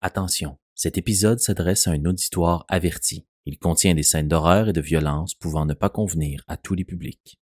Attention, 0.00 0.58
cet 0.76 0.96
épisode 0.96 1.40
s'adresse 1.40 1.88
à 1.88 1.90
un 1.90 2.04
auditoire 2.04 2.64
averti. 2.68 3.26
Il 3.46 3.58
contient 3.58 3.96
des 3.96 4.04
scènes 4.04 4.28
d'horreur 4.28 4.68
et 4.68 4.72
de 4.72 4.80
violence 4.80 5.34
pouvant 5.34 5.66
ne 5.66 5.74
pas 5.74 5.88
convenir 5.88 6.44
à 6.46 6.56
tous 6.56 6.74
les 6.74 6.84
publics. 6.84 7.40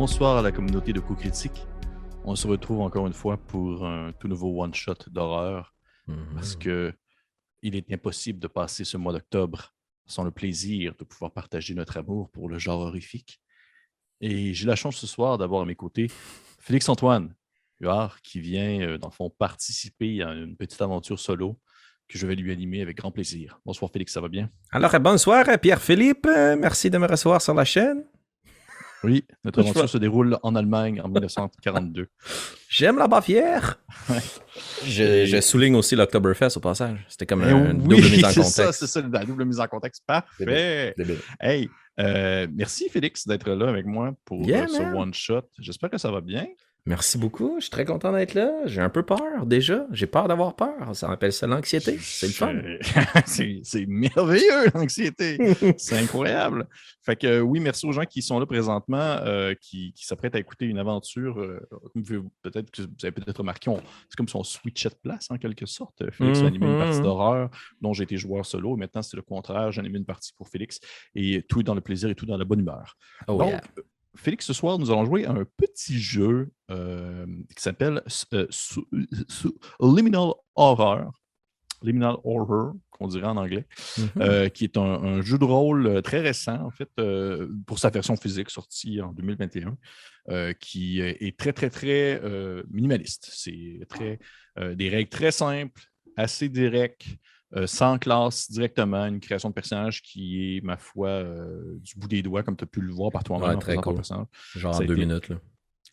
Bonsoir! 0.00 0.38
À 0.38 0.40
la 0.40 0.50
communauté 0.50 0.94
de 0.94 1.00
coups 1.00 1.20
critiques. 1.20 1.66
On 2.24 2.34
se 2.34 2.46
retrouve 2.48 2.80
encore 2.80 3.06
une 3.06 3.12
fois 3.12 3.36
pour 3.36 3.84
un 3.84 4.12
tout 4.12 4.28
nouveau 4.28 4.62
one-shot 4.62 4.94
d'horreur 5.10 5.74
parce 6.34 6.56
que 6.56 6.94
il 7.60 7.76
est 7.76 7.92
impossible 7.92 8.38
de 8.38 8.46
passer 8.46 8.84
ce 8.84 8.96
mois 8.96 9.12
d'octobre 9.12 9.74
sans 10.06 10.24
le 10.24 10.30
plaisir 10.30 10.94
de 10.98 11.04
pouvoir 11.04 11.32
partager 11.32 11.74
notre 11.74 11.98
amour 11.98 12.30
pour 12.30 12.48
le 12.48 12.58
genre 12.58 12.80
horrifique. 12.80 13.42
Et 14.22 14.54
j'ai 14.54 14.66
la 14.66 14.74
chance 14.74 14.96
ce 14.96 15.06
soir 15.06 15.36
d'avoir 15.36 15.60
à 15.60 15.66
mes 15.66 15.74
côtés 15.76 16.10
Félix-Antoine 16.60 17.34
Huard 17.80 18.22
qui 18.22 18.40
vient, 18.40 18.80
euh, 18.80 18.96
dans 18.96 19.08
le 19.08 19.12
fond, 19.12 19.28
participer 19.28 20.22
à 20.22 20.32
une 20.32 20.56
petite 20.56 20.80
aventure 20.80 21.20
solo 21.20 21.60
que 22.08 22.16
je 22.16 22.26
vais 22.26 22.36
lui 22.36 22.50
animer 22.52 22.80
avec 22.80 22.96
grand 22.96 23.12
plaisir. 23.12 23.60
Bonsoir 23.66 23.90
Félix, 23.92 24.14
ça 24.14 24.22
va 24.22 24.28
bien? 24.28 24.48
Alors, 24.70 24.98
bonsoir, 24.98 25.44
Pierre-Philippe. 25.60 26.26
Euh, 26.26 26.56
merci 26.56 26.88
de 26.88 26.96
me 26.96 27.06
recevoir 27.06 27.42
sur 27.42 27.52
la 27.52 27.66
chaîne. 27.66 28.02
Oui, 29.02 29.24
notre 29.44 29.60
aventure 29.60 29.88
se 29.88 29.96
déroule 29.98 30.38
en 30.42 30.54
Allemagne 30.54 31.00
en 31.00 31.08
1942. 31.08 32.08
J'aime 32.68 32.98
la 32.98 33.08
Bavière. 33.08 33.80
Ouais. 34.08 34.18
Je, 34.84 35.02
Et- 35.02 35.26
je 35.26 35.40
souligne 35.40 35.74
aussi 35.74 35.96
l'Octoberfest 35.96 36.56
au 36.56 36.60
passage. 36.60 36.98
C'était 37.08 37.26
comme 37.26 37.42
Eh 37.42 37.50
un, 37.50 37.70
une 37.72 37.78
double 37.82 37.96
mise 37.96 38.24
en 38.24 38.28
c'est 38.30 38.34
contexte. 38.40 38.50
ça, 38.56 38.72
c'est 38.72 38.86
ça, 38.86 39.02
la 39.10 39.24
double 39.24 39.44
mise 39.44 39.58
en 39.60 39.66
contexte. 39.66 40.04
Parfait. 40.06 40.94
Débile. 40.96 41.18
Hey, 41.40 41.68
euh, 41.98 42.46
merci 42.54 42.88
Félix 42.90 43.26
d'être 43.26 43.48
là 43.50 43.68
avec 43.68 43.86
moi 43.86 44.12
pour 44.24 44.46
Yeah, 44.46 44.64
euh, 44.64 44.66
ce 44.68 44.82
one-shot. 44.82 45.42
J'espère 45.58 45.90
que 45.90 45.98
ça 45.98 46.10
va 46.10 46.20
bien. 46.20 46.46
Merci 46.90 47.18
beaucoup. 47.18 47.54
Je 47.58 47.66
suis 47.66 47.70
très 47.70 47.84
content 47.84 48.12
d'être 48.12 48.34
là. 48.34 48.50
J'ai 48.66 48.80
un 48.80 48.88
peu 48.88 49.04
peur 49.04 49.46
déjà. 49.46 49.86
J'ai 49.92 50.08
peur 50.08 50.26
d'avoir 50.26 50.56
peur. 50.56 50.74
Ça 50.96 51.08
appelle 51.08 51.32
ça 51.32 51.46
l'anxiété. 51.46 51.96
C'est 52.00 52.26
le 52.26 52.32
fun. 52.32 52.52
C'est 53.26 53.86
merveilleux, 53.86 54.70
l'anxiété. 54.74 55.38
C'est 55.78 55.96
incroyable. 55.98 56.66
Fait 57.04 57.14
que 57.14 57.28
euh, 57.28 57.40
oui, 57.42 57.60
merci 57.60 57.86
aux 57.86 57.92
gens 57.92 58.04
qui 58.06 58.22
sont 58.22 58.40
là 58.40 58.44
présentement, 58.46 58.98
euh, 58.98 59.54
qui, 59.60 59.92
qui 59.92 60.04
s'apprêtent 60.04 60.34
à 60.34 60.40
écouter 60.40 60.66
une 60.66 60.78
aventure. 60.78 61.38
euh, 61.38 61.60
peut-être 62.42 62.72
que 62.72 62.82
vous 62.82 62.88
avez 63.04 63.12
peut-être 63.12 63.38
remarqué, 63.38 63.70
c'est 64.08 64.16
comme 64.16 64.26
si 64.26 64.34
on 64.34 64.42
switchait 64.42 64.88
de 64.88 64.96
place 65.00 65.28
en 65.30 65.36
quelque 65.38 65.66
sorte. 65.66 66.10
Félix 66.10 66.40
a 66.40 66.46
animé 66.46 66.66
une 66.66 66.78
partie 66.78 66.98
Mhm. 66.98 67.04
d'horreur 67.04 67.50
dont 67.80 67.92
j'ai 67.92 68.02
été 68.02 68.16
joueur 68.16 68.44
solo. 68.44 68.76
Maintenant, 68.76 69.02
c'est 69.02 69.16
le 69.16 69.22
contraire. 69.22 69.70
J'ai 69.70 69.78
animé 69.80 69.98
une 69.98 70.04
partie 70.04 70.32
pour 70.36 70.48
Félix. 70.48 70.80
Et 71.14 71.42
tout 71.48 71.60
est 71.60 71.62
dans 71.64 71.76
le 71.76 71.82
plaisir 71.82 72.10
et 72.10 72.16
tout 72.16 72.26
dans 72.26 72.36
la 72.36 72.44
bonne 72.44 72.58
humeur. 72.60 72.96
Oh, 73.28 73.36
Donc, 73.38 73.50
yeah. 73.50 73.60
Félix, 74.16 74.44
ce 74.46 74.52
soir, 74.52 74.78
nous 74.78 74.90
allons 74.90 75.04
jouer 75.04 75.24
à 75.24 75.30
un 75.30 75.44
petit 75.56 75.98
jeu 75.98 76.50
euh, 76.70 77.26
qui 77.56 77.62
s'appelle 77.62 78.02
euh, 78.34 78.46
Liminal 79.80 80.32
Horror. 80.56 81.12
Liminal 81.82 82.16
Horror, 82.24 82.74
qu'on 82.90 83.08
dirait 83.08 83.26
en 83.28 83.36
anglais, 83.38 83.66
Mhm. 83.98 84.08
euh, 84.22 84.48
qui 84.50 84.64
est 84.64 84.76
un, 84.76 84.82
un 84.82 85.22
jeu 85.22 85.38
de 85.38 85.44
rôle 85.44 86.02
très 86.02 86.20
récent, 86.20 86.60
en 86.62 86.70
fait, 86.70 86.90
pour 87.66 87.78
sa 87.78 87.88
version 87.90 88.16
physique 88.16 88.50
sortie 88.50 89.00
en 89.00 89.12
2021, 89.12 89.78
euh, 90.28 90.52
qui 90.52 91.00
est 91.00 91.38
très, 91.38 91.52
très, 91.54 91.70
très 91.70 92.20
minimaliste. 92.70 93.30
C'est 93.32 93.80
très 93.88 94.18
des 94.74 94.88
règles 94.90 95.08
très 95.08 95.30
simples, 95.30 95.80
assez 96.16 96.48
directes, 96.50 97.06
euh, 97.56 97.66
sans 97.66 97.98
classe 97.98 98.50
directement, 98.50 99.06
une 99.06 99.20
création 99.20 99.48
de 99.48 99.54
personnage 99.54 100.02
qui 100.02 100.56
est, 100.56 100.60
ma 100.62 100.76
foi, 100.76 101.08
euh, 101.08 101.76
du 101.80 101.94
bout 101.96 102.08
des 102.08 102.22
doigts, 102.22 102.42
comme 102.42 102.56
tu 102.56 102.64
as 102.64 102.66
pu 102.66 102.80
le 102.80 102.92
voir 102.92 103.10
par 103.10 103.24
toi-même 103.24 103.48
Ouais, 103.48 103.54
en 103.56 103.58
très 103.58 103.72
faisant 103.72 103.82
ton 103.82 103.90
cool. 103.90 103.96
personnage. 103.96 104.26
Genre 104.54 104.74
en 104.76 104.78
deux 104.78 104.84
été- 104.84 105.06
minutes. 105.06 105.28
Là. 105.28 105.36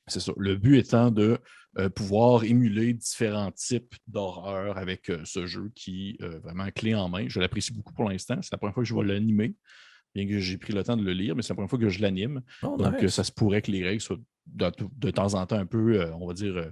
C'est 0.08 0.20
ça. 0.22 0.32
Le 0.38 0.56
but 0.56 0.78
étant 0.78 1.12
de 1.12 1.38
euh, 1.80 1.90
pouvoir 1.90 2.44
émuler 2.44 2.94
différents 2.94 3.52
types 3.52 3.94
d'horreur 4.08 4.78
avec 4.78 5.12
ce 5.26 5.46
jeu 5.46 5.72
qui 5.76 6.18
est 6.22 6.26
vraiment 6.40 6.70
clé 6.72 6.96
en 6.96 7.10
main. 7.10 7.26
Je 7.28 7.40
l'apprécie 7.40 7.74
beaucoup 7.74 7.94
pour 7.94 8.08
l'instant. 8.10 8.38
C'est 8.42 8.52
la 8.52 8.58
première 8.58 8.74
fois 8.74 8.84
que 8.84 8.90
je 8.90 8.96
vais 8.96 9.04
l'animer, 9.04 9.54
bien 10.16 10.28
que 10.28 10.40
j'ai 10.40 10.58
pris 10.58 10.72
le 10.74 10.84
temps 10.84 10.96
de 10.96 11.04
le 11.04 11.12
lire, 11.12 11.36
mais 11.36 11.42
c'est 11.42 11.50
la 11.50 11.56
première 11.56 11.70
fois 11.70 11.78
que 11.80 11.90
je 11.90 12.02
l'anime. 12.02 12.42
Oh, 12.64 12.78
Donc, 12.78 13.02
nice. 13.02 13.10
ça 13.14 13.24
se 13.26 13.32
pourrait 13.34 13.62
que 13.62 13.70
les 13.72 13.84
règles 13.84 14.02
soient 14.02 14.18
de, 14.46 14.72
de 14.96 15.12
temps 15.12 15.34
en 15.34 15.46
temps 15.46 15.58
un 15.58 15.66
peu, 15.66 16.10
on 16.14 16.26
va 16.26 16.34
dire, 16.34 16.72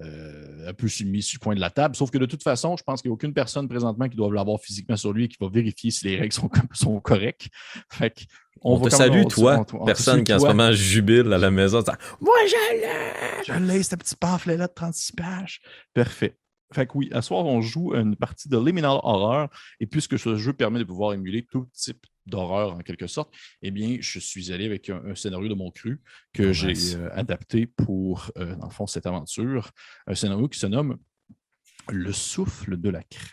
euh, 0.00 0.68
un 0.68 0.74
peu 0.74 0.88
mis 1.04 1.22
sur 1.22 1.38
le 1.40 1.44
coin 1.44 1.54
de 1.54 1.60
la 1.60 1.70
table. 1.70 1.96
Sauf 1.96 2.10
que 2.10 2.18
de 2.18 2.26
toute 2.26 2.42
façon, 2.42 2.76
je 2.76 2.82
pense 2.82 3.00
qu'il 3.00 3.10
n'y 3.10 3.12
a 3.12 3.14
aucune 3.14 3.32
personne 3.32 3.68
présentement 3.68 4.08
qui 4.08 4.16
doit 4.16 4.32
l'avoir 4.32 4.60
physiquement 4.60 4.96
sur 4.96 5.12
lui 5.12 5.24
et 5.24 5.28
qui 5.28 5.36
va 5.40 5.48
vérifier 5.48 5.90
si 5.90 6.06
les 6.06 6.18
règles 6.18 6.34
sont, 6.72 7.00
correctes. 7.00 7.48
Fait 7.90 8.10
que 8.10 8.20
on, 8.62 8.76
va 8.76 8.90
te 8.90 8.94
salue, 8.94 9.22
on- 9.24 9.28
toi, 9.28 9.64
on- 9.72 9.82
on 9.82 9.84
personne 9.84 10.24
qui 10.24 10.32
en 10.32 10.38
ce 10.38 10.46
moment 10.46 10.72
jubile 10.72 11.32
à 11.32 11.38
la 11.38 11.50
maison. 11.50 11.80
disant, 11.80 11.96
Moi, 12.20 12.34
je 12.46 12.74
l'ai! 12.74 13.44
Je 13.46 13.52
l'ai, 13.64 13.82
ce 13.82 13.96
petit 13.96 14.16
pamphlet-là 14.16 14.66
de 14.66 14.72
36 14.74 15.12
pages. 15.12 15.60
Parfait. 15.94 16.36
Fait 16.74 16.86
que 16.86 16.92
oui, 16.94 17.08
à 17.12 17.22
soir, 17.22 17.44
on 17.44 17.60
joue 17.62 17.94
une 17.94 18.16
partie 18.16 18.48
de 18.48 18.58
Liminal 18.58 18.98
Horror. 19.02 19.48
Et 19.80 19.86
puisque 19.86 20.18
ce 20.18 20.36
jeu 20.36 20.52
permet 20.52 20.80
de 20.80 20.84
pouvoir 20.84 21.12
émuler 21.12 21.46
tout 21.50 21.66
type 21.72 22.04
d'horreur 22.26 22.74
en 22.74 22.78
quelque 22.78 23.06
sorte, 23.06 23.34
eh 23.62 23.70
bien, 23.70 23.98
je 24.00 24.18
suis 24.18 24.52
allé 24.52 24.66
avec 24.66 24.90
un, 24.90 25.04
un 25.04 25.14
scénario 25.14 25.48
de 25.48 25.54
mon 25.54 25.70
cru 25.70 26.00
que 26.32 26.50
Oh, 26.50 26.52
j'ai 26.52 26.68
nice. 26.68 26.94
euh, 26.96 27.08
adapté 27.12 27.66
pour, 27.66 28.30
euh, 28.38 28.56
dans 28.56 28.66
le 28.66 28.72
fond, 28.72 28.86
cette 28.86 29.06
aventure. 29.06 29.70
Un 30.06 30.14
scénario 30.14 30.48
qui 30.48 30.58
se 30.58 30.66
nomme 30.66 30.98
Le 31.88 32.12
souffle 32.12 32.76
de 32.76 32.90
la 32.90 33.02
craie. 33.02 33.32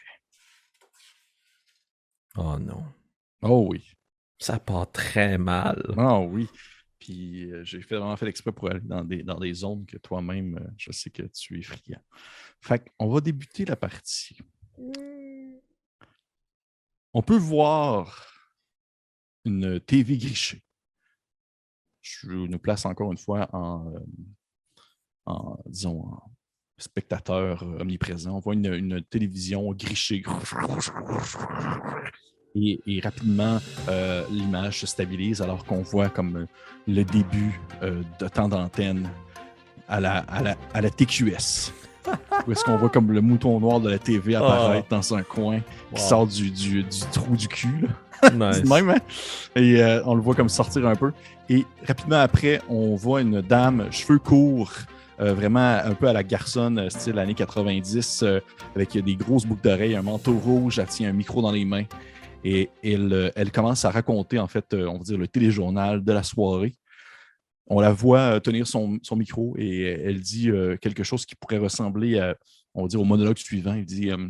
Oh 2.36 2.58
non. 2.60 2.84
Oh 3.42 3.68
oui. 3.70 3.84
Ça 4.40 4.60
part 4.60 4.92
très 4.92 5.38
mal. 5.38 5.84
Ah 5.98 6.20
oui. 6.20 6.48
Puis 7.00 7.52
euh, 7.52 7.64
j'ai 7.64 7.82
fait, 7.82 7.96
vraiment 7.98 8.16
fait 8.16 8.28
exprès 8.28 8.52
pour 8.52 8.70
aller 8.70 8.80
dans 8.82 9.04
des, 9.04 9.24
dans 9.24 9.40
des 9.40 9.54
zones 9.54 9.86
que 9.86 9.98
toi-même, 9.98 10.58
euh, 10.58 10.72
je 10.78 10.92
sais 10.92 11.10
que 11.10 11.24
tu 11.24 11.60
es 11.60 11.62
friand. 11.62 12.02
Fait 12.62 12.90
qu'on 12.98 13.10
va 13.10 13.20
débuter 13.22 13.66
la 13.66 13.76
partie. 13.76 14.38
On 17.14 17.22
peut 17.22 17.38
voir 17.38 18.33
une 19.46 19.80
TV 19.80 20.18
grichée. 20.18 20.62
Je 22.02 22.32
nous 22.32 22.60
place 22.60 22.86
encore 22.86 23.12
une 23.12 23.18
fois 23.18 23.50
en, 23.54 23.94
euh, 25.28 25.32
disons, 25.66 26.06
spectateur 26.78 27.64
omniprésent. 27.80 28.36
On 28.36 28.40
voit 28.40 28.56
une, 28.56 29.02
télévision 29.10 29.72
grichée. 29.74 30.24
Et, 32.56 33.00
rapidement, 33.02 33.60
euh, 33.88 34.28
l'image 34.30 34.82
se 34.82 34.88
stabilise 34.88 35.42
alors 35.42 35.66
qu'on 35.66 35.82
voit 35.82 36.10
comme 36.10 36.36
euh, 36.36 36.46
le 36.88 37.04
début 37.04 37.60
de 37.82 38.28
temps 38.28 38.48
d'antenne 38.48 39.10
à 39.88 40.00
la, 40.00 40.20
à, 40.20 40.42
la, 40.42 40.58
à 40.74 40.82
la 40.82 40.90
TQS. 40.90 41.72
Où 42.48 42.52
est-ce 42.52 42.64
qu'on 42.64 42.76
voit 42.78 42.90
comme 42.90 43.12
le 43.12 43.22
mouton 43.22 43.60
noir 43.60 43.80
de 43.80 43.90
la 43.90 44.00
TV 44.00 44.36
apparaître 44.36 44.88
dans 44.90 45.16
un 45.16 45.24
coin 45.24 45.60
qui 45.96 46.02
sort 46.02 46.28
du, 46.28 46.52
du- 46.52 46.84
du 46.84 47.00
trou 47.12 47.36
du 47.36 47.48
cul. 47.48 47.82
là. 47.84 47.90
Nice. 48.54 48.64
Même, 48.70 48.90
hein? 48.90 49.00
Et 49.56 49.82
euh, 49.84 50.02
on 50.06 50.16
le 50.16 50.22
voit 50.22 50.34
comme 50.36 50.48
sortir 50.48 50.88
un 50.88 50.96
peu. 50.96 51.12
Et 51.50 51.66
rapidement 51.86 52.20
après, 52.22 52.62
on 52.70 52.96
voit 52.96 53.20
une 53.22 53.42
dame, 53.42 53.88
cheveux 53.92 54.18
courts, 54.20 54.72
euh, 55.20 55.34
vraiment 55.34 55.78
un 55.84 55.94
peu 55.94 56.08
à 56.08 56.14
la 56.14 56.24
garçonne, 56.24 56.80
euh, 56.80 56.90
style 56.90 57.20
années 57.20 57.34
90, 57.34 58.24
euh, 58.24 58.40
avec 58.78 58.98
des 58.98 59.16
grosses 59.16 59.46
boucles 59.46 59.64
d'oreilles, 59.68 59.96
un 59.98 60.02
manteau 60.04 60.34
rouge, 60.38 60.80
elle 60.80 60.88
tient 60.88 61.10
un 61.10 61.14
micro 61.14 61.42
dans 61.42 61.52
les 61.52 61.66
mains. 61.66 61.84
Et 62.46 62.70
elle, 62.84 63.12
euh, 63.12 63.30
elle 63.36 63.52
commence 63.52 63.84
à 63.84 63.92
raconter, 63.92 64.40
en 64.40 64.48
fait, 64.48 64.74
euh, 64.74 64.88
on 64.88 65.00
va 65.00 65.04
dire, 65.04 65.18
le 65.18 65.28
téléjournal 65.28 66.02
de 66.02 66.14
la 66.14 66.24
soirée. 66.24 66.74
On 67.68 67.80
la 67.80 67.94
voit 67.94 68.36
euh, 68.36 68.40
tenir 68.40 68.68
son, 68.68 69.00
son 69.04 69.16
micro 69.16 69.56
et 69.58 69.84
elle 69.84 70.20
dit 70.20 70.50
euh, 70.50 70.76
quelque 70.78 71.04
chose 71.04 71.26
qui 71.26 71.36
pourrait 71.36 71.58
ressembler 71.58 72.20
à, 72.20 72.36
on 72.74 72.86
va 72.86 73.00
au 73.00 73.06
monologue 73.06 73.38
suivant. 73.38 73.74
Il 73.74 73.86
dit 73.86 74.12
euh, 74.12 74.28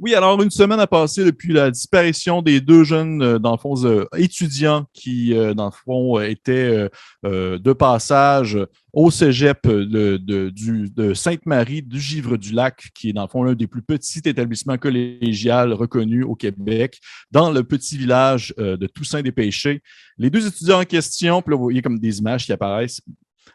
oui, 0.00 0.14
alors 0.14 0.40
une 0.40 0.50
semaine 0.50 0.78
a 0.78 0.86
passé 0.86 1.24
depuis 1.24 1.52
la 1.52 1.70
disparition 1.70 2.40
des 2.40 2.60
deux 2.60 2.84
jeunes, 2.84 3.20
euh, 3.20 3.38
dans 3.38 3.58
euh, 3.84 4.04
étudiants 4.16 4.86
qui, 4.92 5.34
euh, 5.34 5.54
dans 5.54 5.66
le 5.66 5.72
fond, 5.72 6.18
euh, 6.18 6.28
étaient 6.28 6.88
de 7.24 7.72
passage 7.72 8.58
au 8.92 9.10
cégep 9.10 9.66
de, 9.66 11.12
Sainte-Marie 11.14 11.82
du 11.82 12.00
Givre-du-Lac, 12.00 12.90
qui 12.94 13.10
est, 13.10 13.12
dans 13.12 13.22
le 13.22 13.28
fond, 13.28 13.42
l'un 13.42 13.54
des 13.54 13.66
plus 13.66 13.82
petits 13.82 14.20
établissements 14.24 14.78
collégiales 14.78 15.72
reconnus 15.72 16.24
au 16.24 16.34
Québec, 16.34 17.00
dans 17.30 17.50
le 17.50 17.64
petit 17.64 17.98
village 17.98 18.54
de 18.56 18.86
Toussaint-des-Pêchés. 18.86 19.82
Les 20.16 20.30
deux 20.30 20.46
étudiants 20.46 20.80
en 20.80 20.84
question, 20.84 21.42
puis 21.42 21.50
là, 21.50 21.56
vous 21.56 21.64
voyez 21.64 21.82
comme 21.82 21.98
des 21.98 22.18
images 22.18 22.46
qui 22.46 22.52
apparaissent. 22.52 23.00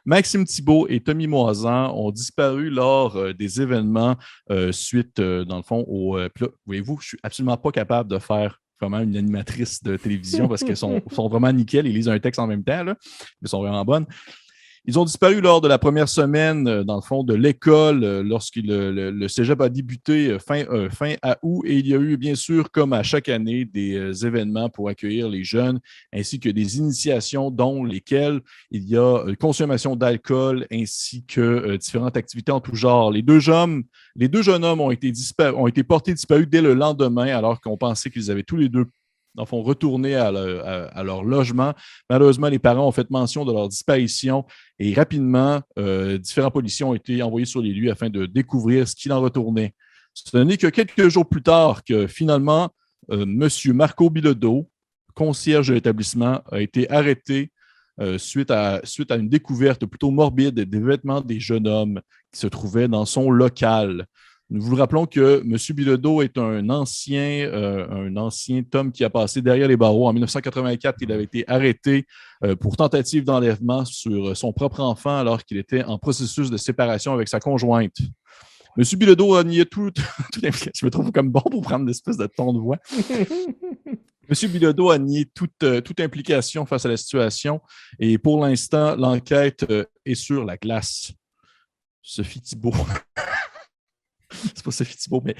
Maxime 0.05 0.45
Thibault 0.45 0.87
et 0.89 0.99
Tommy 0.99 1.27
Moisan 1.27 1.93
ont 1.95 2.11
disparu 2.11 2.69
lors 2.69 3.15
euh, 3.15 3.33
des 3.33 3.61
événements 3.61 4.15
euh, 4.49 4.71
suite, 4.71 5.19
euh, 5.19 5.45
dans 5.45 5.57
le 5.57 5.63
fond, 5.63 5.85
au. 5.87 6.19
Voyez-vous, 6.65 6.99
je 7.01 7.07
suis 7.09 7.19
absolument 7.23 7.57
pas 7.57 7.71
capable 7.71 8.09
de 8.09 8.19
faire 8.19 8.59
vraiment 8.79 8.99
une 8.99 9.15
animatrice 9.15 9.81
de 9.81 9.95
télévision 9.95 10.47
parce 10.47 10.63
qu'elles 10.63 10.77
sont, 10.77 11.01
sont, 11.11 11.29
vraiment 11.29 11.51
nickel. 11.51 11.87
Ils 11.87 11.93
lisent 11.93 12.09
un 12.09 12.19
texte 12.19 12.39
en 12.39 12.47
même 12.47 12.63
temps, 12.63 12.83
là, 12.83 12.95
mais 13.41 13.47
sont 13.47 13.61
vraiment 13.61 13.85
bonnes. 13.85 14.05
Ils 14.85 14.99
ont 14.99 15.05
disparu 15.05 15.39
lors 15.39 15.61
de 15.61 15.69
la 15.69 15.79
première 15.79 16.09
semaine, 16.09 16.67
euh, 16.67 16.83
dans 16.83 16.95
le 16.95 17.01
fond, 17.01 17.23
de 17.23 17.33
l'école, 17.33 18.03
euh, 18.03 18.21
lorsque 18.21 18.57
le, 18.57 18.91
le, 18.91 19.27
cégep 19.29 19.61
a 19.61 19.69
débuté 19.69 20.31
euh, 20.31 20.39
fin, 20.39 20.65
fin 20.89 21.15
août. 21.41 21.63
Et 21.65 21.77
il 21.77 21.87
y 21.87 21.93
a 21.93 21.97
eu, 21.97 22.17
bien 22.17 22.35
sûr, 22.35 22.69
comme 22.69 22.91
à 22.91 23.01
chaque 23.01 23.29
année, 23.29 23.63
des 23.63 24.25
événements 24.25 24.69
pour 24.69 24.89
accueillir 24.89 25.29
les 25.29 25.45
jeunes, 25.45 25.79
ainsi 26.13 26.37
que 26.41 26.49
des 26.49 26.77
initiations, 26.79 27.49
dont 27.49 27.85
lesquelles 27.85 28.41
il 28.71 28.83
y 28.83 28.97
a 28.97 29.23
consommation 29.39 29.95
d'alcool, 29.95 30.67
ainsi 30.69 31.23
que 31.25 31.77
différentes 31.77 32.17
activités 32.17 32.51
en 32.51 32.59
tout 32.59 32.75
genre. 32.75 33.09
Les 33.09 33.21
deux 33.21 33.49
hommes, 33.49 33.83
les 34.17 34.27
deux 34.27 34.41
jeunes 34.41 34.65
hommes 34.65 34.81
ont 34.81 34.91
été, 34.91 35.13
ont 35.55 35.67
été 35.67 35.83
portés 35.83 36.13
disparus 36.13 36.47
dès 36.49 36.61
le 36.61 36.73
lendemain, 36.73 37.27
alors 37.27 37.61
qu'on 37.61 37.77
pensait 37.77 38.09
qu'ils 38.09 38.29
avaient 38.31 38.43
tous 38.43 38.57
les 38.57 38.67
deux 38.67 38.85
dans 39.35 39.45
font 39.45 39.63
retourner 39.63 40.15
à, 40.15 40.31
leur 41.03 41.23
logement. 41.23 41.73
Malheureusement, 42.09 42.49
les 42.49 42.59
parents 42.59 42.87
ont 42.87 42.91
fait 42.91 43.09
mention 43.09 43.45
de 43.45 43.51
leur 43.51 43.67
disparition 43.67 44.45
et 44.79 44.93
rapidement, 44.93 45.61
euh, 45.77 46.17
différents 46.17 46.51
policiers 46.51 46.85
ont 46.85 46.93
été 46.93 47.21
envoyés 47.23 47.45
sur 47.45 47.61
les 47.61 47.73
lieux 47.73 47.91
afin 47.91 48.09
de 48.09 48.25
découvrir 48.25 48.87
ce 48.87 48.95
qu'il 48.95 49.11
en 49.11 49.21
retournait. 49.21 49.73
Ce 50.13 50.37
n'est 50.37 50.57
que 50.57 50.67
quelques 50.67 51.09
jours 51.09 51.27
plus 51.27 51.41
tard 51.41 51.83
que 51.83 52.07
finalement, 52.07 52.69
euh, 53.11 53.23
M. 53.23 53.49
Marco 53.73 54.09
Bilodeau, 54.09 54.69
concierge 55.15 55.69
de 55.69 55.73
l'établissement, 55.73 56.41
a 56.51 56.61
été 56.61 56.89
arrêté 56.89 57.51
euh, 57.99 58.17
suite 58.17 58.49
à 58.49 58.81
une 59.11 59.29
découverte 59.29 59.85
plutôt 59.85 60.09
morbide 60.09 60.59
des 60.59 60.79
vêtements 60.79 61.21
des 61.21 61.39
jeunes 61.39 61.67
hommes 61.67 62.01
qui 62.31 62.39
se 62.39 62.47
trouvaient 62.47 62.87
dans 62.87 63.05
son 63.05 63.29
local. 63.29 64.07
Nous 64.49 64.61
vous 64.61 64.75
rappelons 64.75 65.05
que 65.05 65.41
M. 65.41 65.57
Bilodeau 65.75 66.21
est 66.21 66.37
un 66.37 66.69
ancien, 66.69 67.47
euh, 67.47 67.87
un 67.89 68.15
ancien 68.17 68.61
Tom 68.61 68.91
qui 68.91 69.03
a 69.03 69.09
passé 69.09 69.41
derrière 69.41 69.67
les 69.67 69.77
barreaux. 69.77 70.07
En 70.07 70.13
1984, 70.13 70.97
il 71.01 71.11
avait 71.11 71.23
été 71.23 71.43
arrêté 71.47 72.05
euh, 72.43 72.55
pour 72.55 72.75
tentative 72.75 73.23
d'enlèvement 73.23 73.85
sur 73.85 74.35
son 74.35 74.51
propre 74.51 74.81
enfant 74.81 75.17
alors 75.17 75.43
qu'il 75.43 75.57
était 75.57 75.83
en 75.83 75.97
processus 75.97 76.51
de 76.51 76.57
séparation 76.57 77.13
avec 77.13 77.29
sa 77.29 77.39
conjointe. 77.39 77.95
M. 78.77 78.83
Bilodeau 78.99 79.35
a 79.35 79.43
nié 79.43 79.65
tout, 79.65 79.91
Je 80.35 80.85
me 80.85 80.89
trouve 80.89 81.11
comme 81.11 81.29
bon 81.29 81.41
pour 81.49 81.61
prendre 81.61 81.85
l'espèce 81.85 82.17
de 82.17 82.27
ton 82.27 82.53
de 82.53 82.59
voix. 82.59 82.77
M. 84.29 84.49
Bilodeau 84.51 84.89
a 84.89 84.97
nié 84.99 85.25
toute, 85.33 85.63
euh, 85.63 85.81
toute, 85.81 85.99
implication 85.99 86.65
face 86.65 86.85
à 86.85 86.89
la 86.89 86.97
situation 86.97 87.61
et 87.99 88.17
pour 88.17 88.43
l'instant, 88.43 88.95
l'enquête 88.95 89.65
est 90.05 90.15
sur 90.15 90.43
la 90.43 90.57
glace. 90.57 91.11
Sophie 92.01 92.41
Thibault. 92.41 92.73
c'est 94.55 94.63
pas 94.63 94.71
Sophie 94.71 94.97
Thibault, 94.97 95.21
mais 95.23 95.35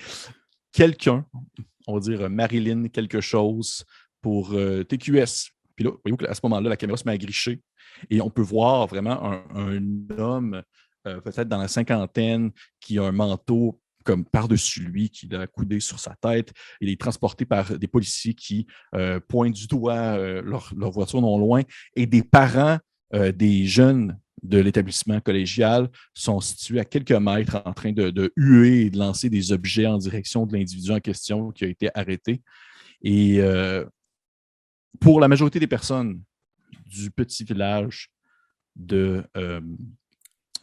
quelqu'un, 0.71 1.25
on 1.87 1.95
va 1.95 1.99
dire 1.99 2.29
Marilyn 2.29 2.87
quelque 2.87 3.21
chose 3.21 3.85
pour 4.21 4.53
euh, 4.53 4.83
TQS. 4.83 5.51
Puis 5.75 5.85
là, 5.85 5.91
voyez-vous 6.03 6.17
qu'à 6.17 6.33
ce 6.33 6.39
moment-là, 6.43 6.69
la 6.69 6.77
caméra 6.77 6.97
se 6.97 7.03
met 7.05 7.13
à 7.13 7.17
gricher 7.17 7.61
et 8.09 8.21
on 8.21 8.29
peut 8.29 8.41
voir 8.41 8.87
vraiment 8.87 9.21
un, 9.53 9.79
homme, 10.17 10.63
euh, 11.07 11.19
peut-être 11.21 11.47
dans 11.47 11.59
la 11.59 11.67
cinquantaine, 11.67 12.51
qui 12.79 12.97
a 12.97 13.03
un 13.03 13.11
manteau 13.11 13.79
comme 14.03 14.25
par-dessus 14.25 14.81
lui, 14.81 15.09
qui 15.09 15.33
a 15.33 15.47
coudé 15.47 15.79
sur 15.79 15.99
sa 15.99 16.15
tête. 16.15 16.51
Il 16.81 16.89
est 16.89 16.99
transporté 16.99 17.45
par 17.45 17.77
des 17.77 17.87
policiers 17.87 18.33
qui 18.33 18.67
euh, 18.95 19.19
pointent 19.19 19.53
du 19.53 19.67
doigt 19.67 20.17
leur, 20.41 20.73
voiture 20.75 21.21
non 21.21 21.37
loin 21.37 21.61
et 21.95 22.05
des 22.05 22.23
parents 22.23 22.79
des 23.13 23.67
jeunes 23.67 24.17
de 24.43 24.59
l'établissement 24.59 25.21
collégial 25.21 25.89
sont 26.13 26.41
situés 26.41 26.79
à 26.79 26.85
quelques 26.85 27.11
mètres 27.11 27.61
en 27.65 27.73
train 27.73 27.93
de, 27.93 28.33
huer 28.35 28.85
et 28.85 28.89
de 28.89 28.97
lancer 28.97 29.29
des 29.29 29.51
objets 29.51 29.87
en 29.87 29.97
direction 29.97 30.45
de 30.45 30.53
l'individu 30.53 30.91
en 30.91 30.99
question 30.99 31.51
qui 31.51 31.63
a 31.63 31.67
été 31.67 31.89
arrêté. 31.95 32.41
Et 33.01 33.39
euh, 33.39 33.85
pour 34.99 35.19
la 35.19 35.27
majorité 35.27 35.59
des 35.59 35.67
personnes 35.67 36.21
du 36.85 37.09
petit 37.09 37.45
village 37.45 38.11
de, 38.75 39.23
euh, 39.37 39.61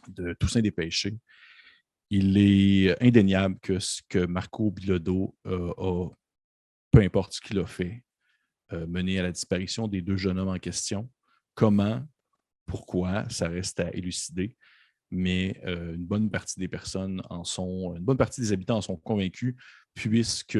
de 0.09 0.33
Toussaint-des-Pêchés, 0.33 1.17
il 2.11 2.37
est 2.37 3.01
indéniable 3.01 3.57
que 3.61 3.79
ce 3.79 4.01
que 4.07 4.25
Marco 4.25 4.69
Bilodeau 4.69 5.35
euh, 5.47 5.73
a, 5.77 6.09
peu 6.91 6.99
importe 6.99 7.33
ce 7.33 7.41
qu'il 7.41 7.59
a 7.59 7.65
fait, 7.65 8.03
mené 8.87 9.19
à 9.19 9.23
la 9.23 9.33
disparition 9.33 9.85
des 9.85 10.01
deux 10.01 10.15
jeunes 10.15 10.39
hommes 10.39 10.47
en 10.47 10.57
question, 10.57 11.09
comment 11.55 12.01
pourquoi, 12.71 13.29
ça 13.29 13.49
reste 13.49 13.81
à 13.81 13.93
élucider. 13.93 14.55
Mais 15.11 15.61
euh, 15.65 15.93
une 15.93 16.05
bonne 16.05 16.31
partie 16.31 16.57
des 16.57 16.69
personnes 16.69 17.21
en 17.29 17.43
sont, 17.43 17.93
une 17.97 18.03
bonne 18.03 18.15
partie 18.15 18.39
des 18.39 18.53
habitants 18.53 18.77
en 18.77 18.81
sont 18.81 18.95
convaincus, 18.95 19.55
puisque 19.93 20.57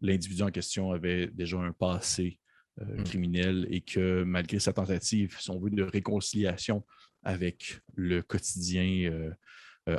l'individu 0.00 0.42
en 0.42 0.50
question 0.50 0.90
avait 0.90 1.28
déjà 1.28 1.58
un 1.58 1.70
passé 1.70 2.40
euh, 2.80 2.84
mmh. 2.84 3.04
criminel 3.04 3.66
et 3.70 3.80
que 3.80 4.24
malgré 4.24 4.58
sa 4.58 4.72
tentative, 4.72 5.36
si 5.38 5.50
on 5.52 5.60
veut, 5.60 5.70
de 5.70 5.84
réconciliation 5.84 6.84
avec 7.22 7.78
le 7.94 8.22
quotidien 8.22 9.08
euh, 9.12 9.30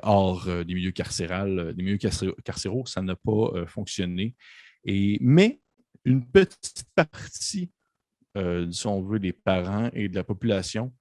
hors 0.01 0.45
des 0.65 0.73
milieux 0.73 0.91
carcérales, 0.91 1.73
des 1.73 1.83
milieux 1.83 1.97
carcéraux, 2.43 2.85
ça 2.85 3.01
n'a 3.01 3.15
pas 3.15 3.65
fonctionné. 3.67 4.35
Et, 4.83 5.17
mais 5.21 5.61
une 6.03 6.29
petite 6.29 6.83
partie, 6.93 7.71
si 8.35 8.87
on 8.87 9.01
veut, 9.01 9.19
des 9.19 9.33
parents 9.33 9.89
et 9.93 10.09
de 10.09 10.15
la 10.15 10.23
population 10.23 10.93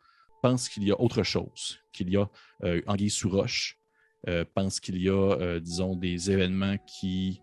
pense 0.43 0.69
qu'il 0.69 0.85
y 0.85 0.91
a 0.91 1.01
autre 1.01 1.23
chose, 1.23 1.79
qu'il 1.93 2.11
y 2.11 2.17
a 2.17 2.29
euh, 2.65 2.83
anguille 2.87 3.11
sous 3.11 3.31
roche, 3.31 3.79
euh, 4.29 4.45
pense 4.55 4.79
qu'il 4.79 5.03
y 5.03 5.09
a, 5.09 5.13
euh, 5.13 5.59
disons, 5.59 5.97
des 5.97 6.31
événements 6.31 6.77
qui, 6.87 7.43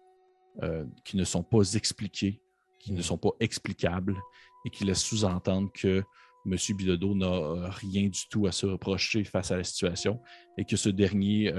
euh, 0.63 0.85
qui 1.03 1.17
ne 1.17 1.25
sont 1.25 1.43
pas 1.43 1.73
expliqués, 1.73 2.41
qui 2.79 2.93
ne 2.93 2.99
mm. 2.99 3.03
sont 3.03 3.17
pas 3.17 3.31
explicables 3.41 4.17
et 4.65 4.69
qui 4.69 4.85
laissent 4.85 5.03
sous-entendre 5.03 5.69
que 5.73 6.03
M. 6.45 6.55
Bilodeau 6.77 7.15
n'a 7.15 7.69
rien 7.69 8.07
du 8.07 8.21
tout 8.29 8.47
à 8.47 8.53
se 8.53 8.65
reprocher 8.65 9.25
face 9.25 9.51
à 9.51 9.57
la 9.57 9.63
situation 9.65 10.21
et 10.57 10.63
que 10.63 10.77
ce 10.77 10.87
dernier 10.87 11.51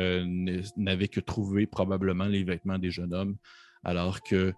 n'avait 0.77 1.09
que 1.09 1.21
trouvé 1.21 1.67
probablement 1.67 2.25
les 2.25 2.45
vêtements 2.45 2.79
des 2.79 2.91
jeunes 2.91 3.13
hommes, 3.13 3.37
alors 3.85 4.23
que 4.23 4.55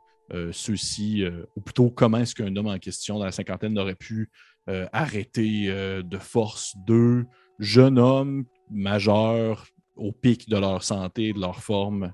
ceux-ci, 0.52 1.25
ou 1.56 1.61
plutôt 1.61 1.90
comment 1.90 2.19
est-ce 2.19 2.37
qu'un 2.37 2.55
homme 2.55 2.69
en 2.69 2.79
question 2.79 3.19
dans 3.19 3.25
la 3.25 3.32
cinquantaine 3.32 3.75
n'aurait 3.75 3.96
pu 3.96 4.31
euh, 4.69 4.87
euh, 4.94 6.03
de 6.03 6.19
force 6.19 6.76
deux 6.87 7.26
jeunes 7.59 7.99
hommes 7.99 8.44
majeurs 8.70 9.67
au 9.97 10.12
pic 10.12 10.49
de 10.49 10.56
leur 10.56 10.82
santé, 10.85 11.32
de 11.32 11.41
leur 11.41 11.61
forme, 11.61 12.12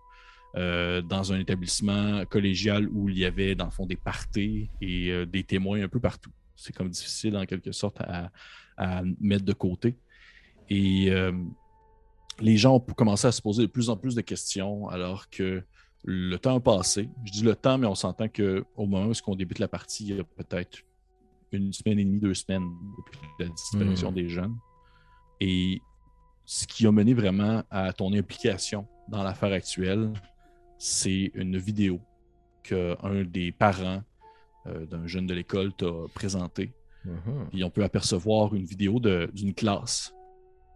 euh, 0.57 1.03
dans 1.03 1.33
un 1.33 1.39
établissement 1.39 2.25
collégial 2.25 2.89
où 2.89 3.09
il 3.09 3.19
y 3.19 3.25
avait, 3.25 3.55
dans 3.55 3.67
le 3.67 3.71
fond, 3.71 3.87
des 3.87 3.97
parties 3.97 4.71
et 4.81 5.27
des 5.27 5.45
témoins 5.45 5.83
un 5.83 5.89
peu 5.89 6.01
partout. 6.01 6.31
C'est 6.57 6.75
comme 6.75 6.89
difficile, 6.89 7.37
en 7.37 7.45
quelque 7.45 7.73
sorte, 7.73 8.01
à, 8.01 8.31
mettre 9.21 9.45
de 9.45 9.53
côté. 9.53 9.97
Et 10.71 11.11
les 12.41 12.57
gens 12.57 12.77
ont 12.77 12.81
commencé 12.81 13.27
à 13.27 13.33
se 13.33 13.43
poser 13.43 13.63
de 13.63 13.71
plus 13.71 13.91
en 13.91 13.97
plus 13.97 14.15
de 14.15 14.21
questions 14.21 14.89
alors 14.89 15.29
que 15.31 15.63
le 16.05 16.37
temps 16.37 16.57
a 16.57 16.61
passé. 16.61 17.09
Je 17.25 17.33
dis 17.33 17.43
le 17.43 17.55
temps, 17.55 17.79
mais 17.79 17.87
on 17.87 17.95
s'entend 17.95 18.29
qu'au 18.29 18.65
moment 18.87 19.07
où 19.07 19.13
on 19.27 19.35
débute 19.35 19.59
la 19.59 19.69
partie, 19.69 20.07
il 20.07 20.17
y 20.17 20.21
a 20.21 20.25
peut-être 20.25 20.79
une 21.53 21.73
semaine 21.73 21.99
et 21.99 22.05
demie, 22.05 22.21
deux 22.21 22.35
semaines 22.35 22.69
depuis 22.97 23.21
la 23.41 23.49
disparition 23.49 24.11
hmm. 24.11 24.15
des 24.15 24.29
jeunes. 24.29 24.57
Et 25.41 25.81
ce 26.45 26.67
qui 26.67 26.87
a 26.87 26.93
mené 26.93 27.15
vraiment 27.15 27.63
à 27.71 27.93
ton 27.93 28.13
implication 28.15 28.87
dans 29.09 29.23
l'affaire 29.23 29.53
actuelle, 29.53 30.13
c'est 30.79 31.31
une 31.35 31.59
vidéo 31.59 32.01
qu'un 32.63 33.25
des 33.25 33.53
parents 33.53 34.03
euh, 34.67 34.87
d'un 34.87 35.07
jeune 35.07 35.27
de 35.27 35.35
l'école 35.35 35.73
t'a 35.75 35.87
présentée. 36.15 36.73
Uh-huh. 37.07 37.59
Et 37.59 37.65
on 37.65 37.71
peut 37.71 37.85
apercevoir 37.85 38.55
une 38.55 38.65
vidéo 38.65 39.01
d'une 39.01 39.55
classe 39.55 40.13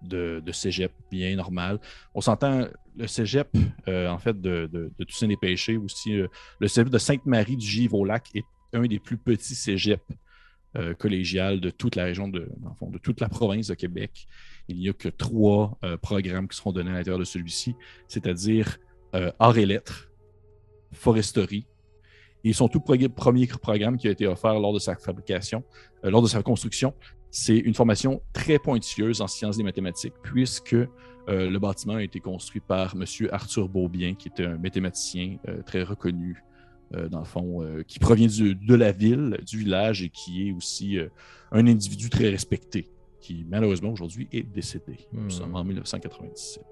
de, 0.03 0.43
de, 0.45 0.53
cégep 0.53 0.93
bien 1.11 1.35
normal. 1.37 1.81
On 2.15 2.21
s'entend, 2.21 2.67
le 2.97 3.07
cégep, 3.07 3.49
euh, 3.89 4.09
en 4.09 4.19
fait, 4.19 4.41
de, 4.41 4.69
de, 4.73 4.93
de 4.97 5.05
Toussaint 5.05 5.29
des 5.29 5.37
Péchés, 5.37 5.77
aussi, 5.77 6.15
euh, 6.15 6.29
le 6.61 6.69
cégep 6.69 6.91
de 6.91 6.99
Sainte-Marie 6.99 7.57
du 7.57 7.67
Givre 7.67 7.95
au 7.95 8.05
lac 8.05 8.29
est 8.35 8.45
un 8.73 8.83
des 8.83 8.99
plus 8.99 9.17
petits 9.17 9.55
cégeps 9.55 10.03
euh, 10.75 10.95
collégiale 10.95 11.61
de 11.61 11.69
toute 11.69 11.97
la 11.97 12.05
région, 12.05 12.29
de, 12.29 12.49
de 12.81 12.99
toute 12.99 13.21
la 13.21 13.29
province 13.29 13.67
de 13.67 13.75
Québec. 13.75 14.27
Il 14.69 14.79
n'y 14.79 14.89
a 14.89 14.95
que 14.95 15.11
trois 15.11 15.77
euh, 15.85 15.99
programmes 15.99 16.49
qui 16.49 16.57
seront 16.57 16.73
donnés 16.73 16.91
à 16.91 16.95
l'intérieur 16.95 17.19
de 17.19 17.25
celui-ci, 17.25 17.75
c'est-à-dire 18.09 18.79
euh, 19.15 19.31
arts 19.39 19.59
et 19.59 19.67
lettres, 19.67 20.11
foresterie, 20.93 21.67
et 22.43 22.55
son 22.55 22.69
tout 22.69 22.81
premier 22.81 23.09
programme 23.09 23.99
qui 23.99 24.09
a 24.09 24.13
été 24.13 24.27
offert 24.27 24.59
lors 24.59 24.73
de 24.73 24.79
sa 24.79 24.97
fabrication, 24.97 25.63
lors 26.03 26.23
de 26.23 26.27
sa 26.27 26.43
construction, 26.43 26.95
c'est 27.31 27.59
une 27.59 27.75
formation 27.75 28.23
très 28.33 28.59
pointilleuse 28.59 29.21
en 29.21 29.29
sciences 29.29 29.59
des 29.59 29.63
mathématiques, 29.63 30.15
puisque 30.23 30.75
le 31.29 31.59
bâtiment 31.59 31.95
a 31.95 32.03
été 32.03 32.19
construit 32.19 32.61
par 32.61 32.97
M. 32.97 33.05
Arthur 33.31 33.69
Beaubien, 33.69 34.15
qui 34.15 34.27
était 34.27 34.47
un 34.47 34.59
mathématicien 34.59 35.37
très 35.65 35.85
reconnu 35.85 36.43
euh, 36.43 36.52
dans 37.09 37.19
le 37.21 37.25
fond, 37.25 37.63
euh, 37.63 37.83
qui 37.83 37.99
provient 37.99 38.27
de 38.29 38.75
la 38.75 38.93
ville, 38.93 39.39
du 39.47 39.59
village 39.59 40.03
et 40.03 40.09
qui 40.11 40.49
est 40.49 40.53
aussi 40.53 40.99
euh, 40.99 41.09
un 41.51 41.67
individu 41.67 42.11
très 42.11 42.29
respecté 42.29 42.89
qui 43.21 43.45
malheureusement 43.49 43.91
aujourd'hui 43.93 44.29
est 44.33 44.43
décédé. 44.43 45.07
Nous 45.13 45.23
Hmm. 45.27 45.31
sommes 45.31 45.55
en 45.55 45.63
1997. 45.65 46.65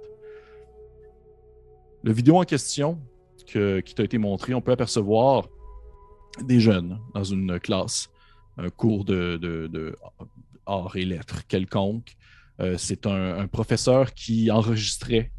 Le 2.03 2.13
vidéo 2.13 2.39
en 2.39 2.45
question 2.45 2.99
que- 3.47 3.81
qui 3.81 3.95
t'a 3.95 4.05
été 4.05 4.19
montré, 4.19 4.55
on 4.55 4.61
peut 4.61 4.73
apercevoir 4.73 5.49
des 6.43 6.61
jeunes 6.61 6.99
dans 7.15 7.25
une 7.25 7.59
classe, 7.61 8.09
un 8.57 8.69
cours 8.71 9.05
de, 9.05 9.37
de- 9.41 9.97
et 10.95 11.05
lettres 11.05 11.47
quelconque. 11.49 12.17
Euh, 12.61 12.77
c'est 12.79 13.07
un, 13.07 13.39
un 13.39 13.49
professeur 13.49 14.15
qui 14.15 14.51
enregistrait 14.53 15.33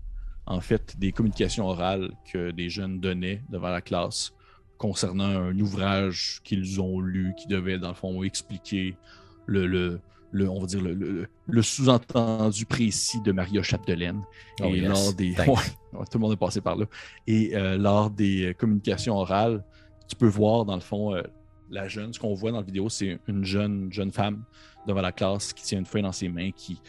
en 0.45 0.59
fait 0.59 0.97
des 0.99 1.11
communications 1.13 1.65
orales 1.67 2.11
que 2.33 2.51
des 2.51 2.69
jeunes 2.69 2.99
donnaient 2.99 3.41
devant 3.49 3.69
la 3.69 3.81
classe 3.81 4.33
concernant 4.81 5.29
un 5.49 5.59
ouvrage 5.59 6.41
qu'ils 6.43 6.81
ont 6.81 6.99
lu 6.99 7.33
qui 7.37 7.47
devait 7.47 7.77
dans 7.77 7.89
le 7.89 7.93
fond 7.93 8.23
expliquer 8.23 8.97
le, 9.45 9.67
le- 9.67 9.99
le- 10.31 10.49
on 10.49 10.59
va 10.59 10.65
dire 10.65 10.81
le, 10.81 10.93
le- 10.95 11.27
le 11.47 11.61
sous-entendu 11.61 12.65
précis 12.65 13.21
de 13.21 13.31
Maria 13.31 13.61
Chapdelaine. 13.61 14.21
Oh, 14.59 14.65
et 14.65 14.79
yes. 14.79 14.89
lors 14.89 15.13
des 15.13 15.33
Thanks. 15.35 15.47
Ouais, 15.47 15.99
ouais, 15.99 16.05
tout 16.09 16.17
le 16.17 16.19
monde 16.19 16.33
est 16.33 16.43
passé 16.47 16.61
par 16.61 16.75
là. 16.75 16.85
Et 17.27 17.55
euh, 17.55 17.77
lors 17.77 18.09
des 18.09 18.47
euh, 18.47 18.53
communications 18.53 19.15
orales, 19.17 19.63
tu 20.09 20.15
peux 20.15 20.27
voir 20.27 20.65
dans 20.65 20.75
le 20.75 20.81
fond 20.81 21.13
euh, 21.13 21.21
la 21.69 21.87
jeune. 21.87 22.11
Ce 22.11 22.19
qu'on 22.19 22.33
voit 22.33 22.51
dans 22.51 22.61
la 22.61 22.65
vidéo, 22.65 22.89
c'est 22.89 23.19
une 23.27 23.45
jeune 23.45 23.93
jeune 23.93 24.11
femme 24.11 24.43
devant 24.87 25.01
la 25.01 25.11
classe 25.11 25.53
qui 25.53 25.63
tient 25.63 25.77
une 25.77 25.85
feuille 25.85 26.01
dans 26.01 26.11
ses 26.11 26.27
mains 26.27 26.49
qui 26.51 26.81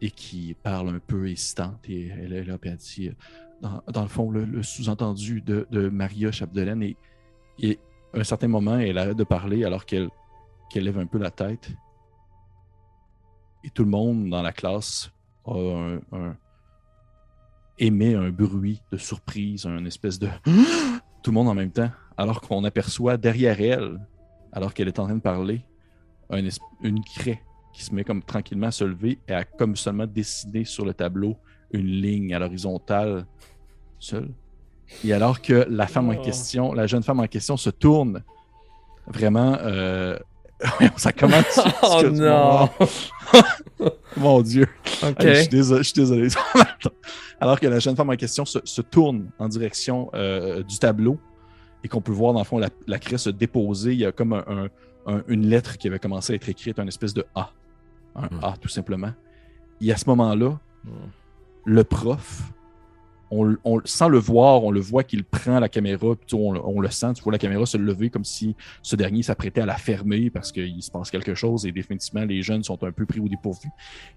et 0.00 0.10
qui 0.10 0.56
parle 0.64 0.88
un 0.88 0.98
peu 0.98 1.28
hésitante. 1.28 1.78
Et 1.88 2.08
elle 2.08 2.32
est 2.32 2.44
là, 2.44 2.58
puis 2.58 2.70
elle 2.70 2.76
dit, 2.76 3.10
dans, 3.60 3.82
dans 3.92 4.02
le 4.02 4.08
fond, 4.08 4.32
le, 4.32 4.44
le 4.44 4.62
sous-entendu 4.64 5.42
de, 5.42 5.66
de 5.70 5.88
Maria 5.88 6.32
Chapdelaine. 6.32 6.82
Et, 6.82 6.96
et 7.58 7.78
à 8.14 8.20
un 8.20 8.24
certain 8.24 8.48
moment, 8.48 8.78
elle 8.78 8.98
arrête 8.98 9.16
de 9.16 9.24
parler 9.24 9.64
alors 9.64 9.84
qu'elle 9.84 10.10
lève 10.74 10.98
un 10.98 11.06
peu 11.06 11.18
la 11.18 11.30
tête. 11.30 11.70
Et 13.64 13.70
tout 13.70 13.84
le 13.84 13.90
monde 13.90 14.28
dans 14.30 14.42
la 14.42 14.52
classe 14.52 15.10
a 15.46 15.54
un, 15.54 16.36
émet 17.78 18.14
un 18.14 18.30
bruit 18.30 18.80
de 18.90 18.96
surprise, 18.96 19.66
un 19.66 19.84
espèce 19.84 20.18
de 20.18 20.28
tout 21.22 21.30
le 21.30 21.34
monde 21.34 21.48
en 21.48 21.54
même 21.54 21.72
temps, 21.72 21.90
alors 22.16 22.40
qu'on 22.40 22.64
aperçoit 22.64 23.16
derrière 23.16 23.60
elle, 23.60 24.00
alors 24.52 24.72
qu'elle 24.72 24.88
est 24.88 24.98
en 24.98 25.04
train 25.04 25.16
de 25.16 25.20
parler, 25.20 25.64
une 26.30 27.04
craie 27.04 27.42
qui 27.72 27.84
se 27.84 27.94
met 27.94 28.04
comme 28.04 28.22
tranquillement 28.22 28.68
à 28.68 28.70
se 28.70 28.84
lever 28.84 29.18
et 29.28 29.32
a 29.32 29.44
comme 29.44 29.76
seulement 29.76 30.06
dessiné 30.06 30.64
sur 30.64 30.86
le 30.86 30.94
tableau 30.94 31.36
une 31.72 31.86
ligne 31.86 32.34
à 32.34 32.38
l'horizontale 32.38 33.26
seule. 33.98 34.32
Et 35.04 35.12
alors 35.12 35.40
que 35.42 35.66
la 35.68 35.86
femme 35.86 36.08
en 36.10 36.14
Oh. 36.18 36.22
question, 36.22 36.72
la 36.72 36.86
jeune 36.86 37.02
femme 37.02 37.20
en 37.20 37.26
question 37.26 37.56
se 37.56 37.70
tourne 37.70 38.22
vraiment, 39.06 39.56
euh, 39.62 40.18
ça 40.96 41.12
commence. 41.12 41.60
Oh 41.82 42.02
non! 42.10 42.68
Mon 44.16 44.40
Dieu. 44.42 44.66
Ok. 45.02 45.22
Hey, 45.24 45.34
je 45.34 45.40
suis 45.40 45.48
désolé. 45.48 45.78
Je 45.82 45.88
suis 45.88 45.94
désolé. 46.00 46.28
Alors 47.40 47.60
que 47.60 47.66
la 47.66 47.78
jeune 47.78 47.96
femme 47.96 48.10
en 48.10 48.16
question 48.16 48.44
se, 48.44 48.58
se 48.64 48.80
tourne 48.80 49.30
en 49.38 49.48
direction 49.48 50.10
euh, 50.14 50.62
du 50.62 50.78
tableau 50.78 51.18
et 51.84 51.88
qu'on 51.88 52.00
peut 52.00 52.12
voir 52.12 52.32
dans 52.32 52.40
le 52.40 52.44
fond 52.44 52.58
la, 52.58 52.70
la 52.86 52.98
craie 52.98 53.18
se 53.18 53.28
déposer. 53.30 53.92
Il 53.92 53.98
y 53.98 54.06
a 54.06 54.12
comme 54.12 54.32
un- 54.32 54.44
un- 54.46 54.68
un- 55.14 55.22
une 55.28 55.46
lettre 55.46 55.76
qui 55.76 55.86
avait 55.88 55.98
commencé 55.98 56.32
à 56.32 56.36
être 56.36 56.48
écrite, 56.48 56.78
un 56.78 56.86
espèce 56.86 57.12
de 57.14 57.24
A. 57.34 57.50
Un 58.14 58.26
Hmm. 58.28 58.40
A, 58.44 58.54
tout 58.58 58.68
simplement. 58.68 59.12
Et 59.82 59.92
à 59.92 59.96
ce 59.98 60.08
moment-là, 60.08 60.58
Hmm. 60.84 60.90
le 61.66 61.84
prof, 61.84 62.42
on, 63.30 63.56
on- 63.64 63.80
sans 63.84 64.08
le 64.08 64.18
voir, 64.18 64.62
on 64.62 64.70
le 64.70 64.80
voit 64.80 65.02
qu'il 65.02 65.24
prend 65.24 65.58
la 65.58 65.68
caméra, 65.68 66.14
puis 66.14 66.34
on, 66.36 66.80
le- 66.80 66.90
sent, 66.90 67.14
tu 67.14 67.22
vois 67.22 67.32
la 67.32 67.38
caméra 67.38 67.66
se 67.66 67.76
lever 67.76 68.08
comme 68.10 68.24
si 68.24 68.54
ce 68.82 68.94
dernier 68.96 69.22
s'apprêtait 69.22 69.60
à 69.60 69.66
la 69.66 69.76
fermer 69.76 70.30
parce 70.30 70.52
qu'il 70.52 70.82
se 70.82 70.90
passe 70.90 71.10
quelque 71.10 71.34
chose 71.34 71.66
et 71.66 71.72
définitivement 71.72 72.24
les 72.24 72.42
jeunes 72.42 72.62
sont 72.62 72.82
un 72.84 72.92
peu 72.92 73.04
pris 73.06 73.18
au 73.20 73.28
dépourvu. 73.28 73.68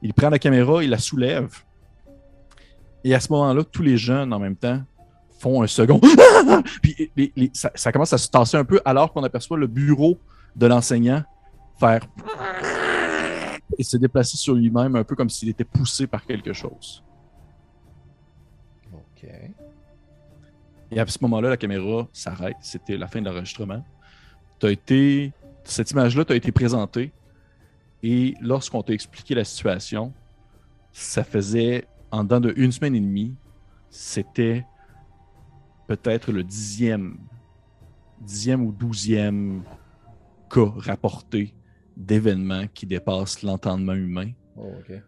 Il 0.01 0.13
prend 0.13 0.29
la 0.29 0.39
caméra, 0.39 0.83
il 0.83 0.89
la 0.91 0.97
soulève. 0.99 1.49
Et 3.03 3.15
à 3.15 3.19
ce 3.19 3.31
moment-là, 3.31 3.63
tous 3.63 3.81
les 3.81 3.97
jeunes 3.97 4.31
en 4.33 4.39
même 4.39 4.55
temps 4.55 4.81
font 5.39 5.63
un 5.63 5.67
second. 5.67 5.99
Puis 6.81 7.11
les- 7.15 7.31
les- 7.35 7.49
ça, 7.53 7.71
ça 7.73 7.91
commence 7.91 8.13
à 8.13 8.17
se 8.17 8.27
tasser 8.29 8.57
un 8.57 8.65
peu 8.65 8.79
alors 8.85 9.11
qu'on 9.13 9.23
aperçoit 9.23 9.57
le 9.57 9.67
bureau 9.67 10.17
de 10.55 10.67
l'enseignant 10.67 11.23
faire 11.79 12.01
et 13.77 13.83
se 13.83 13.97
déplacer 13.97 14.35
sur 14.37 14.53
lui-même 14.53 14.95
un 14.97 15.03
peu 15.03 15.15
comme 15.15 15.29
s'il 15.29 15.47
était 15.49 15.63
poussé 15.63 16.07
par 16.07 16.25
quelque 16.25 16.51
chose. 16.53 17.03
Ok. 19.23 19.29
Et 20.91 20.99
à 20.99 21.05
ce 21.05 21.19
moment-là, 21.21 21.49
la 21.49 21.57
caméra 21.57 22.07
s'arrête. 22.13 22.57
C'était 22.61 22.97
la 22.97 23.07
fin 23.07 23.21
de 23.21 23.25
l'enregistrement. 23.29 23.83
Été... 24.63 25.31
Cette 25.63 25.91
image-là 25.91 26.25
t'a 26.25 26.35
été 26.35 26.51
présentée. 26.51 27.11
Et 28.01 28.33
lorsqu'on 28.41 28.81
t'a 28.81 28.93
expliqué 28.93 29.35
la 29.35 29.43
situation, 29.43 30.13
ça 30.91 31.23
faisait, 31.23 31.85
en 32.11 32.23
dedans 32.23 32.39
de 32.39 32.53
une 32.57 32.71
semaine 32.71 32.95
et 32.95 32.99
demie, 32.99 33.35
c'était 33.89 34.65
peut-être 35.87 36.31
le 36.31 36.43
dixième, 36.43 37.17
dixième 38.21 38.65
ou 38.65 38.71
douzième 38.71 39.63
cas 40.49 40.71
rapporté 40.77 41.53
d'événements 41.95 42.67
qui 42.73 42.85
dépassent 42.85 43.43
l'entendement 43.43 43.93
humain. 43.93 44.31
Oh, 44.55 44.71
ok. 44.79 45.01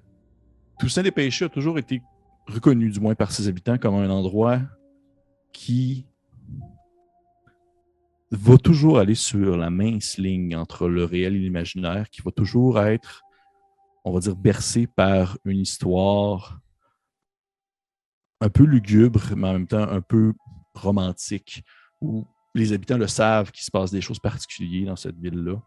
Toussaint 0.80 1.04
des 1.04 1.12
Péchés 1.12 1.46
a 1.46 1.50
toujours 1.50 1.80
été 1.80 2.02
reconnu, 2.52 2.90
du 2.90 3.00
moins 3.00 3.16
par 3.16 3.32
ses 3.32 3.48
habitants, 3.48 3.78
comme 3.78 3.96
un 3.96 4.10
endroit 4.10 4.60
qui 5.54 6.06
va 8.32 8.58
toujours 8.58 9.00
aller 9.00 9.16
sur 9.16 9.58
la 9.58 9.70
mince 9.70 10.18
ligne 10.18 10.56
entre 10.56 10.88
le 10.88 11.04
réel 11.04 11.36
et 11.36 11.40
l'imaginaire, 11.40 12.10
qui 12.10 12.22
va 12.22 12.32
toujours 12.32 12.80
être, 12.80 13.24
on 14.06 14.14
va 14.14 14.20
dire, 14.20 14.36
bercé 14.36 14.88
par 14.88 15.38
une 15.44 15.60
histoire 15.60 16.60
un 18.40 18.50
peu 18.50 18.64
lugubre, 18.64 19.22
mais 19.36 19.50
en 19.50 19.54
même 19.54 19.68
temps 19.68 19.88
un 19.88 20.02
peu 20.02 20.34
romantique, 20.74 21.64
où 22.00 22.26
les 22.56 22.74
habitants 22.74 22.98
le 22.98 23.08
savent 23.08 23.52
qu'il 23.52 23.64
se 23.64 23.72
passe 23.72 23.92
des 23.92 24.02
choses 24.02 24.20
particulières 24.20 24.88
dans 24.88 24.96
cette 24.96 25.20
ville-là 25.20 25.62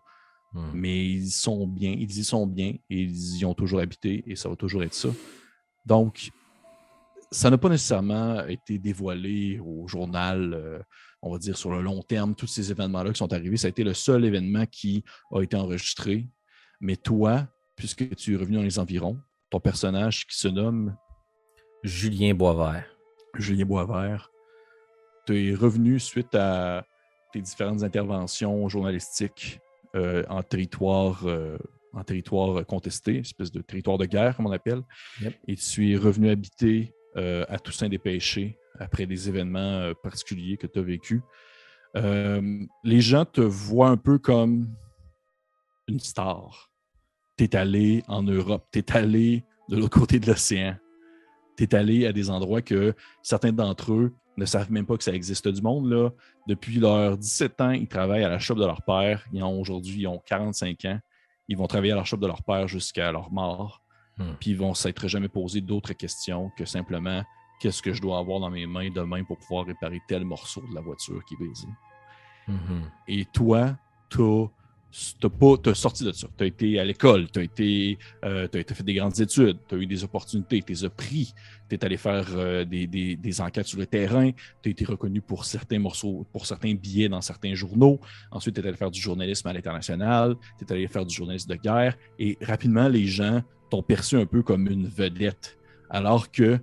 Hmm. 0.55 0.71
mais 0.73 1.05
ils 1.05 1.31
sont 1.31 1.67
bien, 1.67 1.91
ils 1.99 2.17
y 2.17 2.23
sont 2.23 2.47
bien 2.47 2.77
et 2.89 3.03
ils 3.03 3.39
y 3.39 3.45
ont 3.45 3.55
toujours 3.55 3.81
habité 3.81 4.23
et 4.29 4.37
ça 4.37 4.49
va 4.49 4.55
toujours 4.55 4.85
être 4.85 4.95
ça. 4.95 5.09
Donc, 5.85 6.31
ça 7.31 7.51
n'a 7.51 7.59
pas 7.59 7.69
nécessairement 7.69 8.47
été 8.47 8.79
dévoilé 8.79 9.61
au 9.61 9.87
journal, 9.89 10.55
euh, 10.55 10.79
on 11.23 11.33
va 11.33 11.39
dire 11.39 11.57
sur 11.57 11.71
le 11.71 11.83
long 11.83 12.03
terme, 12.03 12.35
tous 12.35 12.47
ces 12.47 12.71
événements-là 12.71 13.13
qui 13.13 13.19
sont 13.19 13.33
arrivés. 13.33 13.57
Ça 13.57 13.67
a 13.67 13.71
été 13.71 13.85
le 13.85 13.95
seul 13.95 14.25
événement 14.25 14.67
qui 14.67 15.05
a 15.33 15.41
été 15.43 15.57
enregistré. 15.57 16.29
Mais 16.81 16.97
toi, 16.97 17.47
puisque 17.77 18.15
tu 18.17 18.35
es 18.35 18.37
revenu 18.37 18.57
dans 18.57 18.63
les 18.63 18.79
environs, 18.79 19.19
ton 19.51 19.61
personnage 19.61 20.27
qui 20.27 20.37
se 20.37 20.49
nomme 20.49 20.97
Julien 21.83 22.35
Boisvert. 22.35 22.87
Julien 23.37 23.65
Boisvert, 23.65 24.31
tu 25.27 25.51
es 25.51 25.55
revenu 25.55 25.99
suite 25.99 26.35
à 26.35 26.87
tes 27.33 27.41
différentes 27.41 27.83
interventions 27.83 28.69
journalistiques 28.69 29.61
euh, 29.95 30.25
en 30.29 30.43
territoire 30.43 31.23
euh, 31.27 31.59
en 31.95 32.03
territoire 32.03 32.67
contesté, 32.67 33.19
espèce 33.19 33.53
de 33.53 33.61
territoire 33.61 33.99
de 33.99 34.07
guerre, 34.07 34.37
comme 34.37 34.47
on 34.47 34.53
appelle. 34.53 34.83
Yep. 35.21 35.35
Et 35.49 35.57
tu 35.57 35.93
es 35.93 35.97
revenu 35.97 36.31
habiter 36.31 36.93
euh, 37.17 37.45
à 37.49 37.59
Toussaint 37.59 37.89
des 37.89 37.99
Péchés 37.99 38.59
après 38.79 39.07
des 39.07 39.29
événements 39.29 39.81
euh, 39.81 39.95
particuliers 39.95 40.57
que 40.57 40.67
tu 40.67 40.79
as 40.79 40.83
vécus. 40.83 41.23
Euh, 41.97 42.65
les 42.83 43.01
gens 43.01 43.25
te 43.25 43.41
voient 43.41 43.89
un 43.89 43.97
peu 43.97 44.19
comme 44.19 44.67
une 45.87 46.01
star. 46.01 46.71
Tu 47.37 47.45
es 47.45 47.57
allé 47.57 48.03
en 48.09 48.23
Europe, 48.23 48.67
tu 48.73 48.81
es 48.81 48.93
allé 48.97 49.45
de 49.69 49.77
l'autre 49.77 49.99
côté 49.99 50.19
de 50.19 50.27
l'océan. 50.27 50.77
Tu 51.57 51.65
es 51.65 51.75
allé 51.75 52.07
à 52.07 52.13
des 52.13 52.31
endroits 52.31 52.63
que 52.63 52.95
certains 53.23 53.53
d'entre 53.53 53.93
eux 53.93 54.13
ne 54.37 54.45
savent 54.45 54.73
même 54.73 54.87
pas 54.87 54.97
que 54.97 55.05
ça 55.05 55.13
existe 55.13 55.47
du 55.47 55.63
monde. 55.63 56.13
Depuis 56.49 56.79
leurs 56.81 57.17
17 57.17 57.61
ans, 57.61 57.71
ils 57.71 57.87
travaillent 57.87 58.25
à 58.25 58.29
la 58.29 58.41
shop 58.41 58.57
de 58.57 58.67
leur 58.67 58.83
père. 58.83 59.25
Ils 59.33 59.43
ont 59.45 59.61
aujourd'hui 59.61 60.03
ils 60.03 60.09
ont 60.09 60.21
45 60.27 60.85
ans. 60.87 60.99
Ils 61.47 61.57
vont 61.57 61.67
travailler 61.67 61.93
à 61.93 61.97
la 61.97 62.05
shop 62.05 62.17
de 62.17 62.27
leur 62.27 62.43
père 62.43 62.67
jusqu'à 62.67 63.13
leur 63.13 63.31
mort. 63.31 63.84
Hmm. 64.19 64.35
Puis 64.41 64.51
ils 64.51 64.57
vont 64.57 64.75
s'être 64.75 65.09
jamais 65.09 65.29
posé 65.29 65.61
d'autres 65.61 65.93
questions 65.93 66.51
que 66.57 66.65
simplement 66.65 67.23
qu'est-ce 67.61 67.83
que 67.83 67.93
je 67.93 68.01
dois 68.01 68.19
avoir 68.19 68.41
dans 68.41 68.51
mes 68.51 68.67
mains 68.67 68.91
demain 68.91 69.25
pour 69.25 69.39
pouvoir 69.39 69.67
réparer 69.67 70.01
tel 70.07 70.25
morceau 70.25 70.63
de 70.69 70.75
la 70.75 70.81
voiture 70.81 71.25
qui 71.25 71.35
est 71.35 71.39
brisé. 71.39 71.69
Mhm. 72.47 72.91
Et 73.09 73.25
toi, 73.25 73.77
pas 75.39 75.57
t'as 75.63 75.75
sorti 75.75 76.05
de 76.05 76.13
ça. 76.13 76.29
Tu 76.37 76.45
as 76.45 76.47
été 76.47 76.79
à 76.79 76.85
l'école, 76.85 77.29
tu 77.31 77.41
as 77.41 77.43
été 77.43 77.99
euh, 78.25 78.47
été 78.53 78.75
fait 78.75 78.85
des 78.85 78.95
grandes 78.95 79.19
études, 79.19 79.59
tu 79.69 79.75
as 79.75 79.79
eu 79.79 79.87
des 79.87 80.05
opportunités, 80.05 80.63
tu 80.63 80.73
les 80.73 80.85
as 80.85 80.91
pris, 80.91 81.33
tu 81.69 81.75
es 81.75 81.85
allé 81.85 81.97
faire 81.97 82.27
euh, 82.37 82.65
des, 82.65 82.87
des- 82.87 83.17
des 83.17 83.41
enquêtes 83.41 83.67
sur 83.67 83.79
le 83.79 83.87
terrain, 83.87 84.31
tu 84.63 84.69
as 84.69 84.71
été 84.71 84.85
reconnu 84.85 85.21
pour 85.21 85.45
certains 85.47 85.81
morceaux, 85.81 86.25
pour 86.33 86.47
certains 86.47 86.75
billets 86.75 87.09
dans 87.09 87.21
certains 87.23 87.55
journaux. 87.55 87.99
Ensuite, 88.31 88.55
tu 88.55 88.61
es 88.61 88.67
allé 88.69 88.77
faire 88.77 88.91
du 88.91 89.01
journalisme 89.01 89.49
à 89.49 89.53
l'international, 89.53 90.37
tu 90.59 90.65
es 90.65 90.73
allé 90.73 90.87
faire 90.87 91.05
du 91.05 91.15
journalisme 91.15 91.49
de 91.51 91.57
guerre 91.57 91.97
et 92.19 92.39
rapidement 92.41 92.87
les 92.89 93.07
gens 93.07 93.43
t'ont 93.71 93.83
perçu 93.83 94.17
un 94.17 94.27
peu 94.27 94.43
comme 94.43 94.69
une 94.69 94.87
vedette 94.87 95.59
alors 95.91 96.31
que 96.31 96.59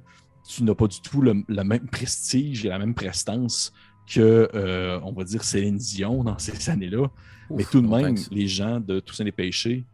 tu 0.48 0.64
n'as 0.64 0.76
pas 0.76 0.88
du 0.88 1.02
tout 1.02 1.22
le, 1.22 1.44
le 1.48 1.64
même 1.64 1.88
prestige 1.88 2.66
et 2.66 2.70
la 2.70 2.80
même 2.80 2.94
prestance 2.94 3.72
que, 4.08 4.50
euh, 4.54 5.00
on 5.04 5.14
va 5.14 5.24
dire, 5.24 5.44
Céline 5.44 5.78
Dion 5.78 6.24
dans 6.24 6.38
ces 6.38 6.70
années-là. 6.70 7.08
Mais 7.50 7.64
tout 7.64 7.82
de 7.82 7.88
même, 7.88 8.16
thanks. 8.16 8.28
les 8.32 8.48
gens 8.48 8.80
de 8.80 9.00
Toussaint 9.00 9.24
des 9.24 9.32
Péchés 9.32 9.86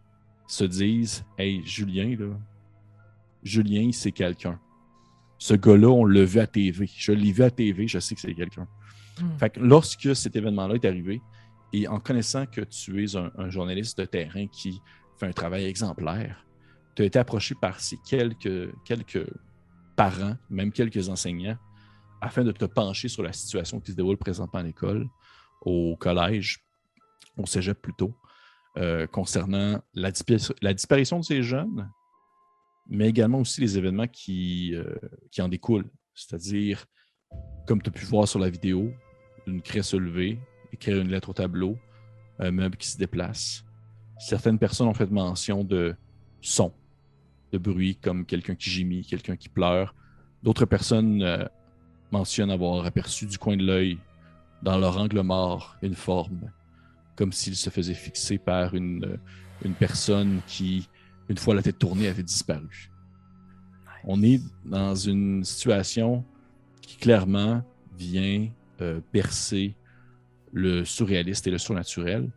se 0.48 0.64
disent 0.64 1.26
Hey, 1.38 1.64
Julien, 1.66 2.16
là, 2.18 2.38
Julien, 3.44 3.90
c'est 3.92 4.12
quelqu'un. 4.12 4.60
Ce 5.38 5.54
gars-là, 5.54 5.90
on 5.90 6.06
l'a 6.06 6.24
vu 6.24 6.40
à 6.40 6.48
TV. 6.48 6.90
Je 6.98 7.12
l'ai 7.12 7.32
vu 7.32 7.44
à 7.44 7.52
TV, 7.52 7.88
je 7.88 8.00
sais 8.00 8.16
que 8.16 8.22
c'est 8.22 8.34
quelqu'un. 8.34 8.68
Hmm. 9.20 9.38
Fait 9.38 9.50
que 9.52 9.60
lorsque 9.60 10.16
cet 10.16 10.36
événement-là 10.36 10.76
est 10.76 10.86
arrivé, 10.86 11.22
et 11.74 11.88
en 11.88 12.00
connaissant 12.00 12.46
que 12.46 12.62
tu 12.62 13.04
es 13.04 13.16
un, 13.16 13.32
un 13.38 13.50
journaliste 13.50 14.00
de 14.00 14.06
terrain 14.06 14.48
qui 14.48 14.82
fait 15.20 15.28
un 15.28 15.32
travail 15.32 15.66
exemplaire, 15.66 16.47
tu 16.98 17.04
as 17.04 17.06
été 17.06 17.20
approché 17.20 17.54
par 17.54 17.80
ces 17.80 17.98
quelques, 17.98 18.74
quelques 18.84 19.32
parents, 19.96 20.36
même 20.50 20.72
quelques 20.72 21.10
enseignants, 21.10 21.56
afin 22.22 22.44
de 22.44 22.52
te 22.52 22.66
pencher 22.66 23.08
sur 23.08 23.22
la 23.22 23.32
situation 23.34 23.80
qui 23.80 23.92
se 23.92 23.96
déroule 23.96 24.18
présentement 24.18 24.62
à 24.62 24.64
l'école, 24.64 25.08
au 25.62 25.96
collège, 25.96 26.58
au 27.38 27.46
cégep 27.46 27.80
plutôt, 27.80 28.18
euh, 28.78 29.06
concernant 29.06 29.80
la, 29.94 30.10
dispa- 30.12 30.52
la 30.64 30.74
disparition 30.74 31.20
de 31.20 31.24
ces 31.24 31.44
jeunes, 31.44 31.88
mais 32.90 33.10
également 33.10 33.42
aussi 33.42 33.62
les 33.62 33.78
événements 33.78 34.08
qui, 34.08 34.74
euh, 34.74 34.96
qui 35.30 35.44
en 35.44 35.50
découlent. 35.50 35.92
C'est-à-dire, 36.16 36.84
comme 37.68 37.80
tu 37.80 37.90
as 37.90 37.94
pu 37.94 38.06
voir 38.06 38.28
sur 38.28 38.40
la 38.40 38.50
vidéo, 38.50 38.92
une 39.46 39.62
craie 39.62 39.84
se 39.84 39.98
lever, 39.98 40.40
écrire 40.74 41.00
une 41.00 41.10
lettre 41.10 41.30
au 41.30 41.34
tableau, 41.34 41.78
un 42.40 42.50
meuble 42.50 42.76
qui 42.76 42.88
se 42.88 42.98
déplace. 42.98 43.64
Certaines 44.18 44.58
personnes 44.58 44.88
ont 44.88 44.96
fait 44.96 45.12
mention 45.12 45.64
de 45.64 45.96
sons, 46.42 46.74
de 47.52 47.58
bruit, 47.58 47.96
comme 47.96 48.26
quelqu'un 48.26 48.56
qui 48.56 48.70
gémit, 48.70 49.06
quelqu'un 49.06 49.36
qui 49.36 49.50
pleure. 49.50 49.96
D'autres 50.44 50.66
personnes 50.66 51.22
euh, 51.22 51.46
mentionnent 52.12 52.52
avoir 52.52 52.86
aperçu 52.86 53.26
du 53.26 53.38
coin 53.38 53.58
de 53.58 53.66
l'œil, 53.66 53.98
dans 54.62 54.78
leur 54.78 54.98
angle 54.98 55.22
mort, 55.22 55.78
une 55.82 55.96
forme, 55.96 56.52
comme 57.16 57.32
s'il 57.32 57.56
se 57.56 57.70
faisait 57.70 57.94
fixer 57.94 58.38
par 58.38 58.74
une, 58.76 59.06
euh, 59.06 59.18
une 59.64 59.74
personne 59.74 60.42
qui, 60.48 60.90
une 61.30 61.38
fois 61.38 61.56
la 61.56 61.62
tête 61.62 61.80
tournée, 61.80 62.08
avait 62.08 62.24
disparu. 62.24 62.90
On 64.04 64.24
est 64.24 64.42
dans 64.66 64.96
une 64.96 65.44
situation 65.44 66.24
qui 66.82 66.98
clairement 66.98 67.64
vient 67.98 68.48
euh, 68.82 69.02
percer 69.12 69.76
le 70.54 70.86
surréaliste 70.86 71.48
et 71.48 71.52
le 71.52 71.58
surnaturel. 71.58 72.30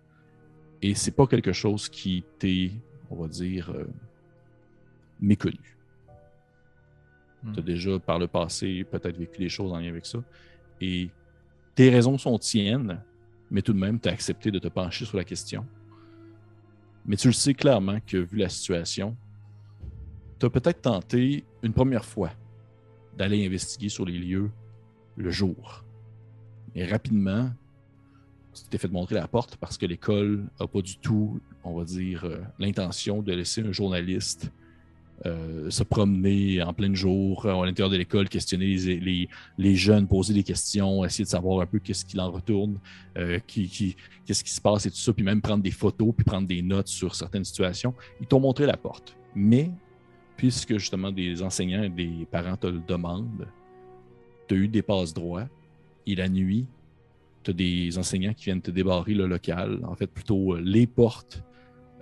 Et 0.83 0.95
c'est 0.95 1.11
pas 1.11 1.27
quelque 1.27 1.53
chose 1.53 1.89
qui 1.89 2.25
t'est, 2.39 2.73
on 3.11 3.17
va 3.17 3.29
dire, 3.29 3.71
euh, 3.71 3.85
méconnu. 5.21 5.79
Hmm. 7.43 7.53
Tu 7.53 7.61
as 7.61 7.63
déjà 7.63 7.99
par 7.99 8.19
le 8.19 8.27
passé 8.27 8.85
peut-être 8.85 9.17
vécu 9.17 9.39
des 9.39 9.49
choses 9.49 9.73
en 9.73 9.79
lien 9.79 9.89
avec 9.89 10.07
ça. 10.07 10.19
Et 10.81 11.11
tes 11.75 11.91
raisons 11.91 12.19
sont 12.19 12.39
tiennes, 12.39 13.03
mais 13.51 13.63
tout 13.63 13.73
de 13.73 13.79
même, 13.79 13.99
tu 13.99 14.09
as 14.09 14.13
accepté 14.13 14.51
de 14.51 14.59
te 14.59 14.69
pencher 14.69 15.05
sur 15.05 15.17
la 15.17 15.25
question. 15.25 15.67
Mais 17.07 17.17
tu 17.17 17.29
le 17.29 17.33
sais 17.33 17.55
clairement 17.55 17.99
que, 18.07 18.19
vu 18.19 18.39
la 18.39 18.49
situation, 18.49 19.17
tu 20.39 20.47
as 20.47 20.51
peut-être 20.51 20.83
tenté 20.83 21.45
une 21.63 21.73
première 21.73 22.05
fois 22.05 22.31
d'aller 23.17 23.45
investiguer 23.47 23.89
sur 23.89 24.05
les 24.05 24.19
lieux 24.19 24.51
le 25.17 25.31
jour. 25.31 25.85
Et 26.75 26.85
rapidement, 26.87 27.51
tu 28.55 28.63
t'es 28.69 28.79
fait 28.79 28.89
montrer 28.89 29.17
la 29.17 29.29
porte 29.29 29.57
parce 29.57 29.77
que 29.77 29.87
l'école 29.87 30.49
n'a 30.59 30.67
pas 30.67 30.83
du 30.83 30.99
tout, 30.99 31.41
on 31.65 31.77
va 31.77 31.85
dire, 31.85 32.25
euh, 32.25 32.41
l'intention 32.59 33.23
de 33.23 33.33
laisser 33.33 33.63
un 33.63 33.73
journaliste 33.73 34.53
euh, 35.27 35.69
se 35.69 35.83
promener 35.83 36.63
en 36.63 36.73
plein 36.73 36.95
jour 36.95 37.45
euh, 37.45 37.55
à 37.55 37.67
l'intérieur 37.67 37.91
de 37.91 37.97
l'école, 37.99 38.27
questionner 38.31 39.29
les, 39.59 39.77
jeunes, 39.77 40.09
poser 40.09 40.33
des 40.33 40.43
questions, 40.43 41.05
essayer 41.05 41.25
de 41.25 41.29
savoir 41.29 41.61
un 41.61 41.67
peu 41.67 41.79
qu'est-ce 41.79 42.07
qu'il 42.07 42.19
en 42.23 42.31
retourne, 42.31 42.79
euh, 43.19 43.39
qu'est-ce 43.47 44.43
qui 44.43 44.51
se 44.51 44.61
passe 44.63 44.87
et 44.87 44.91
tout 44.91 44.97
ça, 44.97 45.13
puis 45.13 45.23
même 45.23 45.43
prendre 45.43 45.63
des 45.63 45.73
photos, 45.73 46.15
puis 46.17 46.25
prendre 46.25 46.49
des 46.49 46.63
notes 46.63 46.89
sur 46.89 47.15
certaines 47.15 47.45
situations. 47.45 47.93
Ils 48.23 48.27
t'ont 48.27 48.41
montré 48.41 48.65
la 48.65 48.79
porte. 48.79 49.15
Mais, 49.35 49.71
puisque 50.39 50.79
justement 50.79 51.13
des 51.13 51.43
enseignants 51.43 51.83
et 51.83 51.91
des 51.91 52.27
parents 52.31 52.57
te 52.57 52.69
le 52.69 52.81
demandent, 52.89 53.47
tu 54.49 54.55
as 54.55 54.59
eu 54.59 54.69
des 54.69 54.83
passes 54.83 55.13
droits, 55.13 55.49
et 56.07 56.15
la 56.15 56.31
nuit, 56.31 56.67
tu 57.43 57.51
as 57.51 57.55
des 57.55 57.99
enseignants 57.99 58.33
qui 58.33 58.47
viennent 58.47 58.63
te 58.63 58.71
débarrer 58.71 59.13
le 59.13 59.27
local, 59.27 59.81
en 59.85 59.95
fait 59.95 60.07
plutôt 60.07 60.57
les 60.57 60.87
portes 60.87 61.43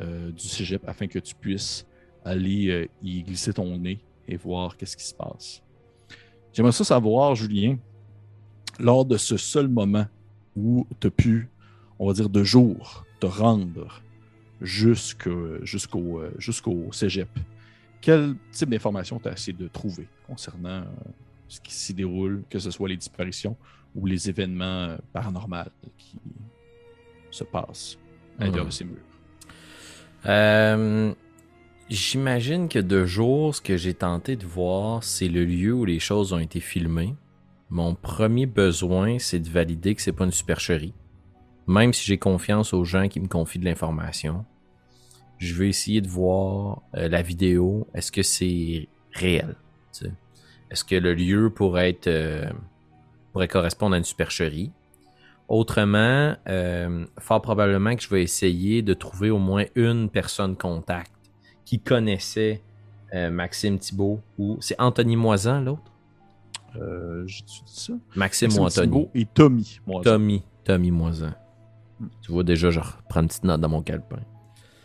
du 0.01 0.47
cégep, 0.47 0.81
afin 0.87 1.09
que 1.09 1.19
tu 1.19 1.35
puisses 1.35 1.88
aller 2.29 2.69
euh, 2.71 2.87
y 3.03 3.23
glisser 3.23 3.53
ton 3.53 3.77
nez 3.79 3.99
et 4.27 4.37
voir 4.37 4.77
qu'est-ce 4.77 4.97
qui 4.97 5.05
se 5.05 5.15
passe. 5.15 5.63
J'aimerais 6.53 6.73
ça 6.73 6.85
savoir, 6.85 7.35
Julien, 7.35 7.77
lors 8.79 9.05
de 9.05 9.17
ce 9.17 9.37
seul 9.37 9.69
moment 9.69 10.07
où 10.57 10.87
tu 11.01 11.07
as 11.07 11.11
pu, 11.11 11.49
on 11.99 12.07
va 12.07 12.13
dire 12.13 12.29
de 12.29 12.43
jour, 12.45 13.05
te 13.21 13.27
rendre 13.27 14.03
jusque- 14.61 15.29
jusqu'au 15.65 16.21
euh, 16.21 16.33
jusqu'au 16.39 16.91
cégep, 16.93 17.29
quel 18.01 18.37
type 18.53 18.71
d'informations 18.71 19.19
tu 19.19 19.29
as 19.29 19.33
essayé 19.33 19.57
de 19.57 19.69
trouver 19.69 20.07
concernant 20.27 20.83
euh, 20.83 20.85
ce 21.49 21.61
qui 21.61 21.73
s'y 21.75 21.95
déroule, 21.95 22.43
que 22.51 22.59
ce 22.59 22.71
soit 22.71 22.89
les 22.89 22.97
disparitions 22.97 23.57
ou 23.95 24.07
les 24.07 24.29
événements 24.29 24.97
paranormaux 25.13 25.65
qui 25.97 26.17
se 27.31 27.45
passent 27.45 27.99
à 28.39 28.45
l'intérieur 28.45 28.65
Mhm. 28.67 28.71
de 28.71 28.75
ces 28.75 28.85
murs? 28.85 28.99
Euh, 30.27 31.15
J'imagine 31.91 32.69
que 32.69 32.79
de 32.79 33.07
jour, 33.07 33.55
ce 33.55 33.63
que 33.63 33.79
j'ai 33.79 33.95
tenté 33.95 34.37
de 34.37 34.45
voir, 34.45 35.03
c'est 35.03 35.29
le 35.29 35.47
lieu 35.47 35.73
où 35.73 35.87
les 35.87 36.01
choses 36.01 36.35
ont 36.35 36.39
été 36.39 36.61
filmées. 36.61 37.15
Mon 37.71 37.95
premier 37.95 38.45
besoin, 38.45 39.19
c'est 39.19 39.39
de 39.39 39.49
valider 39.49 39.95
que 39.95 40.03
c'est 40.03 40.13
pas 40.13 40.27
une 40.27 40.31
supercherie. 40.31 40.93
Même 41.67 41.95
si 41.95 42.05
j'ai 42.05 42.19
confiance 42.19 42.75
aux 42.75 42.85
gens 42.85 43.09
qui 43.09 43.21
me 43.21 43.27
confient 43.27 43.59
de 43.59 43.65
l'information, 43.65 44.45
je 45.39 45.55
vais 45.55 45.71
essayer 45.71 46.03
de 46.03 46.09
voir 46.09 46.83
euh, 46.95 47.09
la 47.09 47.23
vidéo. 47.23 47.89
Est-ce 47.95 48.13
que 48.13 48.23
c'est 48.23 48.87
réel? 49.13 49.57
Est-ce 50.71 50.85
que 50.85 50.95
le 50.95 51.15
lieu 51.15 51.47
euh, 52.07 52.51
pourrait 53.33 53.49
correspondre 53.49 53.95
à 53.95 53.99
une 53.99 54.05
supercherie? 54.05 54.73
Autrement, 55.49 56.37
euh, 56.49 57.07
fort 57.19 57.41
probablement 57.41 57.97
que 57.97 58.03
je 58.03 58.11
vais 58.11 58.23
essayer 58.23 58.83
de 58.83 58.93
trouver 58.93 59.31
au 59.31 59.39
moins 59.39 59.65
une 59.75 60.11
personne 60.11 60.55
contact 60.55 61.18
qui 61.69 61.79
connaissait 61.79 62.63
euh, 63.13 63.31
Maxime 63.31 63.79
Thibault 63.79 64.21
ou 64.39 64.57
c'est 64.61 64.81
Anthony 64.81 65.17
Moisan 65.17 65.61
l'autre? 65.61 65.93
Euh, 66.77 67.27
dit 67.27 67.63
ça? 67.67 67.93
Maxime, 68.17 68.49
Maxime 68.49 68.63
ou 68.63 68.65
Anthony? 68.65 68.87
Thibault 68.87 69.11
et 69.15 69.27
Tommy. 69.27 69.81
Moisan. 69.87 70.11
Tommy. 70.11 70.43
Tommy 70.65 70.91
Moisan. 70.91 71.33
Hmm. 72.01 72.07
Tu 72.23 72.33
vois 72.33 72.43
déjà, 72.43 72.71
je 72.71 72.81
reprends 72.81 73.21
une 73.21 73.29
petite 73.29 73.45
note 73.45 73.61
dans 73.61 73.69
mon 73.69 73.83
calepin. 73.83 74.21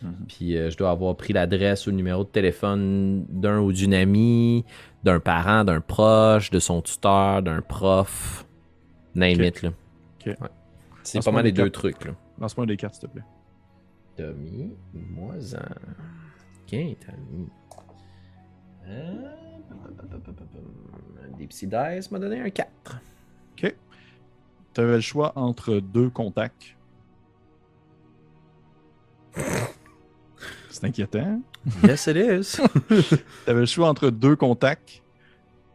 Mhm. 0.02 0.14
Puis 0.28 0.58
euh, 0.58 0.68
je 0.68 0.76
dois 0.76 0.90
avoir 0.90 1.16
pris 1.16 1.32
l'adresse 1.32 1.86
ou 1.86 1.90
le 1.90 1.96
numéro 1.96 2.22
de 2.22 2.28
téléphone 2.28 3.24
d'un 3.30 3.60
ou 3.60 3.72
d'une 3.72 3.94
amie, 3.94 4.66
d'un 5.04 5.20
parent, 5.20 5.64
d'un 5.64 5.80
proche, 5.80 6.50
de 6.50 6.58
son 6.58 6.82
tuteur, 6.82 7.42
d'un 7.42 7.62
prof. 7.62 8.44
Name 9.14 9.40
it, 9.40 9.62
là. 9.62 9.70
Ouais. 10.26 10.36
C'est 11.02 11.24
pas 11.24 11.30
mal 11.30 11.44
les 11.44 11.52
deux 11.52 11.62
cartes. 11.62 11.74
trucs, 11.74 12.04
là. 12.04 12.12
Lance-moi 12.38 12.66
des 12.66 12.76
cartes, 12.76 12.96
s'il 12.96 13.08
te 13.08 13.12
plaît. 13.14 13.24
Tommy 14.18 14.74
Moisan. 14.92 15.60
Tommy. 16.66 16.96
Euh, 18.86 19.28
Des 21.38 21.46
petits 21.46 21.66
dice 21.66 22.10
m'a 22.10 22.18
donné 22.18 22.40
un 22.40 22.50
4. 22.50 22.68
OK. 23.52 23.74
Tu 24.74 24.80
avais 24.80 24.94
le 24.96 25.00
choix 25.00 25.32
entre 25.36 25.78
deux 25.80 26.10
contacts. 26.10 26.76
C'est 30.70 30.84
inquiétant. 30.84 31.40
Yes, 31.82 32.06
it 32.08 32.16
is. 32.16 32.56
Tu 32.88 33.50
avais 33.50 33.60
le 33.60 33.66
choix 33.66 33.88
entre 33.88 34.10
deux 34.10 34.36
contacts. 34.36 35.02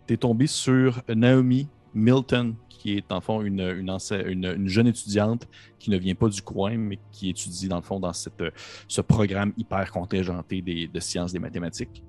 Tu 0.07 0.13
es 0.13 0.17
tombé 0.17 0.47
sur 0.47 1.01
Naomi 1.07 1.67
Milton, 1.93 2.55
qui 2.79 2.97
est 2.97 3.11
en 3.11 3.19
fond 3.21 3.41
une, 3.41 3.59
une, 3.59 3.89
ensei- 3.91 4.25
une- 4.25 4.45
une 4.45 4.67
jeune 4.69 4.87
étudiante 4.87 5.47
qui 5.77 5.89
ne 5.91 5.97
vient 5.97 6.15
pas 6.15 6.29
du 6.29 6.41
coin, 6.41 6.77
mais 6.77 6.97
qui 7.11 7.29
étudie 7.29 7.67
dans 7.67 7.75
le 7.75 7.81
fond 7.83 7.99
dans 7.99 8.13
cette, 8.13 8.41
ce 8.87 9.01
programme 9.01 9.53
hyper 9.57 9.91
contingenté 9.91 10.61
des, 10.61 10.87
de 10.87 10.99
sciences 10.99 11.33
des 11.33 11.39
mathématiques, 11.39 12.03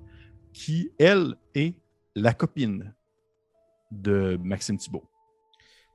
qui, 0.53 0.89
elle, 0.97 1.35
est 1.53 1.75
la 2.15 2.33
copine 2.33 2.93
de 3.91 4.39
Maxime 4.41 4.77
Thibault. 4.77 5.03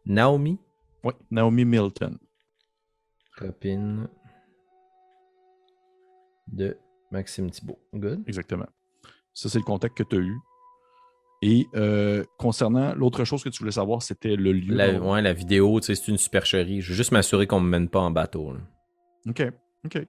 Naomi, 0.05 0.59
Oui, 1.03 1.13
Naomi 1.31 1.65
Milton. 1.65 2.19
copine 3.37 4.09
de 6.47 6.77
Maxime 7.11 7.51
Thibault. 7.51 7.79
Good. 7.95 8.23
Exactement. 8.27 8.67
Ça, 9.33 9.49
c'est 9.49 9.59
le 9.59 9.65
contact 9.65 9.97
que 9.97 10.03
tu 10.03 10.17
as 10.17 10.21
eu. 10.21 10.39
Et 11.43 11.67
euh, 11.75 12.25
concernant 12.39 12.95
l'autre 12.95 13.25
chose 13.25 13.45
que 13.45 13.49
tu 13.51 13.59
voulais 13.61 13.73
savoir, 13.73 14.03
c'était 14.03 14.37
le 14.37 14.53
lieu. 14.53 14.75
La, 14.75 14.99
ouais, 14.99 15.21
la 15.23 15.33
vidéo, 15.35 15.81
tu 15.81 15.87
sais, 15.87 15.95
c'est 15.95 16.11
une 16.11 16.17
supercherie. 16.19 16.81
Je 16.81 16.91
veux 16.91 16.95
juste 16.97 17.13
m'assurer 17.13 17.47
qu'on 17.47 17.61
me 17.61 17.69
mène 17.69 17.89
pas 17.89 18.01
en 18.01 18.11
bateau. 18.11 18.53
là. 18.53 18.61
OK. 19.29 19.43
OK. 19.85 20.07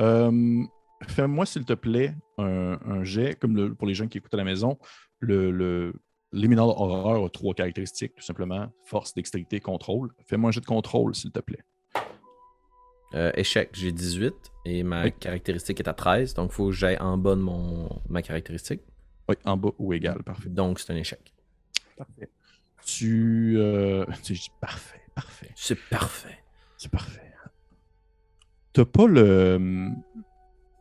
Euh, 0.00 0.62
Fais-moi, 1.08 1.46
s'il 1.46 1.64
te 1.64 1.72
plaît, 1.72 2.14
un, 2.38 2.78
un 2.86 3.04
jet, 3.04 3.34
comme 3.34 3.56
le- 3.56 3.74
pour 3.74 3.88
les 3.88 3.94
gens 3.94 4.06
qui 4.06 4.18
écoutent 4.18 4.34
à 4.34 4.36
la 4.36 4.44
maison, 4.44 4.78
le, 5.18 5.50
le 5.50 5.94
Liminal 6.32 6.66
Horror 6.66 7.24
a 7.24 7.28
trois 7.30 7.54
caractéristiques, 7.54 8.14
tout 8.16 8.22
simplement 8.22 8.68
force, 8.84 9.14
dextérité, 9.14 9.60
contrôle. 9.60 10.10
Fais-moi 10.26 10.48
un 10.48 10.52
jet 10.52 10.60
de 10.60 10.66
contrôle, 10.66 11.14
s'il 11.14 11.32
te 11.32 11.40
plaît. 11.40 11.64
Euh, 13.14 13.32
échec, 13.34 13.70
j'ai 13.72 13.92
18. 13.92 14.34
Et 14.66 14.82
ma 14.82 15.04
Oui. 15.04 15.12
caractéristique 15.18 15.80
est 15.80 15.88
à 15.88 15.94
13, 15.94 16.34
donc 16.34 16.50
il 16.52 16.54
faut 16.54 16.66
que 16.66 16.72
j'aille 16.72 16.98
en 17.00 17.16
bas 17.18 17.34
de 17.34 17.40
mon, 17.40 17.88
ma 18.08 18.20
caractéristique. 18.22 18.82
Oui, 19.30 19.36
en 19.44 19.56
bas 19.56 19.70
ou 19.78 19.92
égal, 19.92 20.22
parfait. 20.22 20.48
Donc 20.48 20.80
c'est 20.80 20.92
un 20.92 20.96
échec. 20.96 21.32
Parfait. 21.96 22.28
Tu. 22.84 23.54
Euh, 23.58 24.04
tu 24.22 24.32
dis 24.32 24.50
parfait, 24.60 25.00
parfait. 25.14 25.50
C'est 25.54 25.78
parfait. 25.88 26.38
C'est 26.76 26.90
parfait. 26.90 27.20
T'as 28.72 28.84
pas 28.84 29.06
le. 29.06 29.90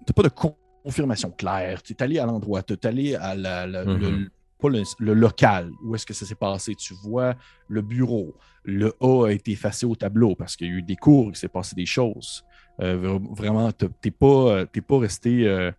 T'as 0.05 0.13
pas 0.13 0.23
de 0.23 0.29
con- 0.29 0.55
confirmation 0.83 1.31
claire. 1.31 1.81
Tu 1.83 1.93
es 1.93 2.01
allé 2.03 2.19
à 2.19 2.25
l'endroit, 2.25 2.63
tu 2.63 2.73
es 2.73 2.85
allé 2.87 3.15
à 3.15 3.35
la, 3.35 3.67
la- 3.67 3.83
le, 3.83 3.93
Mhm. 4.11 4.29
pas 4.59 4.69
le, 4.69 4.83
le 4.99 5.13
local. 5.13 5.71
Où 5.83 5.95
est-ce 5.95 6.05
que 6.05 6.13
ça 6.13 6.25
s'est 6.25 6.35
passé? 6.35 6.75
Tu 6.75 6.93
vois 6.93 7.35
le 7.67 7.81
bureau. 7.81 8.35
Le 8.63 8.93
A 9.01 9.27
a 9.27 9.31
été 9.31 9.51
effacé 9.51 9.85
au 9.85 9.95
tableau 9.95 10.35
parce 10.35 10.55
qu'il 10.55 10.67
y 10.67 10.71
a 10.71 10.73
eu 10.73 10.81
des 10.81 10.95
cours, 10.95 11.29
il 11.29 11.35
s'est 11.35 11.47
passé 11.49 11.75
des 11.75 11.85
choses. 11.85 12.43
Euh, 12.79 12.97
vra- 12.97 13.35
vraiment, 13.35 13.71
t'as- 13.71 13.89
t'es 14.01 14.11
pas, 14.11 14.65
pas 14.65 14.99
resté. 14.99 15.47
euh, 15.47 15.71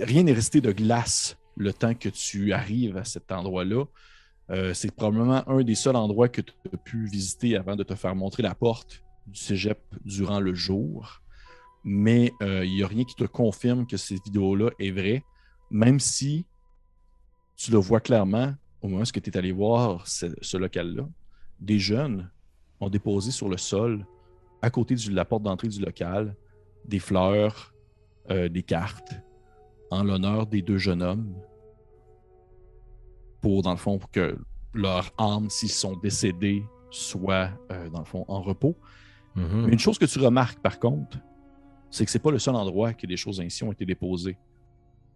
rien 0.00 0.22
n'est 0.24 0.32
resté 0.32 0.60
de 0.60 0.72
glace 0.72 1.36
le 1.56 1.72
temps 1.72 1.94
que 1.94 2.08
tu 2.08 2.52
arrives 2.52 2.96
à 2.96 3.04
cet 3.04 3.32
endroit-là. 3.32 3.84
Euh, 4.50 4.74
c'est 4.74 4.90
probablement 4.90 5.48
un 5.48 5.62
des 5.62 5.74
seuls 5.74 5.96
endroits 5.96 6.28
que 6.28 6.40
tu 6.40 6.52
as 6.72 6.76
pu 6.76 7.06
visiter 7.06 7.56
avant 7.56 7.76
de 7.76 7.84
te 7.84 7.94
faire 7.94 8.14
montrer 8.14 8.42
la 8.42 8.54
porte 8.54 9.02
du 9.26 9.38
cégep 9.38 9.78
durant 10.04 10.40
le 10.40 10.54
jour. 10.54 11.20
Mais 11.84 12.32
euh, 12.42 12.64
il 12.64 12.74
n'y 12.74 12.82
a 12.82 12.86
rien 12.86 13.04
qui 13.04 13.14
te 13.14 13.24
confirme 13.24 13.86
que 13.86 13.96
cette 13.96 14.24
vidéo-là 14.24 14.70
est 14.78 14.90
vraie, 14.90 15.24
même 15.70 16.00
si 16.00 16.44
tu 17.56 17.70
le 17.70 17.78
vois 17.78 18.00
clairement 18.00 18.54
au 18.82 18.88
moment 18.88 19.02
où 19.02 19.04
tu 19.04 19.30
es 19.30 19.36
allé 19.36 19.52
voir 19.52 20.06
ce, 20.06 20.26
ce 20.40 20.56
local-là. 20.56 21.08
Des 21.60 21.78
jeunes 21.78 22.30
ont 22.80 22.88
déposé 22.88 23.30
sur 23.30 23.48
le 23.48 23.56
sol, 23.56 24.06
à 24.62 24.70
côté 24.70 24.94
de 24.94 25.10
la 25.14 25.24
porte 25.24 25.42
d'entrée 25.42 25.68
du 25.68 25.80
local, 25.80 26.34
des 26.86 26.98
fleurs, 26.98 27.74
euh, 28.30 28.48
des 28.48 28.62
cartes, 28.62 29.14
en 29.90 30.04
l'honneur 30.04 30.46
des 30.46 30.62
deux 30.62 30.78
jeunes 30.78 31.02
hommes, 31.02 31.34
pour, 33.40 33.62
dans 33.62 33.70
le 33.72 33.76
fond, 33.76 33.98
pour 33.98 34.10
que 34.10 34.36
leur 34.74 35.10
âme, 35.18 35.48
s'ils 35.50 35.70
sont 35.70 35.96
décédés, 35.96 36.62
soit, 36.90 37.50
euh, 37.72 37.88
dans 37.90 38.00
le 38.00 38.04
fond, 38.04 38.24
en 38.28 38.40
repos. 38.42 38.76
Mhm. 39.34 39.66
Mais 39.66 39.72
une 39.72 39.78
chose 39.78 39.98
que 39.98 40.04
tu 40.04 40.18
remarques, 40.18 40.60
par 40.60 40.78
contre, 40.78 41.18
c'est 41.90 42.04
que 42.04 42.10
c'est 42.10 42.18
pas 42.18 42.30
le 42.30 42.38
seul 42.38 42.54
endroit 42.54 42.92
que 42.92 43.06
des 43.06 43.16
choses 43.16 43.40
ainsi 43.40 43.64
ont 43.64 43.72
été 43.72 43.84
déposées. 43.84 44.36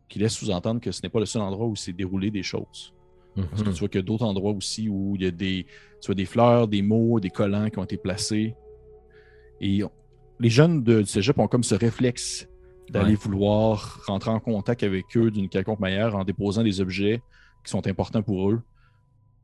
Qui 0.08 0.18
laisse 0.18 0.34
sous-entendre 0.34 0.80
que 0.80 0.90
ce 0.92 1.02
n'est 1.02 1.08
pas 1.08 1.20
le 1.20 1.26
seul 1.26 1.42
endroit 1.42 1.66
où 1.66 1.76
s'est 1.76 1.92
déroulé 1.92 2.30
des 2.30 2.42
choses. 2.42 2.94
Parce 3.37 3.62
que 3.62 3.68
Mhm. 3.68 3.74
tu 3.74 3.78
vois 3.80 3.88
qu'il 3.88 3.98
y 4.00 4.04
a 4.04 4.06
d'autres 4.06 4.24
endroits 4.24 4.52
aussi 4.52 4.88
où 4.88 5.16
il 5.16 5.22
y 5.22 5.26
a 5.26 5.30
des, 5.32 5.66
tu 6.00 6.06
vois, 6.06 6.14
des 6.14 6.24
fleurs, 6.24 6.68
des 6.68 6.82
mots, 6.82 7.18
des 7.20 7.30
collants 7.30 7.68
qui 7.68 7.78
ont 7.78 7.84
été 7.84 7.96
placés. 7.96 8.54
Et 9.60 9.82
on- 9.82 9.90
les 10.38 10.50
jeunes 10.50 10.82
de, 10.84 11.00
du 11.00 11.06
cégep 11.06 11.38
ont 11.38 11.48
comme 11.48 11.64
ce 11.64 11.74
réflexe 11.74 12.48
d'aller 12.90 13.11
Ouais. 13.11 13.14
vouloir 13.16 14.01
rentrer 14.07 14.31
en 14.31 14.40
contact 14.40 14.83
avec 14.83 15.05
eux 15.16 15.31
d'une 15.31 15.49
quelconque 15.49 15.81
manière 15.81 16.14
en 16.14 16.25
déposant 16.25 16.62
des 16.62 16.81
objets 16.81 17.23
qui 17.64 17.70
sont 17.70 17.87
importants 17.87 18.23
pour 18.23 18.51
eux 18.51 18.62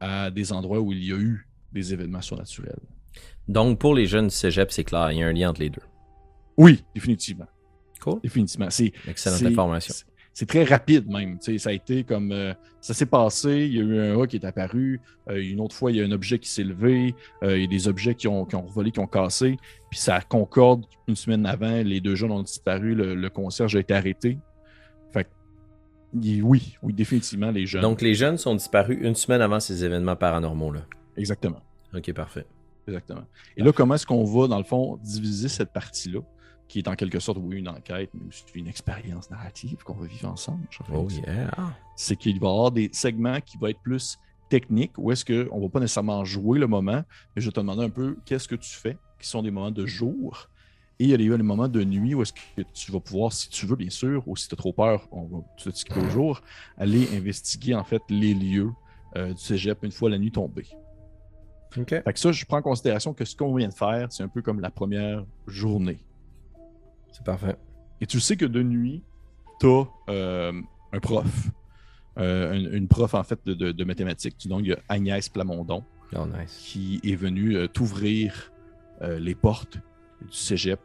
à 0.01 0.31
des 0.31 0.53
endroits 0.53 0.81
où 0.81 0.93
il 0.93 1.05
y 1.05 1.13
a 1.13 1.17
eu 1.17 1.47
des 1.73 1.93
événements 1.93 2.21
surnaturels. 2.23 2.79
Donc 3.49 3.79
pour 3.79 3.95
les 3.95 4.07
jeunes 4.07 4.29
du 4.29 4.35
cégep, 4.35 4.71
c'est 4.73 4.85
clair, 4.85 5.11
il 5.13 5.19
y 5.19 5.23
a 5.23 5.27
un 5.27 5.33
lien 5.33 5.51
entre 5.51 5.61
les 5.61 5.71
deux. 5.71 5.83
Oui, 6.57 6.85
définitivement. 6.95 7.47
Cool. 8.01 8.21
Définitivement. 8.23 8.71
C'est, 8.71 8.93
Excellente 9.07 9.43
information. 9.43 9.95
C'est- 10.41 10.47
très 10.47 10.65
rapide 10.65 11.09
même. 11.09 11.39
Tu 11.39 11.53
sais, 11.53 11.59
ça 11.59 11.71
a 11.71 11.73
été 11.73 12.05
comme. 12.05 12.33
euh, 12.33 12.53
ça 12.81 12.95
s'est 12.95 13.07
passé, 13.07 13.67
il 13.67 13.75
y 13.75 13.79
a 13.79 13.83
eu 13.83 13.99
un 14.01 14.21
A 14.23 14.27
qui 14.27 14.37
est 14.37 14.45
apparu, 14.47 15.01
euh, 15.29 15.37
une 15.43 15.61
autre 15.61 15.77
fois, 15.77 15.91
il 15.93 15.99
y 15.99 16.01
a 16.01 16.05
un 16.05 16.13
objet 16.13 16.39
qui 16.39 16.49
s'est 16.49 16.65
levé, 16.65 17.15
euh, 17.43 17.57
il 17.59 17.63
y 17.63 17.65
a 17.65 17.69
des 17.69 17.89
objets 17.89 18.15
qui 18.15 18.27
ont, 18.27 18.47
qui 18.47 18.57
ont 18.57 18.63
volé, 18.65 18.91
qui 18.91 19.01
ont 19.01 19.07
cassé, 19.07 19.59
puis 19.91 19.99
ça 19.99 20.21
concorde 20.23 20.87
une 21.07 21.15
semaine 21.17 21.45
avant, 21.45 21.83
les 21.83 22.01
deux 22.01 22.15
jeunes 22.15 22.31
ont 22.33 22.43
disparu, 22.43 22.95
le, 22.95 23.15
le 23.15 23.29
concierge 23.29 23.77
a 23.77 23.81
été 23.81 23.93
arrêté. 23.95 24.39
Fait 25.13 25.25
que, 25.25 25.29
il- 26.23 26.43
oui, 26.43 26.77
oui, 26.83 26.93
définitivement, 26.95 27.51
les 27.51 27.67
jeunes. 27.67 27.83
Donc 27.83 28.01
les 28.01 28.15
jeunes 28.15 28.39
sont 28.39 28.55
disparus 28.55 28.99
une 29.03 29.15
semaine 29.15 29.43
avant 29.43 29.61
ces 29.61 29.85
événements 29.85 30.17
paranormaux-là. 30.17 30.87
Exactement. 31.19 31.61
Ok, 31.95 32.11
parfait. 32.15 32.47
Exactement. 32.89 33.25
Et 33.59 33.63
là, 33.63 33.73
comment 33.73 33.95
est-ce 33.97 34.07
qu'on 34.07 34.25
va, 34.25 34.49
dans 34.49 34.59
le 34.59 34.65
fond, 34.65 34.99
diviser 35.03 35.49
cette 35.49 35.71
partie-là, 35.73 36.21
qui 36.71 36.79
est 36.79 36.89
en 36.89 36.95
quelque 36.95 37.19
sorte, 37.19 37.39
oui, 37.43 37.57
une 37.59 37.69
enquête, 37.69 38.11
mais 38.15 38.29
aussi 38.29 38.45
une 38.55 38.69
expérience 38.69 39.29
narrative 39.29 39.83
qu'on 39.83 39.95
va 39.95 40.07
vivre 40.07 40.29
ensemble. 40.29 40.69
Oh 40.95 41.09
yeah. 41.11 41.51
c'est 41.97 42.15
qu'il 42.15 42.39
va 42.39 42.47
y 42.47 42.51
avoir 42.51 42.71
des 42.71 42.91
segments 42.93 43.41
qui 43.41 43.59
vont 43.59 43.67
être 43.67 43.81
plus 43.81 44.21
techniques, 44.49 44.93
où 44.97 45.11
est-ce 45.11 45.25
qu'on 45.25 45.57
ne 45.57 45.63
va 45.63 45.69
pas 45.69 45.81
nécessairement 45.81 46.25
jouer 46.25 46.61
le 46.61 46.69
moment, 46.69 47.03
mais 47.35 47.43
je 47.43 47.47
vais 47.47 47.53
te 47.53 47.59
demander 47.59 47.83
un 47.83 47.91
peu 47.91 48.17
qu'est-ce 48.25 48.47
que 48.47 48.55
tu 48.55 48.71
fais, 48.71 48.97
qui 49.19 49.27
sont 49.27 49.43
des 49.43 49.51
moments 49.51 49.73
de 49.73 49.85
jour, 49.85 50.49
et 51.01 51.05
il 51.05 51.11
y 51.11 51.15
a 51.15 51.17
les, 51.17 51.29
moments 51.43 51.67
de 51.67 51.83
nuit 51.83 52.15
où 52.15 52.23
est-ce 52.23 52.33
que 52.33 52.63
tu 52.73 52.93
vas 52.93 53.01
pouvoir, 53.01 53.33
si 53.33 53.49
tu 53.49 53.67
veux 53.67 53.75
bien 53.75 53.91
sûr, 53.91 54.23
ou 54.29 54.37
si 54.37 54.47
tu 54.47 54.55
as 54.55 54.57
trop 54.57 54.73
peur, 54.73 55.09
on 55.11 55.25
va 55.25 55.39
tout 55.57 55.73
skipper 55.73 56.01
au 56.01 56.11
jour, 56.11 56.41
aller 56.79 57.09
investiguer 57.17 57.75
en 57.75 57.85
fait 57.85 58.03
les 58.11 58.33
lieux 58.33 58.71
euh, 59.17 59.33
du 59.33 59.41
cégep 59.41 59.83
une 59.83 59.91
fois 59.91 60.09
la 60.09 60.19
nuit 60.19 60.31
tombée. 60.31 60.69
Ok. 61.77 61.89
Fait 61.89 62.13
que 62.13 62.19
ça, 62.19 62.31
je 62.31 62.45
prends 62.45 62.59
en 62.59 62.63
considération 62.63 63.13
que 63.13 63.25
ce 63.25 63.35
qu'on 63.35 63.55
vient 63.55 63.69
de 63.69 63.75
faire, 63.75 64.07
c'est 64.13 64.23
un 64.23 64.29
peu 64.29 64.41
comme 64.41 64.61
la 64.61 64.71
première 64.71 65.25
journée. 65.49 65.99
C'est 67.13 67.25
parfait. 67.25 67.57
Et 68.01 68.07
tu 68.07 68.21
sais 68.21 68.37
que 68.37 68.45
de 68.47 68.63
nuit, 68.63 69.03
tu 69.61 69.67
as 69.67 69.85
un 70.93 71.01
prof, 71.01 71.49
euh, 72.19 72.53
une, 72.55 72.75
une 72.75 72.89
prof 72.89 73.15
en 73.15 73.23
fait 73.23 73.39
de, 73.47 73.55
de- 73.55 73.73
de 73.73 73.85
mathématiques. 73.85 74.49
Donc, 74.49 74.61
il 74.63 74.69
y 74.69 74.73
a 74.73 74.79
Agnès 74.89 75.29
Plamondon 75.29 75.85
Oh 76.17 76.27
nice. 76.27 76.59
qui 76.65 77.01
est 77.05 77.15
venue 77.15 77.57
euh, 77.57 77.69
t'ouvrir 77.69 78.51
euh, 79.03 79.19
les 79.21 79.35
portes 79.37 79.77
du 80.23 80.33
cégep 80.33 80.81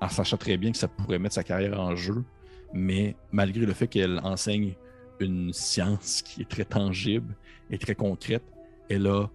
en 0.00 0.08
sachant 0.08 0.36
très 0.38 0.56
bien 0.56 0.72
que 0.72 0.78
ça 0.78 0.88
pourrait 0.88 1.18
mettre 1.18 1.34
sa 1.34 1.44
carrière 1.44 1.78
en 1.78 1.94
jeu, 1.94 2.24
mais 2.72 3.14
malgré 3.32 3.66
le 3.66 3.72
fait 3.74 3.86
qu'elle 3.86 4.18
enseigne 4.24 4.72
une 5.20 5.52
science 5.52 6.22
qui 6.22 6.40
est 6.42 6.48
très 6.48 6.64
tangible 6.64 7.34
et 7.70 7.76
très 7.78 7.94
concrète, 7.94 8.42
elle 8.88 9.06
a 9.06 9.28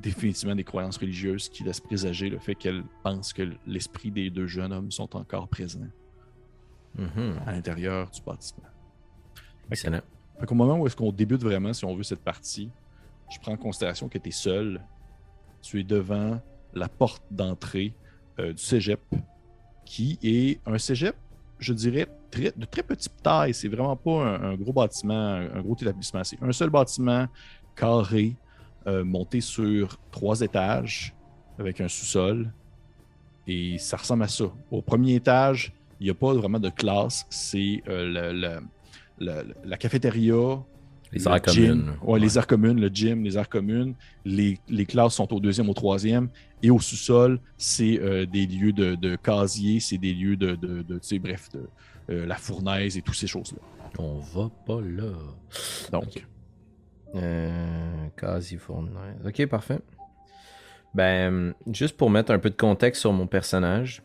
définitivement 0.00 0.54
des 0.54 0.64
croyances 0.64 0.96
religieuses 0.96 1.48
qui 1.48 1.64
laissent 1.64 1.80
présager 1.80 2.28
le 2.30 2.38
fait 2.38 2.54
qu'elle 2.54 2.82
pense 3.02 3.32
que 3.32 3.42
l'esprit 3.66 4.10
des 4.10 4.30
deux 4.30 4.46
jeunes 4.46 4.72
hommes 4.72 4.90
sont 4.90 5.16
encore 5.16 5.48
présents 5.48 5.88
Mhm. 6.96 7.40
à 7.46 7.52
l'intérieur 7.52 8.10
du 8.10 8.20
bâtiment. 8.22 8.66
Excellent. 9.70 10.00
Fait 10.40 10.46
qu'au 10.46 10.54
moment 10.54 10.78
où 10.78 10.86
est-ce 10.86 10.96
qu'on 10.96 11.12
débute 11.12 11.42
vraiment, 11.42 11.72
si 11.72 11.84
on 11.84 11.94
veut, 11.94 12.02
cette 12.02 12.22
partie, 12.24 12.70
je 13.30 13.38
prends 13.38 13.52
en 13.52 13.56
considération 13.56 14.08
que 14.08 14.18
tu 14.18 14.28
es 14.28 14.32
seul. 14.32 14.80
Tu 15.60 15.80
es 15.80 15.84
devant 15.84 16.40
la 16.74 16.88
porte 16.88 17.22
d'entrée 17.30 17.94
euh, 18.38 18.52
du 18.52 18.62
cégep, 18.62 19.00
qui 19.84 20.18
est 20.22 20.60
un 20.66 20.78
cégep, 20.78 21.14
je 21.58 21.72
dirais, 21.72 22.06
très, 22.30 22.52
de 22.56 22.64
très 22.64 22.82
petite 22.82 23.14
taille. 23.22 23.52
C'est 23.52 23.68
vraiment 23.68 23.96
pas 23.96 24.10
un, 24.24 24.52
un 24.52 24.54
gros 24.56 24.72
bâtiment, 24.72 25.14
un, 25.34 25.56
un 25.56 25.60
gros 25.60 25.76
établissement. 25.76 26.24
C'est 26.24 26.42
un 26.42 26.52
seul 26.52 26.70
bâtiment 26.70 27.26
carré, 27.76 28.34
euh, 28.88 29.04
monté 29.04 29.40
sur 29.40 29.98
trois 30.10 30.40
étages, 30.40 31.14
avec 31.58 31.80
un 31.80 31.88
sous-sol. 31.88 32.50
Et 33.46 33.78
ça 33.78 33.96
ressemble 33.96 34.24
à 34.24 34.28
ça. 34.28 34.44
Au 34.70 34.82
premier 34.82 35.14
étage, 35.14 35.72
il 36.00 36.04
n'y 36.04 36.10
a 36.10 36.14
pas 36.14 36.32
vraiment 36.34 36.58
de 36.60 36.68
classe. 36.70 37.26
C'est 37.30 37.82
euh, 37.88 38.60
la 39.18 39.76
cafétéria, 39.76 40.62
Les 41.12 41.20
gym. 41.20 41.38
communes. 41.40 41.92
Ouais, 42.02 42.20
les 42.20 42.36
aires 42.38 42.46
communes, 42.46 42.80
le 42.80 42.88
gym, 42.88 43.24
les 43.24 43.36
aires 43.38 43.48
communes. 43.48 43.94
Les, 44.24 44.58
les 44.68 44.84
classes 44.86 45.14
sont 45.14 45.32
au 45.32 45.40
deuxième, 45.40 45.68
au 45.68 45.74
troisième. 45.74 46.28
Et 46.62 46.70
au 46.70 46.78
sous-sol, 46.78 47.40
c'est 47.56 47.98
euh, 48.00 48.26
des 48.26 48.46
lieux 48.46 48.72
de, 48.72 48.94
de 48.96 49.16
casier, 49.16 49.80
c'est 49.80 49.98
des 49.98 50.12
lieux 50.12 50.36
de, 50.36 50.54
de, 50.54 50.82
de, 50.82 50.94
tu 50.98 51.08
sais, 51.08 51.18
bref, 51.18 51.48
de, 51.54 51.68
euh, 52.10 52.26
la 52.26 52.36
fournaise 52.36 52.96
et 52.96 53.02
toutes 53.02 53.14
ces 53.16 53.26
choses-là. 53.26 53.58
On 53.98 54.18
va 54.18 54.50
pas 54.66 54.80
là. 54.80 55.12
Donc. 55.92 56.26
Euh, 57.14 58.06
quasi. 58.16 58.58
Ok, 59.24 59.46
parfait. 59.46 59.80
Ben, 60.94 61.54
juste 61.72 61.96
pour 61.96 62.10
mettre 62.10 62.32
un 62.32 62.38
peu 62.38 62.50
de 62.50 62.56
contexte 62.56 63.00
sur 63.00 63.12
mon 63.12 63.26
personnage, 63.26 64.02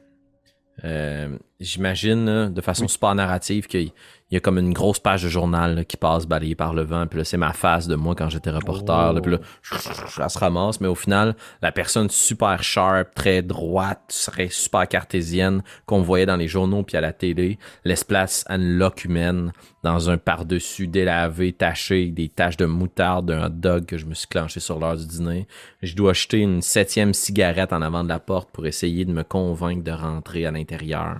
euh, 0.83 1.37
j'imagine 1.59 2.49
de 2.51 2.61
façon 2.61 2.83
Oui. 2.83 2.89
super 2.89 3.15
narrative 3.15 3.67
qu'il 3.67 3.91
y 4.33 4.37
a 4.37 4.39
comme 4.39 4.57
une 4.57 4.73
grosse 4.73 4.99
page 4.99 5.23
de 5.23 5.29
journal 5.29 5.75
là, 5.75 5.83
qui 5.83 5.97
passe 5.97 6.25
balayée 6.25 6.55
par 6.55 6.73
le 6.73 6.83
vent. 6.83 7.07
Puis 7.07 7.19
là, 7.19 7.25
c'est 7.25 7.37
ma 7.37 7.53
face 7.53 7.87
de 7.87 7.95
moi 7.95 8.15
quand 8.15 8.29
j'étais 8.29 8.49
reporter. 8.51 9.13
là, 9.13 9.21
puis 9.21 9.31
là, 9.31 9.39
elle 9.71 10.29
se 10.29 10.39
ramasse. 10.39 10.81
Mais 10.81 10.87
au 10.87 10.95
final, 10.95 11.35
la 11.61 11.71
personne 11.71 12.09
super 12.09 12.63
sharp, 12.63 13.13
très 13.15 13.41
droite, 13.41 14.01
serait 14.09 14.49
super 14.49 14.87
cartésienne 14.87 15.61
qu'on 15.85 16.01
voyait 16.01 16.25
dans 16.25 16.35
les 16.35 16.47
journaux 16.47 16.83
puis 16.83 16.97
à 16.97 17.01
la 17.01 17.13
télé, 17.13 17.57
laisse 17.85 18.03
place 18.03 18.43
à 18.47 18.55
une 18.55 18.77
loque 18.77 19.05
humaine 19.05 19.51
dans 19.83 20.09
un 20.09 20.17
par-dessus 20.17 20.87
délavé, 20.87 21.51
taché, 21.51 22.07
des 22.07 22.29
taches 22.29 22.57
de 22.57 22.65
moutarde 22.65 23.25
d'un 23.25 23.45
hot 23.45 23.49
dog 23.49 23.85
que 23.85 23.97
je 23.97 24.05
me 24.05 24.13
suis 24.13 24.27
clenché 24.27 24.59
sur 24.59 24.79
l'heure 24.79 24.95
du 24.95 25.05
dîner. 25.05 25.47
Je 25.81 25.95
dois 25.95 26.11
acheter 26.11 26.39
une 26.39 26.61
septième 26.61 27.13
cigarette 27.13 27.73
en 27.73 27.81
avant 27.81 28.03
de 28.03 28.09
la 28.09 28.19
porte 28.19 28.49
pour 28.51 28.65
essayer 28.65 29.05
de 29.05 29.11
me 29.11 29.23
convaincre 29.23 29.83
de 29.83 29.91
rentrer 29.91 30.45
à 30.45 30.51
l'intérieur. 30.51 31.19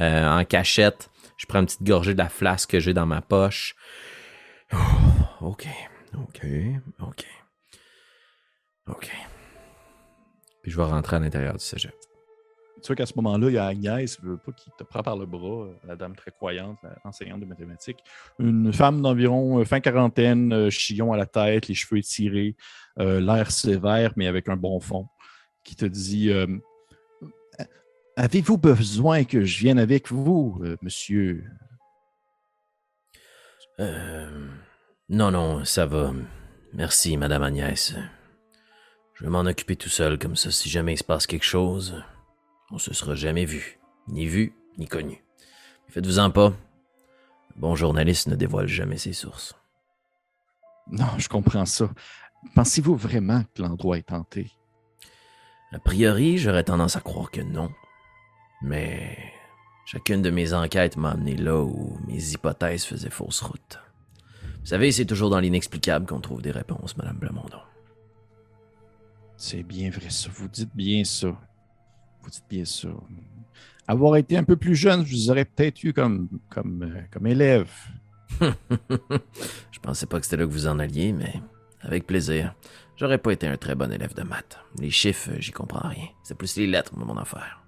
Euh, 0.00 0.40
en 0.40 0.44
cachette, 0.44 1.09
je 1.40 1.46
prends 1.46 1.60
une 1.60 1.64
petite 1.64 1.82
gorgée 1.82 2.12
de 2.12 2.18
la 2.18 2.28
flasque 2.28 2.72
que 2.72 2.80
j'ai 2.80 2.92
dans 2.92 3.06
ma 3.06 3.22
poche. 3.22 3.74
ok, 5.40 5.66
ok, 6.14 6.46
ok, 7.00 7.24
ok. 8.86 9.10
Puis 10.62 10.70
je 10.70 10.76
vais 10.76 10.84
rentrer 10.84 11.16
à 11.16 11.18
l'intérieur 11.18 11.54
du 11.54 11.64
cégep. 11.64 11.94
tu 12.82 12.88
vois 12.88 12.96
qu'à 12.96 13.06
ce 13.06 13.14
moment-là, 13.16 13.48
il 13.48 13.54
y 13.54 13.58
a 13.58 13.64
Agnès, 13.64 14.20
veut 14.20 14.36
pas, 14.36 14.52
qui 14.52 14.70
te 14.78 14.84
prend 14.84 15.02
par 15.02 15.16
le 15.16 15.24
bras, 15.24 15.64
euh, 15.64 15.72
la 15.86 15.96
dame 15.96 16.14
très 16.14 16.30
croyante, 16.30 16.76
l'enseignante 17.06 17.40
de 17.40 17.46
mathématiques. 17.46 18.04
Une 18.38 18.70
femme 18.70 19.00
d'environ 19.00 19.60
euh, 19.60 19.64
fin 19.64 19.80
quarantaine, 19.80 20.52
euh, 20.52 20.68
chillon 20.68 21.14
à 21.14 21.16
la 21.16 21.24
tête, 21.24 21.68
les 21.68 21.74
cheveux 21.74 22.00
étirés, 22.00 22.54
l'air 22.98 23.50
sévère, 23.50 24.12
mais 24.16 24.26
avec 24.26 24.50
un 24.50 24.56
bon 24.56 24.78
fond, 24.78 25.08
qui 25.64 25.74
te 25.74 25.86
dit 25.86 26.30
Avez-vous 28.22 28.58
besoin 28.58 29.24
que 29.24 29.46
je 29.46 29.60
vienne 29.60 29.78
avec 29.78 30.12
vous, 30.12 30.62
monsieur? 30.82 31.42
Non, 35.08 35.30
non, 35.30 35.64
ça 35.64 35.86
va. 35.86 36.12
Merci, 36.74 37.16
Madame 37.16 37.42
Agnès. 37.42 37.94
Je 39.14 39.24
vais 39.24 39.30
m'en 39.30 39.40
occuper 39.40 39.74
tout 39.74 39.88
seul, 39.88 40.18
comme 40.18 40.36
ça, 40.36 40.50
si 40.50 40.68
jamais 40.68 40.92
il 40.92 40.98
se 40.98 41.04
passe 41.04 41.26
quelque 41.26 41.46
chose, 41.46 42.04
on 42.70 42.76
se 42.76 42.92
sera 42.92 43.14
jamais 43.14 43.46
vu, 43.46 43.78
ni 44.06 44.26
vu, 44.26 44.52
ni 44.76 44.86
connu. 44.86 45.24
Faites-vous-en 45.88 46.30
pas. 46.30 46.48
Un 46.48 47.56
bon 47.56 47.74
journaliste 47.74 48.26
ne 48.26 48.36
dévoile 48.36 48.68
jamais 48.68 48.98
ses 48.98 49.14
sources. 49.14 49.54
Non, 50.90 51.08
je 51.16 51.30
comprends 51.30 51.64
ça. 51.64 51.88
Pensez-vous 52.54 52.96
vraiment 52.96 53.44
que 53.54 53.62
l'endroit 53.62 53.96
est 53.96 54.08
tenté? 54.08 54.52
A 55.72 55.78
priori, 55.78 56.36
j'aurais 56.36 56.64
tendance 56.64 56.96
à 56.96 57.00
croire 57.00 57.30
que 57.30 57.40
non. 57.40 57.70
Mais 58.62 59.16
chacune 59.86 60.22
de 60.22 60.30
mes 60.30 60.52
enquêtes 60.52 60.96
m'a 60.96 61.12
amené 61.12 61.36
là 61.36 61.60
où 61.62 61.98
mes 62.06 62.32
hypothèses 62.32 62.84
faisaient 62.84 63.10
fausse 63.10 63.40
route. 63.40 63.78
Vous 64.60 64.66
savez, 64.66 64.92
c'est 64.92 65.06
toujours 65.06 65.30
dans 65.30 65.40
l'inexplicable 65.40 66.06
qu'on 66.06 66.20
trouve 66.20 66.42
des 66.42 66.50
réponses, 66.50 66.96
Madame 66.96 67.16
Blamondon. 67.16 67.60
C'est 69.36 69.62
bien 69.62 69.88
vrai 69.90 70.10
ça. 70.10 70.28
Vous 70.34 70.48
dites 70.48 70.74
bien 70.74 71.02
ça. 71.04 71.28
Vous 72.22 72.30
dites 72.30 72.44
bien 72.48 72.64
ça. 72.66 72.88
Avoir 73.88 74.16
été 74.16 74.36
un 74.36 74.44
peu 74.44 74.56
plus 74.56 74.76
jeune, 74.76 75.04
je 75.06 75.14
vous 75.14 75.30
aurais 75.30 75.46
peut-être 75.46 75.82
eu 75.82 75.92
comme, 75.92 76.28
comme, 76.50 76.82
euh, 76.82 77.00
comme 77.10 77.26
élève. 77.26 77.70
je 78.40 79.78
pensais 79.80 80.06
pas 80.06 80.20
que 80.20 80.26
c'était 80.26 80.36
là 80.36 80.46
que 80.46 80.52
vous 80.52 80.68
en 80.68 80.78
alliez, 80.78 81.12
mais 81.12 81.40
avec 81.80 82.06
plaisir. 82.06 82.54
J'aurais 82.96 83.18
pas 83.18 83.32
été 83.32 83.46
un 83.46 83.56
très 83.56 83.74
bon 83.74 83.90
élève 83.90 84.14
de 84.14 84.22
maths. 84.22 84.58
Les 84.78 84.90
chiffres, 84.90 85.30
j'y 85.38 85.52
comprends 85.52 85.88
rien. 85.88 86.08
C'est 86.22 86.36
plus 86.36 86.54
les 86.56 86.66
lettres, 86.66 86.94
mon 86.94 87.16
affaire. 87.16 87.59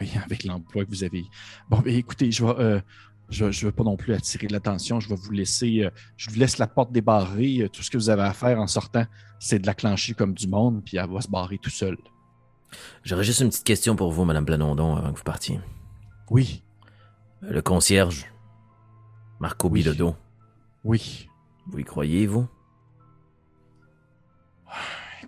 Oui, 0.00 0.10
avec 0.24 0.44
l'emploi 0.44 0.84
que 0.84 0.90
vous 0.90 1.04
avez. 1.04 1.24
Bon, 1.68 1.78
ben, 1.78 1.94
écoutez, 1.94 2.30
je 2.30 2.44
vais, 2.44 2.54
euh, 2.58 2.80
je 3.30 3.44
ne 3.44 3.52
veux 3.52 3.72
pas 3.72 3.84
non 3.84 3.96
plus 3.96 4.12
attirer 4.14 4.46
de 4.46 4.52
l'attention. 4.52 5.00
Je 5.00 5.08
vais 5.08 5.14
vous 5.14 5.30
laisser, 5.32 5.84
euh, 5.84 5.90
je 6.16 6.30
vous 6.30 6.38
laisse 6.38 6.58
la 6.58 6.66
porte 6.66 6.92
débarrée. 6.92 7.68
Tout 7.72 7.82
ce 7.82 7.90
que 7.90 7.96
vous 7.96 8.10
avez 8.10 8.22
à 8.22 8.32
faire 8.32 8.58
en 8.58 8.66
sortant, 8.66 9.06
c'est 9.38 9.58
de 9.58 9.66
la 9.66 9.74
clencher 9.74 10.14
comme 10.14 10.34
du 10.34 10.48
monde, 10.48 10.82
puis 10.84 10.96
elle 10.96 11.10
va 11.10 11.20
se 11.20 11.28
barrer 11.28 11.58
tout 11.58 11.70
seul. 11.70 11.96
J'aurais 13.04 13.24
juste 13.24 13.40
une 13.40 13.48
petite 13.48 13.64
question 13.64 13.96
pour 13.96 14.10
vous, 14.10 14.24
Madame 14.24 14.44
Planondon, 14.44 14.96
avant 14.96 15.12
que 15.12 15.18
vous 15.18 15.24
partiez. 15.24 15.60
Oui. 16.30 16.62
Le 17.40 17.62
concierge, 17.62 18.32
Marco 19.38 19.68
oui. 19.68 19.82
Bilodeau. 19.82 20.16
Oui. 20.82 21.28
Vous 21.66 21.78
y 21.78 21.84
croyez, 21.84 22.26
vous? 22.26 22.48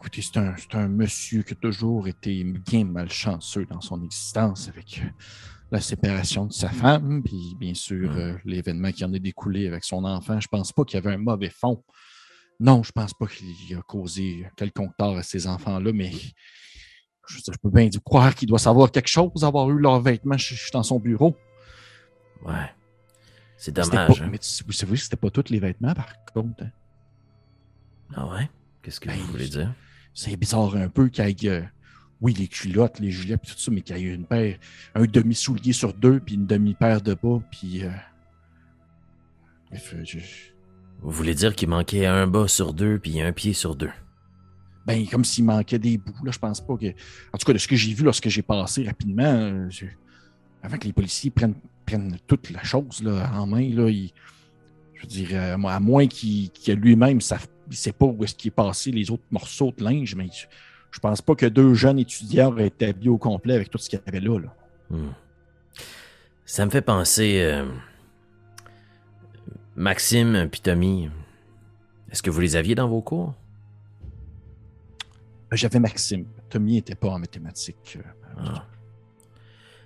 Écoutez, 0.07 0.23
c'est 0.23 0.37
un, 0.37 0.55
un, 0.75 0.87
monsieur 0.87 1.43
qui 1.43 1.55
a 1.55 1.57
toujours 1.57 2.07
été 2.07 2.45
bien 2.45 2.85
malchanceux 2.85 3.67
dans 3.67 3.81
son 3.81 4.05
existence 4.05 4.69
avec 4.69 5.03
euh, 5.03 5.09
la 5.73 5.81
séparation 5.81 6.47
de 6.47 6.53
sa 6.53 6.69
femme, 6.69 7.25
puis 7.25 7.57
bien 7.59 7.75
sûr 7.75 8.13
hmm. 8.13 8.19
euh, 8.19 8.39
l'événement 8.45 8.93
qui 8.93 9.05
en 9.05 9.13
est 9.15 9.19
découlé 9.19 9.67
avec 9.67 9.83
son 9.83 10.05
enfant. 10.05 10.39
Je 10.39 10.47
pense 10.47 10.73
pas 10.73 10.85
qu'il 10.85 10.95
y 10.95 11.05
avait 11.05 11.17
un 11.17 11.19
mauvais 11.19 11.51
fond. 11.51 11.83
Non, 12.61 12.85
je 12.85 12.93
pense 12.93 13.15
pas 13.15 13.27
qu'il 13.27 13.77
a 13.77 13.83
causé 13.83 14.47
quelconque 14.55 14.97
tort 14.97 15.17
à 15.17 15.25
ces 15.25 15.49
enfants-là, 15.49 15.91
mais 15.93 16.13
je, 17.27 17.41
peux 17.61 17.71
bien 17.71 17.89
croire 18.05 18.33
qu'il 18.33 18.47
doit 18.47 18.61
savoir 18.61 18.93
quelque 18.93 19.09
chose, 19.09 19.43
avoir 19.43 19.69
eu 19.71 19.79
leurs 19.81 20.01
vêtements 20.01 20.37
dans 20.73 20.85
son 20.85 21.01
bureau. 21.01 21.37
Ouais. 22.45 22.71
C'est 23.57 23.73
dommage. 23.73 24.23
Hein. 24.23 24.29
Mais 24.31 24.39
vous 24.65 24.73
savez 24.73 24.97
que 24.97 25.03
c'était 25.03 25.17
pas 25.17 25.31
tous 25.31 25.51
les 25.51 25.59
vêtements, 25.59 25.95
par 25.95 26.13
contre. 26.33 26.63
Hein? 26.63 26.71
Ah 28.15 28.29
ouais? 28.29 28.49
Qu'est-ce 28.85 29.01
que 29.01 29.11
vous 29.11 29.17
ben, 29.17 29.33
voulez 29.33 29.49
dire? 29.49 29.75
C'est 30.17 30.35
bizarre 30.37 30.75
un 30.77 30.89
peu 30.89 31.09
qu'il 31.09 31.43
y 31.43 31.47
ait, 31.47 31.51
euh, 31.51 31.63
oui, 32.23 32.33
les 32.33 32.49
culottes, 32.49 32.99
les 33.01 33.11
gilets, 33.11 33.37
tout 33.37 33.53
ça, 33.55 33.71
mais 33.71 33.83
qu'il 33.83 33.99
y 33.99 34.07
ait 34.07 34.15
une 34.15 34.25
paire, 34.25 34.57
un 34.95 35.05
demi-soulier 35.05 35.75
sur 35.75 35.93
deux, 35.93 36.21
puis 36.21 36.37
une 36.37 36.47
demi-paire 36.47 37.03
de 37.03 37.13
bas, 37.13 37.39
puis. 37.51 37.85
Euh, 37.85 37.91
euh, 39.75 40.05
vous 41.03 41.11
voulez 41.11 41.35
dire 41.35 41.55
qu'il 41.55 41.69
manquait 41.69 42.07
un 42.07 42.27
bas 42.27 42.49
sur 42.49 42.73
deux, 42.73 42.99
puis 42.99 43.21
un 43.21 43.33
pied 43.33 43.53
sur 43.53 43.77
deux? 43.77 43.91
ben, 44.87 45.05
comme 45.07 45.25
s'il 45.25 45.45
manquait 45.45 45.79
des 45.79 45.99
bouts. 45.99 46.25
Là, 46.25 46.31
je 46.31 46.39
pense 46.39 46.61
pas 46.61 46.77
que. 46.77 46.87
En 47.33 47.39
tout 47.39 47.45
cas, 47.45 47.53
de 47.53 47.59
ce 47.59 47.69
que 47.69 47.77
j'ai 47.77 47.93
vu 47.93 48.05
lorsque 48.05 48.29
j'ai 48.29 48.43
passé 48.43 48.85
rapidement, 48.85 49.25
euh, 49.25 49.69
avant 50.63 50.79
que 50.79 50.87
les 50.87 50.93
policiers 50.93 51.31
prennent, 51.31 51.57
prennent 51.85 52.17
toute 52.27 52.51
la 52.51 52.63
chose 52.63 53.03
là, 53.03 53.31
en 53.35 53.47
main, 53.47 53.69
là, 53.69 53.91
je 53.91 55.07
dirais, 55.07 55.51
à 55.51 55.81
moins 55.81 56.07
qu'il 56.07 56.51
lui-même 56.69 57.17
ne 57.17 57.21
sait 57.75 57.93
pas 57.93 58.07
où 58.07 58.23
est-ce 58.25 58.35
qu'il 58.35 58.49
est 58.49 58.53
passé 58.53 58.91
les 58.91 59.11
autres 59.11 59.25
morceaux 59.31 59.73
de 59.77 59.83
linge, 59.83 60.15
mais 60.15 60.29
je 60.91 61.01
pense 61.01 61.21
pas 61.21 61.35
que 61.35 61.47
deux 61.47 61.75
jeunes 61.75 61.99
étudiants 61.99 62.53
auraient 62.53 62.69
été 62.69 62.87
habillés 62.87 63.11
au 63.11 63.19
complet 63.19 63.55
avec 63.55 63.71
tout 63.71 63.79
ce 63.79 63.91
qu'il 63.91 64.01
y 64.05 64.09
avait 64.09 64.21
là. 64.21 64.39
Hmm. 64.91 65.11
Ça 66.45 66.65
me 66.65 66.71
fait 66.71 66.83
penser. 66.83 67.41
Euh, 67.41 67.67
Maxime 69.77 70.49
puis 70.51 70.63
Tommy, 70.63 71.11
est-ce 72.11 72.23
que 72.23 72.31
vous 72.31 72.41
les 72.41 72.57
aviez 72.57 72.75
dans 72.75 72.89
vos 72.89 73.03
cours? 73.03 73.35
Euh, 75.53 75.57
j'avais 75.57 75.79
Maxime. 75.79 76.25
Tommy 76.49 76.73
n'était 76.73 76.95
pas 76.95 77.09
en 77.09 77.19
mathématiques. 77.19 77.99
Euh, 77.99 78.39
ah. 78.39 78.65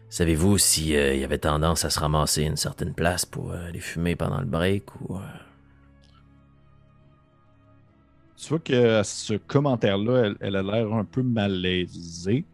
Savez-vous 0.09 0.59
s'il 0.59 0.95
euh, 0.95 1.15
y 1.17 1.25
avait 1.25 1.39
tendance 1.39 1.85
à 1.85 1.91
se 1.91 1.99
ramasser 1.99 2.43
une 2.43 2.57
certaine 2.57 2.95
place 2.95 3.27
pour 3.27 3.53
aller 3.53 3.81
fumer 3.81 4.15
pendant 4.15 4.39
le 4.39 4.47
break 4.47 4.85
ou. 5.01 5.19
Tu 8.43 8.49
vois 8.49 8.59
que 8.59 9.03
ce 9.03 9.35
commentaire-là, 9.35 10.33
elle, 10.41 10.57
a 10.57 10.63
l'air 10.63 10.93
un 10.93 11.05
peu 11.05 11.23
malaisée. 11.23 12.45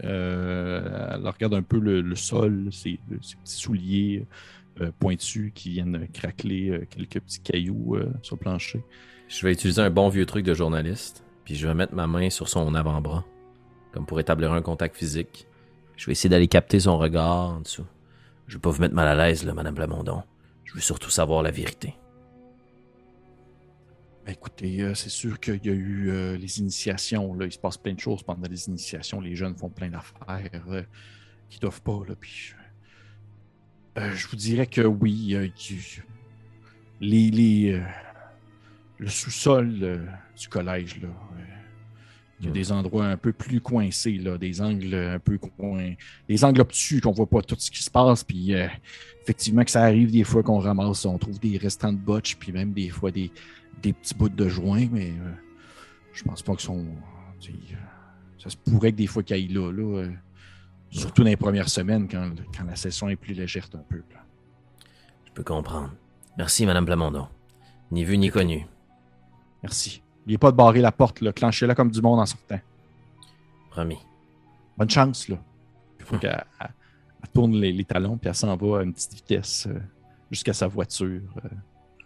elle 0.00 1.22
regarde 1.24 1.54
un 1.54 1.62
peu 1.62 1.78
le, 1.78 2.14
sol, 2.14 2.68
ses, 2.70 2.98
petits 3.08 3.36
souliers 3.44 4.26
pointus 4.98 5.52
qui 5.54 5.70
viennent 5.70 6.08
craqueler 6.12 6.86
quelques 6.90 7.20
petits 7.20 7.40
cailloux 7.40 7.96
sur 8.22 8.36
le 8.36 8.40
plancher. 8.40 8.84
Je 9.28 9.46
vais 9.46 9.52
utiliser 9.52 9.80
un 9.80 9.90
bon 9.90 10.08
vieux 10.08 10.26
truc 10.26 10.44
de 10.44 10.52
journaliste. 10.52 11.24
Puis 11.44 11.54
je 11.54 11.66
vais 11.66 11.74
mettre 11.74 11.94
ma 11.94 12.06
main 12.06 12.30
sur 12.30 12.48
son 12.48 12.74
avant-bras, 12.74 13.24
comme 13.92 14.06
pour 14.06 14.18
établir 14.18 14.52
un 14.52 14.62
contact 14.62 14.96
physique. 14.96 15.46
Je 15.96 16.06
vais 16.06 16.12
essayer 16.12 16.30
d'aller 16.30 16.48
capter 16.48 16.80
son 16.80 16.98
regard 16.98 17.50
en 17.50 17.60
dessous. 17.60 17.86
Je 18.46 18.54
veux 18.54 18.60
pas 18.60 18.70
vous 18.70 18.80
mettre 18.80 18.94
mal 18.94 19.08
à 19.08 19.14
l'aise, 19.14 19.44
Madame 19.44 19.74
Blamondon. 19.74 20.22
Je 20.64 20.74
veux 20.74 20.80
surtout 20.80 21.10
savoir 21.10 21.42
la 21.42 21.50
vérité. 21.50 21.94
Ben, 24.24 24.32
écoutez, 24.32 24.80
euh, 24.80 24.94
c'est 24.94 25.10
sûr 25.10 25.38
qu'il 25.38 25.64
y 25.64 25.68
a 25.68 25.72
eu 25.72 26.10
euh, 26.10 26.36
les 26.36 26.58
initiations. 26.58 27.34
Là. 27.34 27.46
Il 27.46 27.52
se 27.52 27.58
passe 27.58 27.76
plein 27.76 27.92
de 27.92 28.00
choses 28.00 28.22
pendant 28.22 28.48
les 28.48 28.68
initiations. 28.68 29.20
Les 29.20 29.36
jeunes 29.36 29.56
font 29.56 29.68
plein 29.68 29.90
d'affaires 29.90 30.62
euh, 30.68 30.82
qui 31.50 31.58
doivent 31.58 31.82
pas. 31.82 32.00
Là, 32.08 32.14
puis, 32.18 32.54
je 33.96 34.26
vous 34.26 34.36
dirais 34.36 34.66
que 34.66 34.80
oui, 34.80 35.36
les, 37.00 37.30
les, 37.30 37.82
le 38.98 39.08
sous-sol 39.08 39.78
euh, 39.82 40.06
du 40.36 40.48
collège. 40.48 41.00
Là. 41.00 41.08
Il 42.40 42.46
y 42.46 42.48
a 42.48 42.52
des 42.52 42.72
endroits 42.72 43.06
un 43.06 43.16
peu 43.16 43.32
plus 43.32 43.60
coincés, 43.60 44.18
là, 44.18 44.36
des 44.36 44.60
angles 44.60 44.94
un 44.94 45.18
peu 45.18 45.38
coin... 45.38 45.94
des 46.28 46.44
angles 46.44 46.60
obtus 46.60 47.00
qu'on 47.00 47.12
voit 47.12 47.28
pas 47.28 47.40
tout 47.42 47.56
ce 47.58 47.70
qui 47.70 47.82
se 47.82 47.90
passe. 47.90 48.24
Puis 48.24 48.54
euh, 48.54 48.66
effectivement 49.22 49.64
que 49.64 49.70
ça 49.70 49.82
arrive 49.82 50.10
des 50.10 50.24
fois 50.24 50.42
qu'on 50.42 50.58
ramasse, 50.58 51.04
on 51.06 51.16
trouve 51.16 51.38
des 51.38 51.56
restants 51.56 51.92
de 51.92 51.98
botch, 51.98 52.36
puis 52.36 52.52
même 52.52 52.72
des 52.72 52.90
fois 52.90 53.10
des, 53.10 53.30
des 53.82 53.92
petits 53.92 54.14
bouts 54.14 54.28
de 54.28 54.48
joint, 54.48 54.88
mais 54.90 55.10
euh, 55.10 55.32
je 56.12 56.22
pense 56.24 56.42
pas 56.42 56.54
que 56.54 56.62
sont. 56.62 56.86
ça 58.38 58.50
se 58.50 58.56
pourrait 58.56 58.92
que 58.92 58.96
des 58.96 59.06
fois 59.06 59.22
qu'il 59.22 59.50
y 59.50 59.54
là, 59.54 59.70
là 59.70 60.08
surtout 60.90 61.22
dans 61.22 61.28
les 61.28 61.36
premières 61.36 61.68
semaines 61.68 62.08
quand, 62.08 62.30
quand, 62.56 62.64
la 62.64 62.76
session 62.76 63.08
est 63.08 63.16
plus 63.16 63.34
légère 63.34 63.68
un 63.74 63.78
peu. 63.78 64.02
Je 65.26 65.32
peux 65.32 65.42
comprendre. 65.42 65.90
Merci, 66.38 66.66
Madame 66.66 66.86
Plamondon. 66.86 67.28
Ni 67.90 68.04
vu 68.04 68.16
ni 68.18 68.30
connu. 68.30 68.66
Merci. 69.62 70.02
N'oubliez 70.20 70.38
pas 70.38 70.50
de 70.50 70.56
barrer 70.56 70.80
la 70.80 70.92
porte, 70.92 71.20
là. 71.20 71.32
Clenchez-la 71.32 71.74
comme 71.74 71.90
du 71.90 72.00
monde 72.00 72.20
en 72.20 72.26
sortant. 72.26 72.60
Promis. 73.70 73.98
Bonne 74.76 74.90
chance, 74.90 75.28
là. 75.28 75.38
Il 75.98 76.04
faut 76.04 76.18
qu'elle 76.18 76.44
tourne 77.32 77.54
les, 77.54 77.84
talons, 77.84 78.16
puis 78.16 78.28
elle 78.28 78.34
s'en 78.34 78.56
va 78.56 78.80
à 78.80 78.82
une 78.82 78.92
petite 78.92 79.14
vitesse 79.14 79.66
euh, 79.66 79.78
jusqu'à 80.30 80.52
sa 80.52 80.66
voiture. 80.66 81.22
Euh. 81.44 81.48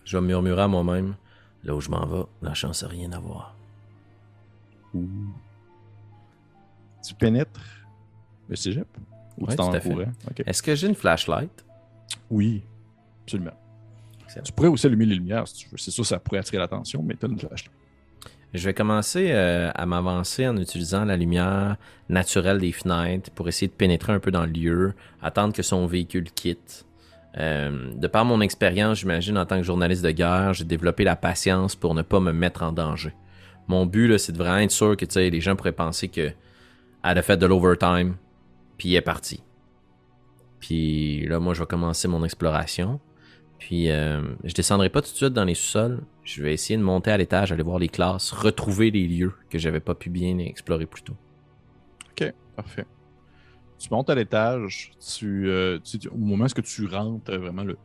Je 0.05 0.17
vais 0.17 0.27
murmurer 0.27 0.63
à 0.63 0.69
moi-même. 0.69 1.15
Là 1.65 1.75
où 1.75 1.81
je 1.81 1.91
m'en 1.91 2.07
vais, 2.07 2.25
la 2.43 2.55
chance 2.55 2.83
n'a 2.83 2.89
rien 2.89 3.13
à 3.13 3.19
voir. 3.19 3.55
Tu 7.07 7.15
pénètres 7.15 7.61
le 8.49 8.57
cégep? 8.57 8.87
Ou 9.39 9.47
tu 9.47 9.57
t'en 9.57 9.73
Est-ce 9.73 10.63
que 10.63 10.75
j'ai 10.75 10.89
une 10.89 10.95
flashlight? 10.95 11.65
Oui, 12.31 12.63
absolument. 13.25 13.53
Tu 14.45 14.53
pourrais 14.53 14.69
aussi 14.69 14.87
allumer 14.87 15.07
les 15.07 15.15
lumières 15.15 15.47
si 15.49 15.55
tu 15.57 15.69
veux. 15.69 15.79
C'est 15.79 15.91
sûr, 15.91 16.05
ça 16.05 16.19
pourrait 16.19 16.39
attirer 16.39 16.59
l'attention, 16.59 17.03
mais 17.03 17.15
tu 17.15 17.27
as 17.27 17.29
une 17.29 17.39
flashlight. 17.39 17.73
Je 18.55 18.65
vais 18.65 18.73
commencer 18.73 19.31
euh, 19.31 19.71
à 19.75 19.85
m'avancer 19.85 20.49
en 20.49 20.57
utilisant 20.57 21.05
la 21.05 21.17
lumière 21.17 21.77
naturelle 22.09 22.59
des 22.59 22.73
fenêtres 22.73 23.31
pour 23.31 23.47
essayer 23.49 23.69
de 23.69 23.73
pénétrer 23.73 24.13
un 24.15 24.21
peu 24.21 24.31
dans 24.31 24.47
le 24.47 24.53
lieu, 24.53 24.95
attendre 25.21 25.53
que 25.53 25.63
son 25.63 25.87
véhicule 25.87 26.31
quitte. 26.33 26.87
Euh, 27.39 27.93
de 27.95 28.07
par 28.09 28.25
mon 28.25 28.41
expérience, 28.41 28.99
j'imagine, 28.99 29.39
en 29.39 29.47
tant 29.47 29.59
que 29.59 29.63
journaliste 29.63 30.05
de 30.05 30.11
guerre, 30.11 30.55
j'ai 30.55 30.65
développé 30.65 31.05
la 31.05 31.17
patience 31.17 31.77
pour 31.77 31.95
ne 31.95 32.03
pas 32.03 32.21
me 32.21 32.33
mettre 32.33 32.63
en 32.63 32.73
danger. 32.73 33.15
Mon 33.69 33.87
but, 33.87 34.19
c'est 34.19 34.33
de 34.33 34.39
vraiment 34.39 34.59
être 34.59 34.71
sûr 34.71 34.97
que 34.97 35.07
les 35.19 35.41
gens 35.41 35.55
pourraient 35.55 35.73
penser 35.73 36.09
que 36.09 36.33
elle 37.05 37.19
a 37.19 37.23
fait 37.23 37.37
de 37.37 37.47
l'overtime, 37.47 38.17
puis 38.77 38.89
il 38.91 38.97
est 38.97 39.03
parti. 39.03 39.43
Puis 40.59 41.27
là, 41.29 41.39
moi, 41.39 41.55
je 41.55 41.61
vais 41.61 41.67
commencer 41.67 42.09
mon 42.09 42.25
exploration. 42.25 43.01
Puis 43.59 43.91
euh, 43.91 44.21
je 44.45 44.55
descendrai 44.55 44.89
pas 44.89 45.03
tout 45.03 45.11
de 45.11 45.17
suite 45.17 45.33
dans 45.33 45.45
les 45.45 45.55
sous-sols. 45.55 46.01
Je 46.23 46.43
vais 46.43 46.53
essayer 46.53 46.77
de 46.77 46.83
monter 46.83 47.11
à 47.11 47.17
l'étage, 47.17 47.53
aller 47.53 47.63
voir 47.63 47.79
les 47.79 47.89
classes, 47.89 48.31
retrouver 48.31 48.91
les 48.91 49.07
lieux 49.07 49.35
que 49.51 49.59
j'avais 49.59 49.81
pas 49.81 49.95
pu 49.95 50.11
bien 50.11 50.39
explorer 50.39 50.87
plus 50.87 51.03
tôt. 51.03 51.17
Ok, 52.13 52.33
parfait. 52.57 52.87
Tu 53.79 53.89
montes 53.91 54.11
à 54.11 54.15
l'étage, 54.15 54.93
tu, 55.01 55.49
euh, 55.49 55.79
au 56.11 56.17
moment 56.17 56.47
où 56.47 56.63
tu 56.63 56.87
rentres, 56.87 57.31
euh, 57.31 57.39
vraiment 57.39 57.65
le, 57.65 57.79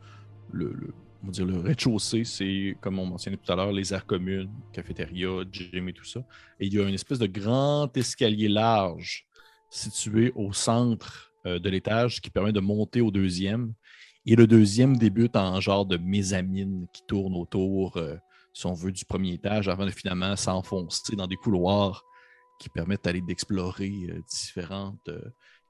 le, 0.52 0.76
dire 1.24 1.46
le 1.46 1.60
rez-de-chaussée, 1.60 2.24
c'est 2.24 2.76
comme 2.82 3.00
on 3.00 3.06
mentionnait 3.06 3.38
tout 3.38 3.52
à 3.52 3.56
l'heure, 3.56 3.72
les 3.72 3.94
aires 3.94 4.06
communes, 4.06 4.50
cafétéria, 4.72 5.30
gym 5.52 5.90
et 5.90 5.94
tout 5.94 6.06
ça. 6.06 6.22
Et 6.60 6.66
il 6.68 6.74
y 6.74 6.80
a 6.80 6.88
une 6.88 6.96
espèce 6.96 7.20
de 7.20 7.28
grand 7.28 7.96
escalier 7.96 8.50
large 8.50 9.28
situé 9.70 10.32
au 10.36 10.52
centre 10.54 11.32
de 11.46 11.70
l'étage 11.70 12.22
qui 12.22 12.30
permet 12.30 12.52
de 12.54 12.60
monter 12.60 13.02
au 13.02 13.12
deuxième. 13.12 13.74
Et 14.26 14.36
le 14.36 14.48
deuxième 14.48 14.96
débute 14.98 15.36
en 15.36 15.60
genre 15.60 15.86
de 15.86 15.98
mésamine 15.98 16.88
qui 16.94 17.04
tourne 17.06 17.36
autour, 17.36 17.98
euh, 17.98 18.16
si 18.54 18.66
on 18.66 18.74
veut, 18.74 18.92
du 18.92 19.04
premier 19.04 19.34
étage 19.34 19.68
avant 19.68 19.86
de 19.86 19.92
finalement 19.92 20.36
s'enfoncer 20.38 21.16
dans 21.18 21.28
des 21.28 21.36
couloirs 21.36 22.06
qui 22.58 22.70
permettent 22.70 23.04
d'aller 23.04 23.22
d'explorer 23.22 23.92
euh, 24.10 24.22
différentes, 24.30 25.10
euh, 25.10 25.22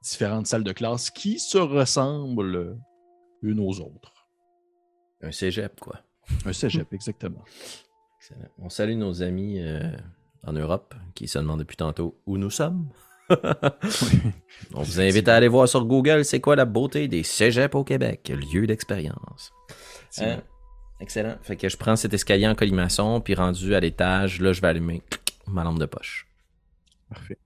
différentes 0.04 0.48
salles 0.48 0.64
de 0.64 0.72
classe 0.72 1.10
qui 1.10 1.40
se 1.40 1.58
ressemblent 1.58 2.78
une 3.42 3.60
aux 3.60 3.80
autres. 3.80 4.28
Un 5.22 5.32
cégep, 5.32 5.80
quoi. 5.80 6.02
Un 6.46 6.54
cégep, 6.54 6.94
exactement. 6.94 7.44
On 8.60 8.70
salue 8.70 8.96
nos 8.96 9.24
amis 9.24 9.62
en 10.44 10.54
Europe 10.54 10.94
qui 11.16 11.28
se 11.28 11.40
demandent 11.40 11.60
depuis 11.60 11.78
tantôt 11.78 12.20
où 12.26 12.38
nous 12.38 12.50
sommes. 12.50 12.90
On 14.74 14.82
vous 14.82 15.00
invite 15.00 15.28
à 15.28 15.36
aller 15.36 15.48
voir 15.48 15.68
sur 15.68 15.86
Google 15.86 16.26
c'est 16.26 16.42
quoi 16.42 16.56
la 16.56 16.66
beauté 16.66 17.08
des 17.08 17.24
cégeps 17.24 17.76
au 17.76 17.84
Québec, 17.84 18.32
lieu 18.54 18.68
d'expérience. 18.68 19.54
Euh, 20.20 20.38
excellent. 21.00 21.38
Fait 21.42 21.56
que 21.56 21.70
je 21.70 21.78
prends 21.78 21.96
cet 21.96 22.14
escalier 22.14 22.48
en 22.48 22.56
collimation, 22.56 23.22
puis 23.22 23.34
rendu 23.34 23.74
à 23.76 23.80
l'étage, 23.80 24.42
là, 24.42 24.54
je 24.54 24.62
vais 24.62 24.68
allumer 24.68 25.02
ma 25.48 25.64
lampe 25.64 25.80
de 25.80 25.86
poche. 25.86 26.28
Parfait. 27.10 27.38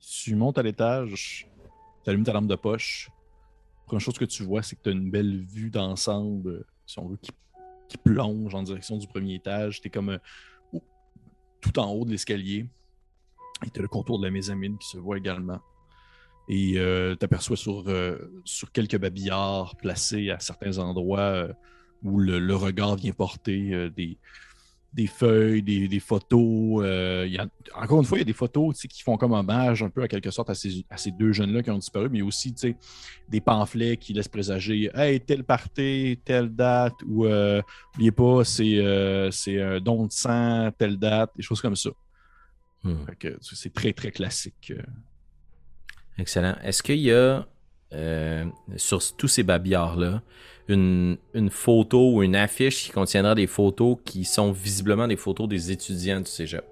Tu 0.00 0.34
montes 0.36 0.58
à 0.58 0.62
l'étage, 0.62 1.48
tu 2.04 2.10
allumes 2.10 2.24
ta 2.24 2.32
lampe 2.32 2.46
de 2.46 2.56
poche. 2.56 3.10
La 3.10 3.86
première 3.86 4.00
chose 4.00 4.18
que 4.18 4.24
tu 4.24 4.42
vois, 4.42 4.62
c'est 4.62 4.76
que 4.76 4.82
tu 4.82 4.88
as 4.90 4.92
une 4.92 5.10
belle 5.10 5.42
vue 5.42 5.70
d'ensemble, 5.70 6.64
si 6.86 6.98
on 6.98 7.08
veut, 7.08 7.18
qui, 7.20 7.32
plonge 8.02 8.52
en 8.56 8.64
direction 8.64 8.96
du 8.96 9.06
premier 9.06 9.34
étage. 9.34 9.80
Tu 9.80 9.86
es 9.86 9.90
comme 9.90 10.08
euh, 10.08 10.78
tout 11.60 11.78
en 11.78 11.92
haut 11.92 12.04
de 12.04 12.10
l'escalier. 12.10 12.66
Et 13.64 13.70
tu 13.70 13.78
as 13.78 13.82
le 13.82 13.88
contour 13.88 14.18
de 14.18 14.24
la 14.24 14.32
mésamine 14.32 14.76
qui 14.78 14.88
se 14.88 14.98
voit 14.98 15.16
également. 15.16 15.60
Et 16.48 16.74
euh, 16.76 17.16
tu 17.16 17.24
aperçois 17.24 17.56
sur, 17.56 17.88
euh, 17.88 18.18
sur 18.44 18.70
quelques 18.70 18.98
babillards 18.98 19.76
placés 19.76 20.30
à 20.30 20.38
certains 20.40 20.78
endroits 20.78 21.20
euh, 21.20 21.52
où 22.02 22.18
le, 22.18 22.54
regard 22.54 22.96
vient 22.96 23.12
porter 23.12 23.88
des, 23.90 24.18
des 24.94 25.06
feuilles, 25.06 25.62
des, 25.62 26.00
photos. 26.00 26.84
Y 26.84 27.38
a, 27.38 27.46
encore 27.74 28.00
une 28.00 28.06
fois, 28.06 28.18
il 28.18 28.20
y 28.20 28.22
a 28.22 28.26
des 28.26 28.32
photos 28.32 28.86
qui 28.86 29.02
font 29.02 29.16
comme 29.16 29.32
hommage 29.32 29.82
un 29.82 29.90
peu 29.90 30.02
à 30.02 30.08
quelque 30.08 30.30
sorte 30.30 30.50
à 30.50 30.54
ces, 30.54 30.84
à 30.88 30.96
ces 30.96 31.10
deux 31.10 31.32
jeunes-là 31.32 31.62
qui 31.62 31.70
ont 31.70 31.78
disparu, 31.78 32.08
mais 32.08 32.22
aussi 32.22 32.54
des 33.28 33.40
pamphlets 33.40 33.96
qui 33.96 34.12
laissent 34.12 34.28
présager 34.28 34.90
Hey, 34.94 35.20
tel 35.20 35.44
party, 35.44 36.20
telle 36.24 36.48
date, 36.54 36.94
ou 37.06 37.26
n'oubliez 37.26 38.12
pas, 38.12 38.44
c'est 38.44 39.60
un 39.60 39.80
don 39.80 40.06
de 40.06 40.12
sang, 40.12 40.70
telle 40.78 40.96
date, 40.96 41.30
des 41.36 41.42
choses 41.42 41.60
comme 41.60 41.76
ça. 41.76 41.90
Hmm. 42.84 43.06
C'est 43.40 43.72
très, 43.72 43.92
très 43.94 44.10
classique. 44.10 44.72
Euh. 44.76 44.82
Excellent. 46.18 46.54
Est-ce 46.62 46.82
qu'il 46.82 47.00
y 47.00 47.12
a, 47.12 47.46
euh, 47.92 48.44
sur 48.76 49.00
tous 49.16 49.28
ces 49.28 49.42
babillards-là, 49.42 50.22
une, 50.68 51.18
photo 51.50 52.14
ou 52.14 52.22
une 52.22 52.36
affiche 52.36 52.84
qui 52.84 52.90
contiendra 52.90 53.34
des 53.34 53.46
photos 53.46 53.96
qui 54.04 54.24
sont 54.24 54.52
visiblement 54.52 55.06
des 55.06 55.16
photos 55.16 55.48
des 55.48 55.70
étudiants 55.70 56.20
du 56.20 56.30
cégep? 56.30 56.64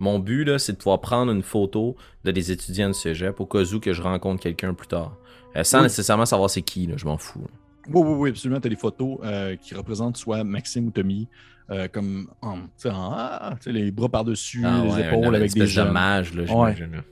Mon 0.00 0.18
but, 0.18 0.58
c'est 0.58 0.72
de 0.72 0.76
pouvoir 0.78 1.00
prendre 1.00 1.30
une 1.32 1.42
photo 1.42 1.96
de 2.24 2.30
des 2.30 2.50
étudiants 2.50 2.88
du 2.88 2.94
cégep 2.94 3.38
au 3.40 3.46
cas 3.46 3.62
où 3.62 3.80
que 3.80 3.92
je 3.92 4.02
rencontre 4.02 4.42
quelqu'un 4.42 4.74
plus 4.74 4.88
tard. 4.88 5.16
Euh, 5.56 5.62
sans 5.62 5.82
nécessairement 5.82 6.26
savoir 6.26 6.50
c'est 6.50 6.62
qui, 6.62 6.90
je 6.96 7.04
m'en 7.04 7.16
fous. 7.16 7.46
Oui, 7.88 8.02
oui, 8.02 8.14
oui, 8.16 8.30
absolument. 8.30 8.60
Tu 8.60 8.66
as 8.66 8.70
des 8.70 8.76
photos 8.76 9.18
qui 9.60 9.74
représentent 9.74 10.16
soit 10.16 10.42
Maxime 10.42 10.88
ou 10.88 10.90
Tommy, 10.90 11.28
euh, 11.70 11.88
comme 11.88 12.28
en, 12.42 12.58
ah, 12.84 13.54
les 13.64 13.90
bras 13.90 14.10
par-dessus, 14.10 14.62
ah, 14.66 14.82
les 14.84 15.06
épaules 15.06 15.34
avec 15.34 15.54
des 15.54 15.66
jeunes. 15.66 15.92
mage, 15.92 16.34
là, 16.34 16.44
j'imagine. 16.44 17.02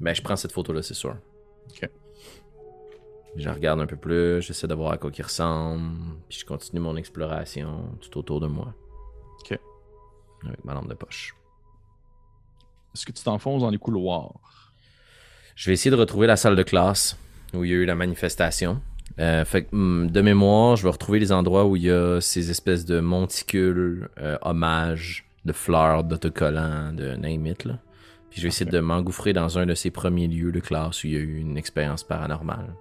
Ben, 0.00 0.14
je 0.14 0.22
prends 0.22 0.36
cette 0.36 0.52
photo-là, 0.52 0.82
c'est 0.82 0.94
sûr. 0.94 1.16
OK. 1.70 1.88
Je 3.36 3.48
regarde 3.48 3.80
un 3.80 3.86
peu 3.86 3.96
plus, 3.96 4.42
j'essaie 4.42 4.66
de 4.66 4.74
voir 4.74 4.92
à 4.92 4.98
quoi 4.98 5.10
il 5.16 5.22
ressemble, 5.22 5.96
puis 6.28 6.38
je 6.38 6.44
continue 6.44 6.80
mon 6.80 6.96
exploration 6.96 7.96
tout 8.00 8.18
autour 8.18 8.40
de 8.40 8.46
moi. 8.46 8.74
OK. 9.40 9.58
Avec 10.46 10.64
ma 10.64 10.74
lampe 10.74 10.88
de 10.88 10.94
poche. 10.94 11.34
Est-ce 12.94 13.06
que 13.06 13.12
tu 13.12 13.24
t'enfonces 13.24 13.62
dans 13.62 13.70
les 13.70 13.78
couloirs? 13.78 14.72
Je 15.54 15.70
vais 15.70 15.74
essayer 15.74 15.90
de 15.90 15.96
retrouver 15.96 16.26
la 16.26 16.36
salle 16.36 16.56
de 16.56 16.62
classe 16.62 17.16
où 17.54 17.64
il 17.64 17.70
y 17.70 17.74
a 17.74 17.76
eu 17.76 17.84
la 17.86 17.94
manifestation. 17.94 18.82
Euh, 19.18 19.44
fait 19.44 19.68
hmm, 19.72 20.08
de 20.08 20.20
mémoire, 20.20 20.76
je 20.76 20.84
vais 20.84 20.90
retrouver 20.90 21.18
les 21.18 21.32
endroits 21.32 21.64
où 21.64 21.76
il 21.76 21.82
y 21.82 21.90
a 21.90 22.20
ces 22.20 22.50
espèces 22.50 22.84
de 22.84 23.00
monticules, 23.00 24.08
euh, 24.18 24.38
hommages, 24.42 25.26
de 25.44 25.52
fleurs, 25.52 26.04
d'autocollants, 26.04 26.92
de 26.92 27.14
name 27.16 27.46
it, 27.46 27.64
là. 27.64 27.78
Puis 28.30 28.40
je 28.40 28.46
vais 28.46 28.48
essayer 28.48 28.70
de 28.70 28.80
m'engouffrer 28.80 29.34
dans 29.34 29.58
un 29.58 29.66
de 29.66 29.74
ces 29.74 29.90
premiers 29.90 30.26
lieux 30.26 30.52
de 30.52 30.60
classe 30.60 31.04
où 31.04 31.06
il 31.06 31.12
y 31.12 31.16
a 31.16 31.20
eu 31.20 31.36
une 31.36 31.58
expérience 31.58 32.02
paranormale. 32.02 32.74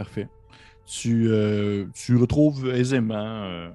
Parfait. 0.00 0.28
Tu, 0.86 1.28
euh, 1.28 1.86
tu 1.94 2.16
retrouves 2.16 2.70
aisément 2.70 3.70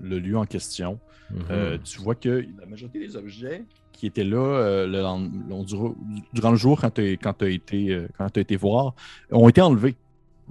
le 0.00 0.18
lieu 0.18 0.36
en 0.36 0.44
question. 0.44 1.00
Mm-hmm. 1.32 1.82
tu 1.82 2.00
vois 2.00 2.16
que 2.16 2.44
la 2.58 2.66
majorité 2.66 2.98
des 2.98 3.16
objets 3.16 3.62
qui 3.92 4.06
étaient 4.06 4.24
là 4.24 4.86
durant, 4.86 5.20
le 6.52 6.56
jour 6.56 6.80
quand 6.80 6.90
tu 6.90 7.00
as, 7.00 7.48
été, 7.48 8.06
quand 8.18 8.36
as 8.36 8.40
été 8.40 8.56
voir 8.56 8.94
ont 9.30 9.48
été 9.48 9.60
enlevés. 9.60 9.96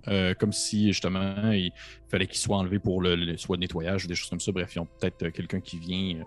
Euh, 0.08 0.34
comme 0.34 0.54
si 0.54 0.88
justement 0.88 1.52
il 1.52 1.72
fallait 2.08 2.28
qu'il 2.28 2.38
soit 2.38 2.58
enlevé 2.58 2.80
pour 2.80 3.02
le, 3.02 3.36
soit 3.38 3.58
nettoyage 3.58 4.06
ou 4.06 4.08
des 4.08 4.16
choses 4.16 4.30
comme 4.30 4.40
ça. 4.40 4.52
Bref, 4.52 4.76
ils 4.76 4.80
ont 4.80 4.88
peut-être 5.00 5.24
euh, 5.24 5.32
quelqu'un 5.32 5.60
qui 5.60 5.78
vient 5.78 6.20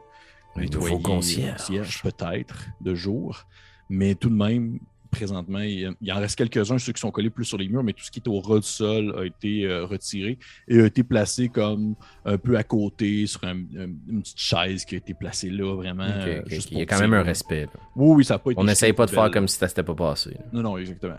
euh, 0.57 0.61
nettoyer 0.61 1.01
concierge, 1.01 2.03
peut-être 2.03 2.67
de 2.81 2.95
jour. 2.95 3.47
Mais 3.89 4.15
tout 4.15 4.31
de 4.31 4.35
même, 4.35 4.79
présentement, 5.13 5.61
il, 5.61 5.95
en 6.11 6.19
reste 6.19 6.37
quelques-uns, 6.37 6.79
ceux 6.79 6.93
qui 6.93 7.01
sont 7.01 7.13
collés 7.13 7.31
plus 7.31 7.45
sur 7.45 7.59
les 7.59 7.69
murs, 7.69 7.85
mais 7.85 7.93
tout 7.93 8.03
ce 8.03 8.11
qui 8.11 8.19
est 8.19 8.29
au 8.29 8.41
ras 8.41 8.59
du 8.59 8.67
sol 8.67 9.15
a 9.17 9.25
été 9.25 9.69
retiré 9.83 10.39
et 10.67 10.81
a 10.81 10.87
été 10.87 11.05
placé 11.05 11.49
comme 11.49 11.95
un 12.25 12.39
peu 12.39 12.57
à 12.57 12.65
côté 12.65 13.27
sur 13.27 13.45
une 13.45 14.23
petite 14.23 14.41
chaise 14.41 14.85
qui 14.85 14.97
a 14.97 14.99
été 14.99 15.15
placée 15.15 15.51
là, 15.51 15.77
vraiment. 15.77 16.09
il 16.49 16.79
y 16.79 16.83
a 16.83 16.87
quand 16.87 17.01
même 17.01 17.15
un 17.15 17.23
respect. 17.23 17.69
Oui, 17.95 18.17
oui, 18.17 18.25
ça 18.25 18.35
n'a 18.35 18.39
pas 18.39 18.51
été. 18.51 18.61
On 18.61 18.65
n'essaye 18.65 18.93
pas 18.93 19.07
de 19.07 19.11
faire 19.11 19.31
comme 19.31 19.47
si 19.47 19.59
ça 19.59 19.69
s'était 19.69 19.85
pas 19.85 19.95
passé. 19.95 20.37
Non, 20.53 20.63
non, 20.63 20.79
exactement. 20.79 21.19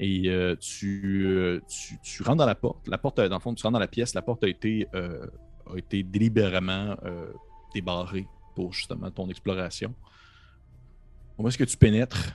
Et 0.00 0.28
euh, 0.28 0.52
euh, 0.52 0.56
tu, 0.56 1.62
tu, 2.02 2.22
rentres 2.22 2.38
dans 2.38 2.46
la 2.46 2.54
porte. 2.54 2.86
La 2.88 2.98
porte, 2.98 3.20
dans 3.20 3.36
le 3.36 3.40
fond, 3.40 3.54
tu 3.54 3.62
rentres 3.62 3.74
dans 3.74 3.78
la 3.78 3.88
pièce. 3.88 4.14
La 4.14 4.22
porte 4.22 4.44
a 4.44 4.48
été, 4.48 4.86
euh, 4.94 5.26
a 5.72 5.76
été 5.76 6.02
délibérément 6.02 6.96
débarrée 7.74 8.26
pour 8.54 8.72
justement 8.72 9.10
ton 9.10 9.28
exploration. 9.28 9.94
Au 11.36 11.42
moment 11.42 11.54
où 11.58 11.64
tu 11.64 11.76
pénètres, 11.76 12.32